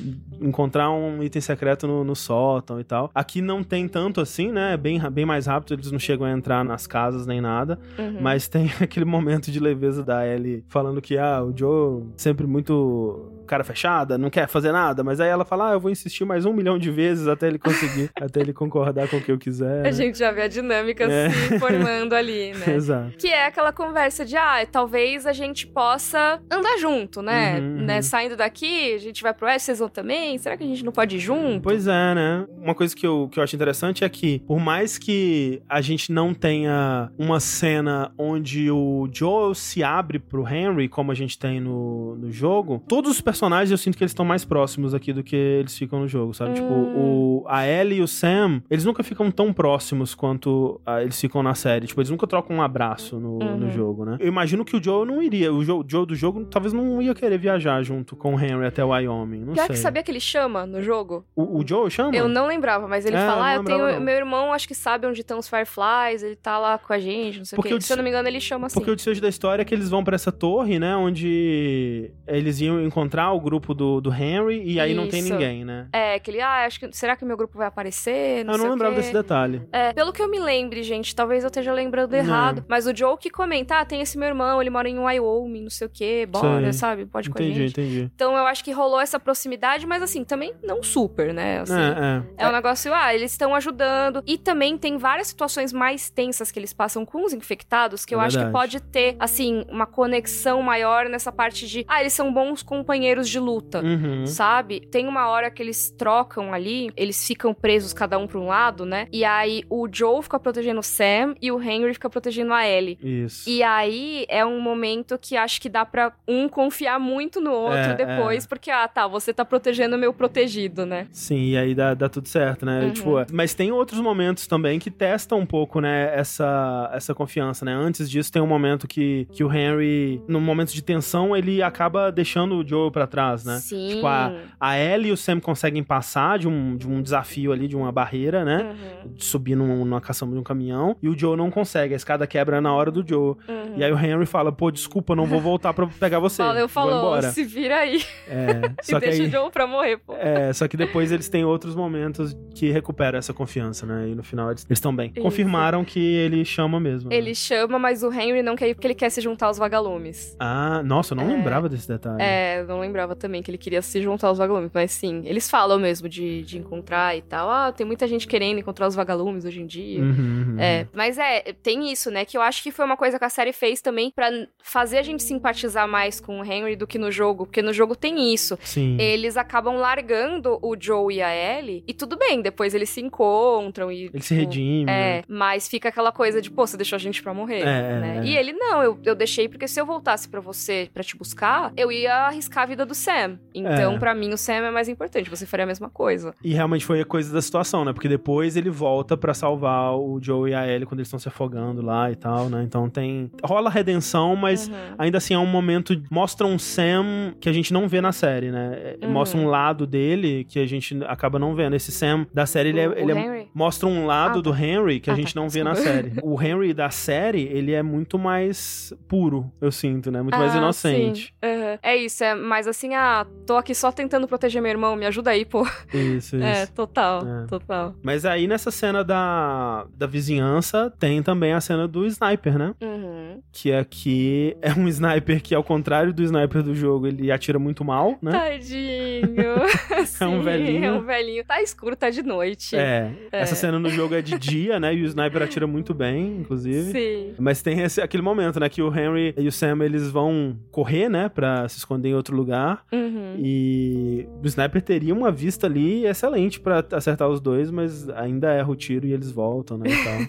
encontrar 0.40 0.92
um 0.92 1.24
item 1.24 1.42
secreto 1.42 1.88
no, 1.88 2.04
no 2.04 2.14
sótão 2.14 2.78
e 2.78 2.84
tal. 2.84 3.10
Aqui 3.12 3.42
não 3.42 3.64
tem 3.64 3.88
tanto 3.88 4.20
assim, 4.20 4.52
né? 4.52 4.74
É 4.74 4.76
bem, 4.76 5.00
bem 5.10 5.26
mais 5.26 5.46
rápido, 5.46 5.74
eles 5.74 5.90
não 5.90 5.98
chegam 5.98 6.24
a 6.24 6.30
entrar 6.30 6.64
nas 6.64 6.86
casas 6.86 7.26
nem 7.26 7.40
nada. 7.40 7.80
Uhum. 7.98 8.18
Mas 8.20 8.46
tem 8.46 8.70
aquele 8.80 9.04
momento 9.04 9.50
de 9.50 9.58
leveza 9.58 10.04
da 10.04 10.24
Ellie 10.24 10.64
falando 10.68 10.99
que, 11.00 11.18
ah, 11.18 11.42
o 11.42 11.56
Joe 11.56 12.04
sempre 12.16 12.46
muito 12.46 13.40
cara 13.50 13.64
fechada, 13.64 14.16
não 14.16 14.30
quer 14.30 14.46
fazer 14.46 14.70
nada, 14.70 15.02
mas 15.02 15.20
aí 15.20 15.28
ela 15.28 15.44
fala, 15.44 15.70
ah, 15.70 15.72
eu 15.72 15.80
vou 15.80 15.90
insistir 15.90 16.24
mais 16.24 16.44
um 16.44 16.52
milhão 16.52 16.78
de 16.78 16.88
vezes 16.88 17.26
até 17.26 17.48
ele 17.48 17.58
conseguir, 17.58 18.08
até 18.14 18.40
ele 18.40 18.52
concordar 18.52 19.08
com 19.08 19.16
o 19.16 19.20
que 19.20 19.32
eu 19.32 19.38
quiser. 19.38 19.80
A 19.80 19.82
né? 19.82 19.92
gente 19.92 20.16
já 20.16 20.30
vê 20.30 20.42
a 20.42 20.48
dinâmica 20.48 21.02
É. 21.04 21.28
se 21.30 21.58
formando 21.58 22.14
ali, 22.14 22.52
né? 22.64 22.76
Exato. 22.76 23.16
Que 23.18 23.26
é 23.26 23.46
aquela 23.46 23.72
conversa 23.72 24.24
de, 24.24 24.36
ah, 24.36 24.64
talvez 24.70 25.26
a 25.26 25.32
gente 25.32 25.66
possa 25.66 26.40
andar 26.48 26.78
junto, 26.78 27.20
né? 27.20 27.58
Uhum, 27.58 27.86
né? 27.86 27.96
uhum. 27.96 28.02
Saindo 28.02 28.36
daqui, 28.36 28.94
a 28.94 28.98
gente 28.98 29.20
vai 29.20 29.34
pro 29.34 29.46
oeste, 29.46 29.66
vocês 29.66 29.80
vão 29.80 29.88
também? 29.88 30.38
Será 30.38 30.56
que 30.56 30.62
a 30.62 30.66
gente 30.66 30.84
não 30.84 30.92
pode 30.92 31.16
ir 31.16 31.20
junto? 31.20 31.60
Pois 31.60 31.88
é, 31.88 32.14
né? 32.14 32.46
Uma 32.56 32.74
coisa 32.74 32.94
que 32.94 33.04
eu, 33.04 33.28
que 33.32 33.40
eu 33.40 33.42
acho 33.42 33.56
interessante 33.56 34.04
é 34.04 34.08
que, 34.08 34.38
por 34.46 34.60
mais 34.60 34.96
que 34.96 35.60
a 35.68 35.80
gente 35.80 36.12
não 36.12 36.32
tenha 36.32 37.10
uma 37.18 37.40
cena 37.40 38.12
onde 38.16 38.70
o 38.70 39.08
Joel 39.12 39.54
se 39.54 39.82
abre 39.82 40.20
pro 40.20 40.46
Henry, 40.46 40.88
como 40.90 41.10
a 41.10 41.14
gente 41.14 41.38
tem 41.38 41.60
no, 41.60 42.16
no 42.16 42.30
jogo, 42.30 42.82
todos 42.88 43.10
os 43.12 43.20
personagens 43.20 43.70
eu 43.70 43.78
sinto 43.78 43.96
que 43.96 44.02
eles 44.04 44.10
estão 44.10 44.24
mais 44.24 44.44
próximos 44.44 44.92
aqui 44.94 45.12
do 45.12 45.22
que 45.22 45.36
eles 45.36 45.76
ficam 45.78 46.00
no 46.00 46.08
jogo, 46.08 46.34
sabe? 46.34 46.54
Tipo, 46.54 46.72
o, 46.72 47.44
a 47.48 47.66
Ellie 47.66 47.98
e 47.98 48.02
o 48.02 48.08
Sam, 48.08 48.62
eles 48.70 48.84
nunca 48.84 49.02
ficam 49.02 49.30
tão 49.30 49.52
próximos 49.52 50.14
quanto 50.14 50.80
ah, 50.84 51.02
eles 51.02 51.18
ficam 51.20 51.42
na 51.42 51.54
série. 51.54 51.86
Tipo, 51.86 52.00
eles 52.00 52.10
nunca 52.10 52.26
trocam 52.26 52.56
um 52.56 52.62
abraço 52.62 53.18
no, 53.18 53.38
no 53.38 53.70
jogo, 53.70 54.04
né? 54.04 54.16
Eu 54.20 54.28
imagino 54.28 54.64
que 54.64 54.76
o 54.76 54.82
Joel 54.82 55.04
não 55.04 55.22
iria. 55.22 55.52
O 55.52 55.64
Joe, 55.64 55.84
Joe 55.86 56.06
do 56.06 56.14
jogo 56.14 56.44
talvez 56.44 56.72
não 56.72 57.00
ia 57.00 57.14
querer 57.14 57.38
viajar 57.38 57.82
junto 57.82 58.16
com 58.16 58.34
o 58.34 58.40
Henry 58.40 58.66
até 58.66 58.84
Wyoming. 58.84 59.44
Não 59.44 59.52
Pior 59.54 59.66
sei. 59.66 59.74
que 59.76 59.80
sabia 59.80 60.02
que 60.02 60.10
ele 60.10 60.20
chama 60.20 60.66
no 60.66 60.82
jogo? 60.82 61.24
O, 61.34 61.58
o 61.60 61.66
Joel 61.66 61.88
chama? 61.90 62.14
Eu 62.14 62.28
não 62.28 62.46
lembrava, 62.46 62.88
mas 62.88 63.04
ele 63.06 63.16
É, 63.16 63.26
fala, 63.26 63.46
ah, 63.46 63.54
eu 63.56 63.64
tenho. 63.64 63.78
não. 63.92 64.00
Meu 64.00 64.14
irmão 64.16 64.52
acho 64.52 64.66
que 64.66 64.74
sabe 64.74 65.06
onde 65.06 65.20
estão 65.20 65.38
os 65.38 65.48
Fireflies, 65.48 66.22
ele 66.22 66.36
tá 66.36 66.58
lá 66.58 66.78
com 66.78 66.92
a 66.92 66.98
gente, 66.98 67.38
não 67.38 67.44
sei 67.44 67.56
Porque 67.56 67.68
o 67.68 67.72
quê. 67.72 67.78
des- 67.78 67.86
Se 67.86 67.92
eu 67.92 67.96
não 67.96 68.04
me 68.04 68.10
engano, 68.10 68.26
ele 68.28 68.40
chama 68.40 68.66
assim. 68.66 68.74
Porque 68.74 68.90
o 68.90 68.96
desfecho 68.96 69.20
da 69.20 69.28
história 69.28 69.62
é 69.62 69.64
que 69.64 69.74
eles 69.74 69.88
vão 69.88 70.02
pra 70.02 70.14
essa 70.14 70.32
torre, 70.32 70.78
né? 70.80 70.96
Onde 70.96 72.10
eles 72.26 72.60
iam 72.60 72.80
encontrar 72.82 73.32
o 73.32 73.40
grupo 73.40 73.74
do, 73.74 74.00
do 74.00 74.12
Henry 74.12 74.62
e 74.64 74.80
aí 74.80 74.94
não 74.94 75.08
tem 75.08 75.20
Isso. 75.20 75.32
ninguém, 75.32 75.64
né? 75.64 75.88
É, 75.92 76.18
que 76.18 76.30
ele, 76.30 76.40
ah, 76.40 76.64
acho 76.66 76.80
que. 76.80 76.90
Será 76.92 77.14
que 77.16 77.24
meu 77.24 77.36
grupo 77.36 77.56
vai 77.58 77.66
aparecer? 77.68 78.44
Não 78.44 78.54
eu 78.54 78.58
não 78.58 78.66
o 78.66 78.70
lembrava 78.70 78.94
desse 78.96 79.12
detalhe. 79.12 79.62
É, 79.72 79.92
pelo 79.92 80.12
que 80.12 80.22
eu 80.22 80.28
me 80.28 80.38
lembre, 80.40 80.82
gente, 80.82 81.14
talvez 81.14 81.44
eu 81.44 81.48
esteja 81.48 81.72
lembrando 81.72 82.14
errado. 82.14 82.64
Mas 82.68 82.86
o 82.86 82.96
Joe 82.96 83.16
que 83.18 83.30
comenta, 83.30 83.78
ah, 83.78 83.84
tem 83.84 84.00
esse 84.00 84.16
meu 84.18 84.28
irmão, 84.28 84.60
ele 84.60 84.70
mora 84.70 84.88
em 84.88 84.98
Wyoming, 84.98 85.62
não 85.62 85.70
sei 85.70 85.86
o 85.86 85.90
quê, 85.90 86.26
bora, 86.26 86.72
sabe? 86.72 87.06
Pode 87.06 87.28
ir 87.28 87.32
com 87.32 87.38
a 87.38 87.42
Entendi, 87.42 87.58
gente. 87.68 87.80
entendi. 87.80 88.10
Então 88.14 88.36
eu 88.36 88.46
acho 88.46 88.64
que 88.64 88.72
rolou 88.72 89.00
essa 89.00 89.18
proximidade, 89.20 89.86
mas 89.86 90.02
assim, 90.02 90.24
também 90.24 90.54
não 90.62 90.82
super, 90.82 91.34
né? 91.34 91.60
Assim, 91.60 91.74
É, 91.74 92.22
é. 92.38 92.44
é 92.44 92.48
um 92.48 92.52
negócio, 92.52 92.92
ah, 92.94 93.14
eles 93.14 93.32
estão 93.32 93.54
ajudando. 93.54 94.22
E 94.26 94.38
também 94.38 94.78
tem 94.78 94.96
várias 94.96 95.26
situações 95.28 95.72
mais 95.72 96.10
tensas 96.10 96.50
que 96.50 96.58
eles 96.58 96.72
passam 96.72 97.04
com 97.04 97.24
os 97.24 97.32
infectados, 97.32 98.04
que 98.04 98.14
É 98.14 98.16
eu 98.16 98.20
acho 98.20 98.38
que 98.38 98.50
pode 98.50 98.80
ter, 98.80 99.16
assim, 99.18 99.64
uma 99.68 99.86
conexão 99.86 100.62
maior 100.70 101.08
nessa 101.08 101.32
parte 101.32 101.66
de, 101.66 101.84
ah, 101.88 102.00
eles 102.00 102.12
são 102.12 102.32
bons 102.32 102.62
companheiros 102.62 103.28
de 103.28 103.40
luta. 103.40 103.82
Uhum. 103.82 104.26
Sabe? 104.26 104.80
Tem 104.80 105.08
uma 105.08 105.28
hora 105.28 105.50
que 105.50 105.60
eles 105.62 105.90
trocam 105.90 106.52
ali, 106.54 106.90
eles 106.96 107.26
ficam 107.26 107.52
presos 107.52 107.92
cada 107.92 108.16
um 108.18 108.26
pra 108.26 108.38
um 108.38 108.46
lado, 108.46 108.84
né? 108.84 109.06
E 109.12 109.24
aí 109.24 109.64
o 109.68 109.88
Joe 109.90 110.22
fica 110.22 110.38
protegendo 110.38 110.80
o 110.80 110.82
Sam 110.82 111.34
e 111.42 111.50
o 111.50 111.60
Henry 111.60 111.92
fica 111.94 112.08
protegendo 112.08 112.52
a 112.52 112.66
Ellie. 112.66 112.98
Isso. 113.02 113.48
E 113.48 113.62
aí 113.62 114.24
é 114.28 114.44
um 114.44 114.60
momento 114.60 115.18
que 115.18 115.36
acho 115.36 115.60
que 115.60 115.68
dá 115.68 115.84
pra 115.84 116.12
um 116.26 116.48
confiar 116.48 117.00
muito 117.00 117.40
no 117.40 117.52
outro 117.52 117.78
É, 117.78 117.94
depois, 117.94 118.44
é. 118.44 118.48
porque, 118.48 118.70
ah, 118.70 118.86
tá, 118.86 119.08
você 119.08 119.32
tá 119.32 119.44
protegendo 119.44 119.96
o 119.96 119.98
meu 119.98 120.12
protegido, 120.12 120.86
né? 120.86 121.08
Sim, 121.10 121.50
e 121.50 121.56
aí 121.56 121.74
dá, 121.74 121.94
dá 121.94 122.08
tudo 122.08 122.28
certo, 122.28 122.64
né? 122.64 122.84
Uhum. 122.84 122.92
Tipo, 122.92 123.10
mas 123.32 123.54
tem 123.54 123.72
outros 123.72 124.00
momentos 124.00 124.46
também 124.46 124.78
que 124.78 124.90
testam 124.90 125.38
um 125.40 125.46
pouco, 125.46 125.80
né, 125.80 126.12
essa, 126.14 126.90
essa 126.92 127.14
confiança, 127.14 127.64
né? 127.64 127.72
Antes 127.72 128.08
disso 128.08 128.30
tem 128.30 128.40
um 128.40 128.46
momento 128.46 128.86
que, 128.86 129.26
que 129.32 129.42
o 129.42 129.52
Henry, 129.52 130.22
num 130.28 130.40
momento 130.40 130.59
de 130.72 130.82
tensão, 130.82 131.36
ele 131.36 131.62
acaba 131.62 132.10
deixando 132.12 132.56
o 132.56 132.66
Joel 132.66 132.90
pra 132.90 133.06
trás, 133.06 133.44
né? 133.44 133.58
Sim. 133.58 133.94
Tipo, 133.94 134.06
a, 134.06 134.32
a 134.58 134.78
Ellie 134.78 135.08
e 135.10 135.12
o 135.12 135.16
Sam 135.16 135.40
conseguem 135.40 135.82
passar 135.82 136.38
de 136.38 136.46
um, 136.48 136.76
de 136.76 136.86
um 136.88 137.00
desafio 137.02 137.52
ali, 137.52 137.66
de 137.66 137.76
uma 137.76 137.90
barreira, 137.90 138.44
né? 138.44 138.74
Uhum, 139.04 139.12
De 139.14 139.24
subir 139.24 139.54
num- 139.56 139.84
numa 139.84 140.00
caçamba 140.00 140.32
de 140.34 140.38
um 140.38 140.42
caminhão. 140.42 140.96
E 141.02 141.08
o 141.08 141.18
Joe 141.18 141.36
não 141.36 141.50
consegue. 141.50 141.94
A 141.94 141.96
escada 141.96 142.26
quebra 142.26 142.60
na 142.60 142.72
hora 142.74 142.90
do 142.90 143.06
Joe. 143.06 143.36
uhum. 143.48 143.74
E 143.76 143.84
aí 143.84 143.92
o 143.92 143.98
Henry 143.98 144.26
fala, 144.26 144.50
pô, 144.52 144.70
desculpa, 144.70 145.14
não 145.16 145.26
vou 145.26 145.40
voltar 145.40 145.72
pra 145.72 145.86
pegar 145.86 146.18
você. 146.20 146.42
Valeu, 146.42 146.68
falou, 146.68 146.98
embora. 146.98 147.30
se 147.30 147.44
vira 147.44 147.76
aí 147.78 148.02
É, 148.28 148.72
e 148.82 148.86
só 148.86 149.00
que 149.00 149.06
deixa 149.06 149.22
aí... 149.22 149.28
o 149.28 149.30
Joe 149.30 149.50
pra 149.50 149.66
morrer, 149.66 149.98
pô. 149.98 150.14
É, 150.16 150.52
só 150.52 150.66
que 150.68 150.76
depois 150.76 151.10
eles 151.12 151.28
têm 151.28 151.44
outros 151.44 151.74
momentos 151.74 152.36
que 152.54 152.70
recuperam 152.70 153.18
essa 153.18 153.32
confiança, 153.32 153.86
né? 153.86 154.08
E 154.08 154.14
no 154.14 154.22
final 154.22 154.50
eles 154.50 154.66
estão 154.68 154.94
bem. 154.94 155.10
Isso. 155.14 155.22
Confirmaram 155.22 155.84
que 155.84 155.98
ele 156.00 156.44
chama 156.44 156.78
mesmo. 156.80 157.10
né? 157.10 157.16
Ele 157.16 157.34
chama, 157.34 157.78
mas 157.78 158.02
o 158.02 158.12
Henry 158.12 158.42
não 158.42 158.56
quer 158.56 158.68
ir 158.68 158.74
porque 158.74 158.86
ele 158.86 158.94
quer 158.94 159.10
se 159.10 159.20
juntar 159.20 159.46
aos 159.46 159.58
vagalumes. 159.58 160.36
Ah, 160.42 160.82
nossa, 160.82 161.12
eu 161.12 161.16
não 161.16 161.24
É. 161.30 161.34
lembrava 161.34 161.68
desse 161.68 161.86
detalhe. 161.86 162.22
É, 162.22 162.60
eu 162.60 162.66
não 162.66 162.80
lembrava 162.80 163.14
também 163.14 163.42
que 163.42 163.50
ele 163.50 163.58
queria 163.58 163.82
se 163.82 164.00
juntar 164.00 164.28
aos 164.28 164.38
vagalumes, 164.38 164.70
mas 164.72 164.90
sim, 164.90 165.22
eles 165.26 165.50
falam 165.50 165.78
mesmo 165.78 166.08
de, 166.08 166.42
de 166.42 166.56
encontrar 166.58 167.14
e 167.16 167.20
tal. 167.22 167.50
Ah, 167.50 167.70
tem 167.72 167.86
muita 167.86 168.08
gente 168.08 168.26
querendo 168.26 168.58
encontrar 168.58 168.86
os 168.88 168.94
vagalumes 168.94 169.44
hoje 169.44 169.60
em 169.60 169.66
dia. 169.66 170.00
Uhum, 170.00 170.46
uhum. 170.52 170.56
É, 170.58 170.86
mas 170.94 171.18
é, 171.18 171.52
tem 171.62 171.92
isso, 171.92 172.10
né? 172.10 172.24
Que 172.24 172.36
eu 172.38 172.42
acho 172.42 172.62
que 172.62 172.70
foi 172.70 172.84
uma 172.86 172.96
coisa 172.96 173.18
que 173.18 173.24
a 173.24 173.28
série 173.28 173.52
fez 173.52 173.80
também 173.82 174.10
pra 174.10 174.30
fazer 174.62 174.96
a 174.98 175.02
gente 175.02 175.22
simpatizar 175.22 175.86
mais 175.86 176.20
com 176.20 176.40
o 176.40 176.44
Henry 176.44 176.74
do 176.76 176.86
que 176.86 176.98
no 176.98 177.10
jogo, 177.12 177.44
porque 177.44 177.60
no 177.60 177.72
jogo 177.72 177.94
tem 177.94 178.32
isso. 178.32 178.58
Sim. 178.62 178.96
Eles 178.98 179.36
acabam 179.36 179.76
largando 179.76 180.58
o 180.62 180.74
Joe 180.78 181.14
e 181.14 181.20
a 181.22 181.34
Ellie, 181.58 181.84
e 181.86 181.92
tudo 181.92 182.16
bem, 182.16 182.40
depois 182.40 182.74
eles 182.74 182.88
se 182.88 183.00
encontram 183.00 183.92
e. 183.92 184.04
Ele 184.06 184.20
se 184.22 184.28
tipo, 184.34 184.40
redime. 184.40 184.84
né? 184.86 185.18
É, 185.18 185.22
mas 185.28 185.68
fica 185.68 185.88
aquela 185.90 186.12
coisa 186.12 186.40
de, 186.40 186.50
pô, 186.50 186.66
você 186.66 186.76
deixou 186.76 186.96
a 186.96 187.00
gente 187.00 187.22
pra 187.22 187.34
morrer, 187.34 187.60
É, 187.60 188.00
né? 188.00 188.20
é. 188.22 188.24
E 188.26 188.36
ele, 188.36 188.52
não, 188.52 188.82
eu, 188.82 188.98
eu 189.04 189.14
deixei 189.14 189.48
porque 189.48 189.68
se 189.68 189.78
eu 189.80 189.84
voltasse 189.84 190.28
pra 190.30 190.40
você 190.40 190.88
pra 190.92 191.02
te 191.02 191.16
buscar, 191.16 191.72
eu 191.76 191.90
ia 191.92 192.14
arriscar 192.26 192.64
a 192.64 192.66
vida 192.66 192.86
do 192.86 192.94
Sam. 192.94 193.38
Então, 193.54 193.94
É. 193.94 193.98
pra 193.98 194.14
mim, 194.14 194.32
o 194.32 194.36
Sam 194.38 194.54
é 194.54 194.70
mais 194.70 194.88
importante, 194.88 195.28
você 195.28 195.44
faria 195.46 195.64
a 195.64 195.66
mesma 195.66 195.90
coisa. 195.90 196.34
E 196.42 196.52
realmente 196.54 196.84
foi 196.86 197.00
a 197.00 197.04
coisa 197.04 197.32
da 197.32 197.42
situação, 197.42 197.84
né? 197.84 197.92
Porque 197.92 198.08
depois 198.08 198.56
ele 198.56 198.70
volta 198.70 199.16
pra 199.16 199.34
salvar 199.34 199.94
o 199.96 200.18
Joe 200.22 200.50
e 200.50 200.54
a 200.54 200.66
Ellie 200.66 200.86
quando 200.86 201.00
eles 201.00 201.08
estão 201.08 201.18
se 201.18 201.28
afogando 201.28 201.82
lá 201.82 202.10
e 202.10 202.16
tal, 202.16 202.48
né? 202.48 202.62
Então 202.62 202.88
tem. 202.88 203.30
Rola 203.44 203.68
a 203.68 203.72
redenção, 203.72 204.36
mas 204.36 204.68
Uhum. 204.68 204.74
ainda 204.98 205.18
assim 205.18 205.34
é 205.34 205.38
um 205.38 205.46
momento. 205.46 206.00
Mostra 206.10 206.46
um 206.46 206.58
Sam 206.58 207.34
que 207.40 207.48
a 207.48 207.52
gente 207.52 207.72
não 207.72 207.88
vê 207.88 208.00
na 208.00 208.12
série, 208.12 208.50
né? 208.50 208.96
É, 209.00 209.06
Uhum. 209.06 209.12
Mostra 209.12 209.38
um 209.40 209.46
lado 209.46 209.86
dele 209.86 210.44
que 210.44 210.58
a 210.58 210.66
gente 210.66 210.96
acaba 211.06 211.38
não 211.38 211.54
vendo. 211.54 211.74
Esse 211.76 211.90
Sam 211.92 212.26
da 212.32 212.46
série, 212.46 212.70
ele 212.70 212.80
é. 212.80 212.88
O- 212.88 212.92
ele 212.92 213.12
é- 213.12 213.16
Henry? 213.18 213.48
mostra 213.54 213.88
um 213.88 214.06
lado 214.06 214.38
Ah, 214.38 214.42
do 214.42 214.52
tá. 214.52 214.60
Henry 214.64 215.00
que 215.00 215.10
a 215.10 215.12
Ah, 215.12 215.16
gente 215.16 215.34
tá, 215.34 215.40
não 215.40 215.48
vê 215.48 215.62
na 215.64 215.72
desculpa. 215.72 215.94
série. 215.96 216.12
O 216.22 216.40
Henry 216.40 216.72
da 216.72 216.90
série, 216.90 217.42
ele 217.42 217.72
é 217.72 217.82
muito 217.82 218.18
mais 218.18 218.92
puro, 219.08 219.50
eu 219.60 219.72
sinto, 219.72 220.10
né? 220.10 220.19
Muito 220.22 220.38
mais 220.38 220.54
Ah, 220.54 220.58
inocente. 220.58 221.26
sim. 221.42 221.46
Uhum. 221.48 221.78
É 221.82 221.96
isso, 221.96 222.22
é 222.24 222.34
mais 222.34 222.66
assim, 222.66 222.94
ah, 222.94 223.26
tô 223.46 223.56
aqui 223.56 223.74
só 223.74 223.90
tentando 223.92 224.26
proteger 224.28 224.60
meu 224.62 224.70
irmão, 224.70 224.96
me 224.96 225.06
ajuda 225.06 225.30
aí, 225.30 225.44
pô. 225.44 225.62
Isso, 225.92 226.36
isso. 226.36 226.44
É, 226.44 226.66
total, 226.66 227.22
É. 227.26 227.46
total. 227.46 227.94
Mas 228.02 228.24
aí 228.24 228.46
nessa 228.46 228.70
cena 228.70 229.02
da, 229.04 229.86
da 229.96 230.06
vizinhança 230.06 230.92
tem 230.98 231.22
também 231.22 231.52
a 231.52 231.60
cena 231.60 231.86
do 231.88 232.06
sniper, 232.06 232.58
né? 232.58 232.74
Uhum. 232.82 233.29
Que 233.52 233.72
aqui 233.72 234.56
é 234.62 234.72
um 234.72 234.88
sniper 234.88 235.42
que, 235.42 235.54
ao 235.54 235.62
contrário 235.64 236.12
do 236.12 236.22
sniper 236.22 236.62
do 236.62 236.74
jogo, 236.74 237.06
ele 237.06 237.30
atira 237.30 237.58
muito 237.58 237.84
mal, 237.84 238.16
né? 238.22 238.30
Tadinho. 238.32 239.30
Sim, 240.06 240.40
velhinho. 240.42 240.84
É 240.84 240.92
um 240.92 241.04
velhinho. 241.04 241.44
Tá 241.44 241.62
escuro, 241.62 241.96
tá 241.96 242.10
de 242.10 242.22
noite. 242.22 242.76
É, 242.76 243.12
É. 243.32 243.40
essa 243.42 243.54
cena 243.54 243.78
no 243.78 243.88
jogo 243.90 244.14
é 244.14 244.22
de 244.22 244.36
dia, 244.38 244.78
né? 244.80 244.94
E 244.94 245.02
o 245.02 245.06
sniper 245.06 245.42
atira 245.42 245.66
muito 245.66 245.92
bem, 245.94 246.38
inclusive. 246.40 246.92
Sim. 246.92 247.34
Mas 247.38 247.62
tem 247.62 247.80
esse, 247.80 248.00
aquele 248.00 248.22
momento, 248.22 248.58
né? 248.60 248.68
Que 248.68 248.82
o 248.82 248.88
Henry 248.88 249.34
e 249.36 249.46
o 249.46 249.52
Sam, 249.52 249.84
eles 249.84 250.10
vão 250.10 250.56
correr, 250.70 251.08
né? 251.08 251.28
Pra 251.28 251.68
se 251.68 251.78
esconder 251.78 252.10
em 252.10 252.14
outro 252.14 252.36
lugar. 252.36 252.84
Uhum. 252.92 253.34
E 253.38 254.26
o 254.42 254.46
sniper 254.46 254.82
teria 254.82 255.14
uma 255.14 255.30
vista 255.30 255.66
ali 255.66 256.06
excelente 256.06 256.60
pra 256.60 256.84
acertar 256.92 257.28
os 257.28 257.40
dois, 257.40 257.70
mas 257.70 258.08
ainda 258.10 258.52
erra 258.52 258.70
o 258.70 258.76
tiro 258.76 259.06
e 259.06 259.12
eles 259.12 259.30
voltam, 259.30 259.78
né? 259.78 259.86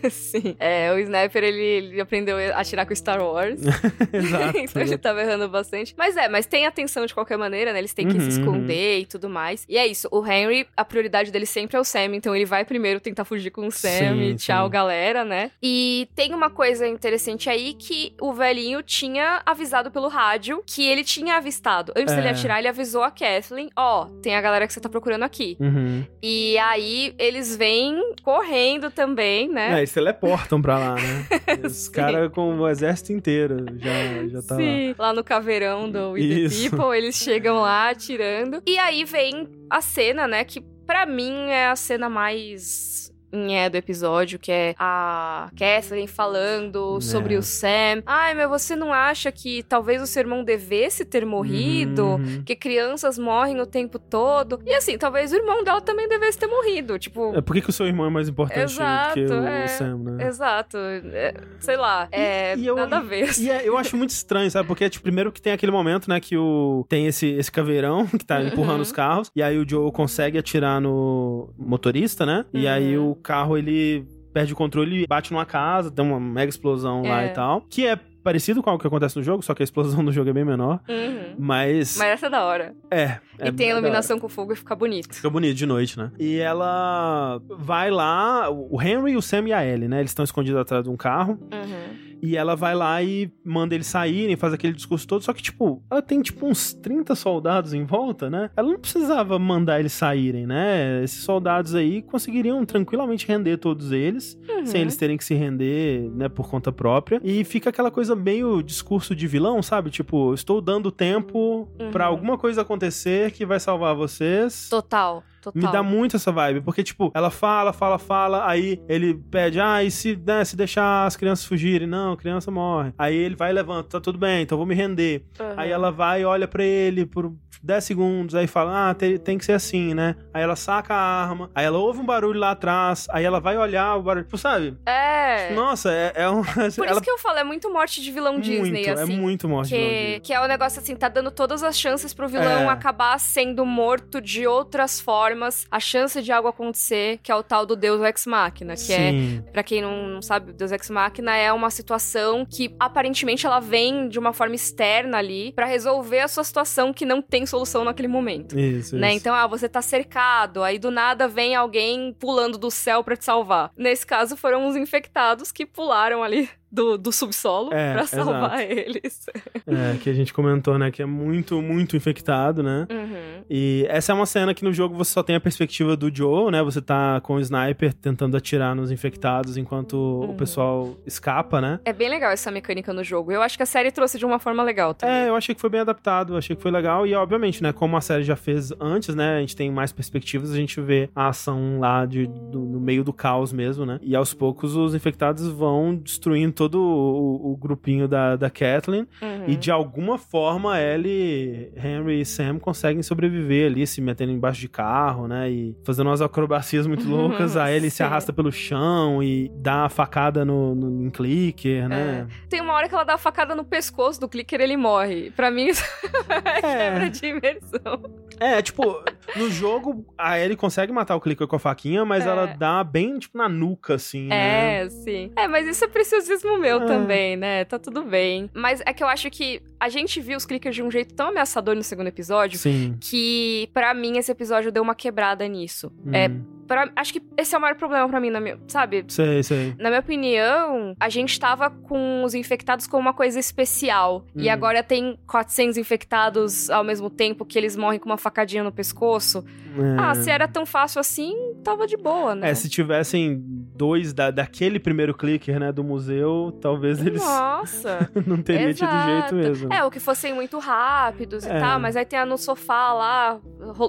Sim. 0.10 0.56
É, 0.60 0.92
o 0.94 1.00
Sniper, 1.00 1.44
ele, 1.44 1.62
ele 1.62 2.02
aprendeu 2.02 2.38
a 2.38 2.60
atirar 2.60 2.86
com 2.92 2.96
Star 2.96 3.22
Wars. 3.22 3.60
Exato. 4.12 4.58
então 4.58 4.82
ele 4.82 4.98
tava 4.98 5.22
errando 5.22 5.48
bastante. 5.50 5.94
Mas 5.98 6.18
é, 6.18 6.28
mas 6.28 6.46
tem 6.46 6.66
atenção 6.66 7.06
de 7.06 7.14
qualquer 7.14 7.38
maneira, 7.38 7.72
né? 7.74 7.80
Eles 7.80 7.94
têm 7.94 8.08
que 8.08 8.14
se 8.14 8.22
Uhum, 8.22 8.28
esconder 8.28 9.00
e 9.00 9.06
tudo 9.06 9.30
mais. 9.30 9.66
E 9.68 9.78
é 9.78 9.88
isso, 9.88 10.08
o 10.12 10.26
Henry, 10.26 10.68
a 10.76 10.84
prioridade 10.86 11.32
dele 11.32 11.46
sempre 11.46 11.78
é 11.78 11.80
o 11.80 11.84
Sam, 11.84 12.16
então 12.16 12.36
ele 12.36 12.46
vai 12.46 12.64
primeiro 12.66 13.00
tentar 13.00 13.26
fugir 13.26 13.50
com 13.52 13.66
o 13.68 13.72
Sam 13.72 13.90
Sim, 13.90 14.22
e 14.22 14.36
tchau, 14.36 14.66
sim. 14.66 14.72
galera, 14.72 15.24
né? 15.26 15.52
E 15.62 16.08
tem 16.16 16.34
uma 16.34 16.50
coisa 16.50 16.88
interessante 16.88 17.50
aí 17.50 17.74
que 17.74 18.14
o 18.22 18.34
velhinho 18.34 18.82
tinha 18.84 19.42
avisado 19.46 19.90
pelo 19.92 20.08
rádio 20.08 20.62
que 20.66 20.84
ele 20.88 21.04
tinha 21.04 21.36
avistado. 21.38 21.92
Antes 21.96 22.14
É. 22.14 22.16
dele 22.18 22.30
atirar, 22.30 22.60
ele 22.60 22.68
avisou 22.68 23.04
a 23.04 23.12
Kathleen: 23.12 23.70
Ó, 23.76 24.06
tem 24.22 24.36
a 24.36 24.42
galera 24.42 24.68
que 24.68 24.74
você 24.74 24.80
tá 24.80 24.90
procurando 24.90 25.24
aqui. 25.24 25.58
Uhum. 25.60 26.04
E 26.22 26.58
aí 26.58 27.14
eles 27.18 27.56
vêm 27.56 28.14
correndo 28.24 28.90
também, 28.92 29.48
né? 29.50 29.74
É, 29.76 29.78
eles 29.80 29.94
teleportam 29.94 30.62
pra 30.62 30.78
lá, 30.78 30.96
né? 30.96 31.26
Os 31.66 31.88
caras 31.90 32.32
com 32.32 32.58
exército 32.82 33.14
inteiro 33.14 33.66
já, 33.78 34.28
já 34.28 34.42
tá 34.42 34.56
lá. 34.56 34.62
Sim, 34.62 34.96
lá 34.98 35.14
no 35.14 35.24
caveirão 35.24 35.90
do 35.90 36.12
We 36.12 36.20
The 36.22 36.26
Isso. 36.26 36.70
People, 36.70 36.98
eles 36.98 37.16
chegam 37.16 37.62
lá 37.62 37.90
atirando. 37.90 38.62
E 38.66 38.78
aí 38.78 39.06
vem 39.06 39.48
a 39.70 39.82
cena, 39.82 40.28
né, 40.28 40.44
que 40.44 40.62
pra 40.86 41.06
mim 41.06 41.50
é 41.50 41.68
a 41.68 41.76
cena 41.76 42.10
mais 42.10 42.91
é 43.34 43.70
do 43.70 43.76
episódio, 43.78 44.38
que 44.40 44.52
é 44.52 44.76
a 44.78 45.50
Kathleen 45.58 46.08
falando 46.08 46.98
É. 46.98 47.02
sobre 47.02 47.36
o 47.38 47.42
Sam. 47.44 48.02
Ai, 48.06 48.34
mas 48.34 48.50
você 48.50 48.76
não 48.76 48.92
acha 48.94 49.32
que 49.32 49.64
talvez 49.64 50.02
o 50.02 50.08
seu 50.08 50.22
irmão 50.22 50.44
devesse 50.44 51.06
ter 51.06 51.26
morrido? 51.26 52.06
Uhum. 52.06 52.44
Que 52.46 52.56
crianças 52.56 53.18
morrem 53.18 53.60
o 53.62 53.66
tempo 53.66 53.98
todo. 54.00 54.60
E 54.66 54.74
assim, 54.74 54.98
talvez 54.98 55.32
o 55.32 55.36
irmão 55.36 55.64
dela 55.64 55.82
também 55.82 56.08
devesse 56.08 56.38
ter 56.38 56.48
morrido. 56.48 56.98
Tipo, 57.00 57.34
É, 57.36 57.42
por 57.42 57.54
que, 57.56 57.62
que 57.62 57.70
o 57.70 57.74
seu 57.74 57.88
irmão 57.88 58.06
é 58.06 58.10
mais 58.10 58.28
importante 58.30 58.74
Exato, 58.74 59.20
do 59.20 59.26
que 59.28 59.34
o 59.34 59.46
é. 59.48 59.68
Sam, 59.68 59.98
né? 59.98 60.28
exato. 60.28 60.78
É, 60.78 61.34
sei 61.60 61.78
lá, 61.78 62.08
é 62.12 62.56
e 62.58 62.66
eu- 62.68 62.76
nada 62.76 62.98
a 62.98 63.02
ver. 63.02 63.30
E 63.40 63.50
é- 63.50 63.68
eu 63.68 63.78
acho 63.78 63.96
muito 63.96 64.10
estranho, 64.12 64.50
sabe? 64.52 64.68
Porque, 64.68 64.90
tipo, 64.90 65.04
primeiro 65.04 65.32
que 65.32 65.42
tem 65.42 65.54
aquele 65.54 65.72
momento, 65.72 66.10
né, 66.10 66.20
que 66.20 66.38
o 66.38 66.86
tem 66.90 67.08
esse, 67.08 67.28
esse 67.28 67.52
caveirão 67.52 68.06
que 68.08 68.26
tá 68.26 68.42
empurrando 68.44 68.76
Uhum. 68.78 68.82
os 68.82 68.92
carros, 68.92 69.32
e 69.36 69.42
aí 69.42 69.58
o 69.58 69.68
Joe 69.68 69.92
consegue 69.92 70.38
atirar 70.38 70.80
no 70.82 71.50
motorista, 71.58 72.26
né? 72.26 72.46
E 72.54 72.66
Uhum. 72.66 72.72
aí 72.72 72.98
o 72.98 73.16
carro, 73.22 73.58
ele 73.58 74.06
perde 74.34 74.54
o 74.54 74.56
controle 74.56 75.04
e 75.04 75.08
bate 75.08 75.32
numa 75.32 75.46
casa, 75.46 75.92
tem 75.92 76.04
uma 76.06 76.20
mega 76.20 76.50
explosão 76.50 77.02
lá 77.04 77.24
É. 77.24 77.28
e 77.28 77.30
tal. 77.30 77.62
Que 77.70 77.86
é 77.88 78.00
parecido 78.24 78.62
com 78.62 78.70
o 78.72 78.78
que 78.78 78.86
acontece 78.88 79.18
no 79.18 79.24
jogo, 79.24 79.42
só 79.44 79.54
que 79.54 79.62
a 79.62 79.66
explosão 79.66 80.04
do 80.06 80.12
jogo 80.12 80.30
é 80.30 80.34
bem 80.34 80.46
menor. 80.46 80.80
Uhum. 80.88 81.36
Mas, 81.40 81.98
Mas 81.98 82.08
essa 82.10 82.28
é 82.28 82.30
da 82.30 82.44
hora. 82.44 82.74
é. 82.90 83.18
E 83.40 83.48
é 83.48 83.52
tem 83.52 83.54
da 83.54 83.64
hora. 83.64 83.72
iluminação 83.80 84.20
com 84.20 84.30
fogo 84.30 84.54
e 84.54 84.56
fica 84.56 84.76
bonito. 84.76 85.14
Fica 85.16 85.30
bonito 85.30 85.56
de 85.56 85.66
noite, 85.66 85.98
né? 85.98 86.12
E 86.20 86.38
ela 86.38 87.42
vai 87.50 87.90
lá, 87.90 88.50
o 88.50 88.80
Henry, 88.82 89.16
o 89.18 89.22
Sam 89.22 89.48
e 89.48 89.54
a 89.54 89.66
Ellie, 89.66 89.88
né? 89.88 90.00
Eles 90.00 90.12
estão 90.12 90.24
escondidos 90.24 90.60
atrás 90.62 90.84
de 90.84 90.90
um 90.90 90.96
carro. 90.98 91.40
Uhum. 91.52 92.11
E 92.22 92.38
ela 92.38 92.56
vai 92.56 92.76
lá 92.76 93.02
e 93.02 93.32
manda 93.44 93.74
eles 93.76 93.88
saírem, 93.88 94.36
faz 94.36 94.54
aquele 94.54 94.74
discurso 94.74 95.08
todo. 95.08 95.22
Só 95.24 95.34
que, 95.34 95.42
tipo, 95.42 95.82
ela 95.90 96.02
tem, 96.02 96.22
tipo, 96.22 96.46
uns 96.46 96.74
30 96.74 97.16
soldados 97.16 97.74
em 97.74 97.84
volta, 97.84 98.30
né? 98.30 98.50
Ela 98.56 98.70
não 98.70 98.80
precisava 98.80 99.40
mandar 99.40 99.80
eles 99.80 99.94
saírem, 99.94 100.46
né? 100.46 101.04
Esses 101.04 101.24
soldados 101.24 101.74
aí 101.76 102.02
conseguiriam 102.02 102.64
tranquilamente 102.66 103.28
render 103.28 103.58
todos 103.58 103.92
eles, 103.92 104.38
Uhum. 104.50 104.66
sem 104.66 104.82
eles 104.82 104.96
terem 104.98 105.18
que 105.18 105.24
se 105.26 105.34
render, 105.34 106.10
né, 106.16 106.30
por 106.30 106.48
conta 106.50 106.72
própria. 106.72 107.20
E 107.24 107.44
fica 107.44 107.70
aquela 107.70 107.90
coisa 107.92 108.16
meio 108.16 108.62
discurso 108.62 109.16
de 109.16 109.26
vilão, 109.28 109.62
sabe? 109.64 109.90
Tipo, 109.90 110.34
estou 110.34 110.62
dando 110.62 110.92
tempo 110.92 111.68
pra 111.92 112.06
Uhum. 112.08 112.12
alguma 112.16 112.38
coisa 112.38 112.62
acontecer 112.62 113.32
que 113.32 113.46
vai 113.46 113.60
salvar 113.60 113.96
vocês. 113.96 114.70
Total, 114.70 115.24
total. 115.42 115.62
Me 115.62 115.72
dá 115.72 115.84
muito 115.84 116.16
essa 116.16 116.32
vibe, 116.32 116.62
porque, 116.62 116.84
tipo, 116.84 117.12
ela 117.14 117.30
fala, 117.30 117.74
fala, 117.74 117.98
fala, 117.98 118.48
aí 118.48 118.82
ele 118.88 119.14
pede, 119.14 119.60
ah, 119.60 119.84
e 119.84 119.90
se, 119.92 120.16
né, 120.26 120.46
se 120.46 120.56
deixar 120.56 121.06
as 121.06 121.16
crianças 121.16 121.46
fugirem? 121.46 121.88
Não, 121.88 122.14
a 122.14 122.18
criança 122.18 122.52
morre. 122.52 122.94
Aí 122.98 123.16
ele 123.16 123.36
vai 123.36 123.52
e 123.52 123.54
levanta, 123.54 123.90
tá 123.90 124.00
tudo 124.02 124.18
bem, 124.18 124.44
então 124.44 124.58
vou 124.58 124.68
me 124.68 124.76
render. 124.76 125.24
Uhum. 125.40 125.54
Aí 125.58 125.72
ela 125.72 125.92
vai 125.92 126.22
e 126.22 126.26
olha 126.26 126.48
pra 126.48 126.64
ele 126.64 127.06
por 127.06 127.34
10 127.64 127.84
segundos, 127.84 128.36
aí 128.36 128.48
fala, 128.48 128.90
ah, 128.90 128.94
tem, 128.94 129.18
tem 129.18 129.38
que 129.38 129.46
ser 129.46 129.54
assim, 129.54 129.94
né? 129.94 130.16
Aí 130.34 130.42
ela 130.42 130.56
saca 130.56 130.96
a 130.96 130.98
arma, 130.98 131.50
aí 131.54 131.64
ela 131.66 131.78
ouve 131.78 132.00
um 132.00 132.06
barulho 132.06 132.40
lá 132.40 132.52
atrás, 132.52 133.08
aí 133.12 133.24
ela 133.24 133.40
vai 133.40 133.56
olhar 133.58 133.98
o 133.98 134.02
barulho, 134.02 134.26
tipo, 134.26 134.38
sabe? 134.38 134.76
É. 134.86 135.54
Nossa, 135.54 135.92
é, 135.92 136.12
é 136.16 136.30
um... 136.30 136.42
Por 136.76 136.86
ela... 136.86 136.92
isso 136.94 137.02
que 137.02 137.12
eu 137.12 137.20
falo, 137.20 137.38
é 137.38 137.44
muito 137.44 137.72
morte 137.72 138.02
de 138.02 138.12
vilão 138.12 138.40
Disney, 138.40 138.72
muito, 138.72 138.90
assim. 138.90 139.14
É 139.14 139.16
muito 139.16 139.48
morte 139.48 139.70
de 139.70 139.76
vilão 139.76 139.90
Que, 139.90 139.96
Disney. 140.02 140.20
que 140.22 140.34
é 140.34 140.42
o 140.42 140.48
negócio 140.48 140.82
assim, 140.82 140.96
tá 140.96 141.08
dando 141.08 141.30
todas 141.30 141.62
as 141.62 141.78
chances 141.80 142.14
pro 142.14 142.28
vilão 142.28 142.64
É. 142.64 142.68
acabar 142.68 143.20
sendo 143.20 143.64
morto 143.64 144.20
de 144.20 144.48
outras 144.48 145.00
formas, 145.00 145.31
a 145.70 145.80
chance 145.80 146.22
de 146.22 146.32
algo 146.32 146.48
acontecer, 146.48 147.20
que 147.24 147.32
é 147.32 147.36
o 147.36 147.44
tal 147.44 147.66
do 147.66 147.76
Deus 147.76 148.02
Ex 148.02 148.26
Machina, 148.26 148.76
que 148.76 148.94
é 148.94 149.12
Sim. 149.12 149.44
Pra 149.52 149.64
quem 149.64 149.82
não 149.82 150.08
não 150.08 150.22
sabe, 150.22 150.52
Deus 150.54 150.72
Ex 150.72 150.90
Machina 150.90 151.36
é 151.36 151.52
uma 151.52 151.70
situação 151.70 152.46
que 152.46 152.76
aparentemente 152.80 153.46
ela 153.46 153.60
vem 153.60 154.10
de 154.10 154.18
uma 154.20 154.34
forma 154.34 154.56
externa 154.56 155.18
ali 155.18 155.52
pra 155.54 155.66
resolver 155.66 156.20
a 156.20 156.28
sua 156.28 156.44
situação 156.44 156.94
que 156.94 157.06
não 157.06 157.22
tem 157.22 157.46
solução 157.46 157.84
naquele 157.84 158.08
momento. 158.08 158.58
Isso, 158.58 158.96
Né? 158.96 159.10
isso. 159.10 159.18
Então, 159.18 159.34
ah, 159.36 159.48
você 159.48 159.68
tá 159.70 159.82
cercado, 159.82 160.64
aí 160.64 160.78
do 160.80 160.92
nada 160.92 161.28
vem 161.28 161.56
alguém 161.56 162.14
pulando 162.20 162.58
do 162.58 162.70
céu 162.72 163.04
pra 163.04 163.16
te 163.16 163.26
salvar. 163.26 163.72
Nesse 163.78 164.06
caso, 164.06 164.36
foram 164.38 164.68
os 164.68 164.76
infectados 164.76 165.52
que 165.52 165.66
pularam 165.66 166.24
ali 166.24 166.50
do, 166.72 166.98
do 166.98 167.12
subsolo 167.12 167.74
É, 167.74 167.94
pra 167.94 168.06
salvar 168.08 168.62
exato. 168.62 168.72
eles. 168.90 169.26
É, 169.68 169.98
que 170.02 170.10
a 170.10 170.14
gente 170.14 170.34
comentou, 170.34 170.78
né, 170.78 170.90
que 170.92 171.02
é 171.02 171.06
muito, 171.06 171.62
muito 171.62 171.96
infectado, 171.98 172.64
né? 172.64 172.88
Uhum. 172.90 173.44
E 173.50 173.86
essa 173.90 174.12
é 174.12 174.16
uma 174.16 174.26
cena 174.26 174.54
que 174.54 174.64
no 174.64 174.72
jogo 174.72 174.96
você 174.96 175.12
só 175.12 175.22
tem 175.24 175.36
a 175.36 175.40
perspectiva 175.40 175.96
do 175.98 176.14
Joe, 176.14 176.52
né? 176.52 176.62
Você 176.64 176.82
tá 176.82 177.20
com 177.22 177.36
o 177.36 177.40
sniper 177.40 177.94
tentando 177.94 178.38
atirar 178.38 178.76
nos 178.76 178.92
infectados 178.92 179.58
enquanto 179.58 179.94
o 180.30 180.34
pessoal 180.36 180.96
escapa, 181.06 181.60
né? 181.60 181.80
É 181.86 181.92
bem 181.94 182.10
legal 182.10 182.32
essa 182.32 182.50
mecânica 182.52 182.94
no 182.94 183.04
jogo. 183.04 183.32
Eu 183.32 183.42
acho 183.42 183.58
que 183.58 183.64
a 183.64 183.66
série 183.66 183.92
trouxe 183.92 184.18
de 184.18 184.26
uma 184.26 184.40
forma 184.40 184.64
legal 184.64 184.94
também. 184.94 185.16
É, 185.16 185.30
eu 185.30 185.36
achei 185.36 185.54
que 185.54 185.62
foi 185.62 185.70
bem 185.70 185.82
adaptado, 185.82 186.38
achei 186.38 186.56
que 186.56 186.62
foi 186.62 186.72
legal. 186.72 187.06
E, 187.06 187.14
obviamente, 187.14 187.62
né, 187.62 187.74
como 187.74 187.98
a 187.98 188.02
série 188.02 188.24
já 188.24 188.36
fez 188.36 188.72
antes, 188.80 189.14
né, 189.16 189.38
a 189.38 189.40
gente 189.42 189.56
tem 189.56 189.70
mais 189.72 189.92
perspectivas, 189.92 190.52
a 190.52 190.56
gente 190.56 190.80
vê 190.80 191.10
a 191.16 191.28
ação 191.28 191.80
lá 191.80 192.06
de, 192.06 192.28
do- 192.28 192.60
no 192.62 192.80
meio 192.80 193.04
do 193.04 193.12
caos 193.12 193.52
mesmo, 193.52 193.86
né? 193.86 194.00
E 194.02 194.16
aos 194.16 194.34
poucos 194.34 194.76
os 194.76 194.96
infectados 194.96 195.48
vão 195.48 195.96
destruindo 195.96 196.54
todo 196.62 196.80
o, 196.80 197.54
o 197.54 197.58
grupinho 197.58 198.08
da, 198.08 198.36
da 198.36 198.48
Kathleen. 198.48 199.08
Uhum. 199.20 199.46
E 199.48 199.56
de 199.56 199.72
alguma 199.72 200.20
forma, 200.20 200.80
Ellie, 200.80 201.74
Henry 201.76 202.22
e 202.22 202.26
Sam 202.26 202.60
conseguem 202.60 203.02
sobreviver 203.02 203.72
ali, 203.72 203.88
se 203.88 204.00
metendo 204.00 204.32
embaixo 204.32 204.62
de 204.62 204.70
carro, 204.70 205.28
né? 205.28 205.50
E 205.50 205.76
fazendo 205.84 206.08
umas 206.08 206.22
acrobacias 206.22 206.86
muito 206.86 207.10
loucas. 207.10 207.58
A 207.58 207.72
Ellie 207.72 207.90
se 207.90 207.98
Sim. 207.98 208.04
arrasta 208.04 208.32
pelo 208.32 208.52
chão 208.52 209.24
e 209.24 209.52
dá 209.56 209.86
a 209.86 209.90
facada 209.90 210.46
no, 210.46 210.76
no, 210.76 211.08
em 211.08 211.10
clicker, 211.10 211.90
né? 211.90 212.28
Tem 212.48 212.62
uma 212.62 212.74
hora 212.74 212.88
que 212.88 212.94
ela 212.94 213.04
dá 213.04 213.16
a 213.16 213.18
facada 213.18 213.56
no 213.56 213.66
pescoço 213.66 214.22
do 214.22 214.30
clicker 214.30 214.62
ele 214.62 214.78
morre. 214.78 215.32
Pra 215.32 215.50
mim, 215.50 215.66
isso 215.66 215.84
é 216.30 216.62
quebra 216.62 217.10
de 217.10 217.26
imersão. 217.26 218.04
É, 218.42 218.60
tipo, 218.62 219.04
no 219.36 219.52
jogo, 219.52 220.04
a 220.18 220.40
Ellie 220.40 220.58
consegue 220.58 220.92
matar 220.92 221.16
o 221.16 221.22
clicker 221.22 221.46
com 221.48 221.56
a 221.56 221.60
faquinha, 221.60 222.04
mas 222.04 222.26
É. 222.26 222.30
ela 222.30 222.46
dá 222.48 222.84
bem, 222.84 223.20
tipo, 223.20 223.38
na 223.38 223.48
nuca, 223.48 223.94
assim, 223.94 224.28
né? 224.28 224.84
É, 224.86 224.90
sim. 224.90 225.32
É, 225.36 225.48
mas 225.48 225.68
isso 225.68 225.86
é 225.86 225.88
preciosismo 225.88 226.58
meu 226.58 226.82
É. 226.82 226.86
também, 226.88 227.38
né? 227.38 227.64
Tá 227.66 227.78
tudo 227.78 228.04
bem. 228.04 228.50
Mas 228.54 228.82
é 228.84 228.92
que 228.94 229.04
eu 229.04 229.08
acho 229.08 229.30
que 229.30 229.62
a 229.80 229.90
gente 229.90 230.20
viu 230.20 230.36
os 230.38 230.46
clickers 230.46 230.76
de 230.76 230.82
um 230.82 230.90
jeito 230.90 231.14
tão 231.14 231.28
ameaçador 231.30 231.76
no 231.76 231.84
segundo 231.84 232.08
episódio 232.08 232.58
Sim. 232.58 232.98
que, 233.00 233.70
pra 233.74 233.94
mim, 233.94 234.18
esse 234.18 234.32
episódio 234.32 234.72
deu 234.72 234.82
uma 234.82 234.96
quebrada 234.96 235.48
nisso. 235.48 235.92
É, 236.12 236.28
Hum. 236.28 236.44
Pra, 236.72 236.90
acho 236.96 237.12
que 237.12 237.22
esse 237.38 237.54
é 237.54 237.58
o 237.58 237.62
maior 237.62 237.76
problema 237.76 238.08
pra 238.08 238.20
mim, 238.22 238.30
na 238.30 238.40
minha, 238.40 238.58
sabe? 238.68 239.04
Sei, 239.10 239.44
sei. 239.44 239.76
Na 239.78 239.90
minha 239.90 240.00
opinião, 240.00 240.96
a 241.00 241.10
gente 241.10 241.38
tava 241.38 241.70
com 241.70 242.24
os 242.24 242.34
infectados 242.34 242.88
como 242.88 243.02
uma 243.02 243.14
coisa 243.14 243.38
especial. 243.40 244.26
E 244.36 244.48
Hum. 244.48 244.52
agora 244.54 244.82
tem 244.82 245.18
400 245.28 245.78
infectados 245.78 246.70
ao 246.70 246.84
mesmo 246.84 247.10
tempo 247.10 247.44
que 247.46 247.58
eles 247.58 247.76
morrem 247.76 248.00
com 248.00 248.08
uma 248.10 248.18
facadinha 248.18 248.64
no 248.64 248.72
pescoço. 248.72 249.44
É. 249.78 249.96
Ah, 250.00 250.16
se 250.16 250.30
era 250.30 250.48
tão 250.48 250.66
fácil 250.66 251.00
assim, 251.00 251.34
tava 251.64 251.86
de 251.88 251.96
boa, 251.98 252.36
né? 252.36 252.50
É, 252.50 252.54
se 252.54 252.70
tivessem 252.70 253.42
dois 253.42 254.14
da, 254.14 254.30
daquele 254.30 254.80
primeiro 254.80 255.14
clicker, 255.14 255.60
né, 255.60 255.72
do 255.72 255.84
museu, 255.84 256.58
talvez 256.62 257.00
eles 257.06 257.24
Nossa! 257.24 258.10
não 258.28 258.42
teriam 258.42 258.74
tido 258.74 258.90
jeito 259.06 259.36
mesmo. 259.36 259.74
É, 259.74 259.84
ou 259.84 259.90
que 259.92 260.00
fossem 260.00 260.34
muito 260.34 260.60
rápidos 260.60 261.46
É. 261.46 261.58
e 261.58 261.60
tal, 261.60 261.80
mas 261.80 261.96
aí 261.96 262.06
tem 262.06 262.20
a 262.20 262.26
no 262.26 262.38
sofá 262.38 262.92
lá, 262.94 263.40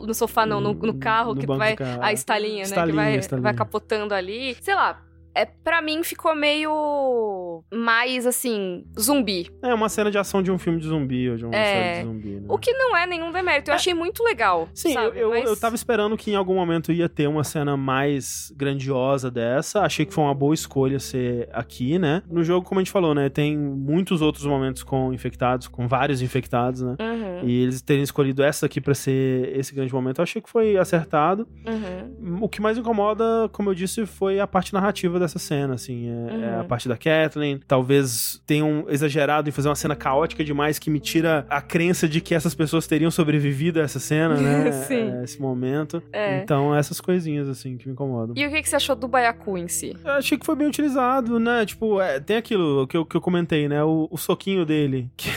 no 0.07 0.15
sofá 0.15 0.47
não, 0.47 0.61
no, 0.61 0.73
no 0.73 0.95
carro, 0.95 1.35
No 1.35 1.41
que 1.41 1.47
vai. 1.47 1.77
A 2.01 2.13
estalinha, 2.13 2.65
né? 2.69 2.72
Que 2.75 2.81
Estalinha, 2.81 3.21
vai, 3.21 3.41
vai 3.41 3.55
capotando 3.55 4.15
ali. 4.15 4.57
Sei 4.61 4.75
lá. 4.75 5.01
É, 5.35 5.45
pra 5.47 5.81
mim 5.81 6.03
ficou 6.03 6.35
meio 6.35 7.63
mais 7.73 8.27
assim, 8.27 8.85
zumbi. 8.99 9.51
É 9.63 9.73
uma 9.73 9.89
cena 9.89 10.11
de 10.11 10.19
ação 10.19 10.43
de 10.43 10.51
um 10.51 10.59
filme 10.59 10.79
de 10.79 10.87
zumbi 10.87 11.31
ou 11.31 11.37
de 11.37 11.45
uma 11.47 11.55
É. 11.57 11.65
série 11.65 11.99
de 12.01 12.07
zumbi, 12.07 12.29
né? 12.41 12.47
O 12.49 12.59
que 12.59 12.73
não 12.73 12.97
é 12.97 13.07
nenhum 13.07 13.33
demérito. 13.33 13.71
Eu 13.71 13.75
achei 13.75 13.95
muito 13.95 14.23
legal. 14.23 14.69
Sim, 14.75 14.93
sabe? 14.93 15.19
eu, 15.19 15.31
Mas- 15.31 15.45
eu 15.45 15.57
tava 15.57 15.75
esperando 15.75 16.17
que 16.17 16.31
em 16.31 16.35
algum 16.37 16.55
momento 16.55 16.93
ia 16.93 17.09
ter 17.09 17.27
uma 17.29 17.45
cena 17.45 17.77
mais 17.77 18.53
grandiosa 18.57 19.31
dessa. 19.31 19.81
Achei 19.81 20.05
que 20.05 20.13
foi 20.13 20.25
uma 20.25 20.35
boa 20.35 20.55
escolha 20.55 20.99
ser 20.99 21.49
aqui, 21.53 21.99
né? 21.99 22.23
No 22.31 22.43
jogo, 22.45 22.67
como 22.67 22.81
a 22.81 22.83
gente 22.83 22.93
falou, 22.93 23.15
né? 23.15 23.29
Tem 23.29 23.57
muitos 23.57 24.21
outros 24.23 24.45
momentos 24.45 24.83
com 24.83 25.13
infectados, 25.13 25.67
com 25.69 25.89
vários 25.89 26.21
infectados, 26.23 26.83
né? 26.83 26.97
Uhum, 27.01 27.49
E 27.49 27.63
eles 27.63 27.81
terem 27.83 28.03
escolhido 28.03 28.43
essa 28.43 28.67
aqui 28.67 28.81
pra 28.81 28.95
ser 28.95 29.57
esse 29.57 29.75
grande 29.75 29.93
momento, 29.93 30.19
eu 30.19 30.23
achei 30.25 30.41
que 30.43 30.51
foi 30.51 30.77
acertado. 30.77 31.49
uhum. 31.67 32.39
O 32.43 32.49
que 32.49 32.61
mais 32.61 32.77
incomoda, 32.77 33.49
como 33.53 33.71
eu 33.71 33.75
disse, 33.75 34.05
foi 34.07 34.39
a 34.41 34.47
parte 34.47 34.73
narrativa 34.73 35.19
dessa 35.23 35.39
cena, 35.39 35.75
assim. 35.75 36.09
É, 36.09 36.13
é 36.35 36.55
a 36.57 36.61
Uhum. 36.63 36.69
parte 36.69 36.89
da 36.89 36.97
Kathleen. 36.97 37.61
Talvez 37.67 38.43
tenham 38.47 38.85
exagerado 38.89 39.49
em 39.49 39.53
fazer 39.53 39.69
uma 39.69 39.75
cena 39.75 39.97
caótica 39.97 40.45
demais 40.45 40.79
que 40.79 40.91
me 40.91 41.01
tira 41.01 41.47
a 41.49 41.61
crença 41.61 42.07
de 42.09 42.21
que 42.21 42.35
essas 42.35 42.55
pessoas 42.55 42.87
teriam 42.87 43.11
sobrevivido 43.11 43.81
a 43.81 43.83
essa 43.85 43.99
cena, 43.99 44.35
né? 44.37 44.73
Sim. 44.87 45.11
A 45.13 45.25
esse 45.25 45.41
momento. 45.41 46.03
É. 46.13 46.43
Então, 46.43 46.75
essas 46.75 47.01
coisinhas, 47.01 47.49
assim, 47.49 47.77
que 47.77 47.87
me 47.87 47.93
incomodam. 47.93 48.35
E 48.37 48.47
o 48.47 48.51
que, 48.51 48.63
que 48.63 48.69
você 48.69 48.77
achou 48.77 48.95
do 48.95 49.09
Baiacu 49.09 49.57
em 49.57 49.69
si? 49.69 49.97
Eu 50.05 50.13
achei 50.13 50.37
que 50.37 50.45
foi 50.47 50.57
bem 50.57 50.67
utilizado, 50.67 51.39
né? 51.39 51.65
Tipo, 51.65 52.01
é, 52.01 52.21
tem 52.21 52.37
aquilo 52.37 52.87
que 52.87 52.97
eu, 52.97 53.07
que 53.07 53.17
eu 53.17 53.21
comentei, 53.21 53.69
né? 53.69 53.83
O, 53.85 54.09
o 54.11 54.17
soquinho 54.19 54.67
dele, 54.67 55.11
que 55.17 55.31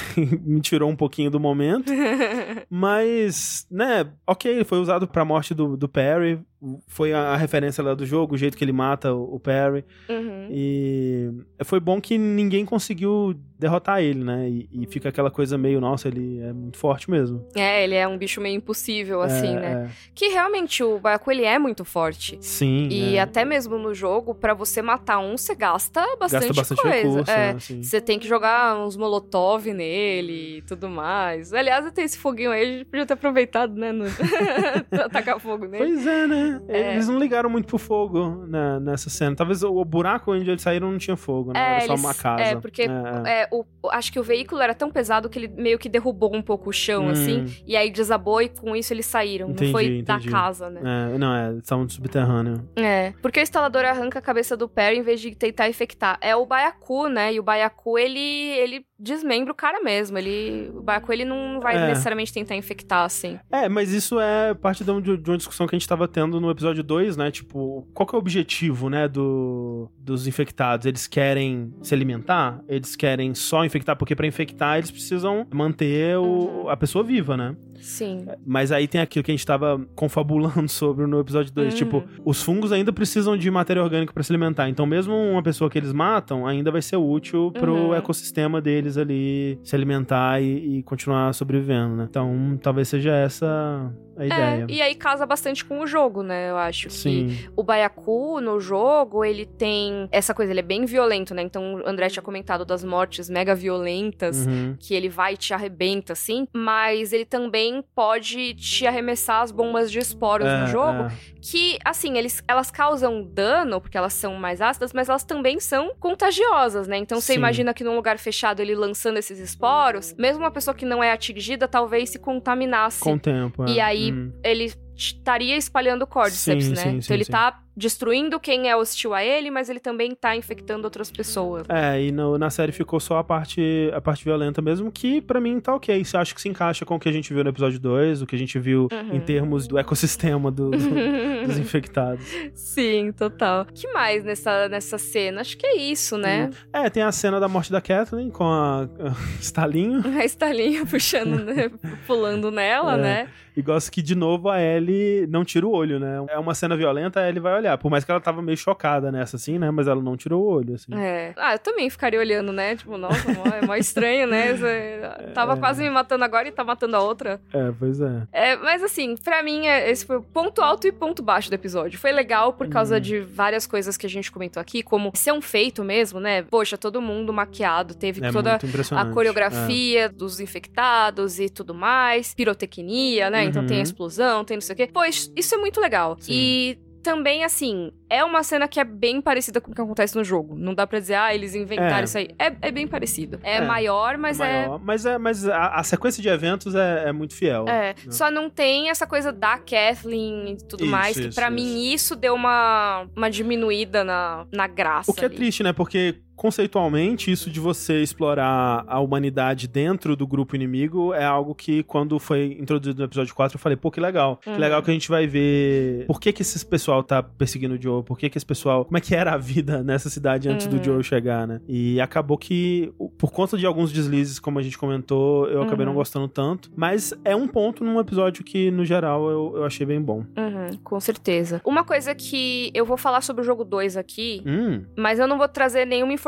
me 0.44 0.60
tirou 0.62 0.90
um 0.90 0.96
pouquinho 0.96 1.30
do 1.32 1.40
momento. 1.40 1.92
Mas, 2.70 3.66
né, 3.70 4.06
ok, 4.28 4.52
ele 4.52 4.64
foi 4.64 4.80
usado 4.80 5.08
pra 5.08 5.26
morte 5.26 5.54
do, 5.54 5.78
do 5.78 5.88
Perry. 5.88 6.40
Foi 6.88 7.14
a, 7.14 7.34
a 7.34 7.38
referência 7.38 7.84
lá 7.84 7.94
do 7.94 8.06
jogo, 8.06 8.36
o 8.36 8.38
jeito 8.38 8.58
que 8.58 8.64
ele 8.64 8.72
mata 8.72 9.14
o, 9.14 9.36
o 9.36 9.40
Perry. 9.40 9.84
Uhum. 10.10 10.48
E 10.52 11.32
foi 11.64 11.80
bom 11.80 12.00
que 12.02 12.18
ninguém 12.18 12.66
conseguiu 12.66 13.36
derrotar 13.58 14.02
ele, 14.02 14.24
né? 14.24 14.50
E, 14.50 14.70
e 14.72 14.86
fica 14.88 15.10
aquela 15.10 15.32
coisa 15.32 15.58
meio, 15.58 15.80
nossa, 15.80 16.08
ele 16.08 16.40
é 16.42 16.52
muito 16.52 16.78
forte 16.78 17.10
mesmo. 17.10 17.48
É, 17.56 17.84
ele 17.84 17.96
é 17.96 18.08
um 18.08 18.18
bicho 18.18 18.42
meio 18.42 18.56
impossível, 18.56 19.22
assim, 19.22 19.56
É, 19.56 19.60
né? 19.60 19.86
é. 19.86 19.90
Que 20.14 20.28
realmente 20.28 20.84
o 20.84 21.00
Baiacu, 21.00 21.32
ele 21.32 21.44
é 21.44 21.58
muito 21.58 21.86
forte. 21.86 22.38
Sim. 22.42 22.88
E 22.90 23.16
é. 23.16 23.22
até 23.22 23.46
mesmo 23.46 23.78
no 23.78 23.94
jogo, 23.94 24.36
pra 24.36 24.54
você 24.54 24.82
matar 24.82 25.20
um, 25.20 25.38
você 25.38 25.56
gasta 25.56 26.02
bastante, 26.20 26.48
Gasta 26.48 26.76
bastante 26.76 26.82
coisa. 26.82 26.98
recurso, 26.98 27.32
é. 27.32 27.54
né? 27.54 27.60
Você 27.82 28.02
tem 28.02 28.20
que 28.20 28.28
jogar 28.28 28.78
uns 28.78 28.98
molotov 28.98 29.66
nele 29.74 30.58
e 30.58 30.62
tudo 30.64 30.90
mais. 30.90 31.54
Aliás, 31.54 31.90
tem 31.92 32.04
esse 32.04 32.18
foguinho 32.18 32.52
aí, 32.52 32.62
a 32.62 32.66
gente 32.66 32.86
podia 32.86 33.06
ter 33.06 33.14
aproveitado, 33.14 33.76
né? 33.76 33.92
No... 33.92 34.06
Tacar 35.12 35.40
fogo 35.40 35.66
nele. 35.66 35.78
Pois 35.86 36.06
é, 36.08 36.28
né? 36.28 36.55
É. 36.68 36.94
Eles 36.94 37.08
não 37.08 37.18
ligaram 37.20 37.50
muito 37.50 37.68
pro 37.68 37.78
fogo 37.78 38.46
na- 38.48 38.80
nessa 38.80 39.10
cena. 39.10 39.36
Talvez 39.36 39.64
o, 39.64 39.72
o 39.74 39.86
buraco 39.86 40.32
onde 40.34 40.50
eles 40.50 40.62
saíram 40.62 40.92
não 40.92 40.98
tinha 40.98 41.16
fogo, 41.18 41.52
né? 41.54 41.60
É, 41.60 41.72
Era 41.78 41.82
só 41.82 41.94
eles- 41.94 42.04
uma 42.04 42.14
casa. 42.14 42.44
é, 42.44 42.56
porque 42.56 42.84
É, 42.84 43.48
o, 43.52 43.64
acho 43.92 44.12
que 44.12 44.20
o 44.20 44.24
veículo 44.24 44.62
era 44.62 44.74
tão 44.74 44.90
pesado 44.92 45.30
que 45.30 45.40
ele 45.40 45.48
meio 45.48 45.78
que 45.80 45.90
derrubou 45.90 46.36
um 46.36 46.42
pouco 46.42 46.70
o 46.70 46.74
chão, 46.74 47.06
Hum. 47.06 47.10
assim. 47.10 47.46
E 47.66 47.76
aí 47.76 47.90
desabou 47.92 48.42
e 48.42 48.50
com 48.50 48.76
isso 48.76 48.94
eles 48.94 49.06
saíram. 49.06 49.50
Entendi, 49.52 49.66
não 49.66 49.72
foi 49.72 49.86
entendi. 50.00 50.04
da 50.04 50.32
casa, 50.32 50.70
né? 50.70 50.82
É, 51.14 51.18
não, 51.18 51.34
é, 51.36 51.48
eles 51.50 51.64
estavam 51.64 51.88
subterrâneo. 51.90 52.68
É. 52.76 53.14
Porque 53.22 53.40
o 53.40 53.44
instalador 53.44 53.84
arranca 53.86 54.20
a 54.20 54.22
cabeça 54.22 54.56
do 54.58 54.68
Perry 54.70 54.98
em 54.98 55.02
vez 55.04 55.20
de 55.22 55.36
tentar 55.36 55.70
infectar. 55.70 56.18
É 56.22 56.36
o 56.36 56.46
Baiacu, 56.46 57.08
né? 57.08 57.34
E 57.34 57.40
o 57.40 57.44
Baiacu, 57.44 57.98
ele, 57.98 58.20
ele 58.20 58.86
desmembra 59.00 59.52
o 59.52 59.56
cara 59.56 59.82
mesmo. 59.82 60.18
Ele, 60.18 60.72
o 60.74 60.82
Baiacu, 60.82 61.12
ele 61.12 61.26
não 61.26 61.60
vai 61.62 61.76
É. 61.78 61.88
necessariamente 61.88 62.32
tentar 62.34 62.56
infectar, 62.56 63.04
assim. 63.06 63.38
É, 63.52 63.68
mas 63.68 63.92
isso 63.92 64.20
é 64.20 64.54
parte 64.54 64.84
de 64.84 65.18
de 65.18 65.30
uma 65.30 65.38
discussão 65.38 65.68
que 65.68 65.76
a 65.76 65.80
gente 65.80 65.88
tava 65.88 66.08
tendo 66.08 66.40
no 66.40 66.50
episódio 66.50 66.84
2, 66.84 67.18
né? 67.18 67.30
Tipo, 67.32 67.88
qual 67.94 68.08
que 68.08 68.16
é 68.16 68.18
o 68.18 68.20
objetivo, 68.20 68.90
né, 68.90 69.08
do, 69.08 69.90
dos 69.98 70.28
infectados? 70.28 70.86
Eles 70.86 71.08
querem 71.08 71.74
se 71.82 71.94
alimentar? 71.94 72.62
Eles 72.68 72.96
querem 72.96 73.34
só 73.34 73.66
infectar? 73.66 73.96
Porque 73.98 74.16
pra 74.16 74.26
infectar 74.28 74.78
eles 74.78 74.92
precisam 74.92 75.46
manter 75.54 76.18
o, 76.18 76.24
Uhum. 76.24 76.70
a 76.70 76.78
pessoa 76.78 77.04
viva, 77.04 77.36
né? 77.36 77.56
Sim. 77.80 78.26
Mas 78.46 78.72
aí 78.72 78.88
tem 78.88 79.02
aquilo 79.02 79.24
que 79.24 79.32
a 79.32 79.34
gente 79.34 79.46
tava 79.46 79.80
confabulando 79.96 80.68
sobre 80.70 81.06
no 81.06 81.20
episódio 81.20 81.52
2. 81.54 81.74
Uhum. 81.74 81.78
Tipo, 81.78 82.04
os 82.24 82.42
fungos 82.42 82.72
ainda 82.72 82.92
precisam 82.94 83.38
de 83.38 83.50
matéria 83.52 83.84
orgânica 83.84 84.14
pra 84.14 84.24
se 84.24 84.32
alimentar. 84.32 84.70
Então, 84.70 84.86
mesmo 84.86 85.14
uma 85.14 85.44
pessoa 85.44 85.70
que 85.70 85.78
eles 85.78 85.94
matam 85.94 86.46
ainda 86.48 86.72
vai 86.72 86.82
ser 86.82 86.98
útil 86.98 87.52
pro 87.52 87.74
Uhum. 87.76 87.96
ecossistema 87.96 88.62
deles 88.62 88.98
ali 88.98 89.60
se 89.64 89.76
alimentar 89.76 90.42
e, 90.42 90.80
e 90.80 90.84
continuar 90.84 91.34
sobrevivendo, 91.34 91.96
né? 91.96 92.08
Então, 92.10 92.58
talvez 92.62 92.88
seja 92.88 93.12
essa 93.16 93.92
a 94.18 94.24
É, 94.24 94.28
ideia. 94.28 94.66
e 94.70 94.82
aí 94.82 94.96
casa 94.96 95.26
bastante 95.26 95.64
com 95.66 95.80
o 95.80 95.88
jogo, 95.88 96.24
né? 96.24 96.50
Eu 96.50 96.58
acho 96.58 96.88
que 96.88 96.94
Sim. 96.94 97.38
o 97.56 97.64
Baiacu 97.64 98.40
no 98.42 98.60
jogo, 98.60 99.24
ele 99.26 99.46
tem 99.46 100.08
essa 100.12 100.34
coisa, 100.34 100.52
ele 100.52 100.60
é 100.60 100.64
bem 100.64 100.86
violento, 100.86 101.34
né? 101.34 101.42
Então 101.42 101.76
o 101.76 101.88
André 101.88 102.10
tinha 102.10 102.24
comentado 102.24 102.64
das 102.66 102.84
mortes 102.84 103.30
mega 103.30 103.54
violentas. 103.56 104.46
Uhum. 104.46 104.76
Que 104.80 104.94
ele 104.94 105.10
vai 105.10 105.34
e 105.34 105.38
te 105.38 105.54
arrebenta, 105.54 106.14
assim, 106.14 106.48
mas 106.54 107.14
ele 107.14 107.26
também 107.26 107.84
pode 107.96 108.54
te 108.56 108.86
arremessar 108.88 109.42
as 109.42 109.52
bombas 109.52 109.92
de 109.92 110.00
esporos 110.00 110.48
É, 110.48 110.62
no 110.62 110.68
jogo, 110.68 111.04
é. 111.04 111.12
que, 111.42 111.78
assim, 111.84 112.18
eles, 112.18 112.44
elas 112.48 112.70
causam 112.72 113.24
dano, 113.24 113.80
porque 113.82 113.98
elas 113.98 114.14
são 114.14 114.36
mais 114.36 114.62
ácidas, 114.62 114.94
mas 114.94 115.10
elas 115.10 115.24
também 115.24 115.60
são 115.60 115.92
contagiosas, 116.00 116.88
né? 116.88 116.98
Então 116.98 117.20
você 117.20 117.34
Sim. 117.34 117.40
imagina 117.40 117.74
que 117.74 117.84
num 117.84 117.96
lugar 117.96 118.18
fechado 118.18 118.62
ele 118.62 118.76
lançando 118.76 119.18
esses 119.18 119.40
esporos, 119.40 120.14
mesmo 120.18 120.44
uma 120.44 120.52
pessoa 120.52 120.74
que 120.74 120.86
não 120.86 121.04
é 121.04 121.12
atingida, 121.12 121.68
talvez 121.68 122.10
se 122.10 122.20
contaminasse. 122.20 123.00
Com 123.02 123.14
o 123.14 123.20
tempo. 123.20 123.64
é. 123.66 123.72
E 123.72 123.80
aí, 123.80 124.05
Uhum. 124.12 124.34
ele 124.44 124.74
estaria 124.96 125.58
espalhando 125.58 126.04
o 126.04 126.08
Cordyceps, 126.08 126.66
Sim, 126.66 126.70
né? 126.72 126.76
sim, 126.76 126.90
então 126.90 127.02
sim, 127.02 127.14
ele 127.14 127.24
sim. 127.26 127.32
Destruindo 127.76 128.40
quem 128.40 128.70
é 128.70 128.76
hostil 128.76 129.14
a 129.14 129.24
ele, 129.24 129.52
mas 129.52 129.70
ele 129.70 129.80
também 129.80 130.16
tá 130.16 130.36
infectando 130.36 130.86
outras 130.86 131.12
pessoas. 131.12 131.64
É, 131.70 132.02
e 132.02 132.12
no- 132.12 132.38
na 132.38 132.50
série 132.50 132.72
ficou 132.72 133.00
só 133.00 133.18
a 133.18 133.24
parte, 133.24 133.90
a 133.94 134.00
parte 134.02 134.24
violenta 134.24 134.62
mesmo, 134.62 134.92
que 134.92 135.22
pra 135.22 135.42
mim 135.42 135.60
tá 135.60 135.76
ok. 135.76 135.96
Isso 135.98 136.18
acho 136.18 136.34
que 136.34 136.42
se 136.42 136.48
encaixa 136.50 136.86
com 136.86 136.96
o 136.96 137.00
que 137.00 137.10
a 137.10 137.12
gente 137.12 137.34
viu 137.34 137.44
no 137.44 137.50
episódio 137.50 137.80
2, 137.80 138.22
o 138.22 138.26
que 138.26 138.36
a 138.36 138.40
gente 138.40 138.58
viu 138.60 138.88
Uhum. 138.92 139.16
em 139.16 139.20
termos 139.20 139.68
do 139.68 139.78
ecossistema 139.78 140.50
do- 140.52 140.72
do- 140.72 140.78
dos 141.48 141.58
infectados. 141.58 142.26
Sim, 142.54 143.12
total. 143.12 143.66
que 143.74 143.88
mais 143.92 144.24
nessa, 144.24 144.68
nessa 144.70 144.98
cena? 144.98 145.42
Acho 145.42 145.58
que 145.58 145.66
é 145.66 145.76
isso, 145.76 146.18
né? 146.18 146.50
É, 146.72 146.90
tem 146.90 147.04
a 147.04 147.12
cena 147.12 147.40
da 147.40 147.48
morte 147.48 147.72
da 147.72 147.82
Kathleen 147.82 148.30
com 148.30 148.46
a, 148.46 148.84
a 148.84 149.12
Stalinho. 149.42 150.02
A 150.18 150.24
Stalinha 150.26 150.86
puxando, 150.86 151.44
né? 151.44 151.70
Pulando 152.08 152.50
nela, 152.52 152.94
É. 152.96 152.98
né? 153.02 153.28
E 153.58 153.62
gosto 153.62 153.90
que, 153.90 154.02
de 154.02 154.16
novo, 154.16 154.50
a 154.50 154.62
Ellie 154.62 155.26
não 155.28 155.46
tira 155.46 155.66
o 155.66 155.72
olho, 155.72 155.98
né? 155.98 156.26
É 156.30 156.38
uma 156.38 156.54
cena 156.54 156.76
violenta, 156.76 157.22
a 157.22 157.30
Ellie 157.30 157.40
vai 157.40 157.56
olhar. 157.58 157.65
Olhar. 157.66 157.78
Por 157.78 157.90
mais 157.92 158.04
que 158.04 158.12
ela 158.12 158.20
tava 158.22 158.42
meio 158.42 158.58
chocada 158.58 159.12
nessa, 159.12 159.36
assim, 159.36 159.58
né? 159.60 159.70
Mas 159.72 159.88
ela 159.88 160.02
não 160.02 160.16
tirou 160.16 160.44
o 160.44 160.48
olho, 160.48 160.76
assim. 160.76 160.94
É. 160.96 161.34
Ah, 161.38 161.54
eu 161.54 161.60
também 161.60 161.90
ficaria 161.90 162.20
olhando, 162.20 162.52
né? 162.54 162.76
Tipo, 162.76 162.98
nossa, 162.98 163.32
mó- 163.34 163.46
é 163.46 163.66
mó 163.66 163.76
estranho, 163.76 164.28
né? 164.28 164.54
Você 164.54 165.02
tava 165.34 165.58
quase 165.58 165.84
me 165.84 165.90
matando 165.90 166.24
agora 166.24 166.48
e 166.48 166.52
tá 166.52 166.64
matando 166.64 166.96
a 166.96 167.02
outra. 167.02 167.40
É, 167.54 167.72
pois 167.78 168.00
é. 168.02 168.24
É, 168.32 168.56
mas 168.58 168.84
assim, 168.84 169.16
pra 169.18 169.42
mim, 169.44 169.66
é- 169.68 169.90
esse 169.90 170.06
foi 170.06 170.18
o 170.18 170.22
ponto 170.22 170.62
alto 170.62 170.88
e 170.88 170.92
ponto 170.92 171.22
baixo 171.24 171.50
do 171.50 171.54
episódio. 171.54 172.00
Foi 172.00 172.12
legal 172.12 172.54
por 172.54 172.68
causa 172.70 173.00
de 173.00 173.20
várias 173.20 173.66
coisas 173.68 173.98
que 173.98 174.06
a 174.06 174.10
gente 174.10 174.32
comentou 174.32 174.62
aqui, 174.62 174.82
como 174.84 175.12
ser 175.16 175.32
um 175.34 175.42
feito 175.42 175.84
mesmo, 175.84 176.20
né? 176.20 176.44
Poxa, 176.44 176.78
todo 176.78 177.02
mundo 177.02 177.34
maquiado, 177.34 177.94
teve 177.96 178.26
É 178.26 178.32
toda 178.32 178.58
a 178.92 179.06
coreografia 179.14 180.10
dos 180.10 180.40
infectados 180.40 181.40
e 181.40 181.50
tudo 181.50 181.74
mais, 181.74 182.34
pirotecnia, 182.34 183.30
né? 183.30 183.44
Então 183.46 183.66
tem 183.66 183.78
a 183.78 183.80
Uhum. 183.80 183.84
explosão, 183.84 184.44
tem 184.46 184.58
não 184.58 184.62
sei 184.62 184.74
o 184.74 184.78
quê. 184.78 184.90
Pois, 184.92 185.32
isso 185.36 185.56
é 185.56 185.58
muito 185.58 185.80
legal. 185.80 186.16
Sim. 186.20 186.32
E 186.34 186.80
também, 187.06 187.44
assim, 187.44 187.92
é 188.10 188.24
uma 188.24 188.42
cena 188.42 188.68
que 188.68 188.80
é 188.80 188.84
bem 188.84 189.22
parecida 189.22 189.62
com 189.62 189.72
o 189.72 189.76
que 189.76 189.80
acontece 189.80 190.16
no 190.16 190.24
jogo. 190.24 190.56
Não 190.58 190.74
dá 190.74 190.88
pra 190.88 191.00
dizer, 191.00 191.14
ah, 191.14 191.34
eles 191.36 191.54
inventaram 191.54 192.00
É. 192.00 192.04
isso 192.04 192.18
aí. 192.18 192.30
É, 192.40 192.52
é 192.64 192.72
bem 192.72 192.88
parecido. 192.88 193.40
É, 193.44 193.58
É, 193.58 193.62
maior, 193.62 194.18
mas 194.18 194.40
é 194.40 194.64
Maior. 194.66 194.80
Mas, 194.84 195.06
é, 195.06 195.18
mas 195.20 195.48
a, 195.48 195.68
a 195.68 195.84
sequência 195.84 196.20
de 196.24 196.28
eventos 196.28 196.74
é, 196.74 197.10
é 197.10 197.12
muito 197.12 197.36
fiel. 197.36 197.66
É, 197.68 197.90
né? 197.90 197.96
só 198.10 198.32
não 198.32 198.50
tem 198.50 198.90
essa 198.90 199.06
coisa 199.06 199.32
da 199.32 199.60
Kathleen 199.60 200.54
e 200.54 200.58
tudo 200.68 200.84
Isso, 200.84 200.92
mais, 200.92 201.16
que 201.16 201.34
pra 201.36 201.52
mim 201.52 201.94
isso 201.94 202.16
deu 202.16 202.34
uma, 202.34 203.06
uma 203.16 203.30
diminuída 203.30 204.04
na, 204.04 204.48
na 204.52 204.66
graça. 204.66 205.12
O 205.12 205.14
que 205.14 205.22
é 205.22 205.28
ali. 205.28 205.36
triste, 205.36 205.62
né? 205.62 205.72
Porque 205.72 206.16
conceitualmente, 206.36 207.32
isso 207.32 207.50
de 207.50 207.60
você 207.60 208.02
explorar 208.02 208.84
a 208.88 209.00
humanidade 209.00 209.68
dentro 209.68 210.16
do 210.16 210.26
grupo 210.28 210.56
inimigo 210.56 211.14
é 211.14 211.24
algo 211.24 211.54
que, 211.56 211.84
quando 211.84 212.20
foi 212.20 212.58
introduzido 212.60 213.00
no 213.00 213.06
episódio 213.06 213.34
4, 213.36 213.56
eu 213.56 213.60
falei, 213.60 213.76
pô, 213.76 213.90
que 213.92 214.00
legal. 214.00 214.40
Uhum. 214.46 214.54
Que 214.54 214.60
legal 214.60 214.82
que 214.84 214.90
a 214.92 214.94
gente 214.94 215.10
vai 215.10 215.26
ver 215.28 216.06
por 216.08 216.20
que 216.20 216.32
que 216.34 216.42
esse 216.42 216.66
pessoal 216.66 217.04
tá 217.04 217.22
perseguindo 217.24 217.76
o 217.76 217.82
Joe, 217.82 218.04
por 218.04 218.18
que 218.18 218.30
que 218.30 218.38
esse 218.38 218.46
pessoal... 218.46 218.86
Como 218.86 218.98
é 218.98 219.02
que 219.02 219.16
era 219.16 219.34
a 219.34 219.38
vida 219.38 219.82
nessa 219.84 220.10
cidade 220.10 220.50
antes 220.50 220.66
Uhum. 220.68 220.78
do 220.78 220.84
Joe 220.84 221.04
chegar, 221.04 221.48
né? 221.48 221.62
E 221.68 222.00
acabou 222.02 222.38
que, 222.38 222.92
por 223.18 223.32
conta 223.32 223.58
de 223.58 223.66
alguns 223.66 223.92
deslizes, 223.92 224.40
como 224.40 224.60
a 224.60 224.62
gente 224.62 224.78
comentou, 224.78 225.48
eu 225.48 225.62
acabei 225.62 225.86
Uhum. 225.86 225.92
não 225.92 225.96
gostando 225.96 226.28
tanto. 226.28 226.70
Mas 226.76 227.14
é 227.24 227.36
um 227.36 227.48
ponto 227.48 227.84
num 227.84 228.00
episódio 228.00 228.44
que, 228.44 228.72
no 228.72 228.84
geral, 228.84 229.30
eu, 229.30 229.54
eu 229.58 229.64
achei 229.66 229.86
bem 229.86 230.02
bom. 230.02 230.26
Uhum, 230.38 230.78
com 230.84 231.00
certeza. 231.00 231.62
Uma 231.66 231.84
coisa 231.84 232.14
que 232.16 232.72
eu 232.74 232.86
vou 232.86 232.98
falar 232.98 233.22
sobre 233.22 233.42
o 233.42 233.46
jogo 233.46 233.64
2 233.64 233.96
aqui, 233.98 234.42
Hum, 234.46 234.84
mas 234.98 235.20
eu 235.20 235.28
não 235.28 235.38
vou 235.38 235.48
trazer 235.48 235.86
nenhuma 235.86 236.12
informação 236.14 236.25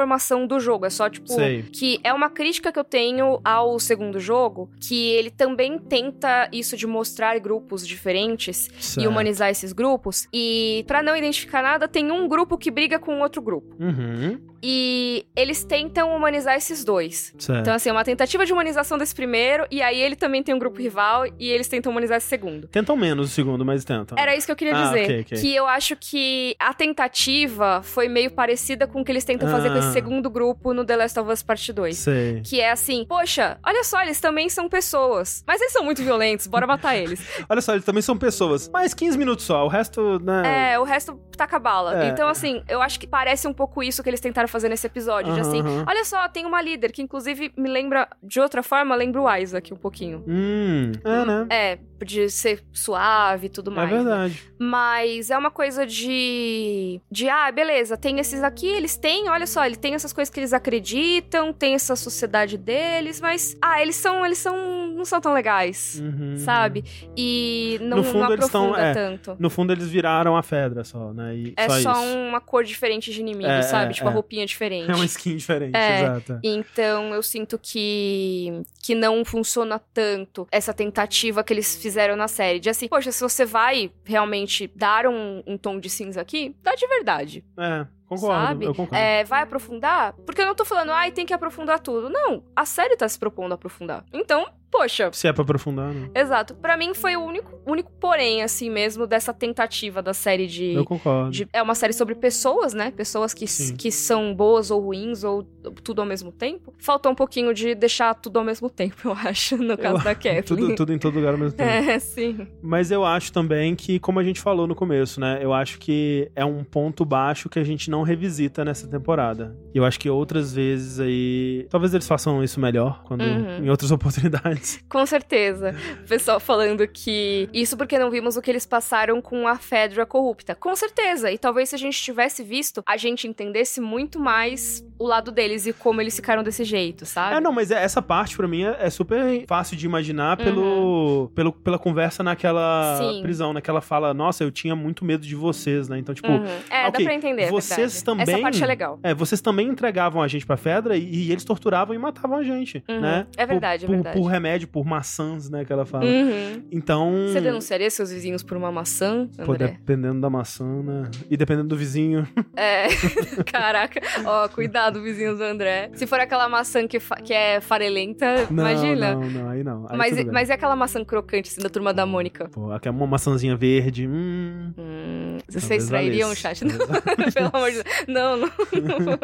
do 0.47 0.59
jogo. 0.59 0.85
É 0.85 0.89
só, 0.89 1.09
tipo, 1.09 1.27
Sei. 1.27 1.63
que 1.63 1.99
é 2.03 2.13
uma 2.13 2.29
crítica 2.29 2.71
que 2.71 2.79
eu 2.79 2.83
tenho 2.83 3.39
ao 3.43 3.79
segundo 3.79 4.19
jogo, 4.19 4.69
que 4.79 5.09
ele 5.11 5.29
também 5.29 5.77
tenta 5.77 6.49
isso 6.51 6.75
de 6.77 6.85
mostrar 6.85 7.39
grupos 7.39 7.87
diferentes 7.87 8.67
e 8.67 8.83
certo. 8.83 9.09
humanizar 9.09 9.49
esses 9.49 9.73
grupos. 9.73 10.27
E 10.33 10.83
pra 10.87 11.01
não 11.01 11.15
identificar 11.15 11.61
nada, 11.61 11.87
tem 11.87 12.11
um 12.11 12.27
grupo 12.27 12.57
que 12.57 12.69
briga 12.69 12.99
com 12.99 13.19
outro 13.21 13.41
grupo. 13.41 13.75
Uhum, 13.79 14.39
E 14.61 15.25
eles 15.35 15.63
tentam 15.63 16.15
humanizar 16.15 16.55
esses 16.55 16.83
dois. 16.83 17.33
certo. 17.37 17.61
Então, 17.61 17.73
assim, 17.73 17.89
é 17.89 17.91
uma 17.91 18.03
tentativa 18.03 18.45
de 18.45 18.53
humanização 18.53 18.97
desse 18.97 19.13
primeiro, 19.13 19.65
e 19.69 19.81
aí 19.81 19.99
ele 20.01 20.15
também 20.15 20.41
tem 20.43 20.53
um 20.55 20.59
grupo 20.59 20.79
rival, 20.79 21.25
e 21.39 21.49
eles 21.49 21.67
tentam 21.67 21.91
humanizar 21.91 22.17
esse 22.17 22.27
segundo. 22.27 22.67
Tentam 22.67 22.95
menos 22.95 23.27
o 23.27 23.29
segundo, 23.33 23.63
mas 23.65 23.83
tentam. 23.85 24.17
Era 24.17 24.35
isso 24.35 24.45
que 24.47 24.51
eu 24.51 24.55
queria 24.55 24.75
Ah, 24.75 24.83
dizer. 24.87 25.03
ok, 25.03 25.21
ok. 25.21 25.39
Que 25.41 25.55
eu 25.55 25.67
acho 25.67 25.95
que 25.95 26.55
a 26.59 26.73
tentativa 26.73 27.81
foi 27.83 28.07
meio 28.07 28.31
parecida 28.31 28.87
com 28.87 29.01
o 29.01 29.05
que 29.05 29.11
eles 29.11 29.23
tentam 29.23 29.49
fazer 29.49 29.69
com 29.69 29.75
Ah. 29.75 29.79
esse 29.79 29.93
segundo 29.93 30.29
grupo 30.29 30.73
no 30.73 30.83
The 30.85 30.95
Last 30.97 31.19
of 31.19 31.31
Us 31.31 31.43
Part 31.43 31.71
2. 31.73 31.97
Sei. 31.97 32.41
Que 32.41 32.59
é 32.61 32.71
assim, 32.71 33.05
poxa, 33.07 33.57
olha 33.65 33.83
só, 33.83 34.01
eles 34.01 34.19
também 34.19 34.49
são 34.49 34.67
pessoas. 34.67 35.43
Mas 35.47 35.61
eles 35.61 35.73
são 35.73 35.83
muito 35.83 36.01
violentos, 36.03 36.47
bora 36.47 36.65
matar 36.67 36.95
eles. 36.97 37.21
Olha 37.49 37.61
só, 37.61 37.73
eles 37.73 37.85
também 37.85 38.01
são 38.01 38.17
pessoas. 38.17 38.69
Mas 38.73 38.93
15 38.93 39.17
minutos 39.17 39.45
só, 39.45 39.63
o 39.65 39.67
resto, 39.67 40.19
né? 40.19 40.73
É, 40.73 40.79
o 40.79 40.83
resto 40.83 41.19
taca 41.37 41.59
bala. 41.59 42.03
É. 42.05 42.07
Então, 42.09 42.27
assim, 42.27 42.63
eu 42.67 42.81
acho 42.81 42.99
que 42.99 43.05
parece 43.07 43.47
um 43.47 43.53
pouco 43.53 43.83
isso 43.83 44.01
que 44.03 44.09
eles 44.09 44.19
tentaram 44.19 44.46
fazer 44.47 44.69
nesse 44.69 44.87
episódio. 44.87 45.33
De 45.33 45.39
Aham, 45.39 45.49
assim, 45.49 45.61
olha 45.87 46.05
só, 46.05 46.27
tem 46.27 46.45
uma 46.45 46.61
líder 46.61 46.91
que 46.91 47.01
inclusive 47.01 47.51
me 47.57 47.69
lembra, 47.69 48.07
de 48.21 48.39
outra 48.39 48.63
forma, 48.63 48.95
lembra 48.95 49.21
o 49.21 49.35
Isaac 49.35 49.73
um 49.73 49.77
pouquinho. 49.77 50.23
Hum, 50.27 50.91
é, 51.03 51.25
né? 51.25 51.47
É, 51.49 51.79
de 52.05 52.29
ser 52.29 52.63
suave 52.73 53.47
e 53.47 53.49
tudo 53.49 53.71
É 53.71 53.75
mais. 53.75 53.89
né? 53.91 53.97
verdade. 53.97 54.43
Mas 54.59 55.29
é 55.29 55.37
uma 55.37 55.51
coisa 55.51 55.85
de. 55.85 56.99
De, 57.11 57.29
ah, 57.29 57.51
beleza, 57.51 57.95
tem 57.97 58.19
esses 58.19 58.43
aqui, 58.43 58.67
eles 58.67 58.97
têm, 58.97 59.29
olha 59.29 59.45
só, 59.47 59.65
ele 59.65 59.75
tem 59.75 59.93
essas 59.93 60.11
coisas 60.13 60.33
que 60.33 60.39
eles 60.39 60.53
acreditam, 60.53 61.51
tem 61.53 61.73
essa 61.75 61.95
sociedade 61.95 62.57
deles, 62.57 63.19
mas. 63.21 63.55
Ah, 63.61 63.81
eles 63.81 63.95
são. 63.95 64.25
Eles 64.25 64.37
são. 64.37 64.87
não 64.87 65.05
são 65.05 65.21
tão 65.21 65.33
legais. 65.33 66.01
Uhum. 66.03 66.37
Sabe? 66.37 66.83
E 67.15 67.77
não, 67.81 67.97
No 67.97 68.03
fundo, 68.03 68.19
não 68.25 68.33
eles 68.33 68.49
tão- 68.49 68.75
é, 68.75 68.93
tanto. 68.93 69.35
No 69.39 69.49
fundo, 69.49 69.71
eles 69.71 69.87
viraram 69.89 70.35
a 70.35 70.41
Fedra 70.43 70.83
só, 70.83 71.13
né? 71.13 71.35
E 71.35 71.53
É 71.55 71.69
só, 71.69 71.93
só, 71.93 72.03
uma 72.03 72.41
cor 72.41 72.63
diferente 72.63 73.11
de 73.11 73.19
inimigo, 73.19 73.49
É, 73.49 73.61
sabe? 73.61 73.91
é, 73.91 73.93
tipo, 73.93 74.07
a 74.07 74.11
é. 74.11 74.13
roupinha 74.13 74.45
diferente. 74.45 74.89
É 74.89 74.95
uma 74.95 75.05
skin 75.05 75.35
diferente, 75.37 75.75
É. 75.75 76.01
exato. 76.03 76.39
Então 76.43 77.13
eu 77.13 77.21
sinto 77.21 77.59
que 77.61 78.61
que 78.83 78.95
não 78.95 79.23
funciona 79.25 79.79
tanto 79.93 80.47
essa 80.51 80.73
tentativa 80.73 81.43
que 81.43 81.51
eles 81.53 81.75
fizeram 81.75 81.86
na 82.15 82.27
série. 82.27 82.59
De 82.59 82.69
assim, 82.69 82.87
poxa, 82.87 83.11
se 83.11 83.21
você 83.21 83.45
vai 83.45 83.91
realmente 84.03 84.71
dar 84.75 85.07
um, 85.07 85.43
um 85.45 85.57
tom 85.57 85.79
de 85.79 85.89
cinza 85.89 86.21
aqui, 86.21 86.55
dá 86.61 86.73
de 86.75 86.87
verdade. 86.87 87.45
É, 87.57 87.85
concordo. 88.07 88.45
sabe? 88.47 88.65
Eu 88.65 88.75
concordo. 88.75 88.95
É, 88.95 89.23
vai 89.23 89.41
aprofundar? 89.43 90.13
Porque 90.25 90.41
eu 90.41 90.45
não 90.45 90.55
tô 90.55 90.65
falando, 90.65 90.91
ai, 90.91 91.11
tem 91.11 91.25
que 91.25 91.33
aprofundar 91.33 91.79
tudo. 91.79 92.09
Não, 92.09 92.43
a 92.55 92.65
série 92.65 92.95
tá 92.95 93.07
se 93.07 93.17
propondo 93.17 93.51
a 93.51 93.55
aprofundar. 93.55 94.03
Então, 94.13 94.47
poxa. 94.71 95.09
Se 95.13 95.27
é 95.27 95.33
pra 95.33 95.43
aprofundar, 95.43 95.93
né? 95.93 96.09
Exato. 96.15 96.55
Pra 96.55 96.75
mim 96.77 96.93
foi 96.93 97.15
o 97.15 97.21
único, 97.21 97.59
único 97.65 97.91
porém, 97.99 98.41
assim 98.43 98.69
mesmo, 98.69 99.07
dessa 99.07 99.33
tentativa 99.33 100.01
da 100.01 100.13
série 100.13 100.47
de. 100.47 100.73
Eu 100.73 100.85
concordo. 100.85 101.31
de- 101.31 101.47
é 101.53 101.61
uma 101.61 101.75
série 101.75 101.93
sobre 101.93 102.15
pessoas, 102.15 102.73
né? 102.73 102.91
Pessoas 102.91 103.33
que, 103.33 103.47
Sim. 103.47 103.75
que 103.75 103.91
são 103.91 104.33
boas 104.35 104.69
ou 104.71 104.81
ruins, 104.81 105.23
ou 105.23 105.43
tudo 105.83 106.01
ao 106.01 106.07
mesmo 106.07 106.31
tempo. 106.31 106.73
Faltou 106.77 107.11
um 107.11 107.15
pouquinho 107.15 107.53
de 107.53 107.73
deixar 107.75 108.13
tudo 108.15 108.37
ao 108.39 108.45
mesmo 108.45 108.69
tempo, 108.69 108.95
eu 109.05 109.11
acho, 109.13 109.57
no 109.57 109.77
caso 109.77 109.97
Eu- 109.97 110.03
da 110.03 110.15
Kathleen. 110.15 110.43
Tudo, 110.43 110.75
tudo 110.75 110.93
em 110.93 110.97
todo 110.99 111.15
lugar 111.15 111.33
ao 111.33 111.39
mesmo 111.39 111.57
tempo. 111.57 111.69
É, 111.69 111.99
sim. 111.99 112.47
Mas 112.61 112.91
eu 112.91 113.05
acho 113.05 113.31
também 113.31 113.75
que, 113.75 113.99
como 113.99 114.19
a 114.19 114.23
gente 114.23 114.39
falou 114.39 114.67
no 114.67 114.75
começo, 114.75 115.19
né? 115.19 115.39
Eu 115.41 115.53
acho 115.53 115.79
que 115.79 116.31
é 116.35 116.45
um 116.45 116.63
ponto 116.63 117.03
baixo 117.05 117.49
que 117.49 117.59
a 117.59 117.63
gente 117.63 117.89
não 117.89 118.03
revisita 118.03 118.63
nessa 118.63 118.87
temporada. 118.87 119.55
E 119.73 119.77
eu 119.77 119.85
acho 119.85 119.99
que 119.99 120.09
outras 120.09 120.53
vezes 120.53 120.99
aí. 120.99 121.67
Talvez 121.69 121.93
eles 121.93 122.07
façam 122.07 122.43
isso 122.43 122.59
melhor 122.59 123.01
quando 123.03 123.21
Uhum. 123.21 123.65
em 123.65 123.69
outras 123.69 123.91
oportunidades. 123.91 124.56
Com 124.89 125.05
certeza. 125.05 125.75
O 126.03 126.07
pessoal 126.07 126.39
falando 126.39 126.87
que 126.87 127.49
isso 127.53 127.75
porque 127.77 127.97
não 127.99 128.09
vimos 128.09 128.37
o 128.37 128.41
que 128.41 128.49
eles 128.51 128.65
passaram 128.65 129.21
com 129.21 129.47
a 129.47 129.57
Fedra 129.57 130.05
corrupta. 130.05 130.55
Com 130.55 130.75
certeza. 130.75 131.31
E 131.31 131.37
talvez 131.37 131.69
se 131.69 131.75
a 131.75 131.77
gente 131.77 132.01
tivesse 132.01 132.43
visto, 132.43 132.83
a 132.85 132.97
gente 132.97 133.27
entendesse 133.27 133.79
muito 133.81 134.19
mais 134.19 134.83
o 134.99 135.05
lado 135.05 135.31
deles 135.31 135.67
e 135.67 135.73
como 135.73 136.01
eles 136.01 136.15
ficaram 136.15 136.41
desse 136.43 136.63
jeito, 136.63 137.05
sabe? 137.05 137.35
É, 137.35 137.39
não, 137.39 137.51
mas 137.51 137.69
é- 137.71 137.83
essa 137.83 138.01
parte 138.01 138.35
pra 138.35 138.47
mim 138.47 138.63
é, 138.63 138.75
é 138.79 138.89
super 138.89 139.45
fácil 139.47 139.77
de 139.77 139.85
imaginar 139.85 140.37
pelo, 140.37 141.31
pelo, 141.35 141.51
pela 141.53 141.77
conversa 141.77 142.23
naquela 142.23 142.99
Uhum. 143.01 143.13
Sim. 143.13 143.21
prisão, 143.21 143.53
né? 143.53 143.61
Que 143.61 143.69
ela 143.69 143.81
fala, 143.81 144.13
nossa, 144.13 144.43
eu 144.43 144.51
tinha 144.51 144.75
muito 144.75 145.05
medo 145.05 145.25
de 145.25 145.35
vocês, 145.35 145.87
né? 145.87 145.97
Então, 145.99 146.13
tipo, 146.15 146.27
Uhum. 146.27 146.43
É, 146.69 146.87
ok, 146.87 146.91
dá 146.91 147.03
pra 147.03 147.13
entender. 147.13 147.43
é 147.43 147.49
vocês 147.49 147.77
verdade. 147.77 148.03
também- 148.03 148.33
Essa 148.35 148.41
parte 148.41 148.63
é 148.63 148.65
legal. 148.67 148.99
É, 149.03 149.13
vocês 149.13 149.39
também 149.41 149.67
entregavam 149.67 150.21
a 150.21 150.27
gente 150.27 150.45
pra 150.45 150.57
Fedra 150.57 150.97
e, 150.97 151.03
e 151.27 151.31
eles 151.31 151.43
torturavam 151.43 151.93
e 151.95 151.97
matavam 151.99 152.37
a 152.39 152.43
gente, 152.43 152.83
Uhum. 152.89 152.99
né? 152.99 153.27
É 153.37 153.45
verdade, 153.45 153.85
por, 153.85 153.93
é 153.93 153.97
por- 153.97 154.03
verdade. 154.03 154.19
Por, 154.19 154.27
remédio, 154.47 154.67
por 154.67 154.85
maçãs, 154.85 155.49
né, 155.49 155.65
que 155.65 155.73
ela 155.73 155.85
fala. 155.85 156.05
Uhum. 156.05 156.63
Então... 156.71 157.27
Você 157.27 157.41
denunciaria 157.41 157.89
seus 157.89 158.11
vizinhos 158.11 158.43
por 158.43 158.55
uma 158.55 158.71
maçã, 158.71 159.27
Pô, 159.45 159.51
André? 159.53 159.67
dependendo 159.67 160.21
da 160.21 160.29
maçã, 160.29 160.65
né? 160.65 161.09
E 161.29 161.35
dependendo 161.35 161.67
do 161.67 161.77
vizinho. 161.77 162.27
É. 162.55 162.87
Caraca. 163.51 164.01
Ó, 164.25 164.47
cuidado, 164.47 165.01
vizinhos 165.01 165.37
do 165.37 165.43
André. 165.43 165.91
Se 165.93 166.07
for 166.07 166.19
aquela 166.19 166.49
maçã 166.49 166.87
que, 166.87 166.97
que 167.23 167.31
é 167.31 167.61
farelenta, 167.61 168.47
Não, 168.49 168.67
imagina. 168.67 169.13
Não, 169.13 169.29
não, 169.29 169.49
aí 169.49 169.63
não. 169.63 169.85
Aí 169.87 169.95
mas, 169.97 170.25
mas 170.25 170.49
é 170.49 170.53
aquela 170.53 170.75
maçã 170.75 171.05
crocante, 171.05 171.51
assim, 171.51 171.61
da 171.61 171.69
turma 171.69 171.93
da 171.93 172.05
Mônica. 172.05 172.49
Pô, 172.49 172.71
aqui 172.71 172.87
é 172.87 172.91
uma 172.91 173.05
maçãzinha 173.05 173.55
verde. 173.55 174.07
Hum, 174.07 174.73
Hum, 174.77 175.37
vocês 175.47 175.87
trairiam 175.87 176.31
o 176.31 176.35
chat? 176.35 176.63
Não, 176.65 176.77
pelo 177.33 177.49
amor 177.53 177.71
de 177.71 177.83
Deus. 177.83 178.05
Não, 178.07 178.37
não. 178.37 178.47
não. 178.47 179.17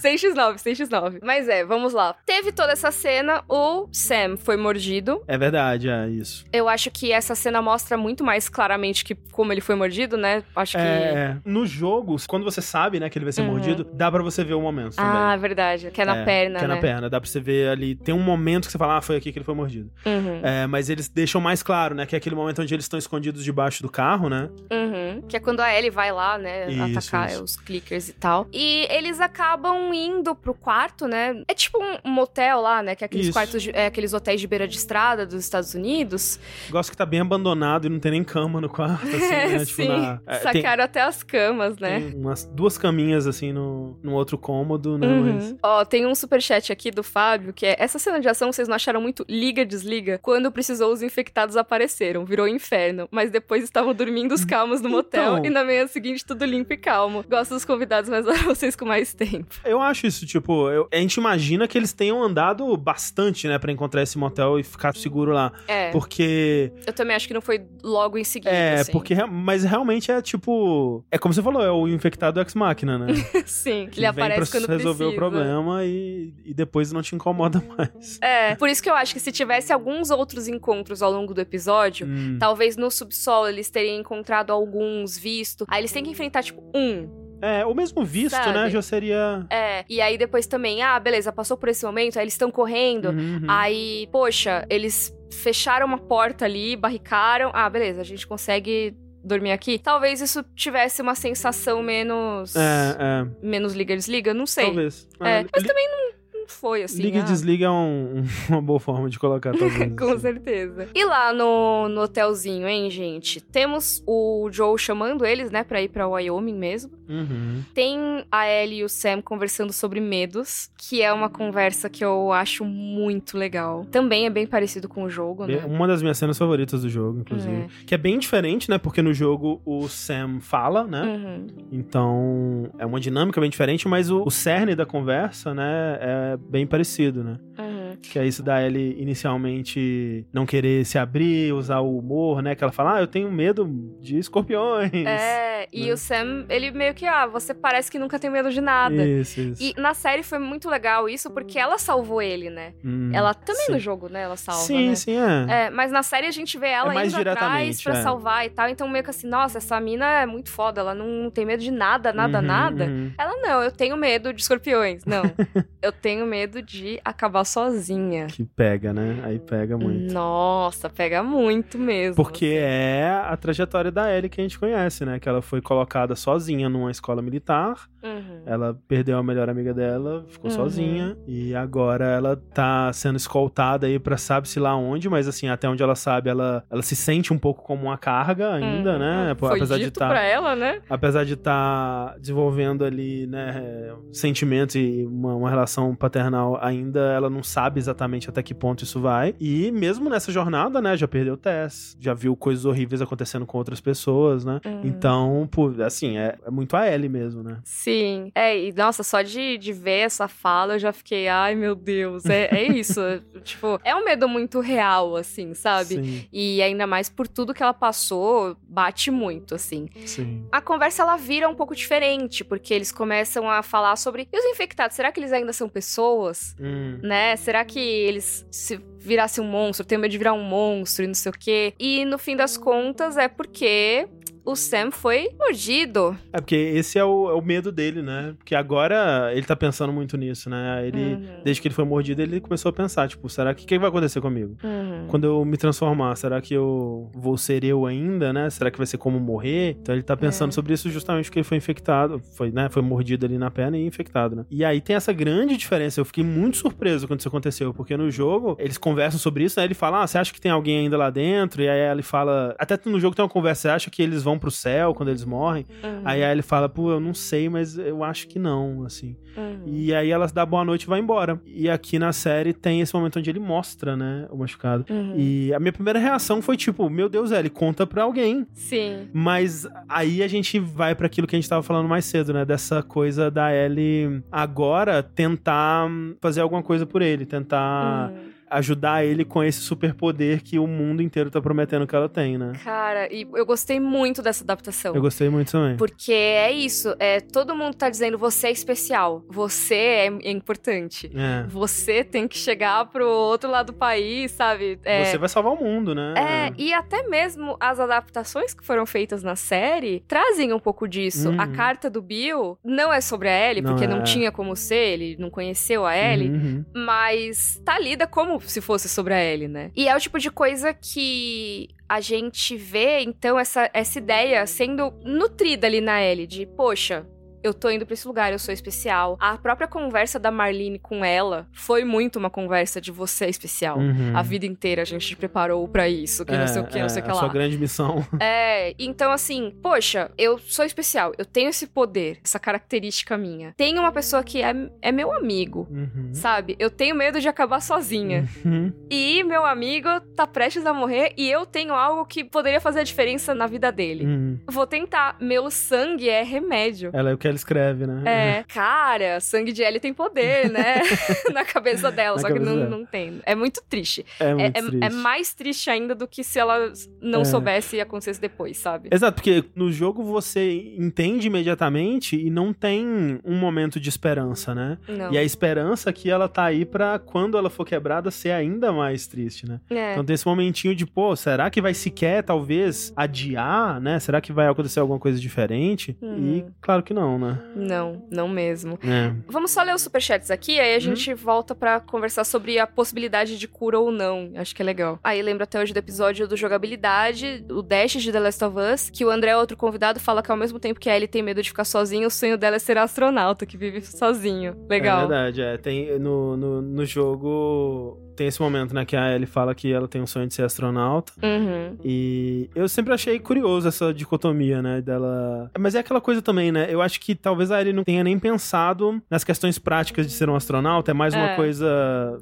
6x9, 0.00 0.54
6x9. 0.56 1.18
Mas 1.22 1.48
é, 1.48 1.64
vamos 1.64 1.92
lá. 1.92 2.14
Teve 2.24 2.52
toda 2.52 2.72
essa 2.72 2.90
cena, 2.90 3.44
o 3.48 3.88
Sam 3.92 4.36
foi 4.36 4.56
mordido. 4.60 5.22
é 5.26 5.36
verdade, 5.36 5.88
é 5.88 6.08
isso. 6.08 6.44
Eu 6.52 6.68
acho 6.68 6.90
que 6.90 7.10
essa 7.12 7.34
cena 7.34 7.60
mostra 7.60 7.96
muito 7.96 8.22
mais 8.22 8.48
claramente 8.48 9.04
que 9.04 9.14
como 9.32 9.52
ele 9.52 9.60
foi 9.60 9.74
mordido, 9.74 10.16
né? 10.16 10.42
Acho 10.54 10.72
que. 10.76 10.82
É, 10.82 10.86
é. 10.86 11.36
no 11.44 11.66
jogo, 11.66 12.16
quando 12.28 12.44
você 12.44 12.60
sabe, 12.62 13.00
né, 13.00 13.08
que 13.10 13.18
ele 13.18 13.24
vai 13.24 13.32
ser 13.32 13.40
Uhum. 13.42 13.48
mordido, 13.48 13.84
dá 13.92 14.10
pra 14.10 14.22
você 14.22 14.44
ver 14.44 14.54
o 14.54 14.60
momento 14.60 14.94
também. 14.96 15.10
Ah, 15.12 15.36
verdade. 15.36 15.90
Que 15.90 16.02
é 16.02 16.04
na 16.04 16.16
É, 16.18 16.24
perna, 16.24 16.58
Que 16.58 16.64
é 16.64 16.68
né? 16.68 16.74
na 16.74 16.80
perna, 16.80 17.10
dá 17.10 17.20
pra 17.20 17.28
você 17.28 17.40
ver 17.40 17.68
ali. 17.70 17.94
Tem 17.96 18.14
um 18.14 18.22
momento 18.22 18.66
que 18.66 18.72
você 18.72 18.78
fala, 18.78 18.98
ah, 18.98 19.00
foi 19.02 19.16
aqui 19.16 19.32
que 19.32 19.38
ele 19.38 19.44
foi 19.44 19.54
mordido. 19.54 19.90
Uhum. 20.06 20.40
É, 20.42 20.66
mas 20.66 20.90
eles 20.90 21.08
deixam 21.08 21.40
mais 21.40 21.62
claro, 21.62 21.94
né? 21.94 22.06
Que 22.06 22.14
é 22.14 22.18
aquele 22.18 22.34
momento 22.36 22.60
onde 22.62 22.74
eles 22.74 22.84
estão 22.84 22.98
escondidos 22.98 23.42
debaixo 23.42 23.82
do 23.82 23.88
carro, 23.90 24.28
né? 24.28 24.48
Uhum. 24.70 24.90
Uhum. 24.90 25.22
Que 25.22 25.36
é 25.36 25.40
quando 25.40 25.60
a 25.60 25.74
Ellie 25.74 25.90
vai 25.90 26.12
lá, 26.12 26.36
né, 26.36 26.68
Isso, 26.70 26.98
atacar 26.98 27.30
isso. 27.30 27.44
os 27.44 27.56
clickers 27.56 28.08
e 28.08 28.12
tal. 28.12 28.46
E 28.52 28.86
eles 28.90 29.20
acabam 29.20 29.92
indo 29.94 30.34
pro 30.34 30.52
quarto, 30.52 31.06
né? 31.06 31.42
É 31.48 31.54
tipo 31.54 31.78
um 32.04 32.10
motel 32.10 32.60
lá, 32.60 32.82
né? 32.82 32.94
Que 32.94 33.04
é 33.04 33.06
aqueles 33.06 33.26
Isso. 33.26 33.32
quartos, 33.32 33.62
de- 33.62 33.70
é, 33.70 33.86
aqueles 33.86 34.12
hotéis 34.12 34.40
de 34.40 34.46
beira 34.50 34.68
de 34.68 34.76
estrada 34.76 35.24
dos 35.24 35.36
Estados 35.36 35.72
Unidos. 35.74 36.38
Gosto 36.68 36.90
que 36.90 36.96
tá 36.96 37.06
bem 37.06 37.20
abandonado 37.20 37.86
e 37.86 37.88
não 37.88 37.98
tem 38.00 38.10
nem 38.12 38.24
cama 38.24 38.60
no 38.60 38.68
quarto, 38.68 39.06
assim, 39.06 39.18
né? 39.18 39.64
Tipo, 39.64 39.82
Sim, 39.82 39.88
na- 39.88 40.20
é, 40.26 40.36
tem- 40.38 40.52
sacaram 40.62 40.84
até 40.84 41.00
as 41.02 41.22
camas, 41.22 41.78
né? 41.78 42.00
Tem 42.00 42.14
umas 42.20 42.44
duas 42.44 42.76
caminhas, 42.76 43.26
assim, 43.26 43.52
no, 43.52 43.98
no 44.02 44.12
outro 44.12 44.36
cômodo, 44.36 44.98
né? 44.98 45.06
Uhum. 45.06 45.34
Mas... 45.34 45.56
Ó, 45.62 45.84
tem 45.84 46.06
um 46.06 46.14
superchat 46.14 46.72
aqui 46.72 46.90
do 46.90 47.02
Fábio, 47.02 47.52
que 47.52 47.64
é 47.64 47.76
essa 47.78 47.98
cena 47.98 48.18
de 48.20 48.28
ação 48.28 48.52
vocês 48.52 48.66
não 48.68 48.74
acharam 48.74 49.00
muito 49.00 49.24
liga, 49.28 49.64
desliga? 49.64 50.18
Quando 50.20 50.50
precisou, 50.50 50.92
os 50.92 51.02
infectados 51.02 51.56
apareceram, 51.56 52.24
virou 52.24 52.48
inferno. 52.48 53.08
Mas 53.10 53.30
depois 53.30 53.62
estavam 53.62 53.94
dormindo 53.94 54.32
os 54.32 54.44
calmos 54.44 54.80
no 54.80 54.88
motel 54.88 55.34
Então. 55.38 55.44
e 55.46 55.50
na 55.50 55.64
manhã 55.64 55.86
seguinte 55.86 56.24
tudo 56.24 56.44
limpo 56.44 56.72
e 56.72 56.76
calmo. 56.76 57.24
Gosto 57.28 57.50
dos 57.54 57.64
convidados, 57.64 58.10
mas 58.10 58.24
vocês 58.44 58.74
com 58.74 58.84
mais 58.84 59.14
tempo. 59.14 59.54
Eu 59.64 59.80
acho 59.80 60.06
isso, 60.06 60.26
tipo, 60.26 60.68
eu- 60.70 60.88
a 60.92 60.96
gente 60.96 61.14
imagina 61.14 61.68
que 61.68 61.76
eles 61.78 61.92
tenham 61.92 62.22
andado 62.22 62.76
bastante, 62.76 63.46
né, 63.46 63.58
pra 63.58 63.70
encontrar 63.70 64.02
esse 64.02 64.16
motel 64.18 64.39
e 64.58 64.62
ficar 64.62 64.94
seguro 64.94 65.32
lá. 65.32 65.52
É, 65.68 65.90
Porque. 65.90 66.72
eu 66.86 66.92
também 66.92 67.14
acho 67.16 67.26
que 67.28 67.34
não 67.34 67.40
foi 67.40 67.60
logo 67.82 68.16
em 68.18 68.24
seguida. 68.24 68.50
É, 68.54 68.80
assim. 68.80 68.92
porque. 68.92 69.14
Mas 69.26 69.64
realmente 69.64 70.10
é 70.10 70.20
tipo. 70.22 71.04
É 71.10 71.18
como 71.18 71.32
você 71.34 71.42
falou, 71.42 71.62
é 71.62 71.70
o 71.70 71.86
infectado 71.88 72.40
ex-máquina, 72.40 72.98
né? 72.98 73.06
Sim, 73.46 73.88
Que 73.90 74.00
ele 74.00 74.06
aparece 74.06 74.50
quando 74.52 74.66
resolver 74.66 75.04
precisa. 75.04 75.08
o 75.08 75.14
problema 75.30 75.84
e, 75.84 76.32
e 76.44 76.54
depois 76.54 76.92
não 76.92 77.02
te 77.02 77.14
incomoda 77.14 77.62
mais. 77.76 78.18
É, 78.22 78.54
por 78.56 78.68
isso 78.68 78.82
que 78.82 78.88
eu 78.90 78.94
acho 78.94 79.12
que 79.12 79.20
se 79.20 79.30
tivesse 79.32 79.72
alguns 79.72 80.10
outros 80.10 80.48
encontros 80.48 81.02
ao 81.02 81.10
longo 81.12 81.34
do 81.34 81.40
episódio, 81.40 82.06
Hum. 82.06 82.36
talvez 82.38 82.76
no 82.76 82.90
subsolo 82.90 83.48
eles 83.48 83.68
teriam 83.70 83.98
encontrado 84.00 84.50
alguns, 84.52 85.18
visto. 85.18 85.64
Aí 85.68 85.80
eles 85.80 85.92
têm 85.92 86.02
que 86.04 86.10
enfrentar, 86.10 86.42
tipo, 86.42 86.62
um. 86.74 87.19
É, 87.42 87.64
o 87.64 87.74
mesmo 87.74 88.04
visto, 88.04 88.34
Sabe? 88.36 88.52
né? 88.52 88.70
Já 88.70 88.82
seria. 88.82 89.46
É, 89.50 89.84
e 89.88 90.00
aí 90.00 90.18
depois 90.18 90.46
também, 90.46 90.82
ah, 90.82 90.98
beleza, 91.00 91.32
passou 91.32 91.56
por 91.56 91.68
esse 91.68 91.84
momento, 91.84 92.18
aí 92.18 92.24
eles 92.24 92.34
estão 92.34 92.50
correndo. 92.50 93.10
Uhum. 93.10 93.46
Aí, 93.48 94.08
poxa, 94.12 94.66
eles 94.68 95.14
fecharam 95.30 95.86
uma 95.86 95.98
porta 95.98 96.44
ali, 96.44 96.76
barricaram. 96.76 97.50
Ah, 97.54 97.68
beleza, 97.70 98.00
a 98.00 98.04
gente 98.04 98.26
consegue 98.26 98.94
dormir 99.22 99.52
aqui. 99.52 99.78
Talvez 99.78 100.20
isso 100.20 100.42
tivesse 100.54 101.00
uma 101.02 101.14
sensação 101.14 101.82
menos. 101.82 102.54
É, 102.56 102.96
é. 102.98 103.26
Menos 103.46 103.74
liga 103.74 103.94
desliga, 103.96 104.32
não 104.34 104.46
sei. 104.46 104.64
Talvez. 104.66 105.08
É, 105.20 105.44
mas 105.52 105.62
li- 105.62 105.68
também 105.68 105.88
não, 105.90 106.19
não 106.50 106.58
foi 106.60 106.82
assim. 106.82 107.00
Liga 107.02 107.18
e 107.18 107.20
ah. 107.20 107.24
desliga 107.24 107.66
é 107.66 107.70
um- 107.70 108.24
uma 108.50 108.60
boa 108.60 108.80
forma 108.80 109.08
de 109.08 109.18
colocar, 109.18 109.52
talvez. 109.56 109.94
Com 109.96 110.10
assim. 110.10 110.18
certeza. 110.18 110.88
E 110.94 111.04
lá 111.04 111.32
no, 111.32 111.88
no 111.88 112.02
hotelzinho, 112.02 112.66
hein, 112.68 112.90
gente? 112.90 113.40
Temos 113.40 114.02
o 114.06 114.48
Joe 114.50 114.76
chamando 114.78 115.24
eles, 115.24 115.50
né, 115.50 115.62
pra 115.64 115.80
ir 115.80 115.88
pra 115.88 116.08
Wyoming 116.08 116.56
mesmo. 116.56 116.90
Uhum. 117.08 117.62
Tem 117.74 118.24
a 118.30 118.48
Ellie 118.48 118.80
e 118.80 118.84
o 118.84 118.88
Sam 118.88 119.20
conversando 119.20 119.72
sobre 119.72 120.00
medos, 120.00 120.70
que 120.76 121.02
é 121.02 121.12
uma 121.12 121.28
conversa 121.28 121.88
que 121.88 122.04
eu 122.04 122.32
acho 122.32 122.64
muito 122.64 123.36
legal. 123.36 123.84
Também 123.90 124.26
é 124.26 124.30
bem 124.30 124.46
parecido 124.46 124.88
com 124.88 125.02
o 125.04 125.10
jogo, 125.10 125.44
Bem- 125.46 125.56
né? 125.56 125.64
Uma 125.66 125.86
das 125.88 126.02
minhas 126.02 126.18
cenas 126.18 126.38
favoritas 126.38 126.82
do 126.82 126.88
jogo, 126.88 127.20
inclusive. 127.20 127.66
Que 127.86 127.94
é 127.94 127.98
bem 127.98 128.18
diferente, 128.18 128.70
né? 128.70 128.78
Porque 128.78 129.02
no 129.02 129.12
jogo 129.12 129.60
o 129.64 129.88
Sam 129.88 130.38
fala, 130.40 130.84
né? 130.84 131.02
Uhum. 131.02 131.46
Então 131.72 132.70
é 132.78 132.86
uma 132.86 133.00
dinâmica 133.00 133.40
bem 133.40 133.50
diferente, 133.50 133.88
mas 133.88 134.10
o, 134.10 134.22
o 134.24 134.30
cerne 134.30 134.74
da 134.74 134.86
conversa, 134.86 135.52
né? 135.52 135.98
É 136.00 136.38
bem 136.48 136.66
parecido, 136.66 137.22
né? 137.24 137.38
Uhum. 137.58 137.79
Que 138.02 138.18
é 138.18 138.26
isso 138.26 138.42
da 138.42 138.62
Ellie 138.64 138.96
inicialmente 139.00 140.26
não 140.32 140.46
querer 140.46 140.84
se 140.84 140.98
abrir, 140.98 141.52
usar 141.52 141.80
o 141.80 141.98
humor, 141.98 142.42
né? 142.42 142.54
Que 142.54 142.62
ela 142.64 142.72
fala, 142.72 142.96
ah, 142.96 143.00
eu 143.00 143.06
tenho 143.06 143.30
medo 143.30 143.68
de 144.00 144.18
escorpiões. 144.18 144.90
É, 145.06 145.68
e 145.72 145.86
né? 145.86 145.92
o 145.92 145.96
Sam, 145.96 146.44
ele 146.48 146.70
meio 146.70 146.94
que, 146.94 147.06
ah, 147.06 147.26
você 147.26 147.52
parece 147.54 147.90
que 147.90 147.98
nunca 147.98 148.18
tem 148.18 148.30
medo 148.30 148.50
de 148.50 148.60
nada. 148.60 149.04
Isso, 149.06 149.40
isso. 149.40 149.62
E 149.62 149.74
na 149.80 149.94
série 149.94 150.22
foi 150.22 150.38
muito 150.38 150.68
legal 150.68 151.08
isso, 151.08 151.30
porque 151.30 151.58
ela 151.58 151.78
salvou 151.78 152.20
ele, 152.22 152.50
né? 152.50 152.72
Hum, 152.84 153.10
Ela 153.12 153.34
também 153.34 153.66
sim. 153.66 153.72
no 153.72 153.78
jogo, 153.78 154.08
né? 154.08 154.22
Ela 154.22 154.36
salva, 154.36 154.62
Sim, 154.62 154.88
né? 154.90 154.94
sim, 154.94 155.16
é. 155.16 155.66
É, 155.66 155.70
mas 155.70 155.90
na 155.92 156.02
série 156.02 156.26
a 156.26 156.30
gente 156.30 156.58
vê 156.58 156.68
ela 156.68 156.92
É 156.92 156.94
mais 156.94 157.12
indo 157.12 157.28
atrás 157.28 157.82
pra 157.82 157.98
é. 157.98 158.02
salvar 158.02 158.46
e 158.46 158.50
tal. 158.50 158.68
Então, 158.68 158.88
meio 158.88 159.04
que 159.04 159.10
assim, 159.10 159.26
nossa, 159.26 159.58
essa 159.58 159.78
mina 159.80 160.06
é 160.22 160.26
muito 160.26 160.50
foda. 160.50 160.80
Ela 160.80 160.94
não 160.94 161.30
tem 161.30 161.44
medo 161.44 161.62
de 161.62 161.70
nada, 161.70 162.12
nada, 162.12 162.38
Uhum, 162.38 162.44
nada. 162.46 162.84
uhum. 162.84 163.12
Ela, 163.18 163.36
não, 163.42 163.62
eu 163.62 163.70
tenho 163.70 163.96
medo 163.96 164.32
de 164.32 164.40
escorpiões. 164.40 165.04
Não, 165.04 165.22
eu 165.82 165.92
tenho 165.92 166.26
medo 166.26 166.62
de 166.62 167.00
acabar 167.04 167.44
sozinha. 167.44 167.79
Que 168.26 168.44
pega, 168.44 168.92
né? 168.92 169.20
Aí 169.24 169.38
pega 169.38 169.76
muito. 169.78 170.12
Nossa, 170.12 170.88
pega 170.88 171.22
muito 171.22 171.78
mesmo. 171.78 172.14
Porque 172.16 172.46
assim. 172.46 172.54
é 172.56 173.22
a 173.28 173.36
trajetória 173.36 173.90
da 173.90 174.12
Ellie 174.14 174.28
que 174.28 174.40
a 174.40 174.44
gente 174.44 174.58
conhece, 174.58 175.04
né? 175.04 175.18
Que 175.18 175.28
ela 175.28 175.40
foi 175.42 175.60
colocada 175.60 176.14
sozinha 176.16 176.68
numa 176.68 176.90
escola 176.90 177.22
militar, 177.22 177.88
Uhum. 178.02 178.42
ela 178.46 178.78
perdeu 178.88 179.18
a 179.18 179.22
melhor 179.22 179.48
amiga 179.50 179.74
dela, 179.74 180.24
ficou 180.28 180.50
Uhum. 180.50 180.56
sozinha, 180.56 181.16
e 181.26 181.54
agora 181.54 182.06
ela 182.06 182.34
tá 182.54 182.90
sendo 182.94 183.16
escoltada 183.16 183.86
aí 183.86 183.98
pra 183.98 184.16
sabe-se 184.16 184.58
lá 184.58 184.74
onde, 184.74 185.08
mas 185.08 185.28
assim, 185.28 185.48
até 185.48 185.68
onde 185.68 185.82
ela 185.82 185.94
sabe, 185.94 186.30
ela, 186.30 186.64
ela 186.70 186.80
se 186.82 186.96
sente 186.96 187.30
um 187.32 187.38
pouco 187.38 187.62
como 187.62 187.82
uma 187.84 187.98
carga 187.98 188.54
ainda, 188.54 188.92
Uhum. 188.94 188.98
né? 188.98 189.34
Foi 189.38 189.50
apesar 189.56 189.76
de 189.76 189.84
dito 189.84 189.96
estar 189.96 190.08
pra 190.08 190.22
ela, 190.22 190.56
né? 190.56 190.80
apesar 190.88 191.24
de 191.24 191.34
estar 191.34 192.16
desenvolvendo 192.18 192.84
ali, 192.84 193.26
né, 193.26 193.92
sentimentos 194.12 194.74
e 194.76 195.04
uma, 195.06 195.34
uma 195.34 195.50
relação 195.50 195.94
paternal 195.94 196.58
ainda, 196.62 197.00
ela 197.12 197.28
não 197.28 197.42
sabe 197.42 197.69
exatamente 197.78 198.28
até 198.28 198.42
que 198.42 198.54
ponto 198.54 198.84
isso 198.84 199.00
vai. 199.00 199.34
E 199.40 199.70
mesmo 199.70 200.08
nessa 200.08 200.32
jornada, 200.32 200.80
né, 200.80 200.96
já 200.96 201.06
perdeu 201.08 201.34
o 201.34 201.36
Tess, 201.36 201.96
já 202.00 202.14
viu 202.14 202.36
coisas 202.36 202.64
horríveis 202.64 203.00
acontecendo 203.02 203.46
com 203.46 203.58
outras 203.58 203.80
pessoas, 203.80 204.44
né? 204.44 204.60
Uhum. 204.64 204.80
Então, 204.84 205.48
pô, 205.50 205.72
assim, 205.84 206.18
é, 206.18 206.36
é 206.44 206.50
muito 206.50 206.76
a 206.76 206.88
Ellie 206.88 207.08
mesmo, 207.08 207.42
né? 207.42 207.58
Sim. 207.64 208.30
É, 208.34 208.58
e 208.58 208.72
nossa, 208.72 209.02
só 209.02 209.22
de, 209.22 209.58
de 209.58 209.72
ver 209.72 210.00
essa 210.00 210.28
fala 210.28 210.74
eu 210.74 210.78
já 210.78 210.92
fiquei, 210.92 211.28
ai 211.28 211.54
meu 211.54 211.74
Deus, 211.74 212.24
é, 212.26 212.48
é 212.52 212.66
isso. 212.66 213.00
tipo, 213.42 213.80
é 213.84 213.94
um 213.94 214.04
medo 214.04 214.28
muito 214.28 214.60
real, 214.60 215.16
assim, 215.16 215.54
sabe? 215.54 215.94
Sim, 215.94 216.26
E 216.32 216.62
ainda 216.62 216.86
mais 216.86 217.08
por 217.08 217.26
tudo 217.28 217.54
que 217.54 217.62
ela 217.62 217.74
passou, 217.74 218.56
bate 218.62 219.10
muito, 219.10 219.54
assim. 219.54 219.88
sim. 220.04 220.46
A 220.52 220.60
conversa 220.60 221.02
ela 221.02 221.16
vira 221.16 221.48
um 221.48 221.54
pouco 221.54 221.74
diferente, 221.74 222.44
porque 222.44 222.72
eles 222.74 222.92
começam 222.92 223.48
a 223.48 223.62
falar 223.62 223.96
sobre. 223.96 224.28
E 224.32 224.38
os 224.38 224.44
infectados, 224.44 224.96
será 224.96 225.10
que 225.12 225.20
eles 225.20 225.32
ainda 225.32 225.52
são 225.52 225.68
pessoas? 225.68 226.54
Hum. 226.60 226.98
Né? 227.02 227.36
Será 227.36 227.59
que 227.64 227.78
eles 227.78 228.46
se 228.50 228.80
virassem 228.98 229.42
um 229.42 229.46
monstro, 229.46 229.84
tem 229.84 229.98
medo 229.98 230.10
de 230.10 230.18
virar 230.18 230.34
um 230.34 230.42
monstro 230.42 231.04
e 231.04 231.06
não 231.06 231.14
sei 231.14 231.30
o 231.30 231.34
quê? 231.34 231.74
E 231.78 232.04
no 232.04 232.18
fim 232.18 232.36
das 232.36 232.56
contas 232.56 233.16
é 233.16 233.28
porque 233.28 234.06
o 234.44 234.54
Sam 234.56 234.90
foi 234.90 235.28
mordido. 235.38 236.16
É 236.32 236.38
porque 236.40 236.54
esse 236.56 236.98
é 236.98 237.04
o, 237.04 237.30
é 237.30 237.34
o 237.34 237.42
medo 237.42 237.70
dele, 237.70 238.02
né? 238.02 238.34
Porque 238.38 238.54
agora 238.54 239.30
ele 239.32 239.44
tá 239.46 239.54
pensando 239.56 239.92
muito 239.92 240.16
nisso, 240.16 240.48
né? 240.48 240.86
Ele, 240.86 241.00
Uhum. 241.14 241.26
desde 241.44 241.60
que 241.62 241.68
ele 241.68 241.74
foi 241.74 241.84
mordido, 241.84 242.22
ele 242.22 242.40
começou 242.40 242.70
a 242.70 242.72
pensar, 242.72 243.08
tipo, 243.08 243.28
será 243.28 243.52
que 243.54 243.64
o 243.64 243.66
que 243.66 243.78
vai 243.78 243.88
acontecer 243.88 244.20
comigo? 244.20 244.56
Uhum. 244.62 245.06
Quando 245.08 245.24
eu 245.24 245.44
me 245.44 245.56
transformar, 245.56 246.14
será 246.16 246.40
que 246.40 246.54
eu 246.54 247.10
vou 247.14 247.36
ser 247.36 247.64
eu 247.64 247.86
ainda, 247.86 248.32
né? 248.32 248.48
Será 248.50 248.70
que 248.70 248.78
vai 248.78 248.86
ser 248.86 248.98
como 248.98 249.18
morrer? 249.20 249.76
Então 249.80 249.94
ele 249.94 250.02
tá 250.02 250.16
pensando 250.16 250.50
É. 250.50 250.52
sobre 250.52 250.72
isso 250.74 250.88
justamente 250.90 251.26
porque 251.26 251.38
ele 251.40 251.44
foi 251.44 251.56
infectado, 251.56 252.20
foi, 252.36 252.50
né? 252.50 252.68
Foi 252.70 252.82
mordido 252.82 253.26
ali 253.26 253.38
na 253.38 253.50
perna 253.50 253.76
e 253.78 253.86
infectado, 253.86 254.36
né? 254.36 254.44
E 254.50 254.64
aí 254.64 254.80
tem 254.80 254.96
essa 254.96 255.12
grande 255.12 255.56
diferença. 255.56 256.00
Eu 256.00 256.04
fiquei 256.04 256.24
muito 256.24 256.56
surpreso 256.56 257.06
quando 257.06 257.20
isso 257.20 257.28
aconteceu, 257.28 257.72
porque 257.74 257.96
no 257.96 258.10
jogo 258.10 258.56
eles 258.58 258.78
conversam 258.78 259.18
sobre 259.18 259.44
isso, 259.44 259.58
né? 259.58 259.64
Ele 259.64 259.74
fala, 259.74 260.02
ah, 260.02 260.06
você 260.06 260.18
acha 260.18 260.32
que 260.32 260.40
tem 260.40 260.50
alguém 260.50 260.78
ainda 260.78 260.96
lá 260.96 261.10
dentro? 261.10 261.62
E 261.62 261.68
aí 261.68 261.90
ele 261.90 262.02
fala, 262.02 262.54
até 262.58 262.78
no 262.86 262.98
jogo 263.00 263.14
tem 263.14 263.22
uma 263.24 263.28
conversa, 263.28 263.62
você 263.62 263.68
acha 263.68 263.90
que 263.90 264.02
eles 264.02 264.22
vão 264.22 264.29
pro 264.38 264.50
céu 264.50 264.94
quando 264.94 265.08
eles 265.08 265.24
morrem? 265.24 265.66
Uhum. 265.82 266.02
Aí 266.04 266.22
ele 266.22 266.42
fala, 266.42 266.68
pô, 266.68 266.90
eu 266.90 267.00
não 267.00 267.14
sei, 267.14 267.48
mas 267.48 267.76
eu 267.78 268.02
acho 268.04 268.28
que 268.28 268.38
não, 268.38 268.84
assim. 268.84 269.16
Uhum. 269.36 269.62
E 269.66 269.94
aí 269.94 270.10
ela 270.10 270.26
dá 270.26 270.44
boa 270.44 270.64
noite 270.64 270.82
e 270.84 270.86
vai 270.86 271.00
embora. 271.00 271.40
E 271.46 271.68
aqui 271.68 271.98
na 271.98 272.12
série 272.12 272.52
tem 272.52 272.80
esse 272.80 272.94
momento 272.94 273.18
onde 273.18 273.30
ele 273.30 273.38
mostra, 273.38 273.96
né, 273.96 274.26
o 274.30 274.38
machucado. 274.38 274.84
Uhum. 274.90 275.14
E 275.16 275.52
a 275.54 275.60
minha 275.60 275.72
primeira 275.72 275.98
reação 275.98 276.42
foi 276.42 276.56
tipo, 276.56 276.88
meu 276.90 277.08
Deus, 277.08 277.30
ele 277.30 277.50
conta 277.50 277.86
pra 277.86 278.02
alguém. 278.02 278.46
Sim. 278.52 279.08
Mas 279.12 279.66
aí 279.88 280.22
a 280.22 280.28
gente 280.28 280.58
vai 280.58 280.94
pra 280.94 281.06
aquilo 281.06 281.26
que 281.26 281.36
a 281.36 281.38
gente 281.38 281.48
tava 281.48 281.62
falando 281.62 281.88
mais 281.88 282.04
cedo, 282.04 282.32
né? 282.32 282.44
Dessa 282.44 282.82
coisa 282.82 283.30
da 283.30 283.54
Ellie 283.54 284.22
agora 284.30 285.02
tentar 285.02 285.88
fazer 286.20 286.40
alguma 286.40 286.62
coisa 286.62 286.86
por 286.86 287.02
ele, 287.02 287.24
tentar. 287.24 288.12
Ajudar 288.50 289.04
ele 289.04 289.24
com 289.24 289.42
esse 289.42 289.60
superpoder 289.60 290.42
que 290.42 290.58
o 290.58 290.66
mundo 290.66 291.02
inteiro 291.02 291.30
tá 291.30 291.40
prometendo 291.40 291.86
que 291.86 291.94
ela 291.94 292.08
tem, 292.08 292.36
né? 292.36 292.52
Cara, 292.64 293.12
e 293.12 293.26
eu 293.34 293.46
gostei 293.46 293.78
muito 293.78 294.20
dessa 294.20 294.42
adaptação. 294.44 294.94
Eu 294.94 295.00
gostei 295.00 295.28
muito 295.28 295.52
também. 295.52 295.76
Porque 295.76 296.12
é 296.12 296.50
isso, 296.50 296.94
é, 296.98 297.20
todo 297.20 297.54
mundo 297.54 297.74
tá 297.74 297.88
dizendo 297.88 298.18
você 298.18 298.48
é 298.48 298.50
especial, 298.50 299.24
você 299.28 299.74
é, 299.74 300.06
é 300.06 300.30
importante. 300.30 301.10
É. 301.14 301.46
Você 301.48 302.02
tem 302.02 302.26
que 302.26 302.36
chegar 302.36 302.86
pro 302.86 303.08
outro 303.08 303.48
lado 303.50 303.70
do 303.70 303.72
país, 303.74 304.32
sabe? 304.32 304.78
É, 304.84 305.04
Você 305.04 305.18
vai 305.18 305.28
salvar 305.28 305.52
o 305.52 305.56
mundo, 305.56 305.94
né? 305.94 306.14
É, 306.16 306.52
e 306.58 306.72
até 306.72 307.06
mesmo 307.08 307.56
as 307.60 307.78
adaptações 307.78 308.52
que 308.52 308.64
foram 308.64 308.84
feitas 308.84 309.22
na 309.22 309.36
série 309.36 310.02
trazem 310.08 310.52
um 310.52 310.58
pouco 310.58 310.88
disso. 310.88 311.28
Uhum. 311.30 311.40
A 311.40 311.46
carta 311.46 311.88
do 311.88 312.02
Bill 312.02 312.58
não 312.64 312.92
é 312.92 313.00
sobre 313.00 313.28
a 313.28 313.50
Ellie, 313.50 313.62
Não 313.62 313.70
porque 313.70 313.84
é. 313.84 313.88
não 313.88 314.02
tinha 314.02 314.32
como 314.32 314.56
ser, 314.56 314.94
ele 314.94 315.16
não 315.18 315.30
conheceu 315.30 315.86
a 315.86 315.96
Ellie. 315.96 316.30
Uhum. 316.30 316.64
Mas 316.74 317.60
tá 317.64 317.78
lida 317.78 318.06
como 318.06 318.39
se 318.46 318.60
fosse 318.60 318.88
sobre 318.88 319.14
a 319.14 319.22
Ellie, 319.22 319.48
né? 319.48 319.70
E 319.74 319.88
é 319.88 319.96
o 319.96 320.00
tipo 320.00 320.18
de 320.18 320.30
coisa 320.30 320.72
que 320.72 321.68
a 321.88 322.00
gente 322.00 322.56
vê, 322.56 323.00
então, 323.00 323.38
essa, 323.38 323.68
essa 323.74 323.98
ideia 323.98 324.46
sendo 324.46 324.92
nutrida 325.04 325.66
ali 325.66 325.80
na 325.80 326.02
Ellie, 326.02 326.26
de, 326.26 326.46
poxa, 326.46 327.06
eu 327.42 327.52
tô 327.54 327.70
indo 327.70 327.84
pra 327.86 327.94
esse 327.94 328.06
lugar, 328.06 328.32
eu 328.32 328.38
sou 328.38 328.52
especial. 328.52 329.16
A 329.20 329.36
própria 329.38 329.66
conversa 329.68 330.18
da 330.18 330.30
Marlene 330.30 330.78
com 330.78 331.04
ela 331.04 331.46
foi 331.52 331.84
muito 331.84 332.18
uma 332.18 332.30
conversa 332.30 332.80
de 332.80 332.90
você 332.90 333.24
é 333.26 333.28
especial. 333.28 333.78
Uhum. 333.78 334.16
A 334.16 334.22
vida 334.22 334.46
inteira 334.46 334.82
a 334.82 334.84
gente 334.84 335.06
te 335.06 335.16
preparou 335.16 335.66
pra 335.68 335.88
isso, 335.88 336.24
que 336.24 336.36
não 336.36 336.46
sei 336.46 336.62
o 336.62 336.66
que, 336.66 336.78
não 336.80 336.88
sei 336.88 337.00
o 337.02 337.04
que 337.04 337.10
a 337.10 337.14
lá. 337.14 337.20
sua 337.20 337.28
grande 337.28 337.56
missão. 337.58 338.04
É, 338.20 338.74
então 338.78 339.10
assim, 339.10 339.50
poxa, 339.62 340.10
eu 340.18 340.38
sou 340.38 340.64
especial, 340.64 341.12
eu 341.18 341.24
tenho 341.24 341.48
esse 341.48 341.66
poder, 341.66 342.18
essa 342.22 342.38
característica 342.38 343.16
minha. 343.16 343.52
Tem 343.56 343.78
uma 343.78 343.90
pessoa 343.92 344.22
que 344.22 344.42
é, 344.42 344.54
é 344.82 344.92
meu 344.92 345.12
amigo, 345.12 345.66
Uhum. 345.70 346.10
sabe? 346.12 346.54
Eu 346.58 346.70
tenho 346.70 346.94
medo 346.94 347.20
de 347.20 347.28
acabar 347.28 347.60
sozinha. 347.60 348.28
Uhum. 348.44 348.72
E 348.90 349.22
meu 349.24 349.44
amigo 349.46 349.88
tá 350.14 350.26
prestes 350.26 350.66
a 350.66 350.72
morrer 350.74 351.12
e 351.16 351.30
eu 351.30 351.46
tenho 351.46 351.72
algo 351.74 352.04
que 352.04 352.22
poderia 352.24 352.60
fazer 352.60 352.80
a 352.80 352.84
diferença 352.84 353.34
na 353.34 353.46
vida 353.46 353.70
dele. 353.72 354.04
Uhum. 354.04 354.38
Vou 354.48 354.66
tentar. 354.66 355.16
Meu 355.20 355.50
sangue 355.50 356.08
é 356.08 356.22
remédio. 356.22 356.90
Ela 356.92 357.10
é 357.10 357.14
o 357.14 357.18
que 357.18 357.26
ela 357.30 357.36
escreve, 357.36 357.86
né? 357.86 358.02
É, 358.04 358.44
cara, 358.46 359.20
sangue 359.20 359.52
de 359.52 359.62
Ellie 359.62 359.80
tem 359.80 359.92
poder, 359.94 360.50
né? 360.50 360.82
Na 361.32 361.44
cabeça 361.44 361.90
dela, 361.90 362.16
Na 362.16 362.22
só 362.22 362.26
que 362.28 362.34
cabeça 362.34 362.50
não, 362.50 362.58
dela. 362.58 362.70
não 362.70 362.84
tem. 362.86 363.20
É 363.24 363.34
muito 363.34 363.62
triste. 363.68 364.04
É 364.18 364.30
É, 364.30 364.34
muito 364.34 364.56
é- 364.58 364.62
triste. 364.62 364.84
é 364.84 364.90
mais 364.90 365.34
triste 365.34 365.70
ainda 365.70 365.94
do 365.94 366.06
que 366.06 366.22
se 366.24 366.38
ela 366.38 366.72
não 367.00 367.22
É. 367.22 367.24
soubesse 367.24 367.76
e 367.76 367.80
acontecesse 367.80 368.20
depois, 368.20 368.56
sabe? 368.58 368.88
Exato, 368.92 369.14
porque 369.14 369.44
no 369.54 369.70
jogo 369.72 370.02
você 370.02 370.74
entende 370.78 371.26
imediatamente 371.28 372.16
e 372.20 372.30
não 372.30 372.52
tem 372.52 373.18
um 373.24 373.36
momento 373.38 373.78
de 373.80 373.88
esperança, 373.88 374.54
né? 374.54 374.78
Não. 374.88 375.12
E 375.12 375.18
a 375.18 375.22
esperança 375.24 375.92
que 375.92 376.10
ela 376.10 376.28
tá 376.28 376.44
aí 376.44 376.64
pra 376.64 376.98
quando 376.98 377.36
ela 377.38 377.50
for 377.50 377.64
quebrada 377.64 378.10
ser 378.10 378.30
ainda 378.30 378.72
mais 378.72 379.06
triste, 379.06 379.48
né? 379.48 379.60
É. 379.70 379.92
Então 379.92 380.04
tem 380.04 380.14
esse 380.14 380.26
momentinho 380.26 380.74
de, 380.74 380.86
pô, 380.86 381.14
será 381.16 381.50
que 381.50 381.60
vai 381.60 381.74
sequer, 381.74 382.22
talvez, 382.22 382.92
adiar, 382.96 383.80
né? 383.80 383.98
Será 384.00 384.20
que 384.20 384.32
vai 384.32 384.46
acontecer 384.48 384.80
alguma 384.80 384.98
coisa 384.98 385.18
diferente? 385.20 385.96
Uhum. 386.00 386.36
E 386.38 386.44
claro 386.60 386.82
que 386.82 386.94
não, 386.94 387.18
né? 387.20 387.38
Não, 387.54 388.02
não 388.10 388.28
mesmo. 388.28 388.78
É. 388.82 389.12
Vamos 389.26 389.50
só 389.50 389.62
ler 389.62 389.74
os 389.74 389.82
superchats 389.82 390.30
aqui, 390.30 390.58
aí 390.58 390.74
a 390.74 390.78
gente 390.78 391.12
volta 391.14 391.54
pra 391.54 391.80
conversar 391.80 392.24
sobre 392.24 392.58
a 392.58 392.66
possibilidade 392.66 393.38
de 393.38 393.48
cura 393.48 393.78
ou 393.78 393.90
não. 393.90 394.32
Acho 394.36 394.54
que 394.54 394.62
é 394.62 394.64
legal. 394.64 394.98
Aí 395.02 395.20
lembro 395.22 395.44
até 395.44 395.60
hoje 395.60 395.72
do 395.72 395.78
episódio 395.78 396.26
do 396.26 396.36
jogabilidade, 396.36 397.44
o 397.50 397.62
Dash 397.62 397.92
de 397.92 398.12
The 398.12 398.20
Last 398.20 398.44
of 398.44 398.56
Us, 398.58 398.90
que 398.90 399.04
o 399.04 399.10
André, 399.10 399.36
outro 399.36 399.56
convidado, 399.56 400.00
fala 400.00 400.22
que 400.22 400.30
ao 400.30 400.36
mesmo 400.36 400.58
tempo 400.58 400.80
que 400.80 400.88
a 400.88 400.96
Ellie 400.96 401.08
tem 401.08 401.22
medo 401.22 401.42
de 401.42 401.48
ficar 401.48 401.64
sozinha, 401.64 402.06
o 402.06 402.10
sonho 402.10 402.38
dela 402.38 402.56
é 402.56 402.58
ser 402.58 402.78
astronauta, 402.78 403.46
que 403.46 403.56
vive 403.56 403.80
sozinho. 403.82 404.56
Legal. 404.68 405.04
É 405.04 405.06
verdade, 405.06 405.42
é. 405.42 405.58
Tem, 405.58 405.98
no, 405.98 406.36
no, 406.36 406.62
no 406.62 406.84
jogo 406.84 407.98
tem 408.20 408.26
esse 408.28 408.38
momento, 408.38 408.74
né? 408.74 408.84
Que 408.84 408.94
a 408.94 409.14
Ellie 409.14 409.24
fala 409.26 409.54
que 409.54 409.72
ela 409.72 409.88
tem 409.88 410.02
um 410.02 410.06
sonho 410.06 410.26
de 410.26 410.34
ser 410.34 410.42
astronauta. 410.42 411.10
Uhum. 411.22 411.76
E 411.82 412.50
eu 412.54 412.68
sempre 412.68 412.92
achei 412.92 413.18
curioso 413.18 413.66
essa 413.66 413.94
dicotomia, 413.94 414.60
né? 414.60 414.82
Dela. 414.82 415.50
Mas 415.58 415.74
é 415.74 415.78
aquela 415.78 416.02
coisa 416.02 416.20
também, 416.20 416.52
né? 416.52 416.66
Eu 416.68 416.82
acho 416.82 417.00
que 417.00 417.14
talvez 417.14 417.50
a 417.50 417.58
Ellie 417.58 417.72
não 417.72 417.82
tenha 417.82 418.04
nem 418.04 418.18
pensado 418.18 419.00
nas 419.10 419.24
questões 419.24 419.58
práticas 419.58 420.06
de 420.06 420.12
ser 420.12 420.28
um 420.28 420.34
astronauta. 420.36 420.90
É 420.90 420.94
mais 420.94 421.14
uma 421.14 421.30
É. 421.30 421.36
coisa 421.36 421.66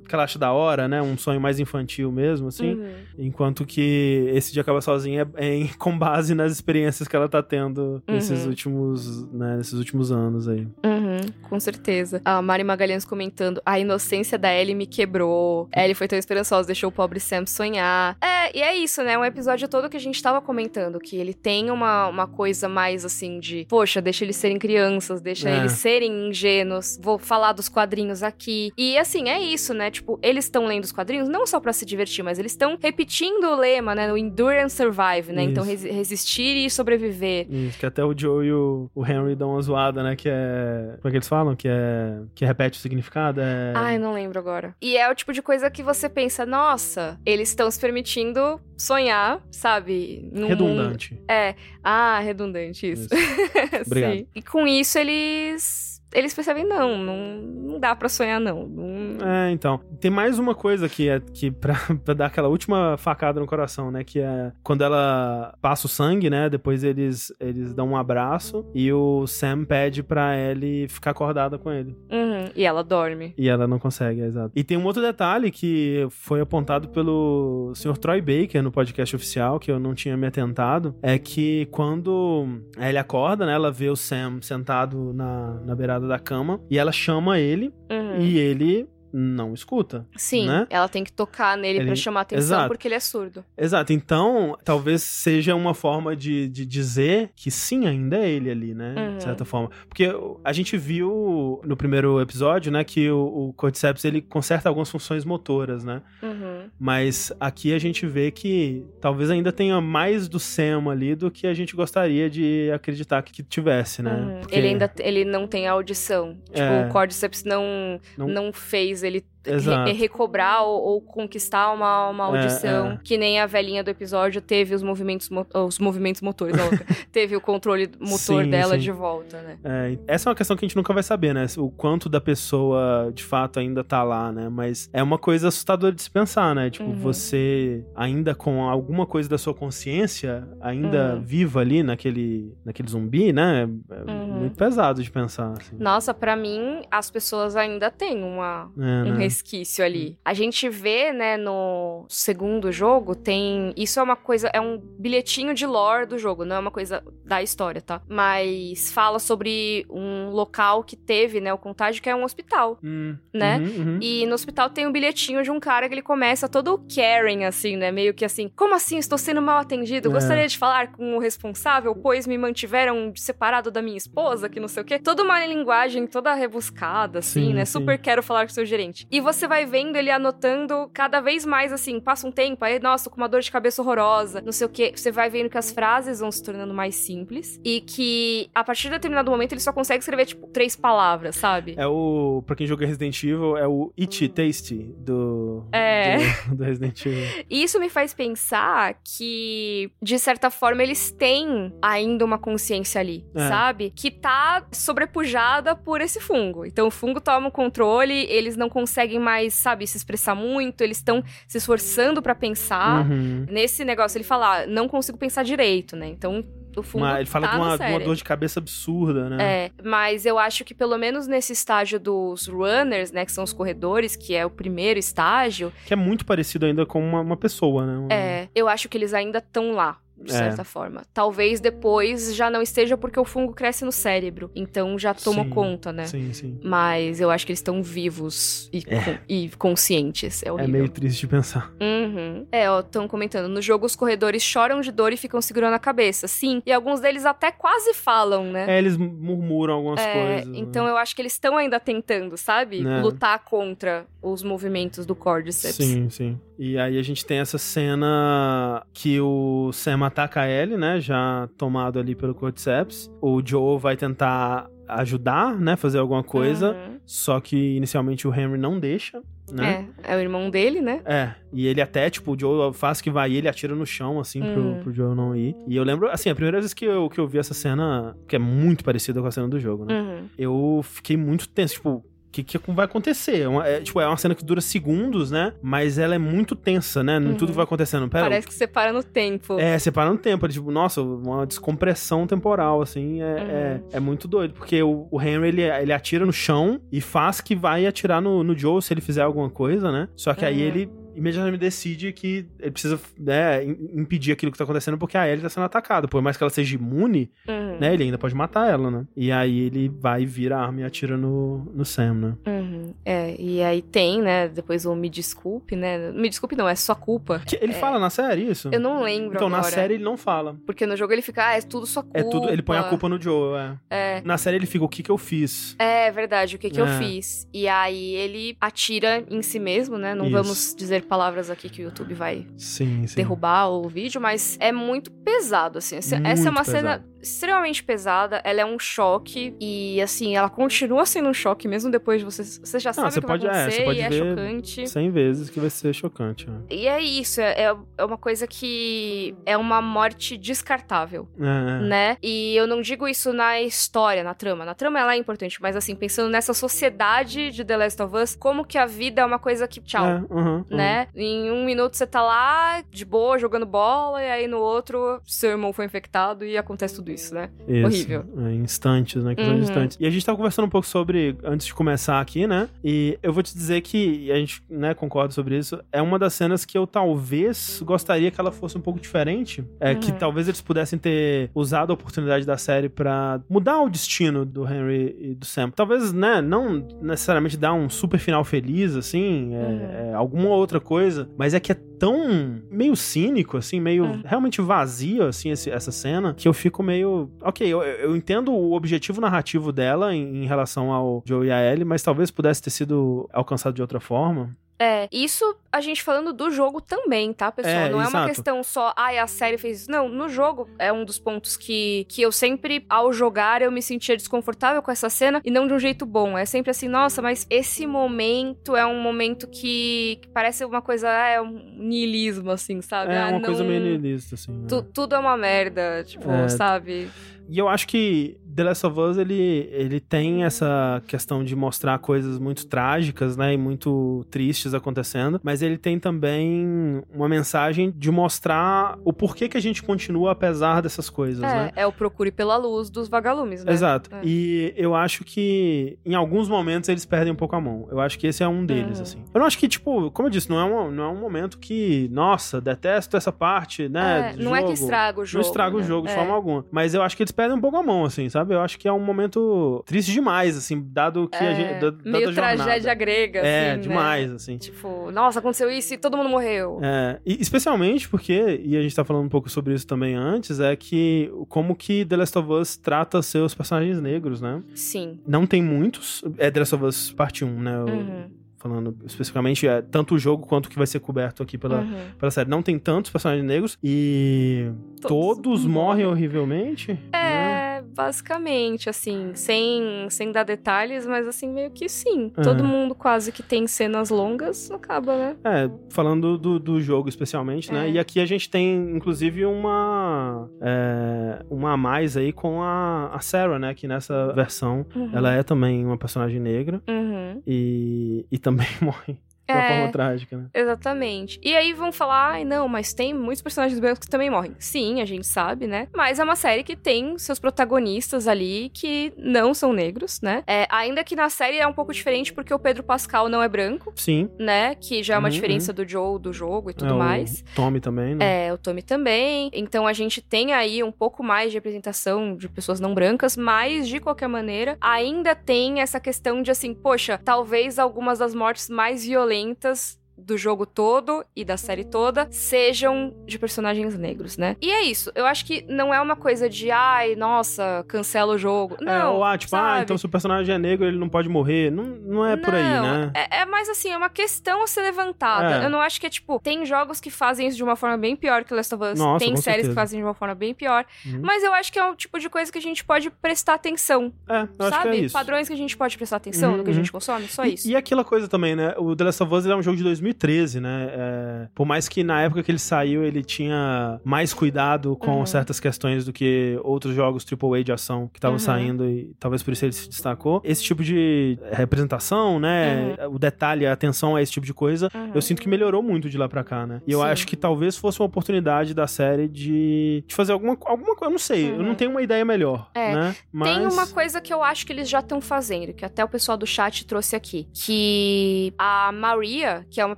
que 0.09 0.15
ela 0.15 0.23
acha 0.23 0.39
da 0.39 0.53
hora, 0.53 0.87
né? 0.87 1.03
Um 1.03 1.19
sonho 1.19 1.41
mais 1.41 1.59
infantil 1.59 2.13
mesmo, 2.13 2.47
assim. 2.47 2.75
Uhum. 2.75 2.91
Enquanto 3.19 3.67
que 3.67 4.31
esse 4.33 4.53
de 4.53 4.61
acabar 4.61 4.81
sozinha 4.81 5.27
é, 5.37 5.47
é 5.49 5.55
em- 5.57 5.67
com 5.79 5.99
base 5.99 6.33
nas 6.33 6.53
experiências 6.53 7.09
que 7.09 7.17
ela 7.17 7.29
tá 7.29 7.43
tendo 7.43 8.01
nesses 8.07 8.45
Uhum. 8.45 8.51
últimos, 8.51 9.33
né? 9.33 9.57
Nesses 9.57 9.75
últimos 9.75 10.13
anos 10.13 10.47
aí. 10.49 10.61
Uhum, 10.87 11.19
com 11.43 11.59
certeza. 11.59 12.23
A 12.25 12.41
Mari 12.41 12.63
Magalhães 12.63 13.05
comentando: 13.05 13.61
a 13.67 13.81
inocência 13.81 14.39
da 14.39 14.55
Ellie 14.55 14.77
me 14.77 14.87
quebrou. 14.87 15.69
Ellie 15.75 15.88
foi 15.95 16.09
tão 16.09 16.19
esperançosa, 16.19 16.67
deixou 16.67 16.89
o 16.89 16.93
pobre 16.93 17.21
Sam 17.21 17.45
sonhar. 17.47 18.17
É, 18.23 18.57
e 18.57 18.63
é 18.63 18.75
isso, 18.77 19.03
né? 19.03 19.19
Um 19.19 19.25
episódio 19.25 19.69
todo 19.69 19.89
que 19.89 19.97
a 19.97 20.01
gente 20.01 20.23
tava 20.23 20.41
comentando, 20.41 20.99
que 20.99 21.17
ele 21.17 21.35
tem 21.35 21.71
uma, 21.71 22.07
uma 22.09 22.27
coisa 22.27 22.69
mais 22.69 23.05
assim 23.05 23.39
de, 23.41 23.67
poxa, 23.69 24.01
deixa 24.01 24.25
eles 24.25 24.37
serem 24.37 24.59
crianças, 24.59 25.21
deixa 25.21 25.49
É. 25.49 25.59
eles 25.59 25.73
serem 25.73 26.29
ingênuos. 26.29 26.99
Vou 27.03 27.19
falar 27.19 27.53
dos 27.53 27.69
quadrinhos 27.69 28.23
aqui. 28.23 28.73
E 28.77 28.97
assim, 28.99 29.29
é 29.29 29.39
isso, 29.41 29.75
né? 29.75 29.91
Tipo, 29.91 30.19
eles 30.23 30.45
estão 30.45 30.67
lendo 30.67 30.85
os 30.85 30.93
quadrinhos 30.93 31.29
não 31.29 31.47
só 31.47 31.61
pra 31.61 31.73
se 31.73 31.85
divertir, 31.85 32.23
mas 32.25 32.39
eles 32.39 32.53
estão 32.53 32.79
repetindo 32.81 33.45
o 33.45 33.57
lema, 33.57 33.95
né? 33.95 34.07
No 34.09 34.17
Endure 34.17 34.59
and 34.59 34.69
Survive, 34.69 35.33
né? 35.33 35.43
Então, 35.43 35.63
Isso. 35.65 35.71
resi- 35.73 35.91
resistir 35.91 36.57
e 36.65 36.71
sobreviver. 36.71 37.47
Isso, 37.51 37.79
que 37.79 37.87
até 37.87 38.05
o 38.05 38.17
Joe 38.17 38.47
e 38.47 38.53
o, 38.53 38.91
o 38.95 39.05
Henry 39.07 39.35
dão 39.35 39.51
uma 39.51 39.63
zoada, 39.63 40.03
né? 40.03 40.17
Que 40.17 40.29
é. 40.29 40.97
Como 41.01 41.09
é 41.09 41.11
que 41.11 41.17
eles 41.17 41.29
falam? 41.29 41.55
Que 41.57 41.69
é. 41.69 42.19
Que 42.35 42.45
repete 42.45 42.79
o 42.79 42.83
significado? 42.83 43.41
É. 43.41 43.73
Ai, 43.75 43.99
não 43.99 44.13
lembro 44.13 44.39
agora. 44.39 44.75
E 44.81 44.97
é 44.97 45.11
o 45.11 45.15
tipo 45.15 45.33
de 45.33 45.43
coisa 45.43 45.68
que 45.71 45.83
você 45.83 46.09
pensa, 46.09 46.45
nossa, 46.45 47.21
eles 47.25 47.49
estão 47.49 47.71
se 47.71 47.79
permitindo 47.79 48.61
sonhar, 48.77 49.43
sabe? 49.51 50.29
Num 50.33 50.47
redundante. 50.49 51.21
É. 51.29 51.55
Ah, 51.83 52.19
redundante 52.21 52.91
isso. 52.91 53.09
Obrigado. 53.87 54.13
Sim. 54.15 54.27
E 54.35 54.43
com 54.43 54.67
isso 54.67 54.99
eles 54.99 55.88
eles 56.13 56.33
percebem 56.35 56.65
não, 56.67 56.97
não, 56.99 57.17
não 57.43 57.81
dá 57.81 57.95
pra 57.95 58.09
sonhar 58.09 58.41
não. 58.41 58.67
Não- 58.67 59.27
É, 59.27 59.51
então. 59.51 59.81
Tem 60.01 60.11
mais 60.11 60.39
uma 60.39 60.55
coisa 60.55 60.89
que 60.89 61.09
é 61.09 61.21
que 61.21 61.51
pra, 61.51 61.75
pra 62.05 62.15
dar 62.15 62.27
aquela 62.27 62.49
última 62.49 62.97
facada 62.99 63.41
no 63.41 63.47
coração, 63.47 63.91
né? 63.91 64.05
Que 64.05 64.21
é 64.21 64.53
quando 64.63 64.83
ela 64.83 65.55
passa 65.61 65.87
o 65.87 65.91
sangue, 65.91 66.31
né? 66.31 66.49
Depois 66.49 66.85
eles, 66.85 67.33
eles 67.41 67.75
dão 67.75 67.89
um 67.89 67.97
abraço 67.97 68.65
e 68.75 68.93
o 68.93 69.27
Sam 69.27 69.65
pede 69.65 70.03
pra 70.03 70.37
Ellie 70.39 70.89
ficar 70.89 71.11
acordada 71.11 71.59
com 71.59 71.71
ele. 71.71 71.97
Uhum. 72.11 72.49
E 72.55 72.65
ela 72.65 72.83
dorme. 72.83 73.35
E 73.37 73.49
ela 73.49 73.67
não 73.67 73.79
consegue, 73.79 74.21
é 74.23 74.27
exato. 74.27 74.53
E 74.55 74.63
tem 74.65 74.77
um 74.77 74.85
outro 74.85 75.03
detalhe 75.03 75.51
que 75.51 76.07
foi 76.11 76.41
apontado 76.41 76.89
pelo 76.89 77.73
Sr. 77.75 77.97
Troy 77.99 78.21
Baker 78.21 78.63
no 78.63 78.71
podcast 78.73 79.15
oficial, 79.15 79.59
que 79.59 79.71
eu 79.71 79.79
não 79.79 79.95
tinha 79.95 80.17
me 80.17 80.27
atentado, 80.27 80.95
é 81.03 81.19
que 81.19 81.67
quando 81.71 82.47
a 82.77 82.87
Ellie 82.89 82.99
acorda, 82.99 83.45
né, 83.47 83.53
ela 83.53 83.71
vê 83.71 83.89
o 83.89 83.97
Sam 83.97 84.41
sentado 84.41 85.13
na, 85.13 85.55
na 85.65 85.75
beirada 85.75 85.98
da 86.07 86.19
cama 86.19 86.61
e 86.71 86.79
ela 86.79 86.93
chama 86.93 87.39
ele 87.39 87.73
Uhum. 87.91 88.21
e 88.21 88.39
ele 88.39 88.87
não 89.13 89.55
escuta. 89.55 90.07
Sim, 90.17 90.47
né? 90.47 90.67
ela 90.71 90.89
tem 90.89 91.03
que 91.05 91.13
tocar 91.13 91.57
nele 91.57 91.79
Ele- 91.79 91.87
pra 91.87 91.95
chamar 91.97 92.21
atenção 92.23 92.43
Exato. 92.59 92.69
porque 92.69 92.87
ele 92.89 92.95
é 92.95 93.01
surdo. 93.01 93.45
Exato, 93.57 93.93
então 93.93 94.57
talvez 94.65 95.03
seja 95.03 95.55
uma 95.55 95.75
forma 95.75 96.15
de, 96.17 96.49
de 96.49 96.65
dizer 96.67 97.31
que 97.37 97.51
sim, 97.51 97.87
ainda 97.87 98.17
é 98.19 98.29
ele 98.29 98.51
ali, 98.51 98.75
né? 98.75 98.95
Uhum. 98.97 99.17
De 99.19 99.23
certa 99.25 99.45
forma. 99.45 99.71
Porque 99.89 100.11
a 100.45 100.53
gente 100.53 100.77
viu 100.77 101.61
no 101.65 101.77
primeiro 101.77 102.21
episódio, 102.21 102.71
né, 102.73 102.85
que 102.85 103.11
o, 103.11 103.49
o 103.49 103.53
Cordyceps 103.55 104.05
ele 104.05 104.21
conserta 104.21 104.69
algumas 104.69 104.91
funções 104.91 105.25
motoras, 105.25 105.85
né? 105.85 106.03
Uhum. 106.23 106.69
Mas 106.79 107.33
aqui 107.41 107.73
a 107.75 107.79
gente 107.79 108.07
vê 108.07 108.31
que 108.31 108.85
talvez 109.01 109.31
ainda 109.31 109.53
tenha 109.53 109.81
mais 109.81 110.29
do 110.29 110.39
Sam 110.39 110.91
ali 110.91 111.15
do 111.15 111.31
que 111.31 111.47
a 111.47 111.55
gente 111.55 111.75
gostaria 111.75 112.29
de 112.31 112.71
acreditar 112.75 113.23
que 113.23 113.33
ele 113.43 114.03
né? 114.03 114.13
Uhum. 114.15 114.41
Porque- 114.41 114.57
Ele 114.57 114.69
ainda 114.69 114.91
ele 115.01 115.25
não 115.25 115.47
tem 115.47 115.67
audição. 115.67 116.37
Tipo, 116.47 116.59
É. 116.59 116.87
o 116.87 116.93
Cordyceps 116.93 117.45
não, 117.45 118.01
Não- 118.17 118.29
não 118.29 118.53
fez 118.53 118.98
ele. 119.03 119.25
Re- 119.57 119.93
recobrar 119.93 120.63
ou, 120.63 120.81
ou 120.83 121.01
conquistar 121.01 121.73
uma, 121.73 122.09
uma 122.09 122.25
É, 122.25 122.27
audição. 122.43 122.93
é. 122.93 122.99
Que 123.03 123.17
nem 123.17 123.41
a 123.41 123.47
velhinha 123.47 123.83
do 123.83 123.91
episódio 123.91 124.41
teve 124.41 124.75
os 124.75 124.83
movimentos, 124.83 125.29
mo- 125.31 125.47
os 125.55 125.79
movimentos 125.79 126.21
motores, 126.21 126.57
teve 127.13 127.37
o 127.37 127.41
controle 127.41 127.91
motor 128.01 128.45
Sim, 128.45 128.51
dela 128.51 128.75
sim. 128.75 128.81
de 128.81 128.91
volta, 128.93 129.41
né? 129.43 129.59
É, 129.65 129.99
essa 130.07 130.29
é 130.29 130.31
uma 130.31 130.37
questão 130.37 130.57
que 130.57 130.65
a 130.65 130.69
gente 130.69 130.77
nunca 130.77 130.93
vai 130.93 131.03
saber, 131.03 131.33
né? 131.35 131.47
O 131.57 131.71
quanto 131.71 132.09
da 132.09 132.21
pessoa 132.21 133.11
de 133.15 133.25
fato 133.25 133.59
ainda 133.59 133.83
tá 133.85 134.03
lá, 134.03 134.33
né? 134.33 134.49
Mas 134.49 134.89
é 134.93 135.03
uma 135.03 135.19
coisa 135.19 135.49
assustadora 135.49 135.95
de 135.95 136.03
se 136.03 136.11
pensar, 136.11 136.55
né? 136.55 136.71
Tipo, 136.71 136.89
Uhum. 136.91 136.97
você 136.99 137.85
ainda 137.95 138.35
com 138.35 138.63
alguma 138.69 139.07
coisa 139.07 139.29
da 139.29 139.39
sua 139.39 139.55
consciência 139.55 140.47
ainda 140.61 141.15
Uhum. 141.15 141.21
viva 141.23 141.61
ali 141.61 141.83
naquele, 141.83 142.53
naquele 142.65 142.89
zumbi, 142.89 143.33
né? 143.33 143.69
É 143.91 144.11
Uhum. 144.11 144.27
muito 144.41 144.57
pesado 144.57 145.03
de 145.03 145.11
pensar. 145.11 145.53
Assim. 145.53 145.77
Nossa, 145.79 146.13
pra 146.15 146.37
mim, 146.37 146.83
as 146.91 147.11
pessoas 147.11 147.57
ainda 147.57 147.91
têm 147.91 148.23
uma, 148.23 148.71
É, 148.79 148.81
um 148.81 149.05
né? 149.15 149.17
Resquício 149.39 149.85
ali. 149.85 150.19
A 150.25 150.35
gente 150.35 150.69
vê, 150.69 151.13
né, 151.13 151.37
no 151.37 152.05
segundo 152.09 152.71
jogo, 152.73 153.15
tem. 153.15 153.73
Isso 153.77 154.01
é 154.01 154.03
uma 154.03 154.17
coisa. 154.17 154.51
É 154.53 154.61
um 154.61 154.79
bilhetinho 154.79 155.55
de 155.55 155.67
lore 155.67 156.07
do 156.07 156.19
jogo, 156.19 156.45
não 156.45 156.57
é 156.57 156.59
uma 156.59 156.71
coisa 156.71 157.03
da 157.25 157.43
história, 157.43 157.81
tá? 157.81 158.03
Mas 158.09 158.91
fala 158.93 159.19
sobre 159.19 159.87
um 159.89 160.31
local 160.31 160.83
que 160.83 160.97
teve, 160.97 161.41
né, 161.41 161.53
o 161.53 161.59
contágio, 161.59 162.03
que 162.03 162.11
é 162.11 162.17
um 162.17 162.25
hospital. 162.25 162.79
Hum, 162.83 163.17
né? 163.33 163.59
uhum, 163.59 163.65
uhum. 163.65 163.99
E 164.03 164.27
no 164.27 164.35
hospital 164.35 164.71
tem 164.71 164.87
um 164.87 164.93
bilhetinho 164.93 165.43
de 165.43 165.51
um 165.51 165.61
cara 165.61 165.89
que 165.89 165.95
ele 165.95 166.03
começa 166.03 166.49
todo 166.49 166.83
caring, 166.95 167.45
assim, 167.45 167.77
né? 167.77 167.91
Meio 167.91 168.13
que 168.15 168.25
assim, 168.25 168.51
como 168.55 168.75
assim? 168.75 168.99
Estou 168.99 169.19
sendo 169.19 169.41
mal 169.41 169.59
atendido? 169.59 170.09
É. 170.09 170.13
Gostaria 170.13 170.47
de 170.47 170.59
falar 170.59 170.93
com 170.93 171.17
o 171.17 171.19
responsável, 171.19 171.95
pois 171.95 172.27
me 172.27 172.37
mantiveram 172.37 173.13
separado 173.15 173.71
da 173.71 173.81
minha 173.81 173.97
esposa, 173.97 174.49
que 174.49 174.61
não 174.61 174.69
sei 174.69 174.83
o 174.83 174.87
quê. 174.87 174.99
Toda 174.99 175.23
uma 175.23 175.45
linguagem 175.47 176.07
toda 176.07 176.33
rebuscada, 176.35 177.21
assim, 177.21 177.49
Sim, 177.49 177.55
né? 177.55 177.65
sim. 177.65 177.73
Super 177.73 177.99
quero 177.99 178.23
falar 178.23 178.45
com 178.47 178.51
o 178.51 178.55
seu 178.55 178.65
gerente. 178.65 179.07
E 179.11 179.21
você 179.33 179.47
vai 179.47 179.65
vendo 179.67 179.97
ele 179.97 180.11
anotando 180.11 180.91
cada 180.93 181.21
vez 181.21 181.45
mais 181.45 181.73
assim, 181.73 182.01
passa 182.01 182.27
um 182.27 182.33
tempo, 182.33 182.65
aí, 182.65 182.79
nossa, 182.81 183.09
com 183.11 183.17
uma 183.17 183.29
dor 183.29 183.41
de 183.41 183.51
cabeça 183.51 183.83
horrorosa, 183.83 184.41
não 184.41 184.53
sei 184.53 184.67
o 184.67 184.71
que. 184.71 184.93
Você 184.95 185.11
vai 185.11 185.29
vendo 185.31 185.49
que 185.51 185.59
as 185.59 185.71
frases 185.71 186.21
vão 186.21 186.31
se 186.31 186.43
tornando 186.43 186.73
mais 186.75 186.95
simples 186.95 187.61
e 187.65 187.81
que 187.81 188.51
a 188.55 188.63
partir 188.65 188.85
de 188.85 188.91
determinado 188.91 189.31
momento 189.31 189.53
ele 189.53 189.61
só 189.61 189.73
consegue 189.73 190.01
escrever, 190.01 190.27
tipo, 190.27 190.47
três 190.49 190.75
palavras, 190.77 191.37
sabe? 191.37 191.75
É 191.77 191.87
o. 191.87 192.43
Pra 192.47 192.57
quem 192.57 192.67
joga 192.67 192.87
Resident 192.87 193.23
Evil, 193.23 193.57
é 193.57 193.67
o 193.67 193.93
It 193.99 194.29
Tasty 194.31 194.95
do. 194.99 195.65
É. 195.73 196.17
Do, 196.49 196.57
do 196.57 196.65
Resident 196.65 197.05
Evil. 197.07 197.19
E 197.51 197.63
isso 197.63 197.79
me 197.81 197.89
faz 197.89 198.13
pensar 198.13 198.95
que, 199.05 199.91
de 200.03 200.19
certa 200.19 200.51
forma, 200.51 200.83
eles 200.83 201.11
têm 201.11 201.73
ainda 201.81 202.25
uma 202.25 202.39
consciência 202.39 203.01
ali, 203.01 203.25
É. 203.35 203.49
sabe? 203.49 203.91
Que 203.95 204.11
tá 204.11 204.67
sobrepujada 204.73 205.75
por 205.75 206.01
esse 206.01 206.21
fungo. 206.21 206.67
Então 206.67 206.89
o 206.89 206.91
fungo 206.91 207.21
toma 207.21 207.49
o 207.49 207.51
controle, 207.53 208.27
eles 208.29 208.57
não 208.57 208.69
conseguem 208.69 209.08
mais, 209.17 209.55
sabe, 209.55 209.87
se 209.87 209.97
expressar 209.97 210.35
muito, 210.35 210.81
eles 210.83 210.97
estão 210.97 211.23
se 211.47 211.57
esforçando 211.59 212.21
pra 212.21 212.35
pensar. 212.35 213.09
Uhum. 213.09 213.47
Nesse 213.49 213.85
negócio, 213.85 214.17
ele 214.19 214.25
fala, 214.25 214.63
ah, 214.63 214.67
não 214.67 214.89
consigo 214.89 215.17
pensar 215.17 215.45
direito, 215.45 215.95
né? 215.95 216.09
Então 216.09 216.45
o 216.77 216.83
fungo 216.83 217.05
Uma- 217.05 217.19
ele 217.19 217.27
fala 217.29 217.47
tá 217.49 217.55
de, 217.55 217.61
uma, 217.61 217.79
de 217.79 217.85
uma 217.85 218.01
dor 218.01 218.17
de 218.17 218.25
cabeça 218.25 218.59
absurda, 218.61 219.29
né? 219.31 219.37
É, 219.41 219.71
mas 219.83 220.25
eu 220.27 220.39
acho 220.39 220.65
que 220.65 220.75
pelo 220.75 220.97
menos 220.99 221.27
nesse 221.27 221.53
estágio 221.53 221.99
dos 222.01 222.47
runners, 222.49 223.13
né, 223.13 223.25
que 223.25 223.33
são 223.33 223.45
os 223.45 223.53
corredores, 223.53 224.17
que 224.17 224.35
é 224.35 224.45
o 224.45 224.51
primeiro 224.51 224.99
estágio, 224.99 225.73
Que 225.87 225.93
é 225.93 225.97
muito 225.97 226.25
parecido 226.25 226.67
ainda 226.67 226.85
com 226.87 227.01
uma, 227.03 227.21
uma 227.21 227.37
pessoa, 227.37 227.87
né? 227.87 227.99
Um- 227.99 228.09
é, 228.11 228.49
eu 228.55 228.69
acho 228.69 228.89
que 228.89 228.97
eles 228.99 229.15
ainda 229.15 229.39
estão 229.39 229.73
lá. 229.73 229.99
De 230.23 230.33
É. 230.33 230.37
certa 230.39 230.65
forma. 230.65 231.03
Talvez 231.15 231.61
depois 231.61 232.35
já 232.35 232.51
não 232.51 232.61
esteja 232.61 232.97
porque 232.97 233.19
o 233.21 233.25
fungo 233.25 233.53
cresce 233.55 233.85
no 233.85 233.93
cérebro. 233.93 234.51
Então 234.55 234.99
já 234.99 235.15
toma 235.15 235.45
Sim, 235.45 235.51
conta, 235.51 235.93
né? 235.93 236.07
Sim, 236.07 236.33
sim. 236.33 236.59
Mas 236.63 237.21
eu 237.21 237.31
acho 237.31 237.47
que 237.47 237.53
eles 237.53 237.61
estão 237.61 237.83
vivos 237.83 238.69
e, 238.73 238.83
É. 238.87 239.01
con- 239.01 239.19
e 239.29 239.49
conscientes. 239.59 240.43
É 240.43 240.49
É 240.49 240.67
meio 240.67 240.89
triste 240.89 241.21
de 241.21 241.29
pensar. 241.29 241.73
Uhum. 241.81 242.47
É, 242.51 242.69
ó, 242.71 242.81
estão 242.81 243.07
comentando. 243.07 243.49
No 243.49 243.63
jogo, 243.63 243.87
os 243.87 243.95
corredores 243.95 244.43
choram 244.43 244.81
de 244.81 244.91
dor 244.91 245.13
e 245.13 245.17
ficam 245.17 245.41
segurando 245.41 245.75
a 245.75 245.79
cabeça. 245.79 246.27
Sim. 246.27 246.63
E 246.67 246.73
alguns 246.73 247.01
deles 247.01 247.25
até 247.25 247.53
quase 247.53 247.95
falam, 247.95 248.45
né? 248.45 248.67
É, 248.69 248.79
eles 248.79 248.97
murmuram 248.97 249.75
algumas 249.75 250.01
É, 250.01 250.13
coisas. 250.13 250.47
né? 250.49 250.59
então 250.59 250.87
eu 250.89 250.97
acho 250.97 251.15
que 251.15 251.23
eles 251.23 251.33
estão 251.33 251.57
ainda 251.57 251.79
tentando, 251.79 252.37
sabe? 252.37 252.81
Né. 252.83 253.01
Lutar 253.01 253.39
contra 253.45 254.05
os 254.21 254.43
movimentos 254.43 255.07
do 255.07 255.15
Cordyceps. 255.15 255.77
Sim, 255.77 256.11
sim. 256.11 256.41
E 256.59 256.77
aí 256.77 256.99
a 256.99 257.03
gente 257.03 257.25
tem 257.25 257.39
essa 257.39 257.57
cena 257.57 258.83
que 258.93 259.21
o 259.21 259.71
Sam 259.73 260.05
ataca 260.09 260.41
a 260.43 260.49
Ellie, 260.51 260.77
né? 260.77 261.01
Já 261.01 261.49
tomado 261.57 261.99
ali 261.99 262.15
pelo 262.15 262.35
Cordyceps. 262.35 263.11
O 263.21 263.41
Joe 263.45 263.79
vai 263.79 263.97
tentar 263.97 264.69
ajudar, 264.89 265.55
né? 265.59 265.77
Fazer 265.77 265.99
alguma 265.99 266.23
coisa. 266.23 266.73
Uhum. 266.73 266.99
Só 267.07 267.41
que 267.41 267.77
inicialmente 267.77 268.27
o 268.27 268.35
Henry 268.35 268.59
não 268.59 268.79
deixa, 268.79 269.23
né? 269.53 269.89
É, 270.05 270.15
é 270.15 270.17
o 270.17 270.21
irmão 270.21 270.51
dele, 270.51 270.81
né? 270.81 271.01
É, 271.07 271.31
e 271.53 271.67
ele 271.67 271.81
até, 271.81 272.09
tipo, 272.11 272.33
o 272.35 272.39
Joe 272.39 272.73
faz 272.75 273.01
que 273.01 273.11
vai 273.11 273.31
e 273.31 273.37
ele 273.37 273.49
atira 273.49 273.75
no 273.75 273.87
chão, 273.87 274.19
assim, 274.21 274.41
pro, 274.41 274.61
Hum. 274.63 274.81
pro 274.83 274.93
Joe 274.93 275.15
não 275.15 275.35
ir. 275.37 275.55
E 275.67 275.77
eu 275.77 275.85
lembro, 275.85 276.09
assim, 276.11 276.29
a 276.31 276.35
primeira 276.35 276.59
vez 276.59 276.75
que 276.75 276.85
eu, 276.85 277.09
que 277.09 277.19
eu 277.19 277.27
vi 277.27 277.39
essa 277.39 277.55
cena, 277.55 278.17
que 278.27 278.37
é 278.37 278.39
muito 278.39 278.85
parecida 278.85 279.21
com 279.21 279.27
a 279.27 279.31
cena 279.31 279.49
do 279.49 279.59
jogo, 279.59 279.85
né? 279.87 280.01
Uhum. 280.01 280.25
Eu 280.39 280.81
fiquei 280.83 281.17
muito 281.17 281.49
tenso, 281.49 281.75
tipo, 281.75 282.05
o 282.29 282.31
que, 282.31 282.43
que 282.45 282.59
vai 282.73 282.85
acontecer? 282.85 283.41
É 283.41 283.49
uma, 283.49 283.67
é, 283.67 283.81
tipo, 283.81 284.01
é 284.01 284.07
uma 284.07 284.17
cena 284.17 284.35
que 284.35 284.45
dura 284.45 284.61
segundos, 284.61 285.31
né? 285.31 285.55
Mas 285.63 285.99
ela 285.99 286.15
é 286.15 286.19
muito 286.19 286.55
tensa, 286.55 287.03
né? 287.03 287.17
Em 287.17 287.29
Uhum. 287.29 287.35
tudo 287.35 287.49
que 287.51 287.57
vai 287.57 287.65
acontecendo. 287.65 288.09
Pera, 288.09 288.25
Parece 288.25 288.47
que 288.47 288.55
você 288.55 288.67
para 288.67 288.93
no 288.93 289.03
tempo. 289.03 289.59
é, 289.59 289.79
você 289.79 289.91
para 289.91 290.11
no 290.11 290.19
tempo, 290.19 290.45
é, 290.47 290.49
tipo, 290.49 290.71
nossa, 290.71 291.01
uma 291.03 291.47
descompressão 291.47 292.27
temporal, 292.27 292.83
assim, 292.83 293.23
é, 293.23 293.25
Uhum. 293.25 293.49
é, 293.51 293.81
é 293.93 294.01
muito 294.01 294.29
doido, 294.29 294.55
porque 294.55 294.83
o, 294.83 295.09
o 295.11 295.21
Henry, 295.21 295.49
ele, 295.49 295.63
ele 295.63 295.93
atira 295.93 296.25
no 296.27 296.33
chão 296.33 296.81
e 296.93 297.01
faz 297.01 297.41
que 297.41 297.57
vai 297.57 297.87
atirar 297.87 298.21
no, 298.21 298.45
no 298.45 298.57
Joe 298.57 298.81
se 298.83 298.93
ele 298.93 299.01
fizer 299.01 299.23
alguma 299.23 299.49
coisa, 299.51 299.91
né? 299.91 300.09
Só 300.15 300.35
que 300.35 300.45
aí 300.45 300.61
Uhum. 300.61 300.67
ele 300.69 300.91
imediatamente 301.19 301.61
decide 301.61 302.13
que 302.13 302.47
ele 302.61 302.71
precisa, 302.71 302.99
né, 303.19 303.65
im- 303.65 303.91
impedir 304.01 304.33
aquilo 304.33 304.51
que 304.53 304.59
tá 304.59 304.65
acontecendo 304.65 304.97
porque 304.99 305.17
a 305.19 305.29
Ellie 305.29 305.43
tá 305.43 305.49
sendo 305.49 305.65
atacada, 305.65 306.07
por 306.09 306.23
mais 306.23 306.37
que 306.37 306.43
ela 306.43 306.51
seja 306.51 306.75
imune, 306.77 307.31
Uhum. 307.49 307.79
né, 307.79 307.93
ele 307.95 308.05
ainda 308.05 308.19
pode 308.19 308.35
matar 308.35 308.69
ela, 308.71 308.91
né? 308.91 309.05
E 309.17 309.31
aí 309.33 309.61
ele 309.61 309.89
vai, 309.89 310.25
vira 310.25 310.57
a 310.57 310.63
arma 310.63 310.81
e 310.81 310.85
atira 310.85 311.17
no, 311.17 311.59
no 311.75 311.85
Sam, 311.85 312.15
né? 312.15 312.35
Uhum. 312.47 312.95
É, 313.05 313.35
e 313.39 313.63
aí 313.63 313.83
tem, 313.83 314.23
né? 314.23 314.49
Depois 314.49 314.87
o 314.87 314.95
me 314.95 315.09
desculpe, 315.09 315.75
né? 315.77 316.11
Me 316.13 316.29
desculpe, 316.29 316.57
não, 316.57 316.69
é 316.69 316.75
sua 316.75 316.95
culpa. 316.95 317.41
Que 317.47 317.57
ele 317.61 317.73
fala 317.73 317.99
na 317.99 318.11
série 318.11 318.43
isso? 318.51 318.69
Eu 318.73 318.81
não 318.81 319.03
lembro 319.03 319.35
Então, 319.37 319.49
na 319.49 319.59
agora. 319.59 319.73
série 319.73 319.95
ele 319.95 320.05
não 320.05 320.17
fala. 320.17 320.57
Porque 320.67 320.87
no 320.87 320.97
jogo 320.97 321.13
ele 321.13 321.23
fica, 321.23 321.47
ah, 321.49 321.57
é 321.57 321.61
tudo 321.61 321.87
sua 321.87 322.03
culpa. 322.03 322.19
É 322.19 322.23
tudo, 322.25 322.49
ele 322.51 322.63
põe 322.63 322.79
a 322.79 322.85
culpa 322.85 323.09
no 323.09 323.21
Joe, 323.21 323.59
é. 323.59 323.77
É. 323.91 324.23
Na 324.25 324.37
série 324.39 324.57
ele 324.57 324.67
fica, 324.67 324.85
o 324.85 324.89
que 324.89 325.03
que 325.03 325.11
eu 325.11 325.19
fiz? 325.19 325.75
É 325.79 326.11
verdade, 326.11 326.57
o 326.57 326.59
que 326.59 326.71
que 326.71 326.81
eu 326.81 326.87
É. 326.87 326.99
fiz? 326.99 327.49
E 327.53 327.67
aí 327.69 328.15
ele 328.15 328.57
atira 328.61 329.25
em 329.31 329.43
si 329.43 329.59
mesmo, 329.59 329.97
né? 329.99 330.15
Não 330.15 330.27
Isso. 330.27 330.33
vamos 330.35 330.75
dizer 330.77 331.03
palavras 331.09 331.51
aqui 331.51 331.69
que 331.69 331.83
o 331.83 331.85
YouTube 331.85 332.15
vai 332.15 332.47
Sim, 332.57 333.07
sim. 333.07 333.17
derrubar 333.17 333.69
o 333.69 333.89
vídeo, 333.89 334.21
mas 334.21 334.57
é 334.61 334.71
muito 334.71 335.11
pesado, 335.11 335.79
assim. 335.79 335.97
Essa, 335.97 336.17
essa 336.17 336.27
é 336.27 336.35
Muito 336.35 336.49
uma 336.51 336.65
pesado. 336.65 336.79
cena 336.79 337.05
extremamente 337.29 337.83
pesada, 337.83 338.41
ela 338.45 338.61
é 338.61 338.65
um 338.65 338.79
choque 338.79 339.55
e, 339.61 340.01
assim, 340.03 340.37
ela 340.37 340.49
continua 340.51 341.05
sendo 341.07 341.29
um 341.29 341.35
choque 341.35 341.67
mesmo 341.69 341.91
depois 341.91 342.21
de 342.21 342.25
você... 342.25 342.43
Você 342.43 342.79
já 342.79 342.93
sabe 342.93 343.11
você 343.13 343.19
o 343.19 343.23
que 343.23 343.27
pode- 343.29 343.47
vai 343.47 343.55
é, 343.57 343.61
acontecer 343.61 343.79
você 343.81 343.85
pode 343.85 343.99
e 343.99 344.03
é 344.03 344.11
chocante. 344.13 344.87
100 344.89 345.11
vezes 345.11 345.51
que 345.51 345.61
vai 345.61 345.71
ser 345.71 345.93
chocante, 345.93 346.49
né? 346.49 346.61
E 346.71 346.87
é 346.89 347.01
isso, 347.01 347.41
é, 347.41 347.53
é- 347.65 347.77
é 347.99 348.05
uma 348.05 348.19
coisa 348.19 348.47
que 348.47 349.35
é 349.47 349.57
uma 349.57 349.81
morte 349.81 350.37
descartável, 350.37 351.29
É, 351.39 351.81
né? 351.83 352.17
E 352.23 352.55
eu 352.57 352.67
não 352.67 352.81
digo 352.81 353.07
isso 353.09 353.33
na 353.33 353.61
história, 353.61 354.23
na 354.25 354.35
trama. 354.35 354.65
Na 354.65 354.75
trama 354.75 354.99
ela 354.99 355.15
é 355.15 355.17
importante, 355.17 355.61
mas 355.61 355.77
assim, 355.77 355.95
pensando 355.95 356.29
nessa 356.31 356.53
sociedade 356.55 357.51
de 357.51 357.65
The 357.65 357.77
Last 357.77 358.03
of 358.03 358.17
Us, 358.17 358.37
como 358.37 358.65
que 358.65 358.79
a 358.79 358.87
vida 358.87 359.23
é 359.23 359.25
uma 359.25 359.39
coisa 359.39 359.67
que, 359.69 359.81
tchau, 359.81 360.05
É, 360.07 360.15
uhum, 360.31 360.57
uhum. 360.59 360.65
né? 360.71 361.09
Em 361.15 361.51
um 361.51 361.65
minuto 361.65 361.97
você 361.97 362.07
tá 362.07 362.23
lá, 362.23 362.83
de 362.91 363.05
boa, 363.05 363.39
jogando 363.39 363.67
bola, 363.67 364.23
e 364.23 364.31
aí 364.31 364.47
no 364.47 364.59
outro, 364.59 365.21
seu 365.27 365.51
irmão 365.51 365.73
foi 365.73 365.85
infectado 365.85 366.45
e 366.45 366.57
acontece 366.57 366.95
tudo 366.97 367.11
isso, 367.11 367.18
né? 367.33 367.51
Isso, 367.67 367.87
horrível. 367.87 368.25
é, 368.47 368.55
instantes, 368.55 369.23
né? 369.23 369.35
Questão 369.35 369.55
de 369.55 369.61
Uhum. 369.61 369.65
instantes. 369.65 369.97
E 370.01 370.07
a 370.07 370.11
gente 370.11 370.25
tava 370.25 370.37
conversando 370.37 370.67
um 370.67 370.71
pouco 370.71 370.87
sobre, 370.87 371.37
antes 371.45 371.67
de 371.67 371.75
começar 371.75 372.21
aqui, 372.21 372.47
né? 372.47 372.69
E 372.85 373.19
eu 373.23 373.33
vou 373.33 373.43
te 373.43 373.53
dizer 373.55 373.81
que, 373.81 374.25
e 374.27 374.33
a 374.33 374.37
gente, 374.37 374.63
né, 374.71 374.95
concorda 374.95 375.33
sobre 375.33 375.57
isso, 375.59 375.79
é 375.93 376.01
uma 376.01 376.19
das 376.19 376.35
cenas 376.35 376.65
que 376.65 376.77
eu 376.79 376.87
talvez 376.87 377.81
gostaria 377.85 378.31
que 378.31 378.41
ela 378.41 378.53
fosse 378.53 378.77
um 378.79 378.81
pouco 378.81 379.01
diferente. 379.01 379.65
É 379.81 379.95
que 379.95 380.11
Uhum. 380.13 380.19
talvez 380.19 380.49
eles 380.49 380.61
pudessem 380.61 380.99
ter 380.99 381.51
usado 381.55 381.91
a 381.91 381.95
oportunidade 381.95 382.47
da 382.47 382.57
série 382.57 382.89
pra 382.89 383.41
mudar 383.49 383.81
o 383.83 383.89
destino 383.91 384.45
do 384.45 384.65
Henry 384.65 385.17
e 385.21 385.35
do 385.35 385.45
Sam. 385.47 385.71
Talvez, 385.71 386.13
né, 386.13 386.41
não 386.41 386.87
necessariamente 387.03 387.57
dar 387.57 387.73
um 387.75 387.89
super 387.89 388.19
final 388.19 388.45
feliz, 388.45 388.95
assim, 388.97 389.55
é, 389.55 389.59
Uhum. 389.59 390.11
é, 390.11 390.15
alguma 390.15 390.49
outra 390.51 390.81
coisa, 390.81 391.29
mas 391.37 391.55
é 391.55 391.61
que 391.61 391.73
é 391.73 391.77
tão 391.99 392.61
meio 392.71 392.95
cínico, 392.97 393.57
assim, 393.57 393.81
meio 393.81 394.05
Uhum. 394.05 394.23
realmente 394.25 394.61
vazio, 394.61 395.25
assim, 395.27 395.51
esse- 395.51 395.71
essa 395.71 395.91
cena, 395.93 396.35
que 396.35 396.47
eu 396.49 396.53
fico 396.55 396.83
meio. 396.83 397.31
Ok, 397.43 397.67
eu, 397.67 397.83
eu 397.83 398.17
entendo 398.17 398.53
o 398.53 398.73
objetivo 398.75 399.21
narrativo 399.21 399.73
dela 399.73 400.15
em, 400.15 400.43
em 400.43 400.47
relação 400.47 400.93
ao 400.93 401.23
Joe 401.27 401.47
e 401.47 401.51
a 401.51 401.73
Ellie, 401.73 401.85
mas 401.85 402.03
talvez 402.03 402.31
pudesse 402.31 402.63
ter 402.63 402.71
sido 402.71 403.29
alcançado 403.33 403.75
de 403.75 403.83
outra 403.83 404.01
forma. 404.01 404.57
É, 404.81 405.09
isso 405.11 405.45
a 405.73 405.81
gente 405.81 406.03
falando 406.05 406.33
do 406.33 406.51
jogo 406.51 406.81
também, 406.81 407.33
tá, 407.33 407.51
pessoal? 407.51 407.75
É, 407.75 407.89
não 407.91 407.99
é 408.01 408.05
uma 408.05 408.09
exato. 408.11 408.29
questão 408.29 408.63
só, 408.63 408.93
ai, 408.97 409.19
a 409.19 409.27
série 409.27 409.59
fez 409.59 409.81
isso. 409.83 409.91
Não, 409.91 410.09
no 410.09 410.29
jogo 410.29 410.69
é 410.79 410.93
um 410.93 411.05
dos 411.05 411.19
pontos 411.19 411.57
que, 411.57 412.07
que 412.09 412.23
eu 412.23 412.31
sempre, 412.31 412.87
ao 412.89 413.13
jogar, 413.13 413.61
eu 413.61 413.73
me 413.73 413.83
sentia 413.83 414.17
desconfortável 414.17 414.81
com 414.81 414.91
essa 414.91 415.11
cena 415.11 415.41
e 415.45 415.51
não 415.51 415.67
de 415.67 415.75
um 415.75 415.79
jeito 415.81 416.07
bom. 416.07 416.39
É 416.39 416.45
sempre 416.47 416.71
assim, 416.71 416.87
nossa, 416.89 417.21
mas 417.21 417.45
esse 417.51 417.87
momento 417.89 418.77
é 418.77 418.87
um 418.87 419.01
momento 419.03 419.49
que, 419.49 420.21
que 420.23 420.29
parece 420.29 420.65
uma 420.65 420.81
coisa, 420.81 421.09
ah, 421.11 421.29
é 421.29 421.41
um 421.41 421.51
niilismo, 421.77 422.51
assim, 422.53 422.81
sabe? 422.81 423.13
É 423.13 423.19
Ah, 423.23 423.29
uma 423.31 423.41
coisa 423.43 423.63
não- 423.65 423.71
meio 423.71 423.83
nihilista, 423.83 424.37
assim. 424.37 424.53
né? 424.53 424.67
tu- 424.69 424.83
tudo 424.83 425.15
é 425.15 425.19
uma 425.19 425.37
merda, 425.37 426.05
tipo, 426.05 426.31
É. 426.31 426.49
sabe? 426.49 427.11
E 427.49 427.59
eu 427.59 427.69
acho 427.69 427.87
que 427.89 428.37
The 428.55 428.65
Last 428.65 428.87
of 428.87 428.99
Us, 429.01 429.17
ele, 429.17 429.69
ele 429.73 430.01
tem 430.01 430.45
essa 430.45 431.03
questão 431.07 431.43
de 431.45 431.55
mostrar 431.57 431.99
coisas 431.99 432.39
muito 432.39 432.67
trágicas, 432.67 433.37
né, 433.37 433.55
e 433.55 433.57
muito 433.57 434.27
tristes 434.31 434.75
acontecendo, 434.75 435.41
mas 435.43 435.63
ele 435.63 435.79
tem 435.79 435.99
também 435.99 437.03
uma 437.15 437.29
mensagem 437.29 437.93
de 437.97 438.11
mostrar 438.11 438.99
o 439.05 439.13
porquê 439.13 439.49
que 439.49 439.57
a 439.57 439.61
gente 439.61 439.83
continua 439.83 440.33
apesar 440.33 440.83
dessas 440.83 441.09
coisas, 441.09 441.41
né? 441.41 441.71
É, 441.75 441.83
é 441.83 441.87
o 441.87 441.93
procure 441.93 442.31
pela 442.31 442.57
luz 442.57 442.91
dos 442.91 443.09
vagalumes, 443.09 443.65
né? 443.65 443.73
Exato. 443.73 444.11
É. 444.15 444.21
E 444.25 444.75
eu 444.77 444.95
acho 444.95 445.25
que 445.25 445.99
em 446.05 446.15
alguns 446.15 446.49
momentos 446.49 446.89
eles 446.89 447.05
perdem 447.07 447.33
um 447.33 447.37
pouco 447.37 447.55
a 447.57 447.61
mão. 447.61 447.87
Eu 447.91 448.01
acho 448.01 448.19
que 448.19 448.27
esse 448.27 448.43
é 448.43 448.49
um 448.49 448.67
deles, 448.67 448.97
Uhum. 448.99 449.03
assim. 449.03 449.19
Eu 449.33 449.39
não 449.41 449.47
acho 449.47 449.59
que, 449.59 449.69
tipo, 449.69 450.11
como 450.11 450.27
eu 450.29 450.31
disse, 450.31 450.51
não 450.51 450.59
é 450.59 450.65
um, 450.65 450.91
não 450.91 451.05
é 451.05 451.09
um 451.09 451.21
momento 451.21 451.59
que, 451.59 452.09
nossa, 452.13 452.61
detesto 452.61 453.17
essa 453.17 453.33
parte, 453.33 453.89
né? 453.89 454.33
É, 454.33 454.37
do 454.37 454.43
não 454.45 454.55
é 454.55 454.59
que 454.63 454.75
jogo. 454.75 454.81
estraga 454.83 455.21
o 455.21 455.25
jogo. 455.25 455.43
Não 455.43 455.49
estraga 455.49 455.77
o 455.77 455.81
né? 455.81 455.87
jogo 455.87 456.07
de 456.07 456.13
É. 456.13 456.17
forma 456.17 456.35
alguma. 456.35 456.65
Mas 456.71 456.93
eu 456.95 457.03
acho 457.03 457.17
que 457.17 457.23
eles 457.23 457.33
perdem 457.39 457.57
um 457.57 457.61
pouco 457.61 457.77
a 457.77 457.83
mão, 457.85 458.05
assim, 458.05 458.29
sabe? 458.29 458.53
Eu 458.53 458.61
acho 458.61 458.77
que 458.77 458.89
é 458.89 458.93
um 458.93 458.99
momento 458.99 459.81
triste 459.87 460.11
demais, 460.13 460.57
assim, 460.57 460.83
dado 460.85 461.29
que 461.29 461.37
a 461.39 461.45
É, 461.45 461.55
gente. 461.55 461.81
da- 461.81 462.11
meio 462.11 462.31
a 462.31 462.33
tragédia 462.33 462.93
grega, 462.95 463.39
É, 463.39 463.71
assim, 463.71 463.77
né? 463.77 463.83
demais, 463.83 464.33
assim. 464.33 464.57
Tipo, 464.59 465.13
nossa, 465.13 465.39
aconteceu 465.39 465.71
isso 465.71 465.95
e 465.95 465.99
todo 465.99 466.17
mundo 466.17 466.29
morreu. 466.29 466.81
É, 466.83 467.21
e 467.25 467.41
especialmente 467.41 468.09
porque, 468.09 468.61
e 468.65 468.77
a 468.77 468.83
gente 468.83 468.97
tá 468.97 469.05
falando 469.05 469.27
um 469.27 469.29
pouco 469.29 469.49
sobre 469.49 469.73
isso 469.73 469.87
também 469.87 470.17
antes, 470.17 470.59
é 470.59 470.75
que 470.75 471.31
como 471.49 471.77
que 471.77 472.05
The 472.05 472.17
Last 472.17 472.37
of 472.39 472.51
Us 472.51 472.77
trata 472.77 473.23
seus 473.23 473.55
personagens 473.55 474.01
negros, 474.01 474.41
né? 474.41 474.61
Sim. 474.75 475.21
Não 475.25 475.47
tem 475.47 475.63
muitos. 475.63 476.25
É 476.39 476.51
The 476.51 476.59
Last 476.59 476.75
of 476.75 476.85
Us 476.87 477.13
parte 477.13 477.45
1, 477.45 477.63
né? 477.63 477.79
O- 477.79 477.89
Uhum. 477.89 478.25
Falando 478.59 478.95
especificamente, 479.07 479.67
é, 479.67 479.81
tanto 479.81 480.15
o 480.15 480.19
jogo 480.19 480.47
quanto 480.47 480.67
o 480.67 480.69
que 480.69 480.77
vai 480.77 480.87
ser 480.87 481.01
coberto 481.01 481.43
aqui 481.43 481.57
pela, 481.57 481.81
Uhum. 481.81 481.95
pela 482.19 482.31
série. 482.31 482.51
Não 482.51 482.63
tem 482.63 482.79
tantos 482.79 483.11
personagens 483.11 483.47
negros 483.47 483.79
e 483.83 484.71
Todos 485.01 485.37
todos, 485.43 485.65
morrem 485.67 486.05
horrivelmente. 486.07 486.93
né? 487.13 487.58
É, 487.99 488.05
basicamente, 488.05 488.89
assim, 488.89 489.33
sem, 489.35 490.09
sem 490.11 490.31
dar 490.31 490.45
detalhes, 490.45 491.07
mas 491.07 491.27
assim, 491.27 491.49
meio 491.49 491.71
que 491.71 491.89
sim. 491.89 492.33
Uhum. 492.37 492.43
Todo 492.45 492.65
mundo 492.65 492.95
quase 492.95 493.33
que 493.33 493.43
tem 493.43 493.67
cenas 493.67 494.11
longas, 494.11 494.71
acaba, 494.71 495.17
né? 495.17 495.37
É, 495.45 495.71
falando 495.91 496.39
do, 496.39 496.59
do 496.59 496.81
jogo 496.81 497.09
especialmente, 497.09 497.73
né? 497.73 497.89
É. 497.89 497.91
E 497.93 497.99
aqui 497.99 498.21
a 498.21 498.27
gente 498.27 498.49
tem, 498.49 498.77
inclusive, 498.97 499.45
uma. 499.45 500.49
é, 500.61 501.45
uma 501.51 501.73
a 501.73 501.77
mais 501.77 502.17
aí 502.17 502.33
com 502.33 502.63
a, 502.63 503.11
a 503.13 503.21
Sarah, 503.21 503.59
né? 503.59 503.75
Que 503.75 503.89
nessa 503.89 504.33
versão 504.33 504.87
Uhum. 504.95 505.11
ela 505.13 505.33
é 505.33 505.43
também 505.43 505.85
uma 505.85 505.97
personagem 505.97 506.41
negra 506.41 506.81
Uhum. 506.89 507.43
e, 507.47 508.25
e 508.31 508.39
também 508.39 508.67
morre 508.81 509.17
de 509.49 509.55
uma 509.57 509.65
É. 509.65 509.69
forma 509.69 509.89
trágica, 509.91 510.37
né? 510.37 510.47
Exatamente. 510.53 511.41
E 511.43 511.57
aí 511.57 511.73
vão 511.73 511.91
falar, 511.91 512.33
ai 512.33 512.45
não, 512.45 512.69
mas 512.69 512.93
tem 512.93 513.15
muitos 513.15 513.41
personagens 513.43 513.81
brancos 513.81 514.01
que 514.01 514.11
também 514.11 514.29
morrem. 514.31 514.55
Sim, 514.59 515.01
a 515.01 515.05
gente 515.07 515.27
sabe, 515.27 515.67
né? 515.67 515.89
Mas 515.97 516.19
é 516.19 516.25
uma 516.25 516.37
série 516.37 516.63
que 516.63 516.77
tem 516.77 517.17
seus 517.19 517.39
protagonistas 517.39 518.29
ali 518.29 518.71
que 518.75 519.13
não 519.17 519.55
são 519.55 519.73
negros, 519.73 520.21
né? 520.21 520.43
É, 520.47 520.67
ainda 520.71 521.03
que 521.03 521.17
na 521.17 521.31
série 521.31 521.59
é 521.59 521.67
um 521.67 521.73
pouco 521.73 521.93
diferente 521.93 522.33
porque 522.33 522.53
o 522.53 522.59
Pedro 522.59 522.83
Pascal 522.83 523.29
não 523.29 523.43
é 523.43 523.49
branco, 523.49 523.93
Sim. 523.97 524.29
né? 524.39 524.75
Que 524.75 525.03
já 525.03 525.15
é 525.15 525.19
uma 525.19 525.29
Uhum, 525.29 525.33
diferença 525.35 525.73
do 525.73 525.87
Joe, 525.89 526.19
do 526.19 526.33
jogo 526.33 526.71
e 526.71 526.75
tudo 526.75 526.95
é, 526.95 526.99
mais. 526.99 527.41
O 527.41 527.55
Tommy 527.55 527.81
também, 527.81 528.15
né? 528.15 528.47
É, 528.49 528.53
o 528.53 528.59
Tommy 528.59 528.83
também. 528.83 529.51
Então 529.55 529.87
a 529.87 529.93
gente 529.93 530.21
tem 530.21 530.53
aí 530.53 530.83
um 530.83 530.93
pouco 530.93 531.23
mais 531.23 531.51
de 531.51 531.57
representação 531.57 532.37
de 532.37 532.49
pessoas 532.49 532.81
não 532.81 532.95
brancas, 532.95 533.37
mas 533.37 533.89
de 533.89 533.99
qualquer 534.01 534.29
maneira, 534.29 534.77
ainda 534.81 535.35
tem 535.35 535.81
essa 535.81 535.99
questão 536.01 536.43
de 536.43 536.51
assim, 536.51 536.75
poxa, 536.75 537.19
talvez 537.23 537.79
algumas 537.79 538.19
das 538.19 538.35
mortes 538.35 538.69
mais 538.69 539.05
violentas 539.07 539.38
violentas 539.39 539.99
do 540.19 540.37
jogo 540.37 540.67
todo 540.67 541.25
e 541.35 541.45
da 541.45 541.57
série 541.57 541.85
toda 541.85 542.29
sejam 542.31 543.15
de 543.27 543.39
personagens 543.39 543.97
negros, 543.97 544.37
né? 544.37 544.57
E 544.61 544.71
é 544.71 544.83
isso. 544.83 545.11
Eu 545.15 545.27
acho 545.27 545.45
que 545.45 545.65
não 545.69 545.93
é 545.95 546.01
uma 546.01 546.17
coisa 546.17 546.49
de, 546.49 546.71
ai, 546.71 547.15
nossa, 547.15 547.85
cancela 547.89 548.35
o 548.35 548.39
jogo. 548.39 548.77
É, 548.81 548.85
Não. 548.85 549.17
ou, 549.17 549.25
ah, 549.25 549.39
tipo, 549.39 549.55
ah, 549.57 549.59
sabe? 549.61 549.83
então 549.85 549.97
se 549.99 550.07
o 550.07 550.09
personagem 550.09 550.55
é 550.55 550.59
negro, 550.59 550.87
ele 550.87 550.99
não 550.99 551.09
pode 551.09 551.29
morrer. 551.29 551.71
Não, 551.71 551.85
não 551.85 552.27
é 552.27 552.37
por 552.37 552.55
aí, 552.55 552.63
Não, 552.63 552.83
né? 552.83 553.13
É, 553.15 553.41
é 553.41 553.45
mais 553.47 553.69
assim, 553.69 553.91
é 553.91 553.97
uma 553.97 554.09
questão 554.11 554.63
a 554.63 554.67
ser 554.67 554.83
levantada. 554.83 555.63
É. 555.63 555.65
Eu 555.67 555.71
não 555.71 555.81
acho 555.81 556.01
que 556.01 556.07
é 556.07 556.11
tipo, 556.11 556.39
tem 556.41 556.65
jogos 556.67 557.01
que 557.01 557.11
fazem 557.11 557.47
isso 557.47 557.57
de 557.57 557.63
uma 557.63 557.77
forma 557.77 557.97
bem 557.97 558.17
pior 558.17 558.45
que 558.45 558.53
Last 558.55 558.75
of 558.75 558.85
Us. 558.85 558.99
Nossa, 558.99 559.25
tem 559.25 559.37
séries 559.37 559.43
certeza. 559.45 559.69
que 559.69 559.75
fazem 559.75 559.99
de 560.01 560.05
uma 560.05 560.15
forma 560.15 560.35
bem 560.35 560.53
pior. 560.55 560.85
Uhum. 561.07 561.21
Mas 561.23 561.43
eu 561.43 561.53
acho 561.55 561.73
que 561.73 561.79
é 561.79 561.85
um 561.85 561.95
tipo 561.95 562.19
de 562.19 562.29
coisa 562.29 562.51
que 562.51 562.59
a 562.59 562.63
gente 562.63 562.85
pode 562.85 563.11
prestar 563.11 563.55
atenção. 563.55 564.13
É, 564.29 564.33
eu 564.35 564.39
acho 564.41 564.49
que 564.57 564.65
sabe? 564.71 564.89
é 564.89 564.97
isso. 565.01 565.13
Padrões 565.13 565.47
que 565.49 565.55
a 565.55 565.57
gente 565.57 565.77
pode 565.77 565.97
prestar 565.97 566.17
atenção 566.17 566.51
Uhum, 566.53 566.57
no 566.59 566.65
que 566.65 566.71
a 566.71 566.73
uhum. 566.73 566.79
gente 566.79 566.93
consome, 566.93 567.29
só 567.29 567.45
E- 567.45 567.55
isso. 567.55 567.69
E, 567.69 567.77
aquela 567.77 568.05
coisa 568.05 568.29
também, 568.29 568.55
né? 568.57 568.75
O 568.79 568.95
The 568.97 569.05
Last 569.05 569.23
of 569.23 569.35
Us 569.35 569.47
é 569.47 569.55
um 569.55 569.63
jogo 569.63 569.77
de 569.77 569.83
2013, 570.13 570.61
né? 570.61 570.89
É, 570.91 571.49
por 571.55 571.67
mais 571.67 571.89
que 571.89 572.03
na 572.03 572.21
época 572.23 572.43
que 572.43 572.51
ele 572.51 572.59
saiu 572.59 573.05
ele 573.05 573.23
tinha 573.23 574.01
mais 574.05 574.33
cuidado 574.35 574.97
com 574.97 575.19
Uhum. 575.19 575.27
certas 575.27 575.59
questões 575.61 576.05
do 576.05 576.13
que 576.13 576.59
outros 576.63 576.95
jogos 576.95 577.25
AAA 577.25 577.63
de 577.65 577.73
ação 577.73 578.09
que 578.09 578.19
estavam 578.19 578.35
Uhum. 578.37 578.39
saindo 578.39 578.85
e 578.89 579.13
talvez 579.19 579.43
por 579.43 579.53
isso 579.53 579.65
ele 579.65 579.73
se 579.73 579.89
destacou. 579.89 580.41
Esse 580.45 580.63
tipo 580.63 580.83
de 580.83 581.39
representação, 581.53 582.39
né? 582.41 582.97
O 583.11 583.19
detalhe, 583.19 583.67
a 583.67 583.73
atenção 583.73 584.17
a 584.17 584.23
esse 584.23 584.33
tipo 584.33 584.47
de 584.47 584.55
coisa, 584.55 584.89
Uhum. 584.95 585.13
eu 585.15 585.23
sinto 585.23 585.41
que 585.43 585.49
melhorou 585.49 585.83
muito 585.83 586.09
de 586.09 586.17
lá 586.19 586.29
pra 586.29 586.43
cá, 586.45 586.67
né? 586.67 586.81
E 586.87 586.93
eu 586.93 587.01
Sim. 587.01 587.07
acho 587.07 587.27
que 587.27 587.37
talvez 587.37 587.77
fosse 587.77 588.01
uma 588.01 588.07
oportunidade 588.07 588.75
da 588.75 588.87
série 588.87 589.29
de, 589.29 590.05
de 590.07 590.15
fazer 590.15 590.33
alguma, 590.33 590.57
alguma 590.65 590.95
coisa, 590.95 591.07
eu 591.07 591.11
não 591.11 591.19
sei, 591.19 591.51
eu 591.51 591.57
Uhum. 591.57 591.63
não 591.63 591.75
tenho 591.75 591.91
uma 591.91 592.03
ideia 592.03 592.25
melhor, 592.25 592.71
É, 592.75 592.95
né? 592.95 593.17
Mas... 593.33 593.49
Tem 593.57 593.67
uma 593.67 593.87
coisa 593.87 594.21
que 594.21 594.33
eu 594.33 594.43
acho 594.43 594.67
que 594.67 594.73
eles 594.73 594.89
já 594.89 595.01
estão 595.01 595.21
fazendo, 595.21 595.73
que 595.73 595.85
até 595.85 596.05
o 596.05 596.09
pessoal 596.09 596.37
do 596.37 596.47
chat 596.47 596.87
trouxe 596.87 597.17
aqui. 597.17 597.49
Que 597.53 598.53
a 598.59 598.91
Maria, 598.93 599.67
que 599.71 599.81
é 599.81 599.85
uma 599.85 599.97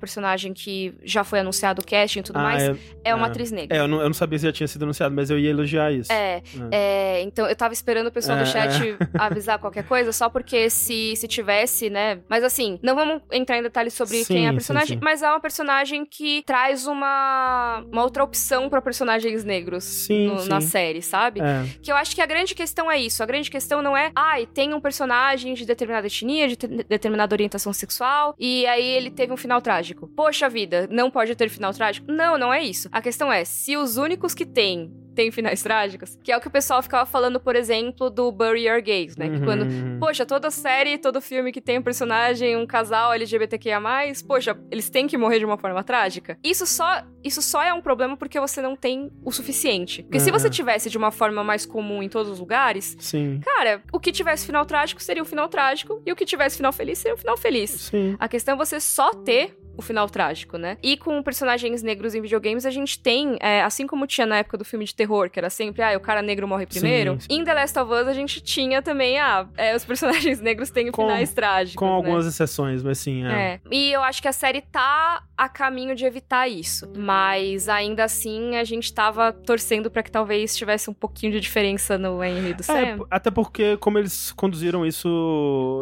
personagem 0.00 0.52
que 0.54 0.94
já 1.04 1.22
foi 1.22 1.40
anunciado 1.40 1.82
o 1.82 1.86
casting 1.86 2.20
e 2.20 2.22
tudo 2.22 2.38
Ah, 2.38 2.42
mais, 2.42 2.62
é, 2.62 2.76
é, 3.04 3.14
uma 3.14 3.26
é. 3.26 3.30
atriz 3.30 3.50
negra. 3.52 3.76
é, 3.76 3.80
eu 3.80 3.86
não, 3.88 3.98
eu 4.00 4.06
não 4.06 4.14
sabia 4.14 4.38
se 4.38 4.46
já 4.46 4.52
tinha 4.52 4.66
sido 4.66 4.82
anunciado, 4.82 5.14
mas 5.14 5.30
eu 5.30 5.38
ia 5.38 5.50
elogiar 5.50 5.92
isso. 5.92 6.12
É, 6.12 6.42
é, 6.72 7.22
então 7.22 7.46
eu 7.46 7.54
tava 7.54 7.72
esperando 7.74 8.06
o 8.08 8.12
pessoal 8.12 8.38
É, 8.38 8.42
do 8.42 8.46
chat 8.48 8.96
avisar 9.18 9.58
qualquer 9.58 9.84
coisa, 9.84 10.12
só 10.12 10.28
porque 10.28 10.70
se, 10.70 11.14
se 11.16 11.28
tivesse, 11.28 11.90
né? 11.90 12.20
Mas 12.28 12.42
assim, 12.44 12.78
não 12.82 12.94
vamos 12.94 13.22
entrar 13.32 13.58
em 13.58 13.62
detalhes 13.62 13.94
sobre 13.94 14.18
Sim, 14.24 14.34
quem 14.34 14.44
é 14.44 14.48
a 14.48 14.50
sim, 14.50 14.56
personagem, 14.56 14.98
sim. 14.98 15.04
mas 15.04 15.22
é 15.22 15.28
uma 15.28 15.40
personagem 15.40 16.04
que 16.06 16.42
traz 16.46 16.86
uma, 16.86 17.84
uma 17.92 18.02
outra 18.02 18.22
opção 18.24 18.68
pra 18.68 18.80
personagens 18.80 19.44
negros 19.44 19.84
Sim, 19.84 20.28
no- 20.28 20.38
sim. 20.40 20.48
na 20.48 20.60
série, 20.60 21.02
sabe? 21.02 21.40
É. 21.40 21.64
Que 21.82 21.90
eu 21.92 21.96
acho 21.96 22.14
que 22.14 22.20
a 22.20 22.26
grande 22.26 22.54
questão 22.54 22.90
é 22.90 22.98
isso. 22.98 23.22
A 23.22 23.26
grande 23.26 23.50
questão 23.50 23.82
não 23.82 23.96
é, 23.96 24.10
ai, 24.14 24.46
tem 24.46 24.72
um 24.74 24.80
personagem 24.80 25.54
de 25.54 25.64
determinada 25.66 26.06
etnia, 26.06 26.48
de 26.48 26.56
te- 26.56 26.66
determinada 26.66 27.34
orientação 27.34 27.72
sexual, 27.72 28.34
e 28.38 28.66
aí 28.66 28.84
ele 28.84 29.10
teve 29.10 29.32
um 29.32 29.36
final 29.36 29.60
trágico. 29.60 29.89
Poxa 30.08 30.48
vida, 30.48 30.88
não 30.90 31.10
pode 31.10 31.34
ter 31.34 31.48
final 31.48 31.72
trágico? 31.72 32.10
Não, 32.10 32.38
não 32.38 32.52
é 32.52 32.62
isso. 32.62 32.88
A 32.92 33.00
questão 33.02 33.32
é, 33.32 33.44
se 33.44 33.76
os 33.76 33.96
únicos 33.96 34.34
que 34.34 34.46
têm 34.46 34.92
têm 35.14 35.30
finais 35.30 35.62
trágicos, 35.62 36.18
que 36.22 36.30
é 36.32 36.36
o 36.36 36.40
que 36.40 36.48
o 36.48 36.50
pessoal 36.50 36.82
ficava 36.82 37.04
falando, 37.06 37.38
por 37.40 37.56
exemplo, 37.56 38.08
do 38.10 38.30
Bury 38.32 38.66
Your 38.68 38.82
Gays, 38.82 39.16
né? 39.16 39.28
Que 39.28 39.36
Uhum. 39.36 39.44
quando 39.44 39.66
Poxa, 40.00 40.24
toda 40.24 40.50
série, 40.50 40.96
todo 40.98 41.20
filme 41.20 41.52
que 41.52 41.60
tem 41.60 41.78
um 41.78 41.82
personagem, 41.82 42.56
um 42.56 42.66
casal 42.66 43.12
LGBTQIA+, 43.12 43.80
poxa, 44.26 44.56
eles 44.70 44.88
têm 44.88 45.06
que 45.06 45.16
morrer 45.18 45.38
de 45.38 45.44
uma 45.44 45.58
forma 45.58 45.82
trágica? 45.82 46.38
Isso 46.42 46.66
só, 46.66 47.02
isso 47.22 47.42
só 47.42 47.62
é 47.62 47.72
um 47.72 47.80
problema 47.80 48.16
porque 48.16 48.38
você 48.40 48.62
não 48.62 48.74
tem 48.76 49.10
o 49.24 49.30
suficiente. 49.30 50.02
Porque 50.02 50.20
se 50.20 50.28
É. 50.30 50.32
você 50.32 50.48
tivesse 50.48 50.88
de 50.90 50.96
uma 50.98 51.10
forma 51.10 51.42
mais 51.44 51.66
comum 51.66 52.02
em 52.02 52.08
todos 52.08 52.30
os 52.32 52.38
lugares, 52.40 52.96
Sim, 53.00 53.40
cara, 53.44 53.82
o 53.92 54.00
que 54.00 54.12
tivesse 54.12 54.46
final 54.46 54.64
trágico 54.64 55.02
seria 55.02 55.22
um 55.22 55.26
final 55.26 55.48
trágico 55.48 56.00
e 56.06 56.12
o 56.12 56.16
que 56.16 56.24
tivesse 56.24 56.56
final 56.56 56.72
feliz 56.72 56.98
seria 56.98 57.14
um 57.14 57.18
final 57.18 57.36
feliz. 57.36 57.70
sim. 57.70 58.16
A 58.18 58.28
questão 58.28 58.54
é 58.54 58.56
você 58.58 58.80
só 58.80 59.12
ter 59.12 59.56
o 59.76 59.82
final 59.82 60.08
trágico, 60.10 60.58
né? 60.58 60.76
E 60.82 60.96
com 60.96 61.22
personagens 61.22 61.82
negros 61.82 62.14
em 62.14 62.20
videogames, 62.20 62.66
a 62.66 62.70
gente 62.70 62.98
tem, 63.00 63.38
é, 63.40 63.62
assim 63.62 63.86
como 63.86 64.06
tinha 64.06 64.26
na 64.26 64.38
época 64.38 64.58
do 64.58 64.64
filme 64.64 64.84
de 64.84 64.94
terror, 65.00 65.30
que 65.30 65.38
era 65.38 65.48
sempre, 65.48 65.82
ah, 65.82 65.96
o 65.96 66.00
cara 66.00 66.20
negro 66.20 66.46
morre 66.46 66.66
primeiro. 66.66 67.18
Sim, 67.20 67.26
Em 67.30 67.42
The 67.44 67.54
Last 67.54 67.78
of 67.78 67.90
Us, 67.90 68.06
a 68.06 68.12
gente 68.12 68.40
tinha 68.42 68.82
também, 68.82 69.18
ah, 69.18 69.46
é, 69.56 69.74
os 69.74 69.82
personagens 69.86 70.40
negros 70.40 70.68
têm 70.68 70.90
Com- 70.90 71.02
finais 71.04 71.32
trágicos. 71.32 71.76
Com 71.78 71.86
né? 71.86 71.92
algumas 71.92 72.26
exceções, 72.26 72.82
mas 72.82 72.98
sim, 72.98 73.24
é. 73.24 73.30
É. 73.32 73.60
E 73.70 73.90
eu 73.92 74.02
acho 74.02 74.20
que 74.20 74.28
a 74.28 74.32
série 74.32 74.60
tá 74.60 75.22
a 75.38 75.48
caminho 75.48 75.94
de 75.94 76.04
evitar 76.04 76.46
isso. 76.48 76.86
Mas 76.96 77.68
ainda 77.68 78.04
assim, 78.04 78.56
a 78.56 78.64
gente 78.64 78.92
tava 78.92 79.32
torcendo 79.32 79.90
pra 79.90 80.02
que 80.02 80.10
talvez 80.10 80.54
tivesse 80.56 80.90
um 80.90 80.94
pouquinho 80.94 81.32
de 81.32 81.40
diferença 81.40 81.96
no 81.96 82.22
Henry 82.22 82.52
do 82.52 82.60
É, 82.60 82.64
Sam. 82.64 83.06
até 83.10 83.30
porque, 83.30 83.76
como 83.78 83.98
eles 83.98 84.32
conduziram 84.32 84.84
isso 84.84 85.08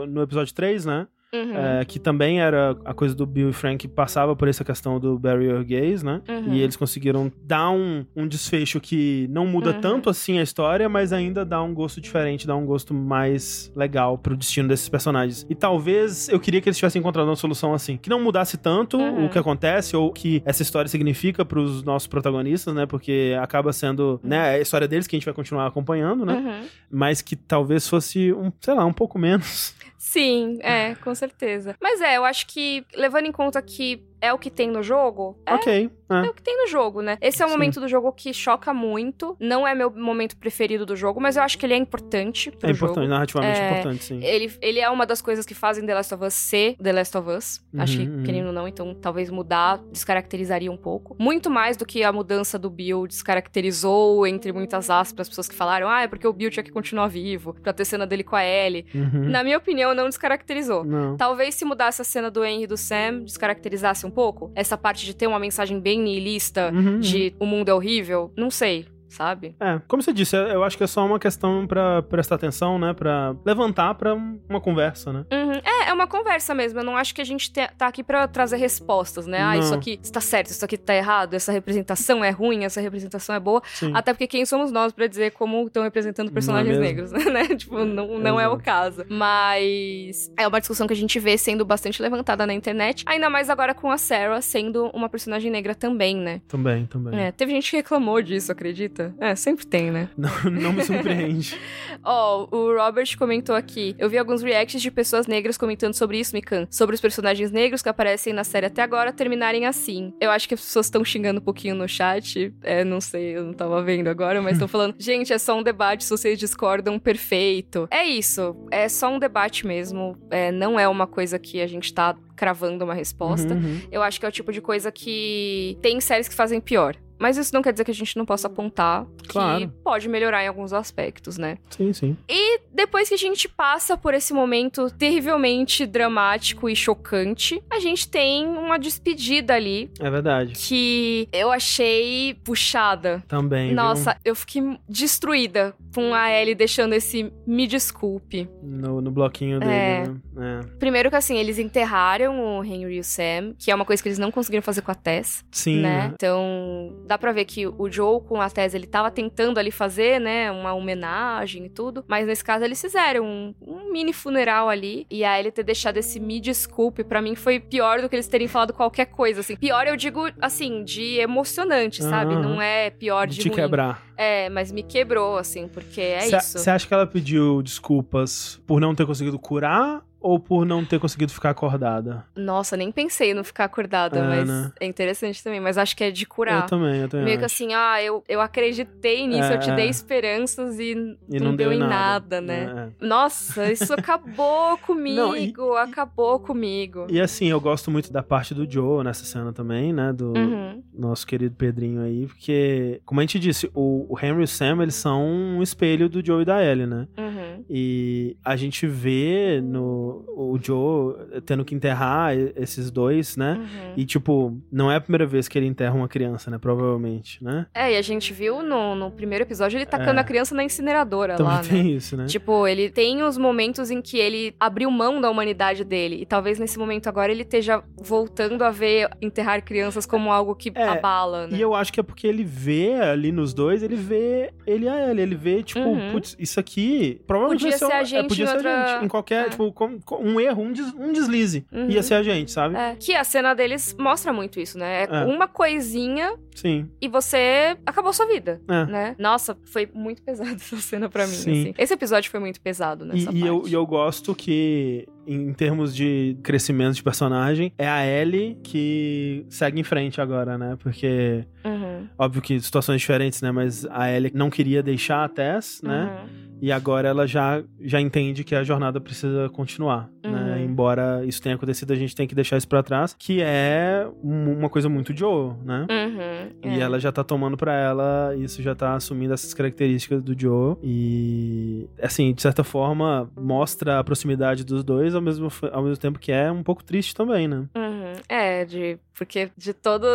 no 0.08 0.22
episódio 0.22 0.54
3, 0.54 0.84
né? 0.86 1.06
Uhum. 1.34 1.52
É, 1.56 1.84
que 1.84 1.98
também 1.98 2.40
era 2.40 2.74
a 2.86 2.94
coisa 2.94 3.14
do 3.14 3.26
Bill 3.26 3.50
e 3.50 3.52
Frank 3.52 3.86
passava 3.88 4.34
por 4.34 4.48
essa 4.48 4.64
questão 4.64 4.98
do 4.98 5.18
barrier 5.18 5.62
gays, 5.62 6.02
né? 6.02 6.22
Uhum. 6.26 6.54
E 6.54 6.62
eles 6.62 6.74
conseguiram 6.74 7.30
dar 7.44 7.70
um, 7.70 8.06
um 8.16 8.26
desfecho 8.26 8.80
que 8.80 9.26
não 9.30 9.46
muda 9.46 9.72
Uhum. 9.72 9.80
tanto 9.80 10.08
assim 10.08 10.38
a 10.38 10.42
história, 10.42 10.88
mas 10.88 11.12
ainda 11.12 11.44
dá 11.44 11.62
um 11.62 11.74
gosto 11.74 12.00
diferente, 12.00 12.46
dá 12.46 12.56
um 12.56 12.64
gosto 12.64 12.94
mais 12.94 13.70
legal 13.76 14.16
pro 14.16 14.34
destino 14.36 14.68
desses 14.68 14.88
personagens. 14.88 15.44
E 15.50 15.54
talvez 15.54 16.28
eu 16.30 16.40
queria 16.40 16.60
que 16.62 16.68
eles 16.68 16.78
tivessem 16.78 17.00
encontrado 17.00 17.26
uma 17.26 17.36
solução 17.36 17.74
assim, 17.74 17.98
que 17.98 18.08
não 18.08 18.20
mudasse 18.22 18.56
tanto 18.56 18.96
Uhum. 18.96 19.26
o 19.26 19.28
que 19.28 19.38
acontece 19.38 19.94
ou 19.96 20.08
o 20.08 20.12
que 20.12 20.42
essa 20.46 20.62
história 20.62 20.88
significa 20.88 21.44
pros 21.44 21.82
nossos 21.82 22.06
protagonistas, 22.08 22.74
né? 22.74 22.86
Porque 22.86 23.36
acaba 23.40 23.70
sendo, 23.72 24.18
né, 24.24 24.50
a 24.56 24.60
história 24.60 24.88
deles 24.88 25.06
que 25.06 25.14
a 25.14 25.18
gente 25.18 25.26
vai 25.26 25.34
continuar 25.34 25.66
acompanhando, 25.66 26.24
né? 26.24 26.34
Uhum. 26.34 26.66
Mas 26.90 27.20
que 27.20 27.36
talvez 27.36 27.86
fosse 27.86 28.32
um, 28.32 28.50
sei 28.60 28.72
lá, 28.72 28.84
um 28.86 28.92
pouco 28.94 29.18
menos. 29.18 29.74
Sim, 29.98 30.58
é, 30.62 30.94
com 30.96 31.12
certeza. 31.14 31.74
Mas 31.80 32.00
é, 32.00 32.16
eu 32.16 32.24
acho 32.24 32.46
que, 32.46 32.86
levando 32.94 33.26
em 33.26 33.32
conta 33.32 33.60
que 33.60 34.07
é 34.20 34.32
o 34.32 34.38
que 34.38 34.50
tem 34.50 34.68
no 34.70 34.82
jogo, 34.82 35.38
é, 35.46 35.54
Ok. 35.54 35.90
é. 36.10 36.14
é 36.14 36.30
o 36.30 36.34
que 36.34 36.42
tem 36.42 36.56
no 36.56 36.66
jogo, 36.68 37.00
né? 37.02 37.16
Esse 37.20 37.42
é 37.42 37.44
o 37.46 37.48
Sim. 37.48 37.54
momento 37.54 37.80
do 37.80 37.88
jogo 37.88 38.10
que 38.12 38.32
choca 38.32 38.72
muito. 38.74 39.36
Não 39.40 39.66
é 39.66 39.74
meu 39.74 39.90
momento 39.90 40.36
preferido 40.36 40.84
do 40.86 40.96
jogo, 40.96 41.20
mas 41.20 41.36
eu 41.36 41.42
acho 41.42 41.56
que 41.58 41.64
ele 41.66 41.74
é 41.74 41.76
importante 41.76 42.48
É 42.62 42.70
importante, 42.70 42.76
jogo. 43.04 43.06
narrativamente 43.08 43.60
É, 43.60 43.70
importante, 43.70 44.04
sim. 44.04 44.24
Ele, 44.24 44.52
ele 44.60 44.80
é 44.80 44.88
uma 44.90 45.04
das 45.06 45.20
coisas 45.22 45.44
que 45.46 45.54
fazem 45.54 45.84
The 45.86 45.94
Last 45.94 46.14
of 46.14 46.24
Us 46.24 46.34
ser 46.34 46.76
The 46.82 46.92
Last 46.92 47.16
of 47.16 47.28
Us. 47.30 47.60
Acho 47.78 47.98
que, 47.98 48.06
Uhum, 48.06 48.16
uhum. 48.18 48.22
querendo 48.24 48.46
ou 48.46 48.52
não, 48.52 48.66
então 48.68 48.94
talvez 48.94 49.30
mudar 49.30 49.78
descaracterizaria 49.92 50.70
um 50.72 50.76
pouco. 50.76 51.16
Muito 51.18 51.48
mais 51.50 51.76
do 51.76 51.84
que 51.86 52.02
a 52.02 52.12
mudança 52.12 52.58
do 52.58 52.70
Bill 52.70 53.06
descaracterizou, 53.06 54.26
entre 54.26 54.52
muitas 54.52 54.90
aspas, 54.90 55.22
as 55.26 55.28
pessoas 55.28 55.48
que 55.48 55.54
falaram, 55.54 55.88
ah, 55.88 56.02
é 56.02 56.08
porque 56.08 56.26
o 56.26 56.32
Bill 56.32 56.50
tinha 56.50 56.62
que 56.62 56.70
continuar 56.70 57.08
vivo, 57.08 57.54
pra 57.62 57.72
ter 57.72 57.84
cena 57.84 58.06
dele 58.06 58.22
com 58.24 58.36
a 58.36 58.44
Ellie. 58.44 58.86
Uhum. 58.94 59.28
Na 59.30 59.42
minha 59.42 59.56
opinião, 59.58 59.94
não 59.94 60.04
descaracterizou. 60.06 60.84
Não. 60.84 61.16
Talvez 61.16 61.54
se 61.54 61.64
mudasse 61.64 62.00
a 62.02 62.04
cena 62.04 62.30
do 62.30 62.44
Henry 62.44 62.64
e 62.64 62.66
do 62.66 62.76
Sam, 62.76 63.20
descaracterizasse 63.24 64.06
um 64.08 64.10
pouco. 64.10 64.50
Essa 64.54 64.76
parte 64.76 65.04
de 65.04 65.14
ter 65.14 65.26
uma 65.26 65.38
mensagem 65.38 65.78
bem 65.78 66.00
nihilista, 66.00 66.70
Uhum, 66.74 66.98
de 67.00 67.34
o 67.38 67.46
mundo 67.46 67.68
é 67.68 67.74
horrível, 67.74 68.32
não 68.36 68.50
sei. 68.50 68.86
Sabe? 69.18 69.56
É, 69.58 69.80
como 69.88 70.00
você 70.00 70.12
disse, 70.12 70.36
eu 70.36 70.62
acho 70.62 70.78
que 70.78 70.84
é 70.84 70.86
só 70.86 71.04
uma 71.04 71.18
questão 71.18 71.66
pra 71.66 72.02
prestar 72.02 72.36
atenção, 72.36 72.78
né? 72.78 72.94
Pra 72.94 73.34
levantar 73.44 73.94
pra 73.96 74.14
uma 74.14 74.60
conversa, 74.60 75.12
né? 75.12 75.24
Uhum. 75.32 75.52
É, 75.64 75.88
é 75.90 75.92
uma 75.92 76.06
conversa 76.06 76.54
mesmo. 76.54 76.78
Eu 76.78 76.84
não 76.84 76.96
acho 76.96 77.12
que 77.14 77.20
a 77.20 77.24
gente 77.24 77.52
te- 77.52 77.68
tá 77.76 77.88
aqui 77.88 78.04
pra 78.04 78.28
trazer 78.28 78.56
respostas, 78.58 79.26
né? 79.26 79.42
Ah, 79.42 79.56
isso 79.56 79.70
Não. 79.72 79.78
aqui 79.78 79.98
está 80.00 80.20
certo, 80.20 80.50
isso 80.50 80.64
aqui 80.64 80.76
tá 80.78 80.94
errado, 80.94 81.34
essa 81.34 81.50
representação 81.50 82.22
é 82.24 82.30
ruim, 82.30 82.64
essa 82.64 82.80
representação 82.80 83.34
é 83.34 83.40
boa. 83.40 83.60
Sim. 83.74 83.90
Até 83.94 84.12
porque 84.12 84.26
quem 84.28 84.46
somos 84.46 84.70
nós 84.70 84.92
pra 84.92 85.06
dizer 85.08 85.32
como 85.32 85.66
estão 85.66 85.82
representando 85.82 86.30
personagens 86.30 86.76
Não 86.76 86.84
é 86.84 86.86
negros, 86.86 87.10
né? 87.26 87.44
Tipo, 87.56 87.84
não, 87.84 88.18
não 88.18 88.38
é 88.40 88.46
o 88.46 88.52
Exato. 88.52 88.62
caso. 88.64 89.04
Mas 89.08 90.30
é 90.36 90.46
uma 90.46 90.58
discussão 90.60 90.86
que 90.86 90.92
a 90.92 90.96
gente 90.96 91.18
vê 91.18 91.36
sendo 91.36 91.64
bastante 91.64 92.00
levantada 92.00 92.46
na 92.46 92.54
internet. 92.54 93.04
Ainda 93.06 93.28
mais 93.28 93.50
agora 93.50 93.74
com 93.74 93.90
a 93.90 93.98
Sarah 93.98 94.40
sendo 94.40 94.86
uma 94.94 95.08
personagem 95.08 95.50
negra 95.50 95.74
também, 95.74 96.16
né? 96.16 96.40
Também, 96.48 96.86
também. 96.86 97.18
É, 97.18 97.32
teve 97.32 97.52
gente 97.52 97.70
que 97.70 97.76
reclamou 97.76 98.20
disso, 98.22 98.52
acredita? 98.52 99.07
É, 99.20 99.34
sempre 99.34 99.66
tem, 99.66 99.90
né? 99.90 100.08
Não, 100.16 100.50
não 100.50 100.72
me 100.72 100.84
surpreende. 100.84 101.58
Ó, 102.04 102.48
o 102.50 102.74
Robert 102.74 103.16
comentou 103.18 103.54
aqui. 103.54 103.94
Eu 103.98 104.08
vi 104.08 104.18
alguns 104.18 104.42
reacts 104.42 104.80
de 104.80 104.90
pessoas 104.90 105.26
negras 105.26 105.56
comentando 105.56 105.94
sobre 105.94 106.18
isso, 106.18 106.34
Mikan. 106.34 106.66
Sobre 106.70 106.94
os 106.94 107.00
personagens 107.00 107.50
negros 107.50 107.82
que 107.82 107.88
aparecem 107.88 108.32
na 108.32 108.44
série 108.44 108.66
até 108.66 108.82
agora 108.82 109.12
terminarem 109.12 109.66
assim. 109.66 110.12
Eu 110.20 110.30
acho 110.30 110.48
que 110.48 110.54
as 110.54 110.60
pessoas 110.60 110.86
estão 110.86 111.04
xingando 111.04 111.40
um 111.40 111.42
pouquinho 111.42 111.74
no 111.74 111.88
chat. 111.88 112.52
É, 112.62 112.84
não 112.84 113.00
sei, 113.00 113.36
eu 113.36 113.44
não 113.44 113.52
tava 113.52 113.82
vendo 113.82 114.08
agora, 114.08 114.40
mas 114.42 114.52
estão 114.54 114.68
falando, 114.68 114.94
gente, 114.98 115.32
é 115.32 115.38
só 115.38 115.58
um 115.58 115.62
debate, 115.62 116.04
se 116.04 116.10
vocês 116.10 116.38
discordam, 116.38 116.98
perfeito. 116.98 117.88
É 117.90 118.04
isso, 118.04 118.56
é 118.70 118.88
só 118.88 119.12
um 119.12 119.18
debate 119.18 119.66
mesmo. 119.66 120.16
É, 120.30 120.50
não 120.52 120.78
é 120.78 120.88
uma 120.88 121.06
coisa 121.06 121.38
que 121.38 121.60
a 121.60 121.66
gente 121.66 121.92
tá 121.92 122.16
cravando 122.36 122.84
uma 122.84 122.94
resposta. 122.94 123.54
Uhum, 123.54 123.60
uhum. 123.60 123.80
Eu 123.90 124.02
acho 124.02 124.20
que 124.20 124.24
é 124.24 124.28
o 124.28 124.32
tipo 124.32 124.52
de 124.52 124.60
coisa 124.60 124.92
que 124.92 125.76
tem 125.82 126.00
séries 126.00 126.28
que 126.28 126.34
fazem 126.34 126.60
pior. 126.60 126.96
Mas 127.18 127.36
isso 127.36 127.52
não 127.54 127.62
quer 127.62 127.72
dizer 127.72 127.84
que 127.84 127.90
a 127.90 127.94
gente 127.94 128.16
não 128.16 128.24
possa 128.24 128.46
apontar 128.46 129.06
Claro. 129.28 129.60
que 129.60 129.66
pode 129.82 130.08
melhorar 130.08 130.44
em 130.44 130.48
alguns 130.48 130.72
aspectos, 130.72 131.36
né? 131.38 131.58
Sim, 131.70 131.92
sim. 131.92 132.16
E 132.28 132.60
depois 132.72 133.08
que 133.08 133.14
a 133.14 133.18
gente 133.18 133.48
passa 133.48 133.96
por 133.96 134.14
esse 134.14 134.32
momento 134.32 134.90
terrivelmente 134.90 135.86
dramático 135.86 136.68
e 136.68 136.76
chocante, 136.76 137.62
a 137.70 137.78
gente 137.80 138.08
tem 138.08 138.46
uma 138.46 138.78
despedida 138.78 139.54
ali 139.54 139.90
É 140.00 140.10
verdade. 140.10 140.54
que 140.54 141.28
eu 141.32 141.50
achei 141.50 142.34
puxada. 142.44 143.22
Também. 143.28 143.68
viu? 143.68 143.76
Nossa, 143.76 144.16
eu 144.24 144.34
fiquei 144.34 144.62
destruída 144.88 145.74
com 145.94 146.14
a 146.14 146.30
Ellie 146.30 146.54
deixando 146.54 146.92
esse 146.92 147.32
me 147.46 147.66
desculpe. 147.66 148.48
No, 148.62 149.00
no 149.00 149.10
bloquinho 149.10 149.58
dele, 149.58 149.72
É. 149.72 150.06
né? 150.34 150.60
É. 150.62 150.66
Primeiro 150.78 151.10
que 151.10 151.16
assim, 151.16 151.36
eles 151.36 151.58
enterraram 151.58 152.58
o 152.58 152.64
Henry 152.64 152.96
e 152.96 153.00
o 153.00 153.04
Sam, 153.04 153.54
que 153.58 153.70
é 153.70 153.74
uma 153.74 153.84
coisa 153.84 154.02
que 154.02 154.08
eles 154.08 154.18
não 154.18 154.30
conseguiram 154.30 154.62
fazer 154.62 154.82
com 154.82 154.90
a 154.90 154.94
Tess. 154.94 155.44
Sim, 155.50 155.80
né? 155.80 156.10
Então, 156.14 156.92
dá 157.08 157.18
pra 157.18 157.32
ver 157.32 157.44
que 157.44 157.66
o 157.66 157.90
Joe 157.90 158.20
com 158.20 158.40
a 158.40 158.48
Tess, 158.50 158.74
ele 158.74 158.86
tava 158.86 159.10
tentando 159.10 159.58
ali 159.58 159.70
fazer, 159.70 160.20
né, 160.20 160.50
uma 160.52 160.72
homenagem 160.74 161.64
e 161.64 161.68
tudo, 161.68 162.04
mas 162.06 162.26
nesse 162.26 162.44
caso 162.44 162.64
eles 162.64 162.80
fizeram 162.80 163.24
um, 163.24 163.54
um 163.66 163.90
mini 163.92 164.12
funeral 164.12 164.68
ali, 164.68 165.06
e 165.10 165.24
a 165.24 165.38
ele 165.40 165.50
ter 165.50 165.62
deixado 165.64 165.96
esse 165.96 166.20
me 166.20 166.38
desculpe, 166.40 167.02
pra 167.02 167.20
mim 167.22 167.34
foi 167.34 167.58
pior 167.58 168.00
do 168.00 168.08
que 168.08 168.14
eles 168.16 168.28
terem 168.28 168.46
falado 168.46 168.72
qualquer 168.72 169.06
coisa, 169.06 169.40
assim. 169.40 169.56
Pior 169.56 169.86
eu 169.86 169.96
digo, 169.96 170.28
assim, 170.40 170.84
de 170.84 171.16
emocionante, 171.18 172.02
sabe? 172.02 172.34
Aham. 172.34 172.42
Não 172.42 172.62
é 172.62 172.90
pior 172.90 173.26
De 173.26 173.36
de, 173.36 173.42
te 173.42 173.48
ruim. 173.48 173.56
quebrar. 173.56 174.06
É, 174.16 174.48
mas 174.50 174.70
me 174.72 174.82
quebrou, 174.82 175.38
assim, 175.38 175.68
porque 175.68 176.00
é 176.00 176.20
Cê- 176.20 176.36
isso. 176.36 176.58
Você 176.58 176.70
acha 176.70 176.86
que 176.86 176.92
ela 176.92 177.06
pediu 177.06 177.62
desculpas 177.62 178.60
por 178.66 178.80
não 178.80 178.94
ter 178.94 179.06
conseguido 179.06 179.38
curar 179.38 180.02
ou 180.28 180.38
por 180.38 180.64
não 180.66 180.84
ter 180.84 180.98
conseguido 181.00 181.32
ficar 181.32 181.50
acordada? 181.50 182.24
Nossa, 182.36 182.76
nem 182.76 182.90
pensei 182.92 183.32
no 183.34 183.42
ficar 183.44 183.64
acordada, 183.64 184.20
É, 184.20 184.28
mas 184.28 184.48
né? 184.48 184.72
é 184.80 184.86
interessante 184.86 185.42
também, 185.42 185.60
mas 185.60 185.78
acho 185.78 185.96
que 185.96 186.04
é 186.04 186.10
de 186.10 186.26
curar. 186.26 186.62
Eu 186.64 186.66
também, 186.66 187.00
eu 187.00 187.08
também. 187.08 187.24
Meio 187.26 187.38
que 187.38 187.44
acho. 187.44 187.54
assim, 187.54 187.74
ah, 187.74 188.02
eu, 188.02 188.22
eu 188.28 188.40
acreditei 188.40 189.26
nisso, 189.26 189.52
É, 189.52 189.54
eu 189.54 189.60
te 189.60 189.72
dei 189.72 189.86
é. 189.86 189.90
esperanças 189.90 190.78
e, 190.78 190.92
E 191.30 191.38
não, 191.38 191.46
não 191.48 191.56
deu, 191.56 191.70
deu 191.70 191.72
em 191.72 191.76
em 191.76 191.88
nada, 191.88 191.88
nada, 191.88 192.40
né? 192.40 192.92
É, 193.00 193.06
Nossa, 193.06 193.70
isso 193.72 193.92
acabou 193.94 194.76
comigo, 194.78 195.16
Não, 195.20 195.36
e- 195.36 195.54
acabou 195.80 196.38
comigo. 196.40 197.06
E 197.08 197.20
assim, 197.20 197.46
eu 197.46 197.60
gosto 197.60 197.90
muito 197.90 198.12
da 198.12 198.22
parte 198.22 198.54
do 198.54 198.70
Joe 198.70 199.04
nessa 199.04 199.24
cena 199.24 199.52
também, 199.52 199.92
né? 199.92 200.12
Do 200.12 200.32
Uhum. 200.34 200.82
nosso 200.92 201.26
querido 201.26 201.54
Pedrinho 201.56 202.02
aí, 202.02 202.26
porque, 202.26 203.00
como 203.04 203.20
a 203.20 203.22
gente 203.22 203.38
disse, 203.38 203.70
o, 203.74 204.06
o 204.08 204.18
Henry 204.20 204.40
e 204.40 204.44
o 204.44 204.48
Sam, 204.48 204.82
eles 204.82 204.94
são 204.94 205.24
um 205.26 205.62
espelho 205.62 206.08
do 206.08 206.24
Joe 206.24 206.42
e 206.42 206.44
da 206.44 206.62
Ellie, 206.64 206.86
né? 206.86 207.06
Uhum. 207.16 207.27
E 207.68 208.36
a 208.44 208.56
gente 208.56 208.86
vê 208.86 209.60
no 209.62 210.24
o 210.28 210.58
Joe 210.60 211.14
tendo 211.44 211.64
que 211.64 211.74
enterrar 211.74 212.34
esses 212.56 212.90
dois, 212.90 213.36
né? 213.36 213.54
Uhum. 213.58 213.92
E, 213.96 214.04
tipo, 214.04 214.58
não 214.72 214.90
é 214.90 214.96
a 214.96 215.00
primeira 215.00 215.26
vez 215.26 215.48
que 215.48 215.58
ele 215.58 215.66
enterra 215.66 215.94
uma 215.94 216.08
criança, 216.08 216.50
né? 216.50 216.58
Provavelmente, 216.58 217.42
né? 217.44 217.66
É, 217.74 217.92
e 217.92 217.96
a 217.96 218.02
gente 218.02 218.32
viu 218.32 218.62
no, 218.62 218.94
no 218.94 219.10
primeiro 219.10 219.44
episódio 219.44 219.76
ele 219.76 219.86
tacando 219.86 220.18
É. 220.18 220.20
a 220.20 220.24
criança 220.24 220.54
na 220.54 220.64
incineradora 220.64 221.36
Também 221.36 221.52
lá, 221.52 221.62
né? 221.62 221.68
tem 221.68 221.92
isso, 221.94 222.16
né? 222.16 222.26
Tipo, 222.26 222.66
ele 222.66 222.88
tem 222.90 223.22
os 223.22 223.36
momentos 223.36 223.90
em 223.90 224.00
que 224.00 224.16
ele 224.18 224.54
abriu 224.58 224.90
mão 224.90 225.20
da 225.20 225.30
humanidade 225.30 225.84
dele. 225.84 226.22
E 226.22 226.26
talvez 226.26 226.58
nesse 226.58 226.78
momento 226.78 227.08
agora 227.08 227.30
ele 227.32 227.42
esteja 227.42 227.82
voltando 227.96 228.62
a 228.62 228.70
ver 228.70 229.08
enterrar 229.20 229.62
crianças 229.64 230.06
como 230.06 230.32
algo 230.32 230.54
que 230.54 230.72
É, 230.74 230.84
abala, 230.88 231.46
né? 231.46 231.56
E 231.56 231.60
eu 231.60 231.74
acho 231.74 231.92
que 231.92 232.00
é 232.00 232.02
porque 232.02 232.26
ele 232.26 232.44
vê 232.44 232.94
ali 232.94 233.32
nos 233.32 233.52
dois, 233.52 233.82
ele 233.82 233.96
vê 233.96 234.50
ele 234.66 234.86
e 234.86 234.88
a 234.88 235.10
Ellie. 235.10 235.22
Ele 235.22 235.34
vê, 235.34 235.62
tipo, 235.62 235.80
Uhum. 235.80 236.12
putz, 236.12 236.36
isso 236.38 236.58
aqui 236.60 237.20
provavelmente 237.26 237.57
Podia 237.58 237.70
vai 237.70 237.78
ser, 237.78 237.86
ser 237.86 237.92
a 237.92 238.00
é, 238.00 238.04
gente 238.04 238.28
podia 238.28 238.44
em 238.44 238.48
ser 238.48 238.54
outra- 238.56 238.84
a 238.84 238.86
gente. 238.94 239.04
Em 239.04 239.08
qualquer, 239.08 239.46
É. 239.46 239.48
tipo, 239.50 239.72
com- 239.72 240.00
com 240.00 240.16
um 240.24 240.40
erro, 240.40 240.62
um, 240.62 240.72
des- 240.72 240.94
um 240.94 241.12
deslize. 241.12 241.66
Uhum. 241.72 241.90
Ia 241.90 242.02
ser 242.02 242.14
a 242.14 242.22
gente, 242.22 242.50
sabe? 242.50 242.76
É, 242.76 242.96
que 242.98 243.14
a 243.14 243.24
cena 243.24 243.54
deles 243.54 243.94
mostra 243.98 244.32
muito 244.32 244.58
isso, 244.60 244.78
né? 244.78 245.04
É 245.04 245.08
É. 245.10 245.24
uma 245.24 245.46
coisinha 245.46 246.34
Sim. 246.54 246.88
e 247.00 247.08
você 247.08 247.76
acabou 247.86 248.12
sua 248.12 248.26
vida, 248.26 248.60
É. 248.68 248.86
né? 248.86 249.16
Nossa, 249.18 249.56
foi 249.64 249.88
muito 249.92 250.22
pesado 250.22 250.50
essa 250.60 250.76
cena 250.76 251.08
pra 251.08 251.26
mim, 251.26 251.32
Sim. 251.32 251.50
assim. 251.62 251.74
Esse 251.78 251.94
episódio 251.94 252.30
foi 252.30 252.40
muito 252.40 252.60
pesado 252.60 253.04
E, 253.04 253.08
nessa 253.08 253.30
e 253.32 253.46
eu, 253.46 253.56
parte. 253.60 253.70
e 253.70 253.74
eu 253.74 253.86
gosto 253.86 254.34
que, 254.34 255.06
em 255.26 255.52
termos 255.52 255.94
de 255.94 256.36
crescimento 256.42 256.94
de 256.94 257.02
personagem, 257.02 257.72
é 257.76 257.86
a 257.88 258.04
Ellie 258.06 258.56
que 258.62 259.44
segue 259.48 259.80
em 259.80 259.84
frente 259.84 260.20
agora, 260.20 260.56
né? 260.56 260.76
Porque, 260.78 261.44
Uhum, 261.64 262.08
óbvio 262.18 262.40
que 262.40 262.58
situações 262.60 263.00
diferentes, 263.00 263.42
né? 263.42 263.50
Mas 263.52 263.86
a 263.90 264.10
Ellie 264.10 264.32
não 264.34 264.48
queria 264.50 264.82
deixar 264.82 265.24
a 265.24 265.28
Tess, 265.28 265.80
né? 265.82 266.04
uhum. 266.22 266.47
E 266.60 266.72
agora 266.72 267.08
ela 267.08 267.26
já, 267.26 267.62
já 267.80 268.00
entende 268.00 268.42
que 268.44 268.54
a 268.54 268.62
jornada 268.64 269.00
precisa 269.00 269.48
continuar, 269.50 270.08
né? 270.24 270.56
Uhum. 270.56 270.64
Embora 270.64 271.24
isso 271.24 271.40
tenha 271.40 271.54
acontecido, 271.54 271.92
a 271.92 271.96
gente 271.96 272.14
tem 272.14 272.26
que 272.26 272.34
deixar 272.34 272.56
isso 272.56 272.66
pra 272.68 272.82
trás, 272.82 273.14
que 273.18 273.40
é 273.42 274.06
um- 274.22 274.58
uma 274.58 274.68
coisa 274.68 274.88
muito 274.88 275.16
Joe, 275.16 275.52
né? 275.64 275.86
Uhum, 275.90 276.70
E 276.72 276.78
é. 276.78 276.80
ela 276.80 276.98
já 276.98 277.12
tá 277.12 277.22
tomando 277.22 277.56
pra 277.56 277.72
ela, 277.74 278.34
isso 278.36 278.62
já 278.62 278.74
tá 278.74 278.94
assumindo 278.94 279.32
essas 279.34 279.54
características 279.54 280.22
do 280.22 280.38
Joe. 280.38 280.76
E, 280.82 281.88
assim, 282.02 282.32
de 282.34 282.42
certa 282.42 282.64
forma, 282.64 283.30
mostra 283.38 283.98
a 283.98 284.04
proximidade 284.04 284.64
dos 284.64 284.82
dois, 284.82 285.14
ao 285.14 285.20
mesmo, 285.22 285.48
ao 285.72 285.82
mesmo 285.82 285.98
tempo 285.98 286.18
que 286.18 286.32
é 286.32 286.50
um 286.50 286.62
pouco 286.62 286.82
triste 286.84 287.14
também, 287.14 287.46
né? 287.48 287.64
Uhum. 287.76 287.97
É, 288.28 288.64
de, 288.64 288.98
porque 289.14 289.50
de 289.56 289.72
todo, 289.74 290.06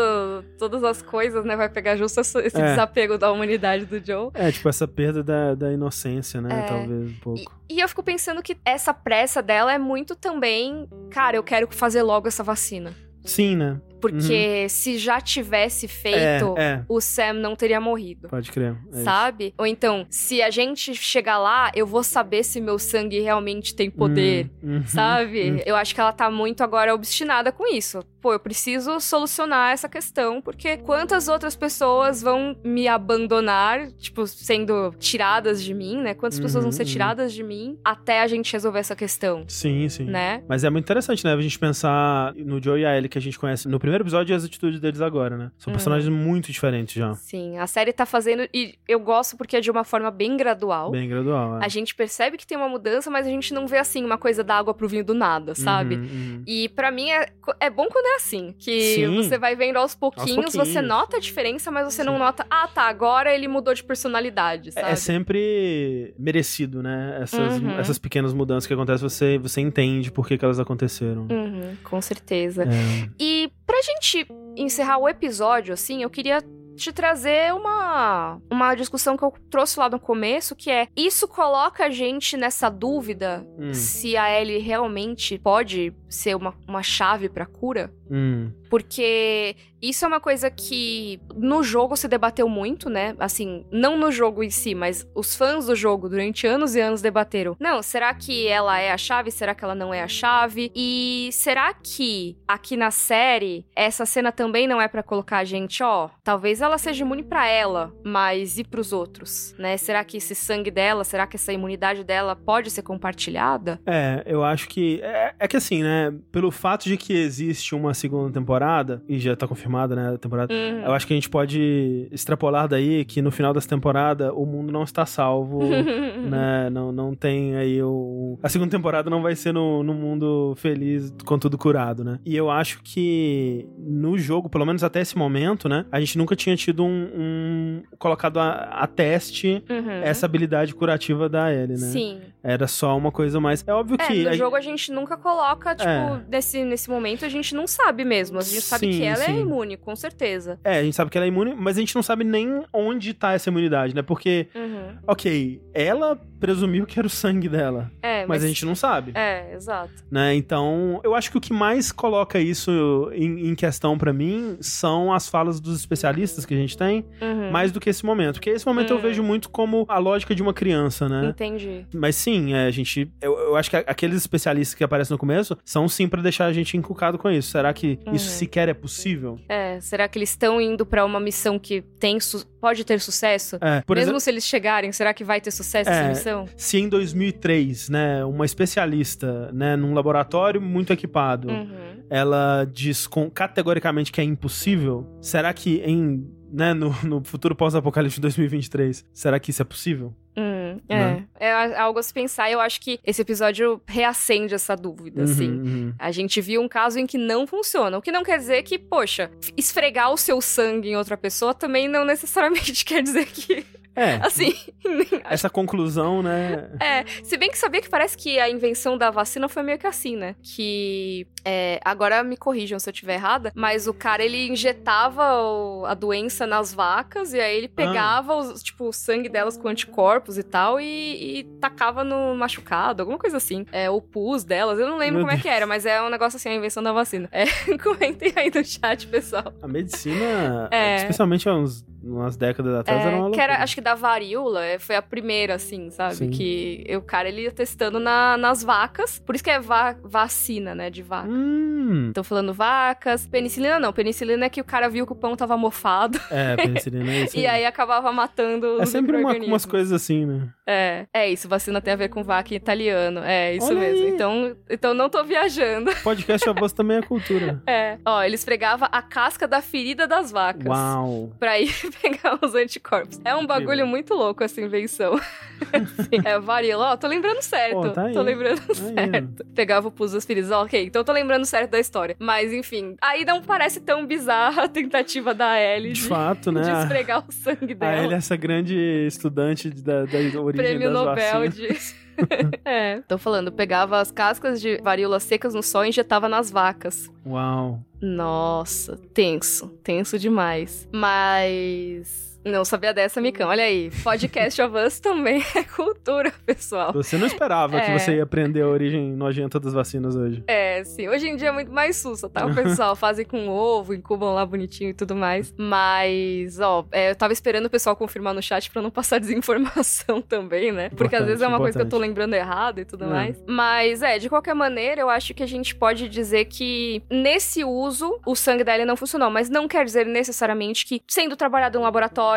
todas 0.58 0.84
as 0.84 1.02
coisas, 1.02 1.44
né, 1.46 1.56
vai 1.56 1.70
pegar 1.70 1.96
justo 1.96 2.20
esse 2.20 2.38
É. 2.40 2.50
desapego 2.50 3.18
da 3.18 3.32
humanidade 3.32 3.86
do 3.86 4.04
Joe. 4.04 4.30
É, 4.34 4.52
tipo, 4.52 4.68
essa 4.70 4.88
perda 4.88 5.24
da, 5.24 5.56
da 5.56 5.72
inocência, 5.72 6.42
né? 6.42 6.60
É. 6.60 6.64
Talvez 6.64 6.90
um 6.92 7.08
E, 7.08 7.14
pouco. 7.22 7.60
e 7.70 7.80
eu 7.80 7.88
fico 7.88 8.04
pensando 8.04 8.42
que 8.42 8.58
essa 8.66 8.94
pressa 8.94 9.42
dela 9.42 9.74
é 9.74 9.78
muito 9.78 10.16
também, 10.16 10.88
cara, 11.12 11.38
eu 11.38 11.44
quero 11.44 11.68
fazer 11.72 12.02
logo 12.02 12.28
essa 12.28 12.44
vacina. 12.44 12.94
Sim, 13.26 13.56
né? 13.56 13.80
Porque 14.12 14.68
se 14.70 14.98
já 14.98 15.22
tivesse 15.22 15.88
feito, 15.88 16.56
É, 16.58 16.64
é. 16.64 16.86
o 16.90 17.00
Sam 17.00 17.34
não 17.34 17.56
teria 17.56 17.80
morrido. 17.80 18.28
Pode 18.30 18.52
crer. 18.52 18.76
É 18.92 18.96
isso. 18.96 19.04
sabe? 19.04 19.54
Ou 19.58 19.66
então, 19.66 20.06
se 20.10 20.42
a 20.42 20.50
gente 20.50 20.94
chegar 20.96 21.38
lá, 21.38 21.72
eu 21.74 21.86
vou 21.88 22.04
saber 22.04 22.44
se 22.44 22.60
meu 22.60 22.78
sangue 22.78 23.20
realmente 23.22 23.74
tem 23.76 23.90
poder. 23.90 24.50
Hum, 24.64 24.76
uhum, 24.78 24.88
Sabe? 24.88 25.52
uhum. 25.52 25.60
Eu 25.66 25.76
acho 25.76 25.96
que 25.96 26.02
ela 26.02 26.12
tá 26.12 26.30
muito 26.30 26.64
agora 26.64 26.94
obstinada 26.94 27.52
com 27.52 27.66
isso. 27.74 28.04
Pô, 28.24 28.32
eu 28.32 28.40
preciso 28.40 29.02
solucionar 29.02 29.74
essa 29.74 29.90
questão, 29.90 30.42
porque 30.42 30.78
quantas 30.78 31.28
outras 31.28 31.58
pessoas 31.58 32.22
vão 32.22 32.56
me 32.64 32.88
abandonar, 32.88 33.92
tipo, 34.00 34.26
sendo 34.26 34.94
tiradas 34.98 35.62
de 35.62 35.74
mim, 35.74 35.98
né? 36.02 36.14
Quantas 36.14 36.40
pessoas 36.40 36.64
vão 36.64 36.72
ser 36.72 36.84
Uhum, 36.84 36.88
uhum. 36.88 36.92
tiradas 36.94 37.34
de 37.34 37.44
mim 37.44 37.78
até 37.84 38.22
a 38.22 38.28
gente 38.28 38.52
resolver 38.54 38.80
essa 38.80 38.96
questão, 38.96 39.44
Sim, 39.48 39.90
sim. 39.90 40.06
né? 40.06 40.42
Mas 40.48 40.64
é 40.64 40.70
muito 40.70 40.86
interessante, 40.86 41.24
né? 41.26 41.34
A 41.34 41.42
gente 41.42 41.60
pensar 41.60 42.34
no 42.36 42.64
Joe 42.64 42.80
e 42.80 42.86
a 42.86 42.96
Ellie 42.96 43.10
que 43.10 43.18
a 43.18 43.22
gente 43.22 43.38
conhece 43.38 43.68
no 43.68 43.78
primeiro 43.80 44.04
episódio 44.04 44.34
e 44.34 44.36
as 44.36 44.46
atitudes 44.46 44.80
deles 44.80 45.02
agora, 45.02 45.36
né? 45.38 45.52
São 45.58 45.72
Uhum. 45.72 45.76
personagens 45.76 46.08
muito 46.10 46.52
diferentes 46.52 46.96
já. 46.96 47.14
Sim, 47.16 47.58
a 47.58 47.68
série 47.68 47.92
tá 47.92 48.06
fazendo. 48.06 48.48
E 48.54 48.76
eu 48.88 49.00
gosto 49.02 49.36
porque 49.36 49.58
é 49.58 49.60
de 49.62 49.70
uma 49.70 49.84
forma 49.84 50.10
bem 50.10 50.38
gradual. 50.38 50.92
Bem 50.92 51.10
gradual. 51.10 51.62
é. 51.62 51.66
A 51.66 51.68
gente 51.68 51.94
percebe 51.94 52.38
que 52.38 52.48
tem 52.48 52.58
uma 52.58 52.70
mudança, 52.70 53.10
mas 53.12 53.28
a 53.28 53.30
gente 53.30 53.54
não 53.54 53.68
vê 53.68 53.78
assim 53.80 54.04
uma 54.06 54.18
coisa 54.18 54.44
da 54.46 54.56
água 54.58 54.74
pro 54.74 54.88
vinho 54.88 55.04
do 55.04 55.14
nada, 55.14 55.54
sabe? 55.56 55.96
Uhum, 55.96 56.02
uhum. 56.04 56.44
E 56.48 56.70
pra 56.70 56.90
mim 56.90 57.10
é, 57.10 57.26
é 57.60 57.70
bom 57.70 57.88
quando 57.92 58.06
é 58.06 58.13
assim, 58.16 58.54
que 58.58 58.96
Sim. 58.96 59.16
você 59.16 59.38
vai 59.38 59.56
vendo 59.56 59.78
aos 59.78 59.96
pouquinhos, 59.96 60.54
você 60.54 60.58
pouquinhos. 60.58 60.88
nota 60.88 61.18
a 61.18 61.20
diferença, 61.20 61.70
mas 61.72 61.86
você 61.94 62.02
Sim. 62.02 62.08
não 62.08 62.18
nota, 62.20 62.46
ah, 62.50 62.68
tá, 62.68 62.84
agora 62.84 63.34
ele 63.34 63.48
mudou 63.48 63.74
de 63.74 63.84
personalidade, 63.84 64.72
sabe? 64.72 64.88
É, 64.88 64.92
é 64.92 64.96
sempre 64.96 66.14
merecido, 66.18 66.82
né? 66.84 67.20
Essas, 67.22 67.60
Uhum. 67.62 67.80
essas 67.80 67.98
pequenas 67.98 68.34
mudanças 68.34 68.68
que 68.68 68.74
acontecem, 68.74 69.08
você, 69.10 69.38
você 69.38 69.62
entende 69.62 70.12
por 70.12 70.28
que, 70.28 70.38
que 70.38 70.46
elas 70.46 70.60
aconteceram. 70.60 71.28
Uhum, 71.30 71.76
com 71.84 72.02
certeza. 72.02 72.64
É. 72.64 73.10
E 73.20 73.52
pra 73.66 73.78
gente 73.82 74.28
encerrar 74.56 74.98
o 75.00 75.08
episódio, 75.10 75.74
assim, 75.74 76.04
eu 76.04 76.10
queria 76.10 76.42
te 76.76 76.92
trazer 76.92 77.54
uma, 77.54 78.40
uma 78.50 78.76
discussão 78.76 79.16
que 79.18 79.24
eu 79.24 79.34
trouxe 79.50 79.80
lá 79.80 79.90
no 79.90 80.00
começo, 80.00 80.56
que 80.56 80.70
é 80.72 80.88
isso 80.96 81.28
coloca 81.28 81.86
a 81.86 81.90
gente 81.90 82.36
nessa 82.38 82.70
dúvida 82.70 83.46
Hum. 83.58 83.74
se 83.74 84.18
a 84.18 84.30
Ellie 84.40 84.60
realmente 84.60 85.38
pode 85.38 85.94
ser 86.10 86.36
uma, 86.36 86.54
uma 86.68 86.82
chave 86.84 87.30
pra 87.30 87.46
cura. 87.46 87.94
Hum. 88.10 88.52
Porque 88.74 89.56
isso 89.84 90.06
é 90.06 90.08
uma 90.08 90.20
coisa 90.22 90.50
que 90.50 91.20
no 91.36 91.62
jogo 91.62 91.98
se 91.98 92.08
debateu 92.08 92.48
muito, 92.48 92.90
né? 92.90 93.14
Assim, 93.20 93.66
não 93.70 93.98
no 93.98 94.12
jogo 94.12 94.42
em 94.42 94.50
si, 94.50 94.74
mas 94.74 95.06
os 95.14 95.36
fãs 95.36 95.66
do 95.66 95.76
jogo 95.76 96.08
durante 96.08 96.48
anos 96.48 96.74
e 96.74 96.80
anos 96.80 97.02
debateram. 97.02 97.56
Não, 97.60 97.84
será 97.84 98.14
que 98.14 98.48
ela 98.48 98.80
é 98.80 98.94
a 98.94 98.98
chave? 98.98 99.30
Será 99.30 99.54
que 99.54 99.62
ela 99.62 99.76
não 99.76 99.94
é 99.94 100.02
a 100.02 100.08
chave? 100.08 100.72
E 100.74 101.30
será 101.34 101.74
que 101.74 102.38
aqui 102.48 102.78
na 102.78 102.92
série 102.92 103.66
essa 103.76 104.06
cena 104.06 104.32
também 104.32 104.68
não 104.68 104.82
é 104.82 104.88
pra 104.88 105.04
colocar 105.04 105.40
a 105.40 105.44
gente, 105.44 105.84
ó, 105.84 106.10
talvez 106.24 106.62
ela 106.62 106.78
seja 106.78 107.04
imune 107.04 107.22
pra 107.22 107.46
ela, 107.46 107.94
mas 108.06 108.58
e 108.58 108.64
pros 108.64 108.94
outros, 108.94 109.54
né? 109.60 109.76
Será 109.76 110.04
que 110.06 110.16
esse 110.16 110.34
sangue 110.34 110.72
dela, 110.72 111.04
será 111.04 111.28
que 111.28 111.36
essa 111.36 111.52
imunidade 111.52 112.06
dela 112.06 112.38
pode 112.38 112.72
ser 112.72 112.82
compartilhada? 112.82 113.82
É, 113.86 114.24
eu 114.26 114.44
acho 114.44 114.70
que. 114.70 115.02
É, 115.04 115.36
é 115.40 115.48
que 115.48 115.58
assim, 115.58 115.84
né? 115.84 116.14
Pelo 116.32 116.50
fato 116.52 116.86
de 116.86 116.96
que 116.96 117.14
existe 117.14 117.76
uma 117.76 117.94
segunda 117.94 118.32
temporada, 118.32 118.63
e 119.08 119.20
já 119.20 119.36
tá 119.36 119.48
confirmada, 119.48 119.96
né? 119.96 120.14
A 120.14 120.18
temporada. 120.18 120.54
Uhum. 120.54 120.82
Eu 120.86 120.92
acho 120.94 121.06
que 121.08 121.14
a 121.14 121.16
gente 121.16 121.30
pode 121.30 122.08
extrapolar 122.12 122.68
daí 122.68 123.04
que 123.06 123.22
no 123.22 123.32
final 123.32 123.54
dessa 123.54 123.68
temporada 123.68 124.34
o 124.34 124.46
mundo 124.46 124.72
não 124.72 124.84
está 124.84 125.06
salvo, 125.06 125.60
né? 126.30 126.70
Não, 126.70 126.92
não 126.92 127.14
tem 127.16 127.56
aí 127.56 127.82
o. 127.82 128.38
A 128.42 128.50
segunda 128.50 128.72
temporada 128.72 129.10
não 129.10 129.22
vai 129.22 129.36
ser 129.36 129.52
no, 129.54 129.84
no 129.84 129.94
mundo 129.94 130.54
feliz 130.58 131.14
com 131.26 131.38
tudo 131.38 131.58
curado, 131.58 132.04
né? 132.04 132.20
E 132.26 132.36
eu 132.36 132.50
acho 132.50 132.82
que 132.84 133.68
no 133.78 134.18
jogo, 134.18 134.50
pelo 134.50 134.66
menos 134.66 134.84
até 134.84 135.02
esse 135.02 135.18
momento, 135.18 135.68
né? 135.68 135.86
A 135.92 136.00
gente 136.00 136.18
nunca 136.18 136.36
tinha 136.36 136.56
tido 136.56 136.84
um. 136.84 137.10
um- 137.16 137.84
colocado 137.98 138.38
a, 138.40 138.52
a 138.82 138.88
teste 138.88 139.64
Uhum. 139.70 139.90
essa 140.04 140.26
habilidade 140.26 140.74
curativa 140.76 141.28
da 141.30 141.52
Ellie, 141.54 141.70
né? 141.80 141.88
Sim. 141.88 142.20
Era 142.44 142.68
só 142.68 142.98
uma 142.98 143.12
coisa 143.12 143.40
mais. 143.40 143.64
É 143.68 143.74
óbvio 143.74 143.98
É, 144.00 144.06
que. 144.08 144.24
no 144.24 144.30
a- 144.30 144.34
jogo 144.34 144.56
a 144.56 144.62
gente 144.62 144.92
nunca 144.92 145.16
coloca, 145.18 145.74
tipo, 145.76 145.90
É. 145.90 146.22
nesse, 146.30 146.64
nesse 146.66 146.90
momento 146.90 147.24
a 147.26 147.30
gente 147.30 147.56
não 147.56 147.66
sabe 147.66 148.04
mesmo. 148.04 148.38
A 148.38 148.42
gente 148.54 148.64
sabe 148.66 148.92
Sim, 148.94 149.00
que 149.00 149.04
ela 149.06 149.24
sim. 149.26 149.32
é 149.32 149.42
imune, 149.42 149.78
com 149.78 149.96
certeza. 149.96 150.60
É, 150.64 150.80
a 150.80 150.84
gente 150.84 150.96
sabe 150.96 151.10
que 151.12 151.18
ela 151.18 151.26
é 151.26 151.30
imune, 151.30 151.54
mas 151.58 151.78
a 151.78 151.80
gente 151.80 151.96
não 151.96 152.04
sabe 152.04 152.24
nem 152.24 152.64
onde 152.74 153.14
tá 153.14 153.34
essa 153.34 153.50
imunidade, 153.50 153.94
né? 153.96 154.02
Porque, 154.02 154.48
Uhum. 154.56 154.98
ok, 155.08 155.62
ela 155.74 156.20
presumiu 156.40 156.86
que 156.86 157.00
era 157.00 157.08
o 157.08 157.10
sangue 157.10 157.48
dela, 157.48 157.90
É, 158.02 158.20
mas, 158.22 158.28
mas, 158.28 158.44
a 158.44 158.48
gente 158.48 158.66
não 158.66 158.76
sabe, 158.76 159.14
É, 159.16 159.54
exato. 159.56 159.92
né? 160.12 160.36
Então, 160.36 161.00
eu 161.04 161.16
acho 161.16 161.32
que 161.32 161.38
o 161.38 161.42
que 161.42 161.54
mais 161.54 161.90
coloca 161.92 162.38
isso 162.38 163.10
em, 163.14 163.48
em 163.50 163.56
questão 163.56 163.98
pra 163.98 164.12
mim 164.12 164.58
são 164.60 165.14
as 165.14 165.30
falas 165.30 165.62
dos 165.62 165.80
especialistas 165.80 166.46
que 166.46 166.54
a 166.54 166.58
gente 166.58 166.78
tem, 166.78 167.06
Uhum. 167.22 167.50
mais 167.52 167.72
do 167.72 167.80
que 167.80 167.90
esse 167.90 168.06
momento. 168.06 168.36
Porque 168.36 168.50
esse 168.50 168.66
momento 168.66 168.92
eu 168.92 168.98
Hum. 168.98 169.02
vejo 169.02 169.24
muito 169.24 169.50
como 169.50 169.86
a 169.88 169.98
lógica 169.98 170.36
de 170.36 170.42
uma 170.42 170.54
criança, 170.54 171.08
né? 171.08 171.28
Entendi. 171.30 171.86
Mas 171.94 172.16
sim, 172.18 172.54
é, 172.54 172.66
a 172.66 172.72
gente. 172.72 173.10
Eu, 173.22 173.38
eu 173.38 173.56
acho 173.56 173.70
que 173.70 173.78
aqueles 173.78 174.18
especialistas 174.18 174.76
que 174.76 174.84
aparecem 174.84 175.14
no 175.14 175.18
começo 175.18 175.58
são 175.64 175.88
sim 175.88 176.08
pra 176.10 176.22
deixar 176.22 176.46
a 176.48 176.54
gente 176.54 176.76
encucado 176.76 177.18
com 177.18 177.30
isso. 177.30 177.52
Será 177.52 177.72
que 177.74 177.98
isso 178.12 178.28
Uhum. 178.28 178.34
Sequer 178.44 178.70
é 178.70 178.74
possível? 178.74 179.40
É, 179.50 179.80
será 179.80 180.08
que 180.08 180.18
eles 180.18 180.30
estão 180.30 180.60
indo 180.62 180.86
pra 180.86 181.06
uma 181.06 181.20
missão 181.20 181.58
que 181.58 181.82
tem 182.00 182.18
pode 182.60 182.84
ter 182.84 183.00
sucesso? 183.00 183.56
É, 183.62 183.84
Mesmo 183.88 183.98
exemplo. 184.02 184.20
se 184.20 184.30
eles 184.30 184.46
chegarem, 184.46 184.92
será 184.92 185.14
que 185.14 185.24
vai 185.24 185.40
ter 185.42 185.52
sucesso 185.52 185.90
essa 185.90 186.00
É. 186.02 186.10
missão? 186.10 186.46
se 186.56 186.78
em 186.78 186.88
2003, 186.90 187.90
né, 187.90 188.24
uma 188.26 188.46
especialista, 188.46 189.52
né, 189.54 189.76
num 189.76 189.94
laboratório 189.94 190.62
muito 190.62 190.92
equipado, 190.94 191.50
Uhum. 191.50 192.04
ela 192.10 192.66
diz 192.66 193.08
com- 193.08 193.30
categoricamente 193.30 194.12
que 194.12 194.20
é 194.22 194.24
impossível, 194.24 195.08
será 195.22 195.54
que 195.54 195.82
em, 195.86 196.28
né, 196.54 196.74
no, 196.74 196.96
no 197.04 197.24
futuro 197.24 197.56
pós-apocalipse 197.56 198.18
de 198.18 198.22
2023, 198.22 199.04
será 199.12 199.40
que 199.40 199.50
isso 199.50 199.62
é 199.62 199.66
possível? 199.66 200.14
Hum, 200.38 200.80
é. 200.88 200.96
Né? 200.96 201.28
é 201.40 201.52
algo 201.80 202.00
a 202.00 202.04
se 202.04 202.14
pensar. 202.14 202.52
Eu 202.52 202.60
acho 202.60 202.80
que 202.80 203.00
esse 203.04 203.22
episódio 203.22 203.82
reacende 203.88 204.54
essa 204.54 204.76
dúvida, 204.76 205.24
assim. 205.24 205.50
Uhum, 205.50 205.64
uhum. 205.64 205.94
A 205.98 206.12
gente 206.12 206.40
viu 206.42 206.62
um 206.62 206.68
caso 206.68 207.00
em 207.00 207.08
que 207.08 207.18
não 207.18 207.46
funciona. 207.48 207.98
O 207.98 208.02
que 208.02 208.12
não 208.12 208.24
quer 208.24 208.38
dizer 208.38 208.64
que, 208.64 208.78
poxa, 208.78 209.32
esfregar 209.58 210.12
o 210.12 210.18
seu 210.18 210.40
sangue 210.42 210.90
em 210.90 210.96
outra 210.96 211.18
pessoa 211.18 211.54
também 211.54 211.88
não 211.88 212.06
necessariamente 212.06 212.86
quer 212.86 213.02
dizer 213.02 213.26
que. 213.26 213.66
É, 213.96 214.16
Assim. 214.16 214.54
essa 215.30 215.50
conclusão, 215.50 216.22
né? 216.24 216.70
é. 216.80 217.06
Se 217.24 217.38
bem 217.38 217.50
que 217.52 217.58
sabia 217.58 217.82
que 217.82 217.90
parece 217.90 218.18
que 218.18 218.40
a 218.40 218.50
invenção 218.50 218.98
da 218.98 219.12
vacina 219.12 219.48
foi 219.48 219.64
meio 219.64 219.78
que 219.78 219.86
assim, 219.88 220.16
né? 220.16 220.36
Que. 220.42 221.28
é, 221.46 221.80
agora 221.84 222.24
me 222.24 222.36
corrijam 222.38 222.80
se 222.80 222.90
eu 222.90 222.92
estiver 222.94 223.16
errada, 223.16 223.52
mas 223.56 223.88
o 223.88 223.94
cara 223.94 224.24
ele 224.24 224.48
injetava 224.48 225.42
o- 225.42 225.86
a 225.86 225.94
doença 225.94 226.48
nas 226.48 226.74
vacas 226.74 227.34
e 227.34 227.40
aí 227.40 227.58
ele 227.58 227.68
pegava 227.68 228.36
os, 228.36 228.64
tipo, 228.64 228.88
o 228.88 228.94
sangue 228.94 229.30
delas 229.30 229.58
com 229.58 229.68
anticorpos 229.68 230.38
e 230.38 230.44
tal 230.44 230.80
e, 230.80 231.40
e 231.40 231.44
tacava 231.60 232.04
no 232.04 232.36
machucado, 232.36 233.02
alguma 233.02 233.18
coisa 233.20 233.38
assim. 233.38 233.66
É, 233.72 233.90
o 233.90 234.02
pus 234.02 234.44
delas, 234.44 234.80
eu 234.80 234.88
não 234.88 234.98
lembro 234.98 235.20
Meu 235.20 235.28
como 235.28 235.38
é 235.38 235.42
que 235.42 235.48
era, 235.50 235.68
mas 235.68 235.86
é 235.86 236.02
um 236.02 236.10
negócio 236.10 236.38
assim, 236.38 236.50
a 236.50 236.56
invenção 236.56 236.82
da 236.82 236.92
vacina. 236.92 237.28
É, 237.32 237.46
comentem 237.84 238.32
aí 238.36 238.50
no 238.54 238.64
chat, 238.64 239.06
pessoal. 239.08 239.54
A 239.62 239.68
medicina, 239.68 240.68
É. 240.72 240.96
especialmente 240.98 241.48
há 241.48 241.54
uns, 241.54 241.86
umas 242.04 242.36
décadas 242.36 242.76
atrás, 242.76 243.06
era 243.06 243.16
uma 243.18 243.30
É, 243.30 243.32
que 243.32 243.40
era, 243.40 243.64
acho 243.64 243.76
que 243.76 243.82
da 243.82 243.96
varíola, 243.96 244.64
é, 244.66 244.78
foi 244.80 244.96
a 244.96 245.02
primeira, 245.02 245.56
assim, 245.56 245.90
sabe? 245.90 246.16
Sim. 246.16 246.30
Que 246.30 246.86
o 246.98 247.02
cara, 247.02 247.28
ele 247.30 247.44
ia 247.44 247.52
testando 247.52 248.00
na- 248.00 248.38
nas 248.38 248.64
vacas. 248.64 249.20
Por 249.20 249.36
isso 249.36 249.44
que 249.44 249.50
é 249.50 249.60
va- 249.60 249.96
vacina, 250.04 250.76
né? 250.76 250.90
De 250.90 251.02
vaca. 251.02 251.28
Hum, 251.30 252.12
Tô 252.14 252.24
falando 252.24 252.54
vacas. 252.54 253.26
Penicilina 253.28 253.80
não. 253.80 253.94
Penicilina 253.94 254.46
é 254.46 254.50
que 254.50 254.62
o 254.62 254.64
cara 254.64 254.90
viu 254.90 255.06
que 255.06 255.14
o 255.14 255.16
pão 255.16 255.36
tava 255.36 255.56
mofado. 255.58 256.20
é, 256.30 256.56
penicilina 256.58 257.12
é 257.12 257.24
isso. 257.24 257.38
E 257.38 257.46
aí 257.48 257.66
acabava 257.66 258.12
matando 258.12 258.80
é 258.80 258.84
os 258.84 258.90
sempre 258.90 259.18
uma, 259.18 259.34
umas 259.38 259.66
coisas 259.66 259.92
assim, 259.92 260.26
né? 260.26 260.50
É, 260.68 261.06
é 261.14 261.30
isso. 261.30 261.48
Vacina 261.48 261.82
tem 261.82 261.94
a 261.94 261.98
ver 261.98 262.10
com 262.10 262.24
vaca 262.24 262.54
em 262.54 262.58
italiano. 262.58 263.22
É, 263.24 263.56
isso 263.56 263.68
Olha 263.68 263.80
mesmo. 263.80 264.06
aí. 264.06 264.10
Então, 264.12 264.56
então 264.70 264.94
não 264.94 265.10
tô 265.10 265.24
viajando. 265.24 265.92
Podcast 266.04 266.48
avós 266.50 266.74
também 266.74 266.98
é 266.98 267.02
cultura. 267.02 267.62
É. 267.68 267.98
Ó, 268.06 268.22
ele 268.24 268.36
esfregava 268.36 268.86
a 268.86 269.02
casca 269.02 269.48
da 269.48 269.62
ferida 269.62 270.08
das 270.08 270.32
vacas. 270.32 270.66
Uau. 270.66 271.32
Pra 271.40 271.60
ir 271.60 271.74
pegar 272.02 272.40
os 272.42 272.56
anticorpos. 272.56 273.20
É 273.24 273.36
um 273.36 273.46
bagulho 273.46 273.86
muito 273.88 274.14
louco 274.14 274.44
essa 274.44 274.60
invenção. 274.62 275.18
Sim, 276.10 276.22
é 276.26 276.40
varíola. 276.40 276.92
Ó, 276.92 276.98
tô 276.98 277.08
lembrando 277.08 277.42
certo. 277.42 277.74
Pô, 277.82 277.90
tá 277.90 278.04
aí. 278.06 278.14
Tô 278.14 278.22
lembrando 278.22 278.62
Aí, 278.70 278.76
certo. 278.76 279.46
Pegava 279.56 279.88
o 279.88 279.92
pus 279.92 280.26
feridas. 280.26 280.52
Ó, 280.52 280.64
ok, 280.64 280.86
então 280.86 281.04
tô 281.04 281.12
lembrando 281.12 281.46
certo 281.46 281.72
da 281.72 281.80
história. 281.80 282.16
Mas, 282.20 282.52
enfim, 282.52 282.96
aí 283.02 283.26
não 283.26 283.42
parece 283.42 283.80
tão 283.80 284.06
bizarra 284.06 284.64
a 284.64 284.68
tentativa 284.68 285.34
da 285.34 285.60
Ellie 285.60 285.94
De 285.94 286.02
de, 286.02 286.08
fato, 286.08 286.52
de 286.52 286.60
né? 286.60 286.82
esfregar 286.82 287.24
o 287.28 287.32
sangue 287.32 287.74
A 287.74 287.76
dela. 287.76 287.98
Ellie 288.04 288.14
é 288.14 288.18
essa 288.18 288.36
grande 288.36 288.76
estudante 289.08 289.70
da, 289.70 290.06
da 290.06 290.18
origem 290.42 290.66
Prêmio 290.66 290.92
das 290.92 290.94
Nobel 290.94 291.16
vacinas. 291.50 291.56
de. 291.56 292.03
é. 292.66 293.02
Tô 293.08 293.18
falando, 293.18 293.52
pegava 293.52 294.00
as 294.00 294.12
cascas 294.12 294.62
de 294.62 294.78
varíola 294.78 295.20
secas 295.20 295.54
no 295.54 295.64
sol 295.64 295.86
e 295.86 295.90
injetava 295.90 296.30
nas 296.30 296.52
vacas. 296.52 297.12
Uau. 297.26 297.80
Nossa, 298.02 298.98
tenso. 299.14 299.68
Tenso 299.84 300.20
demais. 300.20 300.88
Mas. 300.92 302.33
Não 302.46 302.66
sabia 302.66 302.94
dessa, 302.94 303.22
Micão. 303.22 303.50
Olha 303.50 303.64
aí. 303.64 303.90
Podcast 304.04 304.62
of 304.62 304.76
Us 304.76 305.00
também 305.00 305.42
é 305.56 305.64
cultura, 305.64 306.32
pessoal. 306.46 306.92
Você 306.94 307.18
não 307.18 307.26
esperava 307.26 307.80
que 307.80 307.92
É. 307.92 307.98
você 307.98 308.16
ia 308.18 308.24
aprender 308.24 308.62
a 308.62 308.68
origem 308.68 309.14
nojenta 309.14 309.60
das 309.60 309.74
vacinas 309.74 310.16
hoje. 310.16 310.44
É, 310.48 310.84
sim. 310.84 311.08
Hoje 311.08 311.28
em 311.30 311.36
dia 311.38 311.50
é 311.50 311.52
muito 311.52 311.72
mais 311.72 311.96
sussa, 311.96 312.28
tá? 312.30 312.46
O 312.46 312.54
pessoal 312.54 312.96
fazem 312.98 313.26
com 313.26 313.48
ovo, 313.48 313.94
incubam 313.94 314.34
lá 314.34 314.46
bonitinho 314.46 314.90
e 314.90 314.94
tudo 314.94 315.16
mais. 315.16 315.54
Mas, 315.58 316.60
ó, 316.60 316.86
é, 316.92 317.12
eu 317.12 317.16
tava 317.16 317.32
esperando 317.34 317.68
o 317.68 317.70
pessoal 317.70 317.96
confirmar 317.96 318.34
no 318.34 318.42
chat 318.42 318.70
pra 318.70 318.82
não 318.82 318.92
passar 318.92 319.20
desinformação 319.22 320.22
também, 320.22 320.72
né? 320.72 320.90
Porque 320.90 321.16
às 321.16 321.22
Importante, 321.22 321.28
vezes 321.28 321.42
é 321.42 321.48
uma 321.48 321.58
coisa 321.60 321.78
que 321.78 321.82
eu 321.86 321.90
tô 321.90 321.96
importante. 321.98 322.10
lembrando 322.10 322.34
errado 322.34 322.80
e 322.80 322.86
tudo 322.86 323.06
É. 323.06 323.08
mais. 323.08 323.44
Mas, 323.48 324.02
é, 324.02 324.18
de 324.20 324.28
qualquer 324.30 324.54
maneira, 324.54 325.00
eu 325.02 325.10
acho 325.10 325.34
que 325.34 325.44
a 325.44 325.48
gente 325.48 325.76
pode 325.76 326.10
dizer 326.10 326.46
que 326.46 327.02
nesse 327.10 327.64
uso, 327.64 328.20
o 328.26 328.36
sangue 328.36 328.64
da 328.64 328.74
Ellie 328.74 328.86
não 328.86 328.98
funcionou. 328.98 329.30
Mas 329.30 329.50
não 329.50 329.68
quer 329.68 329.86
dizer 329.86 330.06
necessariamente 330.06 330.86
que, 330.86 331.02
sendo 331.08 331.36
trabalhado 331.38 331.78
em 331.78 331.82
um 331.82 331.84
laboratório, 331.84 332.33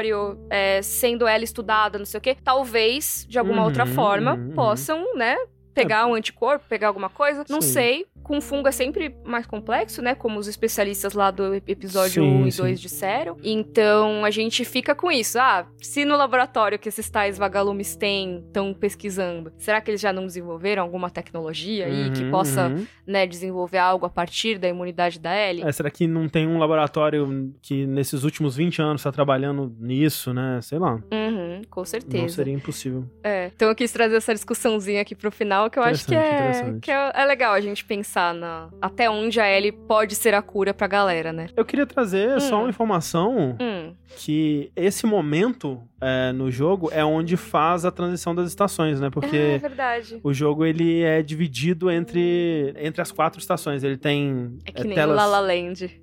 é, 0.51 0.83
sendo 0.83 1.27
ela 1.27 1.45
estudada, 1.45 1.99
não 1.99 2.07
sei 2.07 2.19
o 2.19 2.21
quê, 2.21 2.37
talvez, 2.43 3.27
de 3.29 3.39
alguma 3.39 3.61
Uhum, 3.61 3.65
outra 3.65 3.87
forma, 3.87 4.35
uhum, 4.35 4.49
uhum. 4.49 4.55
possam, 4.55 5.15
né? 5.17 5.37
Pegar 5.83 6.07
um 6.07 6.15
anticorpo, 6.15 6.65
pegar 6.69 6.89
alguma 6.89 7.09
coisa. 7.09 7.45
Não 7.49 7.61
Sim. 7.61 7.73
sei. 7.73 8.07
Com 8.23 8.41
fungo 8.41 8.67
é 8.67 8.73
sempre 8.73 9.15
mais 9.25 9.47
complexo, 9.47 10.03
né? 10.03 10.15
Como 10.15 10.39
os 10.41 10.49
especialistas 10.49 11.13
lá 11.13 11.31
do 11.31 11.55
episódio 11.55 12.25
Sim, 12.25 12.43
1 12.43 12.47
e 12.49 12.53
sim. 12.53 12.63
2 12.63 12.81
disseram. 12.81 13.37
Então 13.45 14.25
a 14.25 14.31
gente 14.31 14.65
fica 14.65 14.97
com 14.97 15.13
isso. 15.13 15.39
Ah, 15.39 15.65
se 15.81 16.05
no 16.05 16.17
laboratório 16.17 16.77
que 16.77 16.89
esses 16.89 17.09
tais 17.09 17.39
vagalumes 17.39 17.95
têm, 17.95 18.43
estão 18.45 18.75
pesquisando, 18.75 19.53
será 19.59 19.81
que 19.81 19.91
eles 19.93 20.01
já 20.01 20.13
não 20.13 20.27
desenvolveram 20.27 20.83
alguma 20.83 21.09
tecnologia 21.09 21.87
aí 21.87 22.11
que 22.11 22.25
Uhum, 22.25 22.31
possa, 22.33 22.67
uhum. 22.69 22.85
né, 23.07 23.27
desenvolver 23.27 23.79
algo 23.79 24.07
a 24.07 24.11
partir 24.11 24.59
da 24.59 24.67
imunidade 24.69 25.21
da 25.21 25.37
Ellie? 25.37 25.63
É, 25.63 25.71
será 25.71 25.89
que 25.91 26.09
não 26.09 26.29
tem 26.29 26.49
um 26.49 26.59
laboratório 26.59 27.55
que 27.63 27.87
nesses 27.87 28.25
últimos 28.25 28.57
20 28.57 28.83
anos 28.83 29.03
tá 29.05 29.13
trabalhando 29.13 29.73
nisso, 29.79 30.33
né? 30.35 30.59
Sei 30.63 30.79
lá. 30.81 30.95
Uhum, 31.13 31.63
com 31.71 31.85
certeza. 31.85 32.23
Não 32.23 32.29
seria 32.29 32.55
impossível. 32.55 33.05
É. 33.23 33.53
Então 33.55 33.69
eu 33.69 33.75
quis 33.77 33.93
trazer 33.93 34.17
essa 34.17 34.35
discussãozinha 34.35 35.03
aqui 35.03 35.15
pro 35.15 35.31
final, 35.31 35.66
que 35.71 35.79
eu 35.79 35.83
acho 35.83 36.07
que, 36.07 36.15
é, 36.15 36.75
que 36.81 36.91
é, 36.91 37.13
é 37.15 37.25
legal 37.25 37.53
a 37.53 37.61
gente 37.61 37.85
pensar 37.85 38.35
na 38.35 38.69
até 38.81 39.09
onde 39.11 39.41
a 39.41 39.51
Ellie 39.51 39.73
pode 39.73 40.15
ser 40.15 40.35
a 40.35 40.43
cura 40.43 40.73
pra 40.75 40.87
galera, 40.87 41.33
né? 41.33 41.47
Eu 41.57 41.65
queria 41.65 41.87
trazer 41.87 42.41
só 42.41 42.57
Hum. 42.57 42.61
uma 42.63 42.69
informação 42.71 43.37
Hum. 43.37 43.57
Hum. 43.61 43.95
que 44.17 44.71
esse 44.77 45.07
momento 45.07 45.83
é, 46.01 46.33
no 46.33 46.51
jogo 46.51 46.89
é 46.93 47.05
onde 47.05 47.37
faz 47.37 47.85
a 47.85 47.91
transição 47.91 48.35
das 48.35 48.49
estações, 48.49 49.01
né? 49.01 49.07
É 49.09 49.11
Porque 49.11 49.59
verdade. 49.61 50.21
o 50.23 50.33
jogo 50.33 50.65
ele 50.65 51.03
é 51.03 51.23
dividido 51.23 51.91
entre, 51.91 52.75
entre 52.79 53.01
as 53.03 53.11
quatro 53.13 53.41
estações. 53.41 53.83
Ele 53.85 53.97
tem 53.97 54.59
É 54.65 54.73
que 54.73 54.83
é, 54.83 54.85
nem 54.85 54.95
telas. 54.95 55.15
o 55.15 55.17
La 55.17 55.27
La 55.27 55.41
Land. 55.41 56.01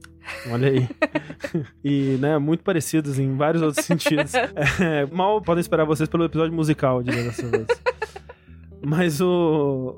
Olha 0.51 0.69
aí. 0.69 0.87
e, 1.83 2.17
né, 2.19 2.37
muito 2.37 2.63
parecidos 2.63 3.19
em 3.19 3.35
vários 3.35 3.61
outros 3.61 3.85
sentidos. 3.85 4.31
É, 4.79 5.05
mal 5.13 5.41
podem 5.41 5.59
esperar 5.61 5.85
vocês 5.85 6.07
pelo 6.09 6.23
episódio 6.25 6.53
musical 6.53 7.03
de 7.03 7.11
of 7.11 7.27
Us. 7.45 7.67
Mas 8.85 9.21
o, 9.21 9.97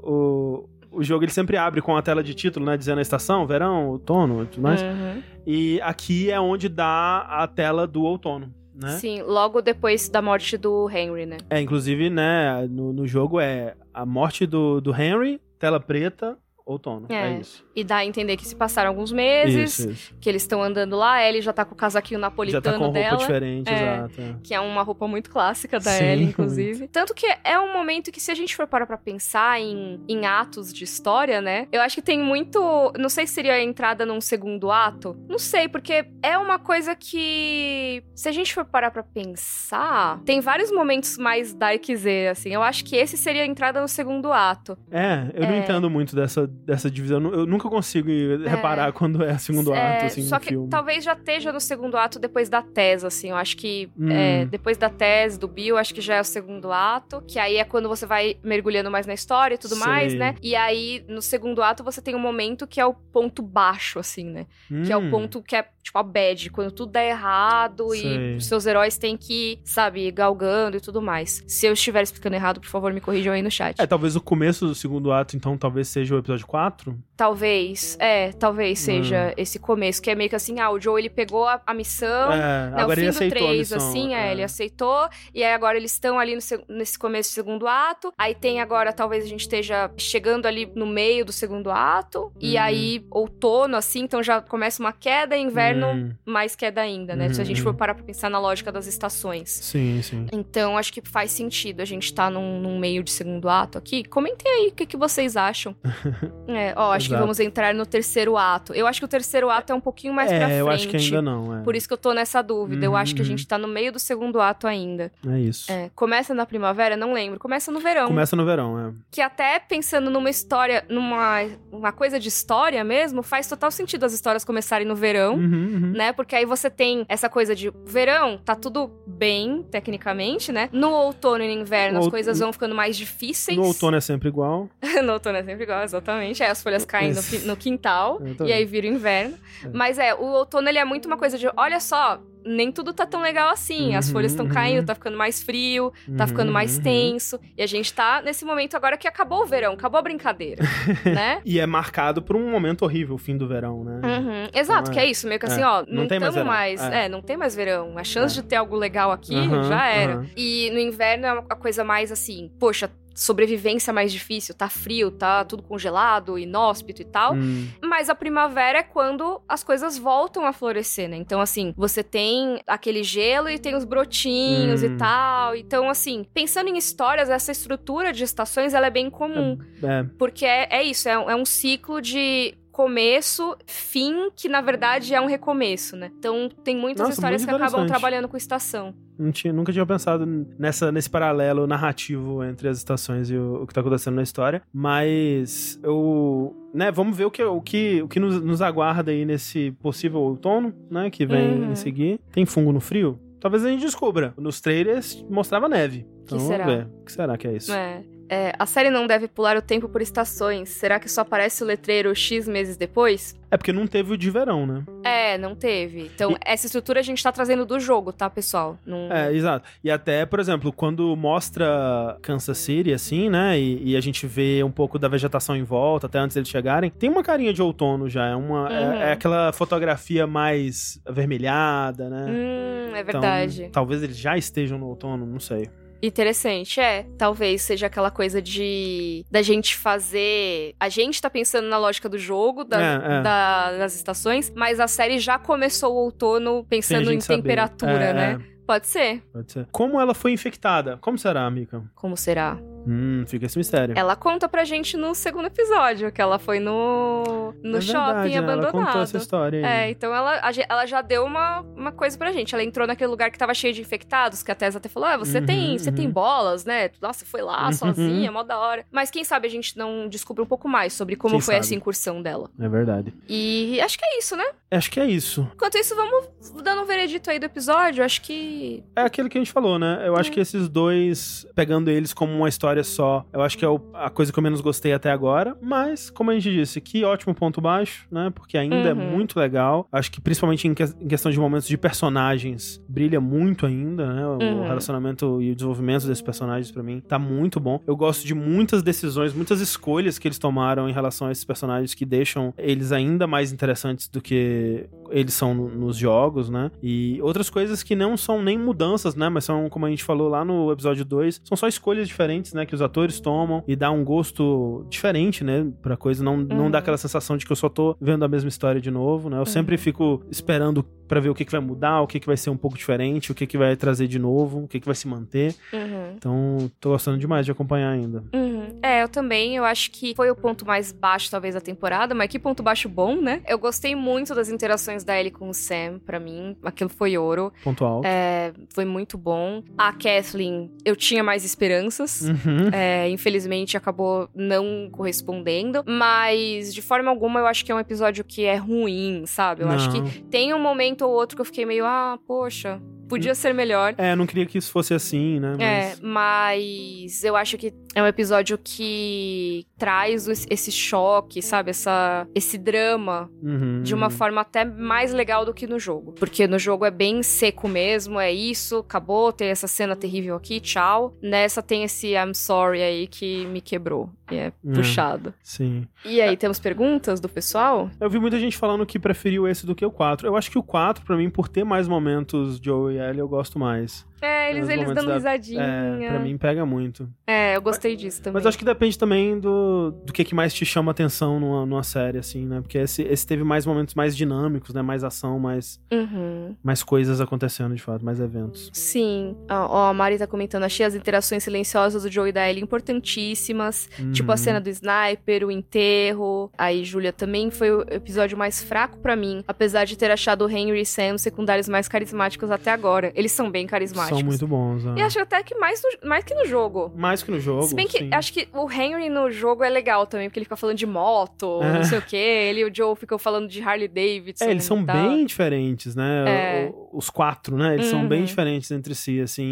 o, 0.92 1.00
o 1.00 1.04
jogo 1.04 1.24
ele 1.24 1.32
sempre 1.32 1.58
abre 1.58 1.82
com 1.82 1.96
a 1.98 2.02
tela 2.02 2.24
de 2.24 2.34
título, 2.34 2.66
né? 2.66 2.78
Dizendo 2.78 3.00
a 3.00 3.02
estação, 3.02 3.46
verão, 3.48 3.90
outono 3.90 4.44
e 4.44 4.46
tudo 4.48 4.62
mais. 4.62 4.82
Uhum. 4.82 5.24
E 5.46 5.82
aqui 5.82 6.30
é 6.32 6.40
onde 6.40 6.70
dá 6.70 7.20
a 7.28 7.48
tela 7.48 7.88
do 7.88 8.04
outono, 8.04 8.54
né? 8.74 8.90
Sim, 9.00 9.22
logo 9.24 9.62
depois 9.62 10.08
da 10.08 10.22
morte 10.22 10.58
do 10.58 10.90
Henry, 10.90 11.26
né? 11.26 11.38
É, 11.50 11.60
inclusive, 11.60 12.10
né, 12.10 12.68
no, 12.70 12.94
no 12.94 13.08
jogo 13.08 13.40
é 13.40 13.76
a 13.94 14.06
morte 14.06 14.46
do, 14.46 14.80
do 14.80 14.92
Henry, 14.96 15.42
tela 15.58 15.80
preta, 15.80 16.38
outono. 16.66 17.08
É, 17.10 17.34
É. 17.34 17.40
isso. 17.40 17.65
E 17.76 17.84
dá 17.84 17.98
a 17.98 18.06
entender 18.06 18.38
que 18.38 18.48
se 18.48 18.56
passaram 18.56 18.90
alguns 18.90 19.12
meses, 19.12 19.80
Isso, 19.80 19.90
isso. 19.92 20.14
que 20.22 20.30
eles 20.30 20.44
estão 20.44 20.64
andando 20.64 20.96
lá, 20.96 21.16
a 21.16 21.28
Ellie 21.28 21.42
já 21.42 21.52
tá 21.52 21.66
com 21.66 21.74
o 21.74 21.78
casaquinho 21.78 22.20
Já 22.20 22.28
napolitano 22.28 22.62
tá 22.64 22.72
com 22.74 22.78
roupa 22.86 22.94
dela. 23.00 23.18
diferente, 23.18 23.70
É. 23.70 23.74
exato. 23.98 24.22
é. 24.22 24.36
Que 24.42 24.54
é 24.54 24.60
uma 24.62 24.82
roupa 24.82 25.08
muito 25.08 25.30
clássica 25.30 25.78
da 25.80 25.92
Sim, 25.92 26.04
Ellie, 26.06 26.26
inclusive. 26.28 26.88
Tanto 26.88 27.14
que 27.14 27.26
é 27.44 27.60
um 27.60 27.74
momento 27.74 28.12
que, 28.12 28.22
se 28.22 28.32
a 28.32 28.36
gente 28.36 28.56
for 28.56 28.66
parar 28.66 28.86
pra 28.86 28.98
pensar 28.98 29.60
em, 29.60 30.00
em 30.08 30.26
atos 30.26 30.72
de 30.72 30.84
história, 30.86 31.42
né? 31.42 31.68
Eu 31.72 31.82
acho 31.82 31.96
que 31.96 32.02
tem 32.02 32.18
muito. 32.22 32.94
Não 32.98 33.10
sei 33.10 33.28
se 33.28 33.34
seria 33.34 33.54
a 33.54 33.62
entrada 33.62 34.06
num 34.06 34.22
segundo 34.22 34.72
ato. 34.72 35.16
Não 35.28 35.38
sei, 35.38 35.68
porque 35.68 36.06
é 36.24 36.38
uma 36.38 36.58
coisa 36.58 36.96
que. 36.96 38.04
Se 38.16 38.30
a 38.30 38.32
gente 38.32 38.54
for 38.54 38.64
parar 38.64 38.90
pra 38.92 39.04
pensar. 39.04 40.22
Tem 40.26 40.40
vários 40.40 40.72
momentos 40.72 41.18
mais 41.18 41.54
Dark 41.54 41.84
Z, 41.94 42.28
assim. 42.30 42.54
Eu 42.54 42.64
acho 42.64 42.84
que 42.86 42.96
esse 42.96 43.18
seria 43.18 43.44
a 43.44 43.46
entrada 43.46 43.82
no 43.82 43.88
segundo 43.88 44.32
ato. 44.32 44.78
É, 44.90 45.30
eu 45.34 45.42
não 45.44 45.54
É. 45.56 45.58
entendo 45.60 45.90
muito 45.90 46.16
dessa, 46.16 46.48
dessa 46.48 46.90
divisão. 46.90 47.18
Eu 47.18 47.22
nu- 47.22 47.34
Eu 47.36 47.46
nunca 47.66 47.76
consigo 47.76 48.10
reparar 48.46 48.92
quando 48.94 49.24
é 49.24 49.38
segundo 49.38 49.74
É, 49.74 49.96
ato, 49.98 50.06
assim, 50.06 50.22
Só 50.24 50.40
que 50.40 50.50
filme. 50.50 50.70
talvez 50.70 51.04
já 51.04 51.14
esteja 51.14 51.52
no 51.52 51.60
segundo 51.60 51.98
ato 51.98 52.20
depois 52.20 52.48
da 52.50 52.62
tese, 52.62 53.06
assim. 53.06 53.30
Eu 53.32 53.36
acho 53.36 53.58
que 53.58 53.90
Hum. 53.98 54.10
é, 54.10 54.46
depois 54.46 54.78
da 54.78 54.90
tese 54.90 55.40
do 55.40 55.48
Bill, 55.48 55.78
acho 55.78 55.94
que 55.94 56.02
já 56.02 56.16
é 56.16 56.22
o 56.22 56.24
segundo 56.24 56.72
ato. 56.72 57.22
Que 57.28 57.40
aí 57.40 57.58
é 57.58 57.64
quando 57.64 57.90
você 57.90 58.06
vai 58.06 58.38
mergulhando 58.44 58.90
mais 58.92 59.06
na 59.06 59.14
história 59.14 59.56
e 59.56 59.58
tudo 59.58 59.76
mais, 59.76 60.12
Sei. 60.12 60.20
né? 60.20 60.36
E 60.42 60.56
aí, 60.56 61.04
no 61.08 61.22
segundo 61.22 61.62
ato, 61.64 61.84
você 61.84 62.02
tem 62.02 62.16
um 62.16 62.20
momento 62.20 62.68
que 62.68 62.80
é 62.80 62.86
o 62.86 62.94
ponto 62.94 63.42
baixo, 63.42 64.00
assim, 64.00 64.26
né? 64.26 64.46
Que 64.86 64.92
é 64.92 64.98
o 64.98 65.02
Hum, 65.02 65.10
ponto 65.10 65.42
que 65.42 65.56
é, 65.56 65.66
tipo, 65.86 65.98
a 66.00 66.04
bad, 66.04 66.50
quando 66.50 66.72
tudo 66.72 66.92
dá 66.94 67.04
errado 67.04 67.90
Sei. 67.92 68.34
e 68.34 68.36
os 68.38 68.48
seus 68.48 68.66
heróis 68.66 68.98
têm 68.98 69.16
que, 69.16 69.54
ir, 69.54 69.60
sabe, 69.64 70.10
galgando 70.12 70.78
e 70.78 70.82
tudo 70.82 71.00
mais. 71.02 71.44
Se 71.48 71.68
eu 71.68 71.74
estiver 71.74 72.02
explicando 72.02 72.36
errado, 72.36 72.60
por 72.60 72.68
favor, 72.68 72.92
me 72.92 73.00
corrijam 73.00 73.34
aí 73.34 73.42
no 73.44 73.52
chat. 73.52 73.80
É, 73.80 73.86
talvez 73.86 74.16
o 74.16 74.22
começo 74.22 74.66
do 74.66 74.74
segundo 74.74 75.12
ato, 75.12 75.38
então, 75.38 75.56
talvez 75.58 75.88
seja 75.88 76.16
o 76.16 76.18
episódio 76.18 76.48
4. 76.48 76.98
Talvez, 77.16 77.96
é, 78.00 78.32
talvez 78.34 78.80
seja 78.80 79.30
Hum. 79.30 79.34
esse 79.38 79.60
começo, 79.60 80.02
que 80.02 80.10
é 80.10 80.16
meio 80.16 80.30
que 80.30 80.36
assim, 80.36 80.60
ah, 80.60 80.72
o 80.72 80.80
Joe, 80.80 81.00
ele 81.00 81.10
pegou 81.10 81.48
a, 81.48 81.62
a 81.66 81.74
missão, 81.74 82.32
é, 82.32 82.38
né, 82.70 82.72
o 82.76 82.80
agora 82.80 82.96
fim 82.96 83.02
ele 83.02 83.12
do 83.12 83.16
aceitou 83.16 83.38
a 83.38 83.52
3, 83.52 83.58
missão. 83.60 83.78
assim, 83.78 84.14
é, 84.16 84.28
é. 84.28 84.32
ele 84.32 84.44
aceitou, 84.44 85.10
e 85.34 85.44
aí 85.44 85.54
agora 85.54 85.78
eles 85.78 85.92
estão 85.92 86.18
ali 86.20 86.36
no 86.36 86.42
nesse 86.76 86.98
começo 86.98 87.30
do 87.32 87.34
segundo 87.34 87.68
ato, 87.68 88.12
aí 88.18 88.34
tem 88.34 88.60
agora, 88.60 88.92
talvez 88.92 89.24
a 89.24 89.28
gente 89.28 89.42
esteja 89.42 89.90
chegando 89.98 90.46
ali 90.46 90.66
no 90.76 90.86
meio 90.88 91.24
do 91.26 91.32
segundo 91.32 91.70
ato, 91.72 92.32
e 92.40 92.56
Uhum. 92.56 92.62
aí 92.64 93.06
outono, 93.12 93.76
assim, 93.78 94.02
então 94.02 94.22
já 94.24 94.42
começa 94.42 94.82
uma 94.82 94.92
queda, 94.94 95.38
inverno, 95.38 95.75
Hum, 95.84 96.12
mais 96.26 96.56
queda 96.56 96.82
ainda, 96.82 97.16
né, 97.16 97.34
se 97.34 97.42
a 97.42 97.44
gente 97.44 97.58
Uhum. 97.60 97.64
for 97.66 97.74
parar 97.74 97.94
pra 97.96 98.04
pensar 98.04 98.30
na 98.30 98.40
lógica 98.40 98.72
das 98.72 98.88
estações. 98.88 99.50
sim, 99.50 100.02
sim. 100.02 100.26
Então, 100.32 100.78
acho 100.78 100.92
que 100.94 101.02
faz 101.04 101.32
sentido 101.32 101.82
a 101.82 101.86
gente 101.86 102.14
tá 102.14 102.30
num, 102.30 102.60
num 102.60 102.78
meio 102.80 103.04
de 103.04 103.12
segundo 103.12 103.50
ato 103.50 103.78
aqui. 103.78 104.04
Comentem 104.04 104.52
aí 104.52 104.68
o 104.68 104.72
que, 104.72 104.86
que 104.86 104.98
vocês 104.98 105.36
acham. 105.38 105.76
é, 106.48 106.74
ó, 106.76 106.92
acho 106.94 107.08
que 107.08 107.14
Exato. 107.14 107.22
vamos 107.22 107.40
entrar 107.40 107.74
no 107.74 107.86
terceiro 107.86 108.38
ato. 108.38 108.74
Eu 108.74 108.88
acho 108.88 109.00
que 109.00 109.06
o 109.06 109.08
terceiro 109.08 109.50
ato 109.50 109.72
é 109.72 109.76
um 109.76 109.80
pouquinho 109.82 110.14
mais 110.14 110.32
é, 110.32 110.38
pra 110.38 110.48
frente. 110.48 110.60
eu 110.60 110.70
acho 110.70 110.88
que 110.88 110.98
ainda 110.98 111.22
não. 111.22 111.58
É, 111.60 111.64
Por 111.64 111.76
isso 111.76 111.88
que 111.88 111.94
eu 111.94 111.98
tô 111.98 112.14
nessa 112.14 112.42
dúvida. 112.42 112.86
Eu 112.86 112.96
acho 112.96 113.14
que 113.16 113.22
a 113.22 113.24
Uhum. 113.24 113.30
gente 113.30 113.48
tá 113.48 113.58
no 113.58 113.68
meio 113.68 113.92
do 113.92 114.00
segundo 114.00 114.40
ato 114.40 114.68
ainda. 114.68 115.12
é 115.28 115.40
isso. 115.40 115.72
É, 115.72 115.90
começa 115.96 116.34
na 116.34 116.46
primavera? 116.46 116.96
Não 116.96 117.14
lembro. 117.14 117.40
Começa 117.40 117.72
no 117.72 117.80
verão. 117.80 118.08
Começa 118.08 118.36
no 118.36 118.46
verão, 118.46 118.80
é. 118.80 118.94
Que 119.12 119.22
até 119.22 119.60
pensando 119.60 120.10
numa 120.10 120.30
história, 120.30 120.86
numa 120.90 121.44
uma 121.72 121.92
coisa 121.92 122.20
de 122.20 122.28
história 122.28 122.84
mesmo, 122.84 123.22
faz 123.24 123.48
total 123.48 123.72
sentido 123.72 124.04
as 124.06 124.14
histórias 124.14 124.44
começarem 124.44 124.88
no 124.88 124.96
verão. 124.96 125.36
Uhum, 125.36 125.65
uhum. 125.66 125.92
Né? 125.92 126.14
Porque 126.14 126.36
aí 126.36 126.46
você 126.46 126.70
tem 126.70 127.06
essa 127.08 127.30
coisa 127.30 127.56
de 127.56 127.72
verão, 127.86 128.38
tá 128.38 128.56
tudo 128.56 128.92
bem, 129.06 129.64
tecnicamente, 129.70 130.52
né? 130.52 130.70
No 130.72 130.92
outono 130.92 131.44
e 131.44 131.56
no 131.56 131.62
inverno 131.62 132.00
No 132.00 132.06
as 132.06 132.12
coisas 132.12 132.40
vão 132.40 132.52
ficando 132.54 132.76
mais 132.76 132.96
difíceis. 132.96 133.58
No 133.58 133.66
outono 133.66 133.98
é 133.98 134.02
sempre 134.02 134.30
igual. 134.30 134.70
no 135.04 135.14
outono 135.14 135.38
é 135.38 135.44
sempre 135.44 135.64
igual, 135.64 135.84
exatamente. 135.84 136.44
Aí 136.44 136.50
as 136.50 136.62
folhas 136.62 136.86
caem 136.86 137.14
no, 137.14 137.48
no 137.48 137.58
quintal 137.58 138.22
e 138.46 138.52
aí 138.52 138.66
vira 138.66 138.88
o 138.88 138.90
inverno. 138.90 139.38
É. 139.64 139.70
Mas 139.74 139.98
é, 139.98 140.14
o 140.14 140.26
outono 140.26 140.70
ele 140.70 140.78
é 140.78 140.86
muito 140.86 141.06
uma 141.06 141.18
coisa 141.18 141.38
de, 141.38 141.48
olha 141.56 141.80
só, 141.80 142.22
nem 142.46 142.72
tudo 142.72 142.94
tá 142.94 143.06
tão 143.06 143.22
legal 143.22 143.50
assim. 143.50 143.96
As 143.96 144.08
Uhum, 144.08 144.14
folhas 144.14 144.32
estão 144.32 144.46
uhum. 144.46 144.52
caindo, 144.54 144.86
tá 144.86 144.94
ficando 144.96 145.18
mais 145.18 145.42
frio, 145.42 145.92
tá 146.18 146.24
Uhum, 146.24 146.28
ficando 146.28 146.52
mais 146.52 146.78
uhum. 146.78 146.84
tenso. 146.84 147.40
E 147.58 147.64
a 147.64 147.68
gente 147.68 147.94
tá 147.94 148.22
nesse 148.22 148.46
momento 148.46 148.76
agora 148.76 148.98
que 148.98 149.08
acabou 149.08 149.42
o 149.44 149.46
verão, 149.46 149.74
acabou 149.74 150.00
a 150.00 150.02
brincadeira, 150.02 150.64
né? 151.06 151.42
E 151.44 151.60
é 151.60 151.66
marcado 151.66 152.22
por 152.22 152.36
um 152.36 152.50
momento 152.50 152.84
horrível, 152.84 153.16
o 153.16 153.18
fim 153.18 153.36
do 153.38 153.48
verão, 153.48 153.84
né? 153.84 154.02
Uhum, 154.04 154.50
Exato, 154.54 154.82
Então, 154.84 154.94
que 154.94 155.00
é. 155.00 155.04
é 155.06 155.10
isso, 155.10 155.28
meio 155.28 155.40
que 155.40 155.46
É, 155.46 155.50
assim, 155.50 155.64
ó, 155.64 155.84
não 155.88 156.04
não 156.04 156.08
tem 156.08 156.20
mais 156.20 156.36
mais, 156.36 156.82
é. 156.84 157.06
é. 157.06 157.10
não 157.10 157.22
tem 157.22 157.36
mais 157.38 157.56
verão. 157.56 157.98
A 157.98 158.04
chance 158.04 158.38
É. 158.38 158.42
de 158.42 158.48
ter 158.48 158.56
algo 158.58 158.76
legal 158.76 159.12
aqui 159.12 159.34
já 159.68 159.88
era. 159.88 160.26
E 160.38 160.70
no 160.72 160.80
inverno 160.80 161.26
é 161.26 161.34
uma 161.34 161.46
a 161.50 161.56
coisa 161.56 161.84
mais 161.84 162.12
assim, 162.12 162.52
poxa, 162.60 162.90
sobrevivência 163.16 163.92
mais 163.94 164.12
difícil, 164.12 164.54
tá 164.54 164.68
frio, 164.70 165.10
tá 165.10 165.44
tudo 165.46 165.64
congelado, 165.64 166.38
inóspito 166.38 167.02
e 167.02 167.06
tal. 167.06 167.34
Hum, 167.34 167.68
Mas 167.82 168.10
a 168.10 168.14
primavera 168.16 168.80
é 168.80 168.84
quando 168.84 169.42
as 169.48 169.64
coisas 169.64 169.98
voltam 169.98 170.46
a 170.46 170.52
florescer, 170.54 171.10
né? 171.10 171.16
Então, 171.16 171.40
assim, 171.40 171.74
você 171.78 172.04
tem 172.04 172.60
aquele 172.68 173.02
gelo 173.04 173.50
e 173.50 173.58
tem 173.58 173.74
os 173.74 173.86
brotinhos 173.86 174.84
Hum. 174.84 174.86
e 174.86 174.98
tal. 174.98 175.56
Então, 175.56 175.90
assim, 175.90 176.26
pensando 176.34 176.70
em 176.70 176.78
histórias, 176.78 177.30
essa 177.30 177.52
estrutura 177.52 178.12
de 178.12 178.24
estações, 178.24 178.74
ela 178.74 178.88
é 178.88 178.92
bem 178.92 179.10
comum. 179.10 179.58
é, 179.82 180.04
Porque 180.20 180.46
é, 180.46 180.68
é 180.70 180.84
isso, 180.84 181.08
é, 181.08 181.14
é 181.14 181.36
um 181.36 181.46
ciclo 181.46 182.02
de 182.02 182.54
começo, 182.76 183.56
fim, 183.66 184.30
que 184.36 184.50
na 184.50 184.60
verdade 184.60 185.14
é 185.14 185.22
um 185.22 185.28
recomeço, 185.28 185.96
né? 185.96 186.12
Então, 186.20 186.50
tem 186.62 186.76
muitas 186.76 187.08
Nossa, 187.08 187.14
histórias 187.14 187.46
que 187.46 187.50
acabam 187.50 187.88
trabalhando 187.88 188.28
com 188.28 188.36
estação. 188.36 188.94
tinha, 189.32 189.54
nunca 189.54 189.72
tinha 189.72 189.86
pensado 189.86 190.26
nessa, 190.60 190.92
nesse 190.92 191.10
paralelo 191.10 191.66
narrativo 191.66 192.44
entre 192.44 192.68
as 192.68 192.78
estações 192.78 193.30
e 193.30 193.38
o, 193.38 193.64
o 193.64 193.68
que 193.68 193.74
tá 193.74 193.80
acontecendo 193.80 194.16
na 194.16 194.24
história. 194.24 194.62
Mas 194.74 195.80
eu. 195.82 196.54
Né, 196.74 196.92
vamos 196.92 197.16
ver 197.16 197.24
o 197.24 197.32
que, 197.32 197.42
o 197.42 197.62
que, 197.62 198.02
o 198.02 198.08
que 198.10 198.20
nos, 198.20 198.42
nos 198.44 198.62
aguarda 198.62 199.10
aí 199.10 199.24
nesse 199.24 199.72
possível 199.82 200.20
outono, 200.20 200.74
né? 200.92 201.10
Que 201.10 201.26
vem 201.26 201.62
Uhum. 201.64 201.72
em 201.72 201.76
seguir. 201.76 202.20
Tem 202.34 202.46
fungo 202.46 202.74
no 202.74 202.82
frio? 202.82 203.18
Talvez 203.40 203.64
a 203.64 203.70
gente 203.70 203.82
descubra. 203.86 204.34
Nos 204.38 204.60
trailers 204.60 205.24
mostrava 205.30 205.70
neve. 205.70 206.06
Então 206.24 206.38
vamos 206.38 206.52
será? 206.54 206.66
ver. 206.66 206.88
O 207.02 207.06
que 207.06 207.12
será 207.14 207.38
que 207.38 207.48
é 207.48 207.54
isso? 207.56 207.72
É. 207.72 208.04
É, 208.28 208.54
a 208.58 208.66
série 208.66 208.90
não 208.90 209.06
deve 209.06 209.28
pular 209.28 209.56
o 209.56 209.62
tempo 209.62 209.88
por 209.88 210.02
estações. 210.02 210.70
Será 210.70 211.00
que 211.00 211.08
só 211.08 211.22
aparece 211.22 211.64
o 211.64 211.66
letreiro 211.68 212.14
X 212.16 212.48
meses 212.48 212.76
depois? 212.76 213.40
É 213.52 213.58
porque 213.58 213.72
não 213.72 213.86
teve 213.86 214.14
o 214.14 214.18
de 214.18 214.32
verão, 214.32 214.66
né? 214.66 214.84
É, 215.04 215.38
não 215.38 215.54
teve. 215.56 216.02
Então, 216.14 216.32
E- 216.32 216.38
essa 216.44 216.66
estrutura 216.66 217.00
a 217.00 217.04
gente 217.04 217.22
tá 217.22 217.32
trazendo 217.32 217.66
do 217.66 217.80
jogo, 217.80 218.12
tá, 218.12 218.28
pessoal? 218.30 218.78
Não... 218.86 219.12
É, 219.14 219.32
exato. 219.32 219.70
E 219.84 219.92
até, 219.92 220.26
por 220.26 220.40
exemplo, 220.40 220.74
quando 220.74 221.16
mostra 221.16 222.18
Kansas 222.22 222.58
City, 222.58 222.92
assim, 222.92 223.30
né? 223.30 223.60
E, 223.60 223.92
e 223.92 223.96
a 223.96 224.02
gente 224.02 224.26
vê 224.26 224.64
um 224.64 224.72
pouco 224.72 224.98
da 224.98 225.08
vegetação 225.08 225.56
em 225.56 225.64
volta, 225.64 226.08
até 226.08 226.18
antes 226.18 226.36
eles 226.36 226.50
chegarem, 226.50 226.90
tem 226.90 227.10
uma 227.10 227.24
carinha 227.24 227.54
de 227.54 227.62
outono 227.62 228.10
já. 228.10 228.26
É, 228.28 228.36
uma, 228.36 228.68
é- 228.74 228.86
Uhum. 228.86 228.94
é, 228.94 229.12
aquela 229.14 229.54
fotografia 229.54 230.26
mais 230.26 231.00
avermelhada, 231.06 232.10
né? 232.10 232.26
Hum, 232.28 232.96
é 232.96 233.02
Então, 233.02 233.22
verdade. 233.22 233.70
talvez 233.72 234.02
eles 234.04 234.18
já 234.18 234.36
estejam 234.38 234.78
no 234.80 234.88
outono, 234.88 235.26
não 235.26 235.40
sei. 235.40 235.70
Interessante, 236.02 236.80
é. 236.80 237.04
Talvez 237.18 237.62
seja 237.62 237.88
aquela 237.88 238.12
coisa 238.12 238.42
de 238.42 239.26
da 239.32 239.42
gente 239.42 239.76
fazer. 239.76 240.76
A 240.80 240.90
gente 240.90 241.22
tá 241.22 241.30
pensando 241.30 241.68
na 241.68 241.78
lógica 241.78 242.08
do 242.08 242.18
jogo, 242.18 242.64
das, 242.64 242.82
É, 242.82 243.18
é. 243.18 243.22
da- 243.22 243.78
das 243.78 243.96
estações, 243.96 244.52
mas 244.56 244.80
a 244.80 244.88
série 244.88 245.20
já 245.20 245.40
começou 245.40 245.94
o 245.94 245.98
outono 245.98 246.64
pensando 246.70 247.12
em 247.12 247.20
temperatura, 247.20 248.04
É, 248.06 248.14
né? 248.14 248.40
Pode 248.68 248.88
ser. 248.88 249.00
é, 249.18 249.22
pode 249.32 249.52
ser. 249.52 249.68
Como 249.72 250.00
ela 250.00 250.14
foi 250.14 250.32
infectada? 250.32 250.98
Como 250.98 251.18
será, 251.18 251.50
Mika? 251.52 251.84
Como 251.96 252.18
será? 252.18 252.58
Hum, 252.88 253.24
fica 253.28 253.46
esse 253.46 253.58
mistério. 253.58 253.96
Ela 253.98 254.16
conta 254.16 254.48
pra 254.48 254.64
gente 254.64 254.96
no 254.98 255.16
segundo 255.16 255.46
episódio, 255.48 256.12
que 256.12 256.22
ela 256.22 256.38
foi 256.40 256.60
no, 256.60 257.54
no 257.64 257.78
É 257.78 257.82
shopping 257.82 258.30
verdade, 258.30 258.30
né? 258.30 258.38
abandonado. 258.38 258.76
Ela 258.76 258.86
contou 258.88 259.02
essa 259.02 259.18
história 259.18 259.60
aí. 259.68 259.74
É, 259.88 259.90
então 259.90 260.14
ela, 260.14 260.40
ela 260.70 260.86
já 260.86 261.02
deu 261.02 261.24
uma, 261.26 261.62
uma 261.76 261.92
coisa 261.92 262.18
pra 262.18 262.32
gente. 262.32 262.54
Ela 262.54 262.64
entrou 262.64 262.86
naquele 262.88 263.10
lugar 263.10 263.32
que 263.32 263.38
tava 263.38 263.54
cheio 263.54 263.74
de 263.74 263.82
infectados, 263.82 264.44
que 264.44 264.52
a 264.52 264.56
Tessa 264.56 264.78
até 264.78 264.88
falou: 264.90 265.10
ah, 265.10 265.18
você, 265.18 265.40
Uhum, 265.40 265.46
tem, 265.46 265.78
você 265.78 265.90
uhum. 265.90 265.96
tem 265.96 266.10
bolas, 266.10 266.66
né? 266.66 266.90
Nossa, 267.02 267.26
foi 267.26 267.42
lá 267.42 267.66
Uhum. 267.68 267.74
sozinha, 267.74 268.32
mó 268.32 268.44
da 268.44 268.58
hora. 268.60 268.86
Mas 268.92 269.10
quem 269.10 269.24
sabe 269.24 269.48
a 269.48 269.52
gente 269.52 269.78
não 269.78 270.08
descobre 270.08 270.42
um 270.44 270.46
pouco 270.48 270.68
mais 270.70 270.94
sobre 270.94 271.16
como 271.16 271.34
Quem 271.36 271.42
foi 271.42 271.54
sabe? 271.56 271.66
essa 271.66 271.76
incursão 271.76 272.22
dela. 272.22 272.50
É 272.60 272.70
verdade. 272.70 273.14
E 273.28 273.80
acho 273.82 273.98
que 273.98 274.06
é 274.06 274.18
isso, 274.20 274.36
né? 274.36 274.46
Acho 274.72 274.92
que 274.92 275.00
é 275.00 275.06
isso. 275.06 275.50
Enquanto 275.54 275.76
isso, 275.78 275.96
vamos 275.96 276.26
dando 276.64 276.82
um 276.82 276.86
veredito 276.86 277.30
aí 277.30 277.40
do 277.40 277.46
episódio. 277.46 278.04
Acho 278.04 278.22
que. 278.22 278.84
É 278.96 279.02
aquilo 279.02 279.30
que 279.30 279.38
a 279.38 279.42
gente 279.42 279.52
falou, 279.52 279.80
né? 279.80 280.04
Eu 280.06 280.16
É. 280.16 280.20
acho 280.20 280.32
que 280.32 280.40
esses 280.40 280.68
dois, 280.70 281.46
pegando 281.56 281.90
eles 281.90 282.14
como 282.14 282.34
uma 282.34 282.50
história 282.50 282.75
só, 282.84 283.26
eu 283.34 283.42
acho 283.42 283.58
que 283.58 283.64
é 283.66 283.70
o- 283.70 283.80
a 283.94 284.10
coisa 284.10 284.32
que 284.32 284.40
eu 284.40 284.44
menos 284.44 284.62
gostei 284.62 284.94
até 284.94 285.12
agora. 285.12 285.56
Mas, 285.62 286.10
como 286.10 286.32
a 286.32 286.34
gente 286.34 286.52
disse, 286.52 286.80
que 286.82 287.04
ótimo 287.04 287.34
ponto 287.34 287.60
baixo, 287.62 288.08
né? 288.12 288.32
Porque 288.34 288.58
ainda 288.58 288.90
é 288.90 288.94
Uhum. 288.94 289.12
muito 289.12 289.40
legal. 289.40 289.88
Acho 289.92 290.12
que 290.12 290.20
principalmente 290.22 290.68
em, 290.68 290.74
que- 290.74 290.84
em 290.84 291.08
questão 291.08 291.32
de 291.32 291.40
momentos 291.40 291.68
de 291.68 291.78
personagens, 291.78 292.82
brilha 292.88 293.20
muito 293.20 293.66
ainda, 293.66 294.12
né? 294.14 294.26
O 294.28 294.38
Uhum. 294.42 294.68
relacionamento 294.68 295.42
e 295.42 295.52
o 295.52 295.56
desenvolvimento 295.56 296.06
desses 296.08 296.22
personagens, 296.22 296.72
pra 296.72 296.84
mim, 296.84 297.00
tá 297.02 297.18
muito 297.20 297.60
bom. 297.60 297.80
Eu 297.88 297.96
gosto 297.96 298.26
de 298.26 298.34
muitas 298.34 298.82
decisões, 298.84 299.34
muitas 299.34 299.60
escolhas 299.62 300.18
que 300.20 300.28
eles 300.28 300.38
tomaram 300.40 300.88
em 300.90 300.94
relação 300.94 301.28
a 301.28 301.32
esses 301.32 301.44
personagens 301.44 301.94
que 301.94 302.06
deixam 302.06 302.54
eles 302.58 302.92
ainda 302.92 303.28
mais 303.28 303.52
interessantes 303.52 304.08
do 304.08 304.22
que 304.22 304.86
eles 305.10 305.34
são 305.34 305.54
no- 305.54 305.70
nos 305.70 305.98
jogos, 305.98 306.50
né? 306.50 306.72
E 306.82 307.20
outras 307.22 307.50
coisas 307.50 307.84
que 307.84 307.96
não 307.96 308.16
são 308.18 308.42
nem 308.42 308.58
mudanças, 308.58 309.16
né? 309.16 309.30
Mas 309.30 309.46
são, 309.46 309.70
como 309.70 309.86
a 309.86 309.90
gente 309.90 310.04
falou 310.04 310.30
lá 310.30 310.44
no 310.46 310.72
episódio 310.72 311.04
2, 311.06 311.42
são 311.44 311.56
só 311.56 311.68
escolhas 311.68 312.08
diferentes, 312.08 312.54
né? 312.54 312.65
Que 312.66 312.76
os 312.76 312.82
atores 312.82 313.20
tomam 313.20 313.64
e 313.68 313.76
dá 313.76 313.92
um 313.92 314.04
gosto 314.04 314.86
diferente, 314.90 315.44
né? 315.44 315.66
Pra 315.82 315.96
coisa. 315.98 316.24
Não, 316.24 316.38
não 316.38 316.66
Uhum. 316.66 316.72
dá 316.72 316.80
aquela 316.80 316.98
sensação 316.98 317.38
de 317.38 317.46
que 317.46 317.52
eu 317.52 317.56
só 317.56 317.70
tô 317.70 317.96
vendo 318.00 318.24
a 318.26 318.28
mesma 318.28 318.50
história 318.50 318.80
de 318.82 318.90
novo, 318.92 319.30
né? 319.30 319.38
Eu 319.40 319.46
sempre 319.46 319.78
fico 319.78 320.24
esperando 320.32 320.84
pra 321.08 321.20
ver 321.20 321.30
o 321.30 321.36
que, 321.36 321.46
que 321.46 321.52
vai 321.52 321.62
mudar, 321.62 322.02
o 322.02 322.08
que, 322.08 322.20
que 322.20 322.26
vai 322.26 322.36
ser 322.36 322.50
um 322.50 322.58
pouco 322.58 322.76
diferente, 322.76 323.32
o 323.32 323.36
que, 323.36 323.46
que 323.46 323.58
vai 323.60 323.76
trazer 323.76 324.08
de 324.08 324.18
novo, 324.18 324.64
o 324.64 324.68
que, 324.68 324.80
que 324.80 324.86
vai 324.88 324.96
se 324.96 325.08
manter. 325.08 325.54
Uhum. 325.72 326.14
Então, 326.18 326.72
tô 326.80 326.90
gostando 326.90 327.18
demais 327.20 327.46
de 327.46 327.52
acompanhar 327.52 327.92
ainda. 327.92 328.24
Uhum. 328.34 328.66
É, 328.82 329.04
eu 329.04 329.10
também. 329.10 329.56
Eu 329.56 329.64
acho 329.64 329.92
que 329.92 330.16
foi 330.16 330.32
o 330.32 330.36
ponto 330.36 330.66
mais 330.66 330.92
baixo, 330.92 331.30
talvez, 331.30 331.54
da 331.54 331.62
temporada, 331.62 332.16
mas 332.16 332.28
que 332.28 332.40
ponto 332.40 332.64
baixo 332.64 332.90
bom, 332.90 333.22
né? 333.22 333.42
Eu 333.48 333.60
gostei 333.60 333.94
muito 333.96 334.34
das 334.34 334.50
interações 334.50 335.04
da 335.04 335.20
Ellie 335.20 335.32
com 335.32 335.48
o 335.50 335.54
Sam, 335.54 336.00
pra 336.04 336.20
mim. 336.20 336.56
Aquilo 336.64 336.90
foi 336.90 337.16
ouro. 337.18 337.54
Ponto 337.64 337.86
alto. 337.86 338.06
É, 338.08 338.52
foi 338.74 338.86
muito 338.86 339.16
bom. 339.16 339.62
A 339.78 339.92
Kathleen, 339.94 340.72
eu 340.84 340.96
tinha 340.96 341.24
mais 341.24 341.46
esperanças. 341.46 342.22
Uhum. 342.22 342.55
É, 342.72 343.10
infelizmente 343.10 343.78
acabou 343.78 344.30
não 344.36 344.90
correspondendo, 344.92 345.84
mas 345.86 346.74
de 346.74 346.82
forma 346.82 347.10
alguma 347.10 347.40
eu 347.40 347.48
acho 347.48 347.64
que 347.66 347.72
é 347.72 347.76
um 347.76 347.80
episódio 347.80 348.24
que 348.24 348.46
é 348.46 348.56
ruim, 348.56 349.24
sabe? 349.26 349.64
Eu 349.64 349.70
acho 349.70 349.90
Não. 349.92 350.04
que 350.04 350.22
tem 350.24 350.54
um 350.54 350.60
momento 350.60 351.04
ou 351.04 351.12
outro 351.12 351.36
que 351.36 351.42
eu 351.42 351.46
fiquei 351.46 351.66
meio, 351.66 351.86
ah, 351.86 352.18
poxa, 352.28 352.82
podia 353.08 353.36
ser 353.36 353.54
melhor. 353.54 353.94
É, 353.98 354.16
não 354.16 354.26
queria 354.26 354.46
que 354.46 354.58
isso 354.58 354.72
fosse 354.72 354.94
assim, 354.94 355.40
né? 355.40 355.56
É, 355.60 355.96
Mas... 356.02 356.02
mas 356.02 357.24
eu 357.24 357.36
acho 357.36 357.58
que 357.58 357.74
é 357.94 358.02
um 358.02 358.08
episódio 358.08 358.58
que 358.62 359.66
traz 359.78 360.28
esse 360.50 360.72
choque, 360.72 361.42
sabe? 361.42 361.70
Essa, 361.72 362.28
esse 362.34 362.58
drama 362.58 363.30
Uhum. 363.42 363.82
de 363.84 363.94
uma 363.94 364.10
forma 364.10 364.42
até 364.42 364.66
mais 364.66 365.14
legal 365.14 365.46
do 365.46 365.54
que 365.54 365.68
no 365.68 365.80
jogo. 365.80 366.14
Porque 366.14 366.48
no 366.48 366.58
jogo 366.58 366.86
é 366.86 366.92
bem 366.92 367.22
seco 367.24 367.68
mesmo, 367.68 368.20
é 368.20 368.32
isso, 368.34 368.78
acabou, 368.78 369.32
tem 369.32 369.50
essa 369.50 369.68
cena 369.68 369.96
terrível 369.96 370.36
aqui, 370.36 370.60
tchau. 370.60 371.16
Nessa 371.22 371.62
tem 371.62 371.84
esse 371.84 372.14
I'm 372.14 372.34
sorry 372.34 372.82
aí 372.82 373.08
que 373.08 373.46
me 373.48 373.62
quebrou. 373.62 374.10
E 374.32 374.36
é 374.36 374.46
É. 374.48 374.52
puxado. 374.74 375.34
Sim. 375.44 375.88
E 376.04 376.20
aí, 376.20 376.36
temos 376.36 376.60
perguntas 376.60 377.20
do 377.20 377.30
pessoal? 377.30 377.90
Eu 378.00 378.10
vi 378.10 378.20
muita 378.20 378.40
gente 378.40 378.58
falando 378.58 378.84
que 378.86 378.98
preferiu 378.98 379.48
esse 379.48 379.66
do 379.68 379.76
que 379.76 379.86
o 379.86 379.92
4. 379.92 380.28
Eu 380.28 380.36
acho 380.36 380.50
que 380.50 380.58
o 380.58 380.64
4, 380.64 381.06
pra 381.06 381.16
mim, 381.16 381.30
por 381.30 381.48
ter 381.48 381.64
mais 381.64 381.88
momentos 381.88 382.60
Joe 382.62 382.95
e 382.96 383.00
Ellie, 383.00 383.20
eu 383.20 383.28
gosto 383.28 383.60
mais. 383.60 384.06
É, 384.22 384.50
eles, 384.50 384.68
eles 384.70 384.88
dando 384.88 385.08
da- 385.08 385.16
risadinha. 385.16 385.62
É, 385.62 386.10
pra 386.10 386.20
mim 386.20 386.36
pega 386.38 386.66
muito. 386.66 387.08
É, 387.28 387.56
eu 387.56 387.62
gostei 387.62 387.96
disso 387.96 388.22
também. 388.24 388.34
Mas 388.36 388.46
acho 388.48 388.58
que 388.58 388.66
depende 388.66 388.98
também 388.98 389.40
do, 389.40 389.92
do 390.04 390.12
que, 390.12 390.24
que 390.24 390.34
mais 390.34 390.52
te 390.54 390.66
chama 390.66 390.92
atenção 390.92 391.40
numa, 391.40 391.64
numa 391.66 391.84
série, 391.84 392.18
assim, 392.18 392.44
né? 392.46 392.60
Porque 392.62 392.78
esse, 392.80 393.04
esse 393.04 393.28
teve 393.28 393.44
mais 393.44 393.66
momentos 393.68 393.94
mais 393.94 394.16
dinâmicos, 394.18 394.74
né? 394.74 394.82
Mais 394.82 395.04
ação, 395.04 395.38
mais, 395.38 395.80
Uhum. 395.92 396.56
mais 396.64 396.82
coisas 396.82 397.22
acontecendo, 397.22 397.76
de 397.76 397.82
fato, 397.82 398.04
mais 398.04 398.20
eventos. 398.20 398.72
Sim. 398.74 399.36
Ó, 399.50 399.68
ó, 399.70 399.90
a 399.90 399.94
Mari 399.94 400.18
tá 400.18 400.26
comentando, 400.26 400.64
achei 400.64 400.86
as 400.86 400.96
interações 400.96 401.44
silenciosas 401.44 402.02
do 402.04 402.12
Joe 402.12 402.30
e 402.30 402.32
da 402.32 402.50
Ellie 402.50 402.64
importantíssimas. 402.64 403.90
Tipo 404.12 404.32
a 404.32 404.34
Uhum. 404.34 404.38
cena 404.38 404.62
do 404.62 404.70
sniper, 404.70 405.46
o 405.46 405.52
enterro. 405.52 406.50
Aí, 406.58 406.84
Júlia, 406.84 407.14
também 407.14 407.52
foi 407.52 407.72
o 407.72 407.82
episódio 407.92 408.38
mais 408.38 408.64
fraco 408.64 408.98
pra 409.00 409.16
mim. 409.16 409.44
Apesar 409.48 409.86
de 409.86 409.98
ter 409.98 410.10
achado 410.12 410.46
o 410.46 410.50
Henry 410.50 410.82
e 410.82 410.86
Sam 410.86 411.16
os 411.16 411.22
secundários 411.22 411.68
mais 411.70 411.88
carismáticos 411.88 412.50
até 412.50 412.72
agora. 412.72 412.85
Eles 413.16 413.32
são 413.32 413.50
bem 413.50 413.66
carismáticos. 413.68 414.20
São 414.20 414.28
muito 414.28 414.48
bons, 414.48 414.84
né? 414.86 414.96
E 414.98 415.02
acho 415.02 415.20
até 415.20 415.42
que 415.44 415.56
mais, 415.56 415.82
no- 415.82 416.08
mais 416.10 416.24
que 416.24 416.34
no 416.34 416.46
jogo. 416.46 416.92
Mais 416.96 417.22
que 417.24 417.32
no 417.32 417.40
jogo, 417.40 417.64
Se 417.64 417.76
bem 417.76 417.88
que 417.88 418.00
sim. 418.00 418.10
acho 418.12 418.32
que 418.34 418.48
o 418.54 418.70
Henry 418.72 419.10
no 419.10 419.30
jogo 419.32 419.64
é 419.64 419.70
legal 419.70 420.06
também, 420.06 420.30
porque 420.30 420.40
ele 420.40 420.46
fica 420.46 420.56
falando 420.56 420.78
de 420.78 420.86
moto, 420.86 421.60
É. 421.64 421.74
não 421.74 421.84
sei 421.84 421.98
o 421.98 422.02
quê. 422.02 422.16
Ele 422.16 422.62
e 422.62 422.66
o 422.66 422.72
Joe 422.74 422.96
ficam 422.96 423.18
falando 423.18 423.48
de 423.48 423.62
Harley 423.62 423.88
Davidson. 423.88 424.46
É, 424.46 424.52
eles 424.52 424.64
são 424.64 424.84
tal. 424.86 424.96
bem 424.96 425.26
diferentes, 425.26 425.96
né? 425.96 426.26
É. 426.28 426.70
O- 426.72 426.86
Os 426.98 427.10
quatro, 427.10 427.58
né? 427.58 427.74
Eles 427.74 427.88
são 427.88 428.08
bem 428.08 428.20
Uhum. 428.20 428.26
diferentes 428.26 428.72
entre 428.72 428.96
si, 428.96 429.20
assim. 429.20 429.44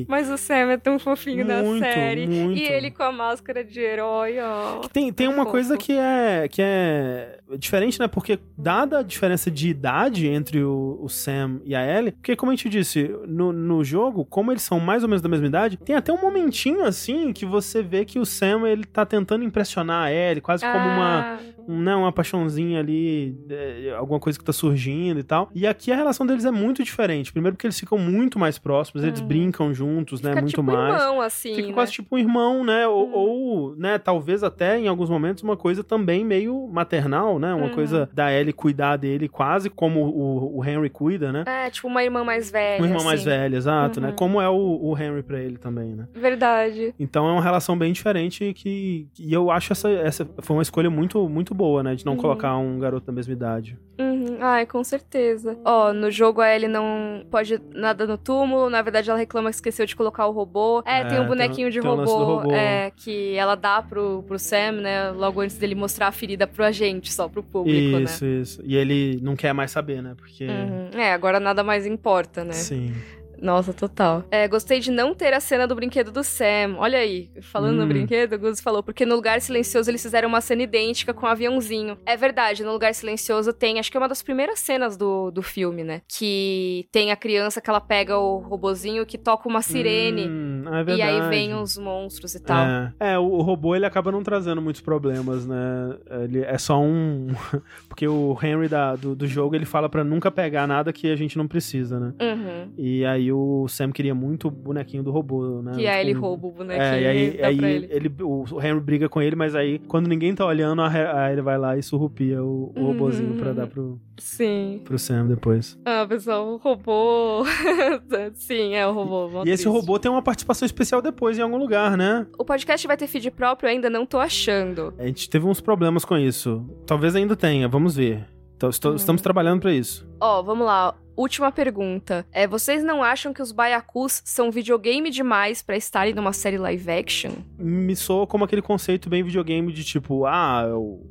e- 0.00 0.06
Mas 0.08 0.28
o 0.28 0.36
Sam 0.36 0.72
é 0.72 0.76
tão 0.76 0.98
fofinho 0.98 1.46
na 1.46 1.62
Muito, 1.62 1.82
série. 1.82 2.26
muito. 2.26 2.58
E 2.58 2.62
ele 2.64 2.90
com 2.90 3.02
a 3.02 3.10
máscara 3.10 3.64
de 3.64 3.80
herói, 3.80 4.36
ó. 4.38 4.80
Tem, 4.92 5.10
tem 5.10 5.26
uma 5.26 5.36
Fofo. 5.38 5.50
coisa 5.50 5.78
que 5.78 5.92
é, 5.96 6.46
que 6.48 6.60
é 6.60 7.38
diferente, 7.58 7.98
né? 7.98 8.06
Porque, 8.06 8.38
dada 8.56 8.98
a 8.98 9.02
diferença 9.02 9.50
de 9.50 9.68
idade 9.70 10.26
entre 10.28 10.62
o, 10.62 10.98
o 11.00 11.08
Sam 11.08 11.60
e 11.64 11.74
a 11.74 11.82
Ellie, 11.98 12.12
porque, 12.12 12.36
como 12.36 12.52
a 12.52 12.54
gente 12.54 12.68
disse, 12.68 12.79
no, 13.26 13.52
no 13.52 13.84
jogo, 13.84 14.24
como 14.24 14.50
eles 14.52 14.62
são 14.62 14.78
mais 14.80 15.02
ou 15.02 15.08
menos 15.08 15.22
da 15.22 15.28
mesma 15.28 15.46
idade, 15.46 15.76
tem 15.76 15.94
até 15.96 16.12
um 16.12 16.20
momentinho 16.20 16.84
assim 16.84 17.32
que 17.32 17.44
você 17.46 17.82
vê 17.82 18.04
que 18.04 18.18
o 18.18 18.26
Sam 18.26 18.66
ele 18.68 18.84
tá 18.84 19.04
tentando 19.06 19.44
impressionar 19.44 20.04
a 20.06 20.12
Ellie, 20.12 20.40
quase 20.40 20.64
como 20.64 20.84
uma, 20.84 21.20
Ah, 21.20 21.38
um, 21.70 21.80
né, 21.80 21.94
uma 21.94 22.12
paixãozinha 22.12 22.80
ali, 22.80 23.36
é, 23.48 23.94
alguma 23.96 24.18
coisa 24.20 24.38
que 24.38 24.44
tá 24.44 24.52
surgindo 24.52 25.20
e 25.20 25.22
tal. 25.22 25.48
E 25.54 25.66
aqui 25.66 25.92
a 25.92 25.96
relação 25.96 26.26
deles 26.26 26.44
é 26.44 26.50
muito 26.50 26.82
diferente. 26.82 27.32
Primeiro, 27.32 27.56
porque 27.56 27.66
eles 27.66 27.78
ficam 27.78 27.98
muito 27.98 28.38
mais 28.38 28.58
próximos, 28.58 29.04
eles 29.04 29.20
Hum. 29.20 29.26
brincam 29.26 29.72
juntos, 29.74 30.20
né? 30.20 30.30
Fica 30.30 30.40
muito 30.42 30.50
tipo 30.50 30.62
mais. 30.62 30.94
irmão, 30.94 31.20
assim, 31.20 31.54
Fica 31.54 31.68
né? 31.68 31.74
quase 31.74 31.92
tipo 31.92 32.14
um 32.14 32.18
irmão, 32.18 32.64
né? 32.64 32.86
Ou, 32.86 33.06
Uhum. 33.06 33.12
ou, 33.14 33.76
né, 33.76 33.98
talvez 33.98 34.42
até 34.42 34.78
em 34.78 34.88
alguns 34.88 35.08
momentos 35.10 35.42
uma 35.42 35.56
coisa 35.56 35.82
também 35.84 36.24
meio 36.24 36.68
maternal, 36.68 37.38
né? 37.38 37.54
Uma 37.54 37.66
Uhum. 37.66 37.70
coisa 37.74 38.08
da 38.12 38.32
Ellie 38.32 38.52
cuidar 38.52 38.96
dele 38.96 39.28
quase 39.28 39.70
como 39.70 40.00
o, 40.00 40.58
o 40.58 40.64
Henry 40.64 40.90
cuida, 40.90 41.32
né? 41.32 41.44
É, 41.46 41.70
tipo 41.70 41.86
uma 41.88 42.02
irmã 42.02 42.24
mais 42.24 42.50
velha, 42.50 42.82
Um 42.82 42.86
irmão 42.86 43.04
mais 43.04 43.20
assim. 43.20 43.28
velho, 43.30 43.56
exato, 43.56 44.00
né? 44.00 44.08
Uhum. 44.08 44.14
Como 44.14 44.40
é 44.40 44.48
o, 44.48 44.78
o 44.82 44.96
Henry 44.98 45.22
pra 45.22 45.38
ele 45.40 45.56
também, 45.58 45.94
né? 45.94 46.08
Verdade. 46.14 46.94
Então 46.98 47.28
é 47.28 47.32
uma 47.32 47.42
relação 47.42 47.76
bem 47.76 47.92
diferente 47.92 48.52
que 48.54 49.06
e 49.18 49.32
eu 49.32 49.50
acho 49.50 49.72
essa, 49.72 49.90
essa 49.90 50.26
foi 50.38 50.56
uma 50.56 50.62
escolha 50.62 50.90
muito 50.90 51.28
muito 51.28 51.54
boa, 51.60 51.82
né? 51.82 51.94
De 51.94 52.06
não 52.06 52.14
Uhum. 52.14 52.18
colocar 52.18 52.56
um 52.56 52.78
garoto 52.78 53.06
da 53.06 53.12
mesma 53.12 53.32
idade. 53.32 53.78
Uhum. 53.98 54.38
Ai, 54.40 54.64
com 54.64 54.82
certeza. 54.82 55.58
Ó, 55.62 55.92
no 55.92 56.10
jogo 56.10 56.40
a 56.40 56.54
Ellie 56.54 56.68
não 56.68 57.22
pode 57.30 57.60
nada 57.74 58.06
no 58.06 58.16
túmulo. 58.16 58.70
Na 58.70 58.80
verdade, 58.80 59.10
ela 59.10 59.18
reclama 59.18 59.50
que 59.50 59.56
esqueceu 59.56 59.84
de 59.84 59.94
colocar 59.94 60.26
o 60.26 60.32
robô. 60.32 60.82
É, 60.86 61.00
É, 61.00 61.04
tem 61.04 61.20
um 61.20 61.26
bonequinho 61.26 61.70
de 61.70 61.80
tem 61.80 61.90
do 61.90 61.96
robô, 61.96 62.24
robô. 62.24 62.52
É, 62.54 62.90
que 62.96 63.34
ela 63.36 63.54
dá 63.54 63.82
pro, 63.82 64.24
pro 64.26 64.38
Sam, 64.38 64.72
né? 64.80 65.10
Logo 65.10 65.40
antes 65.42 65.58
dele 65.58 65.74
mostrar 65.74 66.08
a 66.08 66.12
ferida 66.12 66.46
pro 66.46 66.64
agente, 66.64 67.12
só 67.12 67.28
pro 67.28 67.42
público, 67.42 67.98
isso, 68.00 68.24
isso. 68.24 68.62
E 68.64 68.74
ele 68.76 69.18
não 69.22 69.36
quer 69.36 69.52
mais 69.52 69.70
saber, 69.70 70.02
né? 70.02 70.14
Porque 70.16 70.46
né? 70.46 70.88
Uhum. 70.94 70.98
É, 71.00 71.12
agora 71.12 71.38
nada 71.38 71.62
mais 71.62 71.84
importa, 71.84 72.42
né? 72.44 72.52
sim. 72.54 72.94
Nossa, 73.40 73.72
total. 73.72 74.24
É, 74.30 74.46
gostei 74.46 74.80
de 74.80 74.90
não 74.90 75.14
ter 75.14 75.32
a 75.32 75.40
cena 75.40 75.66
do 75.66 75.74
brinquedo 75.74 76.10
do 76.12 76.22
Sam. 76.22 76.76
Olha 76.78 76.98
aí, 76.98 77.30
falando 77.40 77.76
no 77.76 77.84
Hum. 77.84 77.88
brinquedo, 77.88 78.34
o 78.34 78.38
Gus 78.38 78.60
falou, 78.60 78.82
porque 78.82 79.06
no 79.06 79.14
Lugar 79.16 79.40
Silencioso 79.40 79.90
eles 79.90 80.02
fizeram 80.02 80.28
uma 80.28 80.40
cena 80.40 80.62
idêntica 80.62 81.14
com 81.14 81.26
o 81.26 81.28
aviãozinho. 81.28 81.96
É 82.04 82.16
verdade, 82.16 82.62
no 82.62 82.72
Lugar 82.72 82.94
Silencioso 82.94 83.52
tem, 83.52 83.78
acho 83.78 83.90
que 83.90 83.96
é 83.96 84.00
uma 84.00 84.08
das 84.08 84.22
primeiras 84.22 84.58
cenas 84.58 84.96
do, 84.96 85.30
do 85.30 85.42
filme, 85.42 85.82
né? 85.82 86.02
Que 86.08 86.86
tem 86.92 87.10
a 87.10 87.16
criança 87.16 87.60
que 87.60 87.70
ela 87.70 87.80
pega 87.80 88.18
o 88.18 88.38
robozinho 88.38 89.06
que 89.06 89.16
toca 89.18 89.48
uma 89.48 89.62
sirene. 89.62 90.28
Hum, 90.28 90.64
é 90.66 90.96
e 90.96 91.02
aí 91.02 91.12
verdade. 91.12 91.28
vem 91.30 91.54
os 91.54 91.76
monstros 91.78 92.34
e 92.34 92.40
tal. 92.40 92.64
É, 92.66 92.92
é, 93.12 93.18
o, 93.18 93.24
o 93.24 93.40
robô 93.42 93.74
ele 93.74 93.86
acaba 93.86 94.12
não 94.12 94.22
trazendo 94.22 94.60
muitos 94.60 94.82
problemas, 94.82 95.46
né? 95.46 95.96
Ele 96.24 96.40
é 96.40 96.58
só 96.58 96.80
um. 96.80 97.28
Porque 97.88 98.06
o 98.06 98.36
Henry 98.42 98.68
da, 98.68 98.96
do, 98.96 99.14
do 99.14 99.26
jogo 99.26 99.54
ele 99.54 99.64
fala 99.64 99.88
pra 99.88 100.04
nunca 100.04 100.30
pegar 100.30 100.66
nada 100.66 100.92
que 100.92 101.10
a 101.10 101.16
gente 101.16 101.38
não 101.38 101.48
precisa, 101.48 101.98
né? 101.98 102.12
Uhum. 102.20 102.72
E 102.76 103.04
aí 103.04 103.29
aí 103.30 103.32
o 103.32 103.66
Sam 103.68 103.90
queria 103.92 104.14
muito 104.14 104.48
o 104.48 104.50
bonequinho 104.50 105.02
do 105.02 105.10
robô, 105.10 105.62
né? 105.62 105.72
Que 105.74 105.86
aí 105.86 106.00
ele 106.02 106.14
Tipo, 106.14 106.26
rouba 106.26 106.46
o 106.48 106.52
bonequinho 106.52 106.82
É, 106.84 107.00
e 107.02 107.06
aí, 107.06 107.38
dá 107.38 107.46
aí 107.48 107.56
pra 107.56 107.68
ele. 107.70 107.88
ele. 107.90 108.14
o 108.22 108.44
Henry 108.62 108.80
briga 108.80 109.08
com 109.08 109.22
ele, 109.22 109.36
mas 109.36 109.54
aí 109.54 109.78
quando 109.80 110.08
ninguém 110.08 110.34
tá 110.34 110.44
olhando, 110.44 110.82
aí 110.82 111.32
ele 111.32 111.42
vai 111.42 111.56
lá 111.58 111.76
e 111.76 111.82
surrupia 111.82 112.42
o, 112.42 112.72
o 112.76 112.86
robozinho 112.86 113.34
pra 113.36 113.50
Uhum. 113.50 113.54
dar 113.54 113.66
pro, 113.66 114.00
Sim. 114.18 114.80
pro 114.84 114.98
Sam 114.98 115.26
depois. 115.26 115.78
Ah, 115.84 116.04
pessoal, 116.08 116.46
o 116.48 116.56
robô. 116.56 117.44
Sim, 118.34 118.74
é 118.74 118.86
o 118.86 118.92
robô. 118.92 119.42
E 119.44 119.50
esse 119.50 119.68
robô 119.68 119.98
tem 119.98 120.10
uma 120.10 120.22
participação 120.22 120.66
especial 120.66 121.00
depois 121.02 121.38
em 121.38 121.42
algum 121.42 121.56
lugar, 121.58 121.96
né? 121.96 122.26
O 122.38 122.44
podcast 122.44 122.86
vai 122.86 122.96
ter 122.96 123.06
feed 123.06 123.30
próprio, 123.30 123.68
eu 123.68 123.72
ainda 123.72 123.88
não 123.90 124.04
tô 124.06 124.18
achando. 124.18 124.92
A 124.98 125.06
gente 125.06 125.28
teve 125.28 125.46
uns 125.46 125.60
problemas 125.60 126.04
com 126.04 126.16
isso. 126.16 126.64
Talvez 126.86 127.14
ainda 127.16 127.36
tenha, 127.36 127.68
vamos 127.68 127.94
ver. 127.96 128.26
Então, 128.56 128.68
estou- 128.68 128.92
Hum. 128.92 128.96
Estamos 128.96 129.22
trabalhando 129.22 129.60
pra 129.60 129.72
isso. 129.72 130.06
Ó, 130.20 130.42
vamos 130.42 130.66
lá. 130.66 130.94
Última 131.20 131.52
pergunta. 131.52 132.26
É, 132.32 132.46
vocês 132.46 132.82
não 132.82 133.02
acham 133.02 133.34
que 133.34 133.42
os 133.42 133.52
Baiacus 133.52 134.22
são 134.24 134.50
videogame 134.50 135.10
demais 135.10 135.60
pra 135.60 135.76
estarem 135.76 136.14
numa 136.14 136.32
série 136.32 136.56
live 136.56 136.90
action? 136.90 137.32
Me 137.58 137.94
soa 137.94 138.26
como 138.26 138.42
aquele 138.42 138.62
conceito 138.62 139.10
bem 139.10 139.22
videogame 139.22 139.70
de 139.70 139.84
tipo, 139.84 140.24
ah, 140.24 140.64
o 140.74 141.04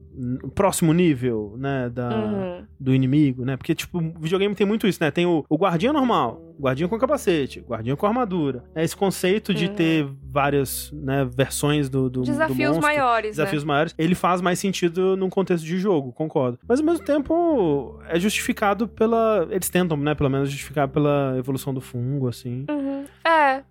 próximo 0.54 0.94
nível, 0.94 1.56
né, 1.58 1.90
da, 1.90 2.10
Uhum. 2.10 2.66
do 2.80 2.94
inimigo, 2.94 3.46
né? 3.46 3.56
Porque, 3.58 3.74
tipo, 3.74 4.00
videogame 4.20 4.54
tem 4.56 4.68
muito 4.68 4.88
isso, 4.88 5.02
né? 5.02 5.10
Tem 5.12 5.26
o, 5.26 5.46
o 5.50 5.58
guardinha 5.58 5.94
normal, 5.94 6.42
o 6.58 6.62
guardinha 6.64 6.88
com 6.90 6.98
capacete, 6.98 7.60
o 7.62 7.64
guardinha 7.70 7.96
com 7.96 8.06
armadura. 8.06 8.64
É 8.76 8.84
esse 8.84 8.96
conceito 8.96 9.54
de 9.54 9.68
Uhum. 9.68 9.76
ter 9.76 10.08
várias, 10.24 10.92
né, 10.92 11.26
versões 11.32 11.90
do, 11.90 12.10
do 12.10 12.22
do 12.22 12.26
Desafios 12.26 12.60
monstro. 12.76 12.82
maiores, 12.82 13.32
desafios 13.32 13.64
maiores, 13.64 13.96
ele 13.98 14.16
faz 14.16 14.42
mais 14.42 14.60
sentido 14.60 15.16
num 15.16 15.30
contexto 15.30 15.66
de 15.66 15.78
jogo, 15.78 16.12
concordo. 16.12 16.60
Mas 16.68 16.80
ao 16.80 16.86
mesmo 16.86 17.06
tempo 17.06 18.00
é 18.08 18.20
justificado 18.20 18.88
pela. 18.88 19.48
Eles 19.50 19.70
tentam, 19.70 19.96
né, 19.98 20.14
pelo 20.16 20.30
menos, 20.30 20.50
justificar 20.50 20.88
pela 20.88 21.36
evolução 21.38 21.74
do 21.74 21.82
fungo, 21.82 22.28
assim. 22.28 22.66
né? 22.68 22.74
Uhum. 22.74 23.06
É, 23.30 23.64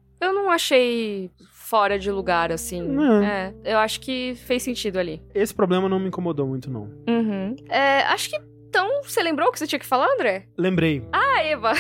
não 0.48 0.54
achei 0.54 1.30
fora 1.52 1.98
de 1.98 2.10
lugar, 2.10 2.50
assim. 2.50 2.82
Não. 2.82 3.22
É, 3.22 3.52
eu 3.64 3.78
acho 3.78 4.00
que 4.00 4.34
fez 4.46 4.62
sentido 4.62 4.98
ali. 4.98 5.22
Esse 5.34 5.54
problema 5.54 5.88
não 5.88 6.00
me 6.00 6.08
incomodou 6.08 6.46
muito, 6.46 6.70
não. 6.70 6.90
Uhum. 7.06 7.54
É, 7.68 8.00
acho 8.04 8.30
que. 8.30 8.40
Então, 8.68 9.02
você 9.02 9.22
lembrou 9.22 9.48
o 9.48 9.52
que 9.52 9.58
você 9.58 9.66
tinha 9.66 9.78
que 9.78 9.86
falar, 9.86 10.06
André? 10.12 10.46
Lembrei. 10.56 11.02
Ah, 11.12 11.42
Eva! 11.42 11.72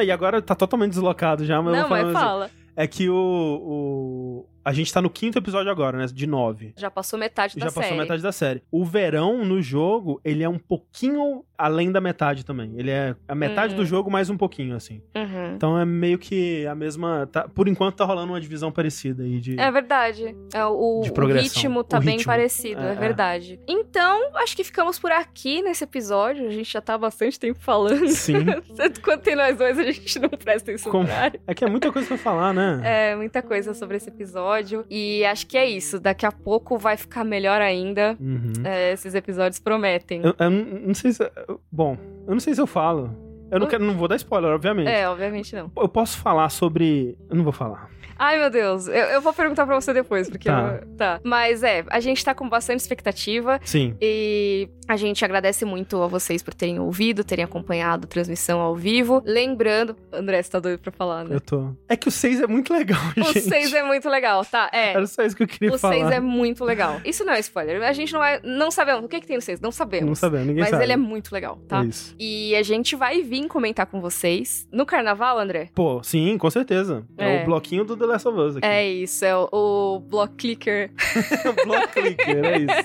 E 0.00 0.10
agora 0.10 0.42
tá 0.42 0.54
totalmente 0.54 0.90
deslocado 0.90 1.44
já, 1.44 1.60
mas 1.60 1.74
eu 1.74 1.82
não, 1.82 1.88
vou 1.88 1.96
falar 1.98 2.12
mas 2.12 2.22
fala. 2.22 2.50
É 2.76 2.86
que 2.86 3.08
o, 3.08 3.14
o. 3.16 4.48
A 4.66 4.72
gente 4.72 4.92
tá 4.92 5.00
no 5.00 5.08
quinto 5.08 5.38
episódio 5.38 5.70
agora, 5.70 5.96
né? 5.96 6.06
De 6.12 6.26
nove. 6.26 6.74
Já 6.76 6.90
passou 6.90 7.16
metade 7.18 7.54
da 7.56 7.66
Já 7.66 7.72
passou 7.72 7.84
série. 7.84 7.96
metade 8.00 8.20
da 8.22 8.32
série. 8.32 8.62
O 8.70 8.84
verão 8.84 9.44
no 9.44 9.62
jogo, 9.62 10.20
ele 10.24 10.42
é 10.42 10.48
um 10.48 10.58
pouquinho 10.58 11.44
além 11.56 11.92
da 11.92 12.00
metade 12.00 12.44
também. 12.44 12.74
Ele 12.76 12.90
é 12.90 13.14
a 13.28 13.34
metade 13.34 13.74
Uhum. 13.74 13.80
do 13.80 13.86
jogo 13.86 14.10
mais 14.10 14.28
um 14.28 14.36
pouquinho, 14.36 14.74
assim. 14.74 15.00
Uhum. 15.14 15.54
Então 15.54 15.78
é 15.78 15.84
meio 15.84 16.18
que 16.18 16.66
a 16.66 16.74
mesma. 16.74 17.28
tá- 17.30 17.48
por 17.48 17.68
enquanto 17.68 17.94
tá 17.96 18.04
rolando 18.04 18.32
uma 18.32 18.40
divisão 18.40 18.72
parecida 18.72 19.22
aí 19.22 19.38
de. 19.40 19.58
É 19.58 19.70
verdade. 19.70 20.36
É, 20.52 20.64
o, 20.66 21.00
o 21.00 21.02
ritmo 21.32 21.84
tá 21.84 21.98
O 21.98 22.00
bem 22.00 22.16
ritmo. 22.16 22.26
parecido, 22.32 22.80
é, 22.82 22.88
É, 22.88 22.92
é. 22.92 22.94
verdade. 22.96 23.60
Então, 23.68 24.36
acho 24.36 24.56
que 24.56 24.64
ficamos 24.64 24.98
por 24.98 25.12
aqui 25.12 25.62
nesse 25.62 25.84
episódio. 25.84 26.46
A 26.46 26.50
gente 26.50 26.72
já 26.72 26.80
tá 26.80 26.94
há 26.94 26.98
bastante 26.98 27.38
tempo 27.38 27.60
falando. 27.60 28.08
Sim. 28.08 28.34
Quando 29.02 29.20
tem 29.20 29.36
nós 29.36 29.56
dois, 29.56 29.78
a 29.78 29.82
gente 29.84 30.18
não 30.18 30.28
presta 30.30 30.72
isso 30.72 30.90
Com-. 30.90 31.04
É 31.46 31.54
que 31.54 31.64
é 31.64 31.68
muita 31.70 31.92
coisa 31.92 32.08
pra 32.08 32.18
falar, 32.18 32.52
né? 32.52 32.80
É, 32.84 33.14
muita 33.16 33.40
coisa 33.42 33.72
sobre 33.72 33.96
esse 33.98 34.08
episódio. 34.08 34.55
E 34.90 35.24
acho 35.24 35.46
que 35.46 35.56
é 35.56 35.68
isso. 35.68 35.98
Daqui 35.98 36.24
a 36.26 36.32
pouco 36.32 36.78
vai 36.78 36.96
ficar 36.96 37.24
melhor 37.24 37.60
ainda. 37.60 38.16
Uhum. 38.20 38.52
É, 38.64 38.92
esses 38.92 39.14
episódios 39.14 39.58
prometem. 39.58 40.22
Eu, 40.22 40.34
eu 40.38 40.50
não 40.50 40.94
sei 40.94 41.12
se. 41.12 41.30
Bom, 41.70 41.96
eu 42.26 42.32
não 42.32 42.40
sei 42.40 42.54
se 42.54 42.60
eu 42.60 42.66
falo. 42.66 43.25
Eu 43.50 43.60
não, 43.60 43.66
quero, 43.66 43.84
não 43.84 43.94
vou 43.94 44.08
dar 44.08 44.16
spoiler, 44.16 44.50
obviamente. 44.52 44.88
É, 44.88 45.08
obviamente 45.08 45.54
não. 45.54 45.70
Eu 45.76 45.88
posso 45.88 46.18
falar 46.18 46.48
sobre. 46.48 47.16
Eu 47.30 47.36
não 47.36 47.44
vou 47.44 47.52
falar. 47.52 47.88
Ai, 48.18 48.38
meu 48.38 48.48
Deus. 48.48 48.88
Eu, 48.88 48.94
eu 48.94 49.20
vou 49.20 49.30
perguntar 49.34 49.66
pra 49.66 49.78
você 49.78 49.92
depois, 49.92 50.30
porque... 50.30 50.48
Tá. 50.48 50.78
eu- 50.80 50.96
tá. 50.96 51.20
Mas 51.22 51.62
é, 51.62 51.84
a 51.90 52.00
gente 52.00 52.24
tá 52.24 52.34
com 52.34 52.48
bastante 52.48 52.80
expectativa. 52.80 53.60
Sim. 53.62 53.94
E 54.00 54.70
a 54.88 54.96
gente 54.96 55.22
agradece 55.22 55.66
muito 55.66 56.00
a 56.00 56.06
vocês 56.06 56.42
por 56.42 56.54
terem 56.54 56.80
ouvido, 56.80 57.22
terem 57.22 57.44
acompanhado 57.44 58.06
a 58.06 58.08
transmissão 58.08 58.58
ao 58.60 58.74
vivo. 58.74 59.22
Lembrando... 59.26 59.94
André, 60.10 60.42
você 60.42 60.50
tá 60.50 60.58
doido 60.58 60.78
pra 60.80 60.90
falar, 60.92 61.24
né? 61.24 61.36
Eu 61.36 61.42
tô. 61.42 61.74
É 61.86 61.94
que 61.94 62.08
o 62.08 62.10
6 62.10 62.40
é 62.40 62.46
muito 62.46 62.72
legal, 62.72 62.98
O 63.18 63.22
gente. 63.22 63.42
6 63.42 63.74
é 63.74 63.82
muito 63.82 64.08
legal, 64.08 64.42
tá? 64.46 64.70
É. 64.72 64.94
Era 64.94 65.06
só 65.06 65.22
isso 65.22 65.36
que 65.36 65.42
eu 65.42 65.46
queria 65.48 65.74
O 65.74 65.78
falar. 65.78 65.96
6 65.96 66.10
é 66.12 66.20
muito 66.20 66.64
legal. 66.64 66.98
Isso 67.04 67.22
não 67.22 67.34
é 67.34 67.40
spoiler. 67.40 67.82
A 67.82 67.92
gente 67.92 68.14
não 68.14 68.24
é. 68.24 68.40
Não 68.42 68.70
sabemos. 68.70 69.04
O 69.04 69.08
que, 69.08 69.20
que 69.20 69.26
tem 69.26 69.36
no 69.36 69.42
6? 69.42 69.60
Não 69.60 69.70
sabemos. 69.70 70.06
Não 70.08 70.14
sabemos, 70.14 70.46
ninguém 70.46 70.62
Mas 70.62 70.70
sabe. 70.70 70.84
ele 70.84 70.92
é 70.92 70.96
muito 70.96 71.34
legal, 71.34 71.58
tá? 71.68 71.82
É 71.82 71.86
isso. 71.88 72.14
E 72.18 72.56
a 72.56 72.62
gente 72.62 72.96
vai 72.96 73.20
vir 73.22 73.35
comentar 73.46 73.86
com 73.86 74.00
vocês 74.00 74.68
no 74.72 74.86
carnaval, 74.86 75.38
André. 75.38 75.70
Pô, 75.74 76.02
sim, 76.02 76.36
com 76.38 76.48
certeza. 76.50 77.04
É, 77.18 77.36
É. 77.38 77.42
o 77.42 77.46
bloquinho 77.46 77.84
do 77.84 77.96
The 77.96 78.06
Last 78.06 78.28
of 78.28 78.38
Us 78.38 78.56
aqui. 78.56 78.66
É 78.66 78.88
isso, 78.88 79.24
é 79.24 79.36
o, 79.36 79.48
o 79.52 80.00
Block 80.00 80.34
Clicker. 80.36 80.90
block 81.64 81.92
clicker, 81.92 82.44
é 82.44 82.58
isso. 82.58 82.76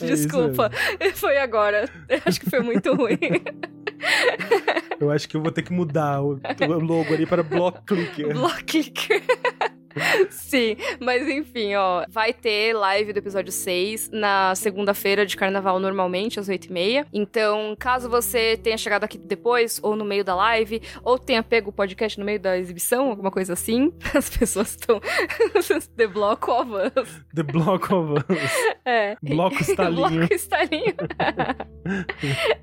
Desculpa, 0.04 0.70
foi 1.14 1.38
agora. 1.38 1.88
Eu 2.08 2.20
acho 2.24 2.40
que 2.40 2.50
foi 2.50 2.60
muito 2.60 2.94
ruim. 2.94 3.18
Eu 4.98 5.10
acho 5.10 5.28
que 5.28 5.36
eu 5.36 5.42
vou 5.42 5.50
ter 5.52 5.62
que 5.62 5.72
mudar 5.72 6.22
o, 6.22 6.38
o 6.40 6.78
logo 6.80 7.12
ali 7.12 7.26
para 7.26 7.42
block 7.42 7.82
clicker. 7.86 8.32
Block 8.32 8.64
Clicker. 8.64 9.22
Sim, 10.30 10.76
mas 11.00 11.26
enfim, 11.28 11.74
ó, 11.74 12.04
vai 12.08 12.32
ter 12.32 12.72
live 12.74 13.12
do 13.12 13.18
episódio 13.18 13.52
6 13.52 14.10
na 14.12 14.54
segunda-feira 14.54 15.24
de 15.24 15.36
carnaval, 15.36 15.78
normalmente, 15.78 16.38
às 16.38 16.48
8h30. 16.48 17.06
Então, 17.12 17.76
caso 17.78 18.08
você 18.08 18.56
tenha 18.56 18.76
chegado 18.76 19.04
aqui 19.04 19.18
depois, 19.18 19.80
ou 19.82 19.96
no 19.96 20.04
meio 20.04 20.24
da 20.24 20.34
live, 20.34 20.82
ou 21.02 21.18
tenha 21.18 21.42
pego 21.42 21.70
o 21.70 21.72
podcast 21.72 22.18
no 22.18 22.24
meio 22.24 22.40
da 22.40 22.58
exibição, 22.58 23.10
alguma 23.10 23.30
coisa 23.30 23.52
assim, 23.54 23.92
as 24.14 24.28
pessoas 24.28 24.70
estão. 24.70 25.00
The 25.96 26.06
Block 26.06 26.50
of 26.50 26.70
Us. 26.72 27.24
The 27.34 27.42
Block 27.42 27.92
of 27.92 28.12
Us. 28.12 28.76
É. 28.88 29.16
Bloco 29.20 29.60
estalinho. 29.60 30.10
Bloco 30.10 30.32
estalinho. 30.32 30.94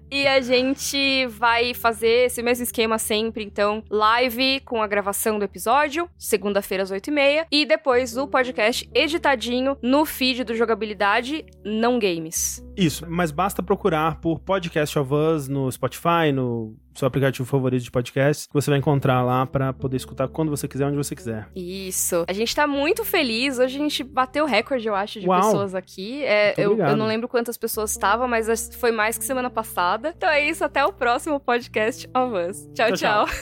e 0.10 0.26
a 0.26 0.39
gente 0.39 1.26
vai 1.27 1.73
fazer 1.73 2.27
esse 2.27 2.41
mesmo 2.41 2.64
esquema 2.64 2.97
sempre, 2.97 3.43
então, 3.43 3.84
live 3.89 4.61
com 4.61 4.81
a 4.81 4.88
gravação 4.88 5.38
do 5.38 5.43
episódio, 5.43 6.10
segunda-feira 6.18 6.84
às 6.84 6.91
8h30, 6.91 7.23
e 7.52 7.66
depois 7.66 8.18
o 8.18 8.28
podcast 8.28 8.90
editadinho 8.94 9.78
no 9.82 10.06
feed 10.06 10.44
do 10.44 10.56
Jogabilidade 10.56 11.45
Não 11.64 12.00
Games. 12.00 12.64
Isso, 12.76 13.06
mas 13.08 13.32
basta 13.32 13.62
procurar 13.62 14.20
por 14.20 14.40
Podcast 14.40 14.98
of 14.98 15.14
Us 15.14 15.48
no 15.48 15.72
Spotify, 15.72 16.32
no 16.34 16.76
seu 16.95 17.08
aplicativo 17.08 17.45
favorito 17.48 17.84
de 17.84 17.91
podcast, 17.91 18.48
que 18.48 18.54
você 18.54 18.70
vai 18.70 18.80
encontrar 18.80 19.24
lá 19.24 19.45
pra 19.45 19.74
poder 19.74 19.98
escutar 19.98 20.28
quando 20.28 20.50
você 20.50 20.68
quiser, 20.68 20.86
onde 20.86 20.98
você 20.98 21.16
quiser. 21.16 21.48
Isso. 21.56 22.24
A 22.28 22.34
gente 22.34 22.56
tá 22.56 22.68
muito 22.68 23.04
feliz. 23.04 23.58
Hoje 23.58 23.76
a 23.76 23.80
gente 23.80 24.04
bateu 24.04 24.45
recorde, 24.45 24.88
eu 24.88 24.95
acho, 24.95 25.20
de 25.20 25.28
Uau. 25.28 25.41
pessoas 25.41 25.74
aqui. 25.76 26.24
É, 26.24 26.54
eu, 26.58 26.78
eu 26.78 26.95
não 26.95 27.08
lembro 27.08 27.28
quantas 27.28 27.58
pessoas 27.58 27.91
estavam, 27.91 28.28
mas 28.28 28.70
foi 28.76 28.91
mais 28.91 29.18
que 29.18 29.26
semana 29.26 29.50
passada. 29.50 30.14
Então 30.16 30.30
é 30.30 30.48
isso. 30.48 30.64
Até 30.64 30.86
o 30.86 30.94
próximo 30.94 31.40
podcast 31.40 32.08
of 32.16 32.36
Us. 32.50 32.70
Tchau, 32.74 32.88
Tchau, 32.90 32.98
tchau. 32.98 33.26
tchau. 33.26 33.36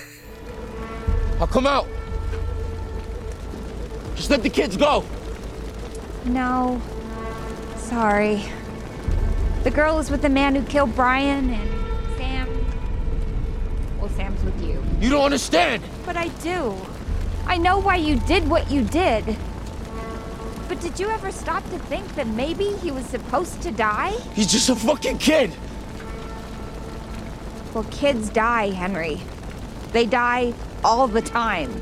I'll 1.41 1.48
come 1.48 1.68
out. 1.68 2.01
Just 4.15 4.29
let 4.29 4.43
the 4.43 4.49
kids 4.49 4.77
go. 4.77 5.03
No. 6.25 6.81
Sorry. 7.77 8.43
The 9.63 9.71
girl 9.71 9.99
is 9.99 10.09
with 10.09 10.21
the 10.21 10.29
man 10.29 10.55
who 10.55 10.63
killed 10.63 10.95
Brian, 10.95 11.49
and 11.49 12.17
Sam. 12.17 12.65
Well, 13.99 14.09
Sam's 14.09 14.43
with 14.43 14.61
you. 14.61 14.83
You 14.99 15.09
don't 15.09 15.25
understand. 15.25 15.83
But 16.05 16.17
I 16.17 16.29
do. 16.43 16.75
I 17.45 17.57
know 17.57 17.79
why 17.79 17.97
you 17.97 18.19
did 18.21 18.49
what 18.49 18.71
you 18.71 18.83
did. 18.83 19.38
But 20.67 20.79
did 20.79 20.99
you 20.99 21.09
ever 21.09 21.31
stop 21.31 21.63
to 21.71 21.79
think 21.79 22.15
that 22.15 22.27
maybe 22.27 22.71
he 22.77 22.91
was 22.91 23.05
supposed 23.05 23.61
to 23.63 23.71
die? 23.71 24.11
He's 24.33 24.51
just 24.51 24.69
a 24.69 24.75
fucking 24.75 25.17
kid. 25.17 25.51
Well, 27.73 27.85
kids 27.91 28.29
die, 28.29 28.69
Henry. 28.69 29.19
They 29.91 30.05
die 30.05 30.53
all 30.83 31.07
the 31.07 31.21
time. 31.21 31.81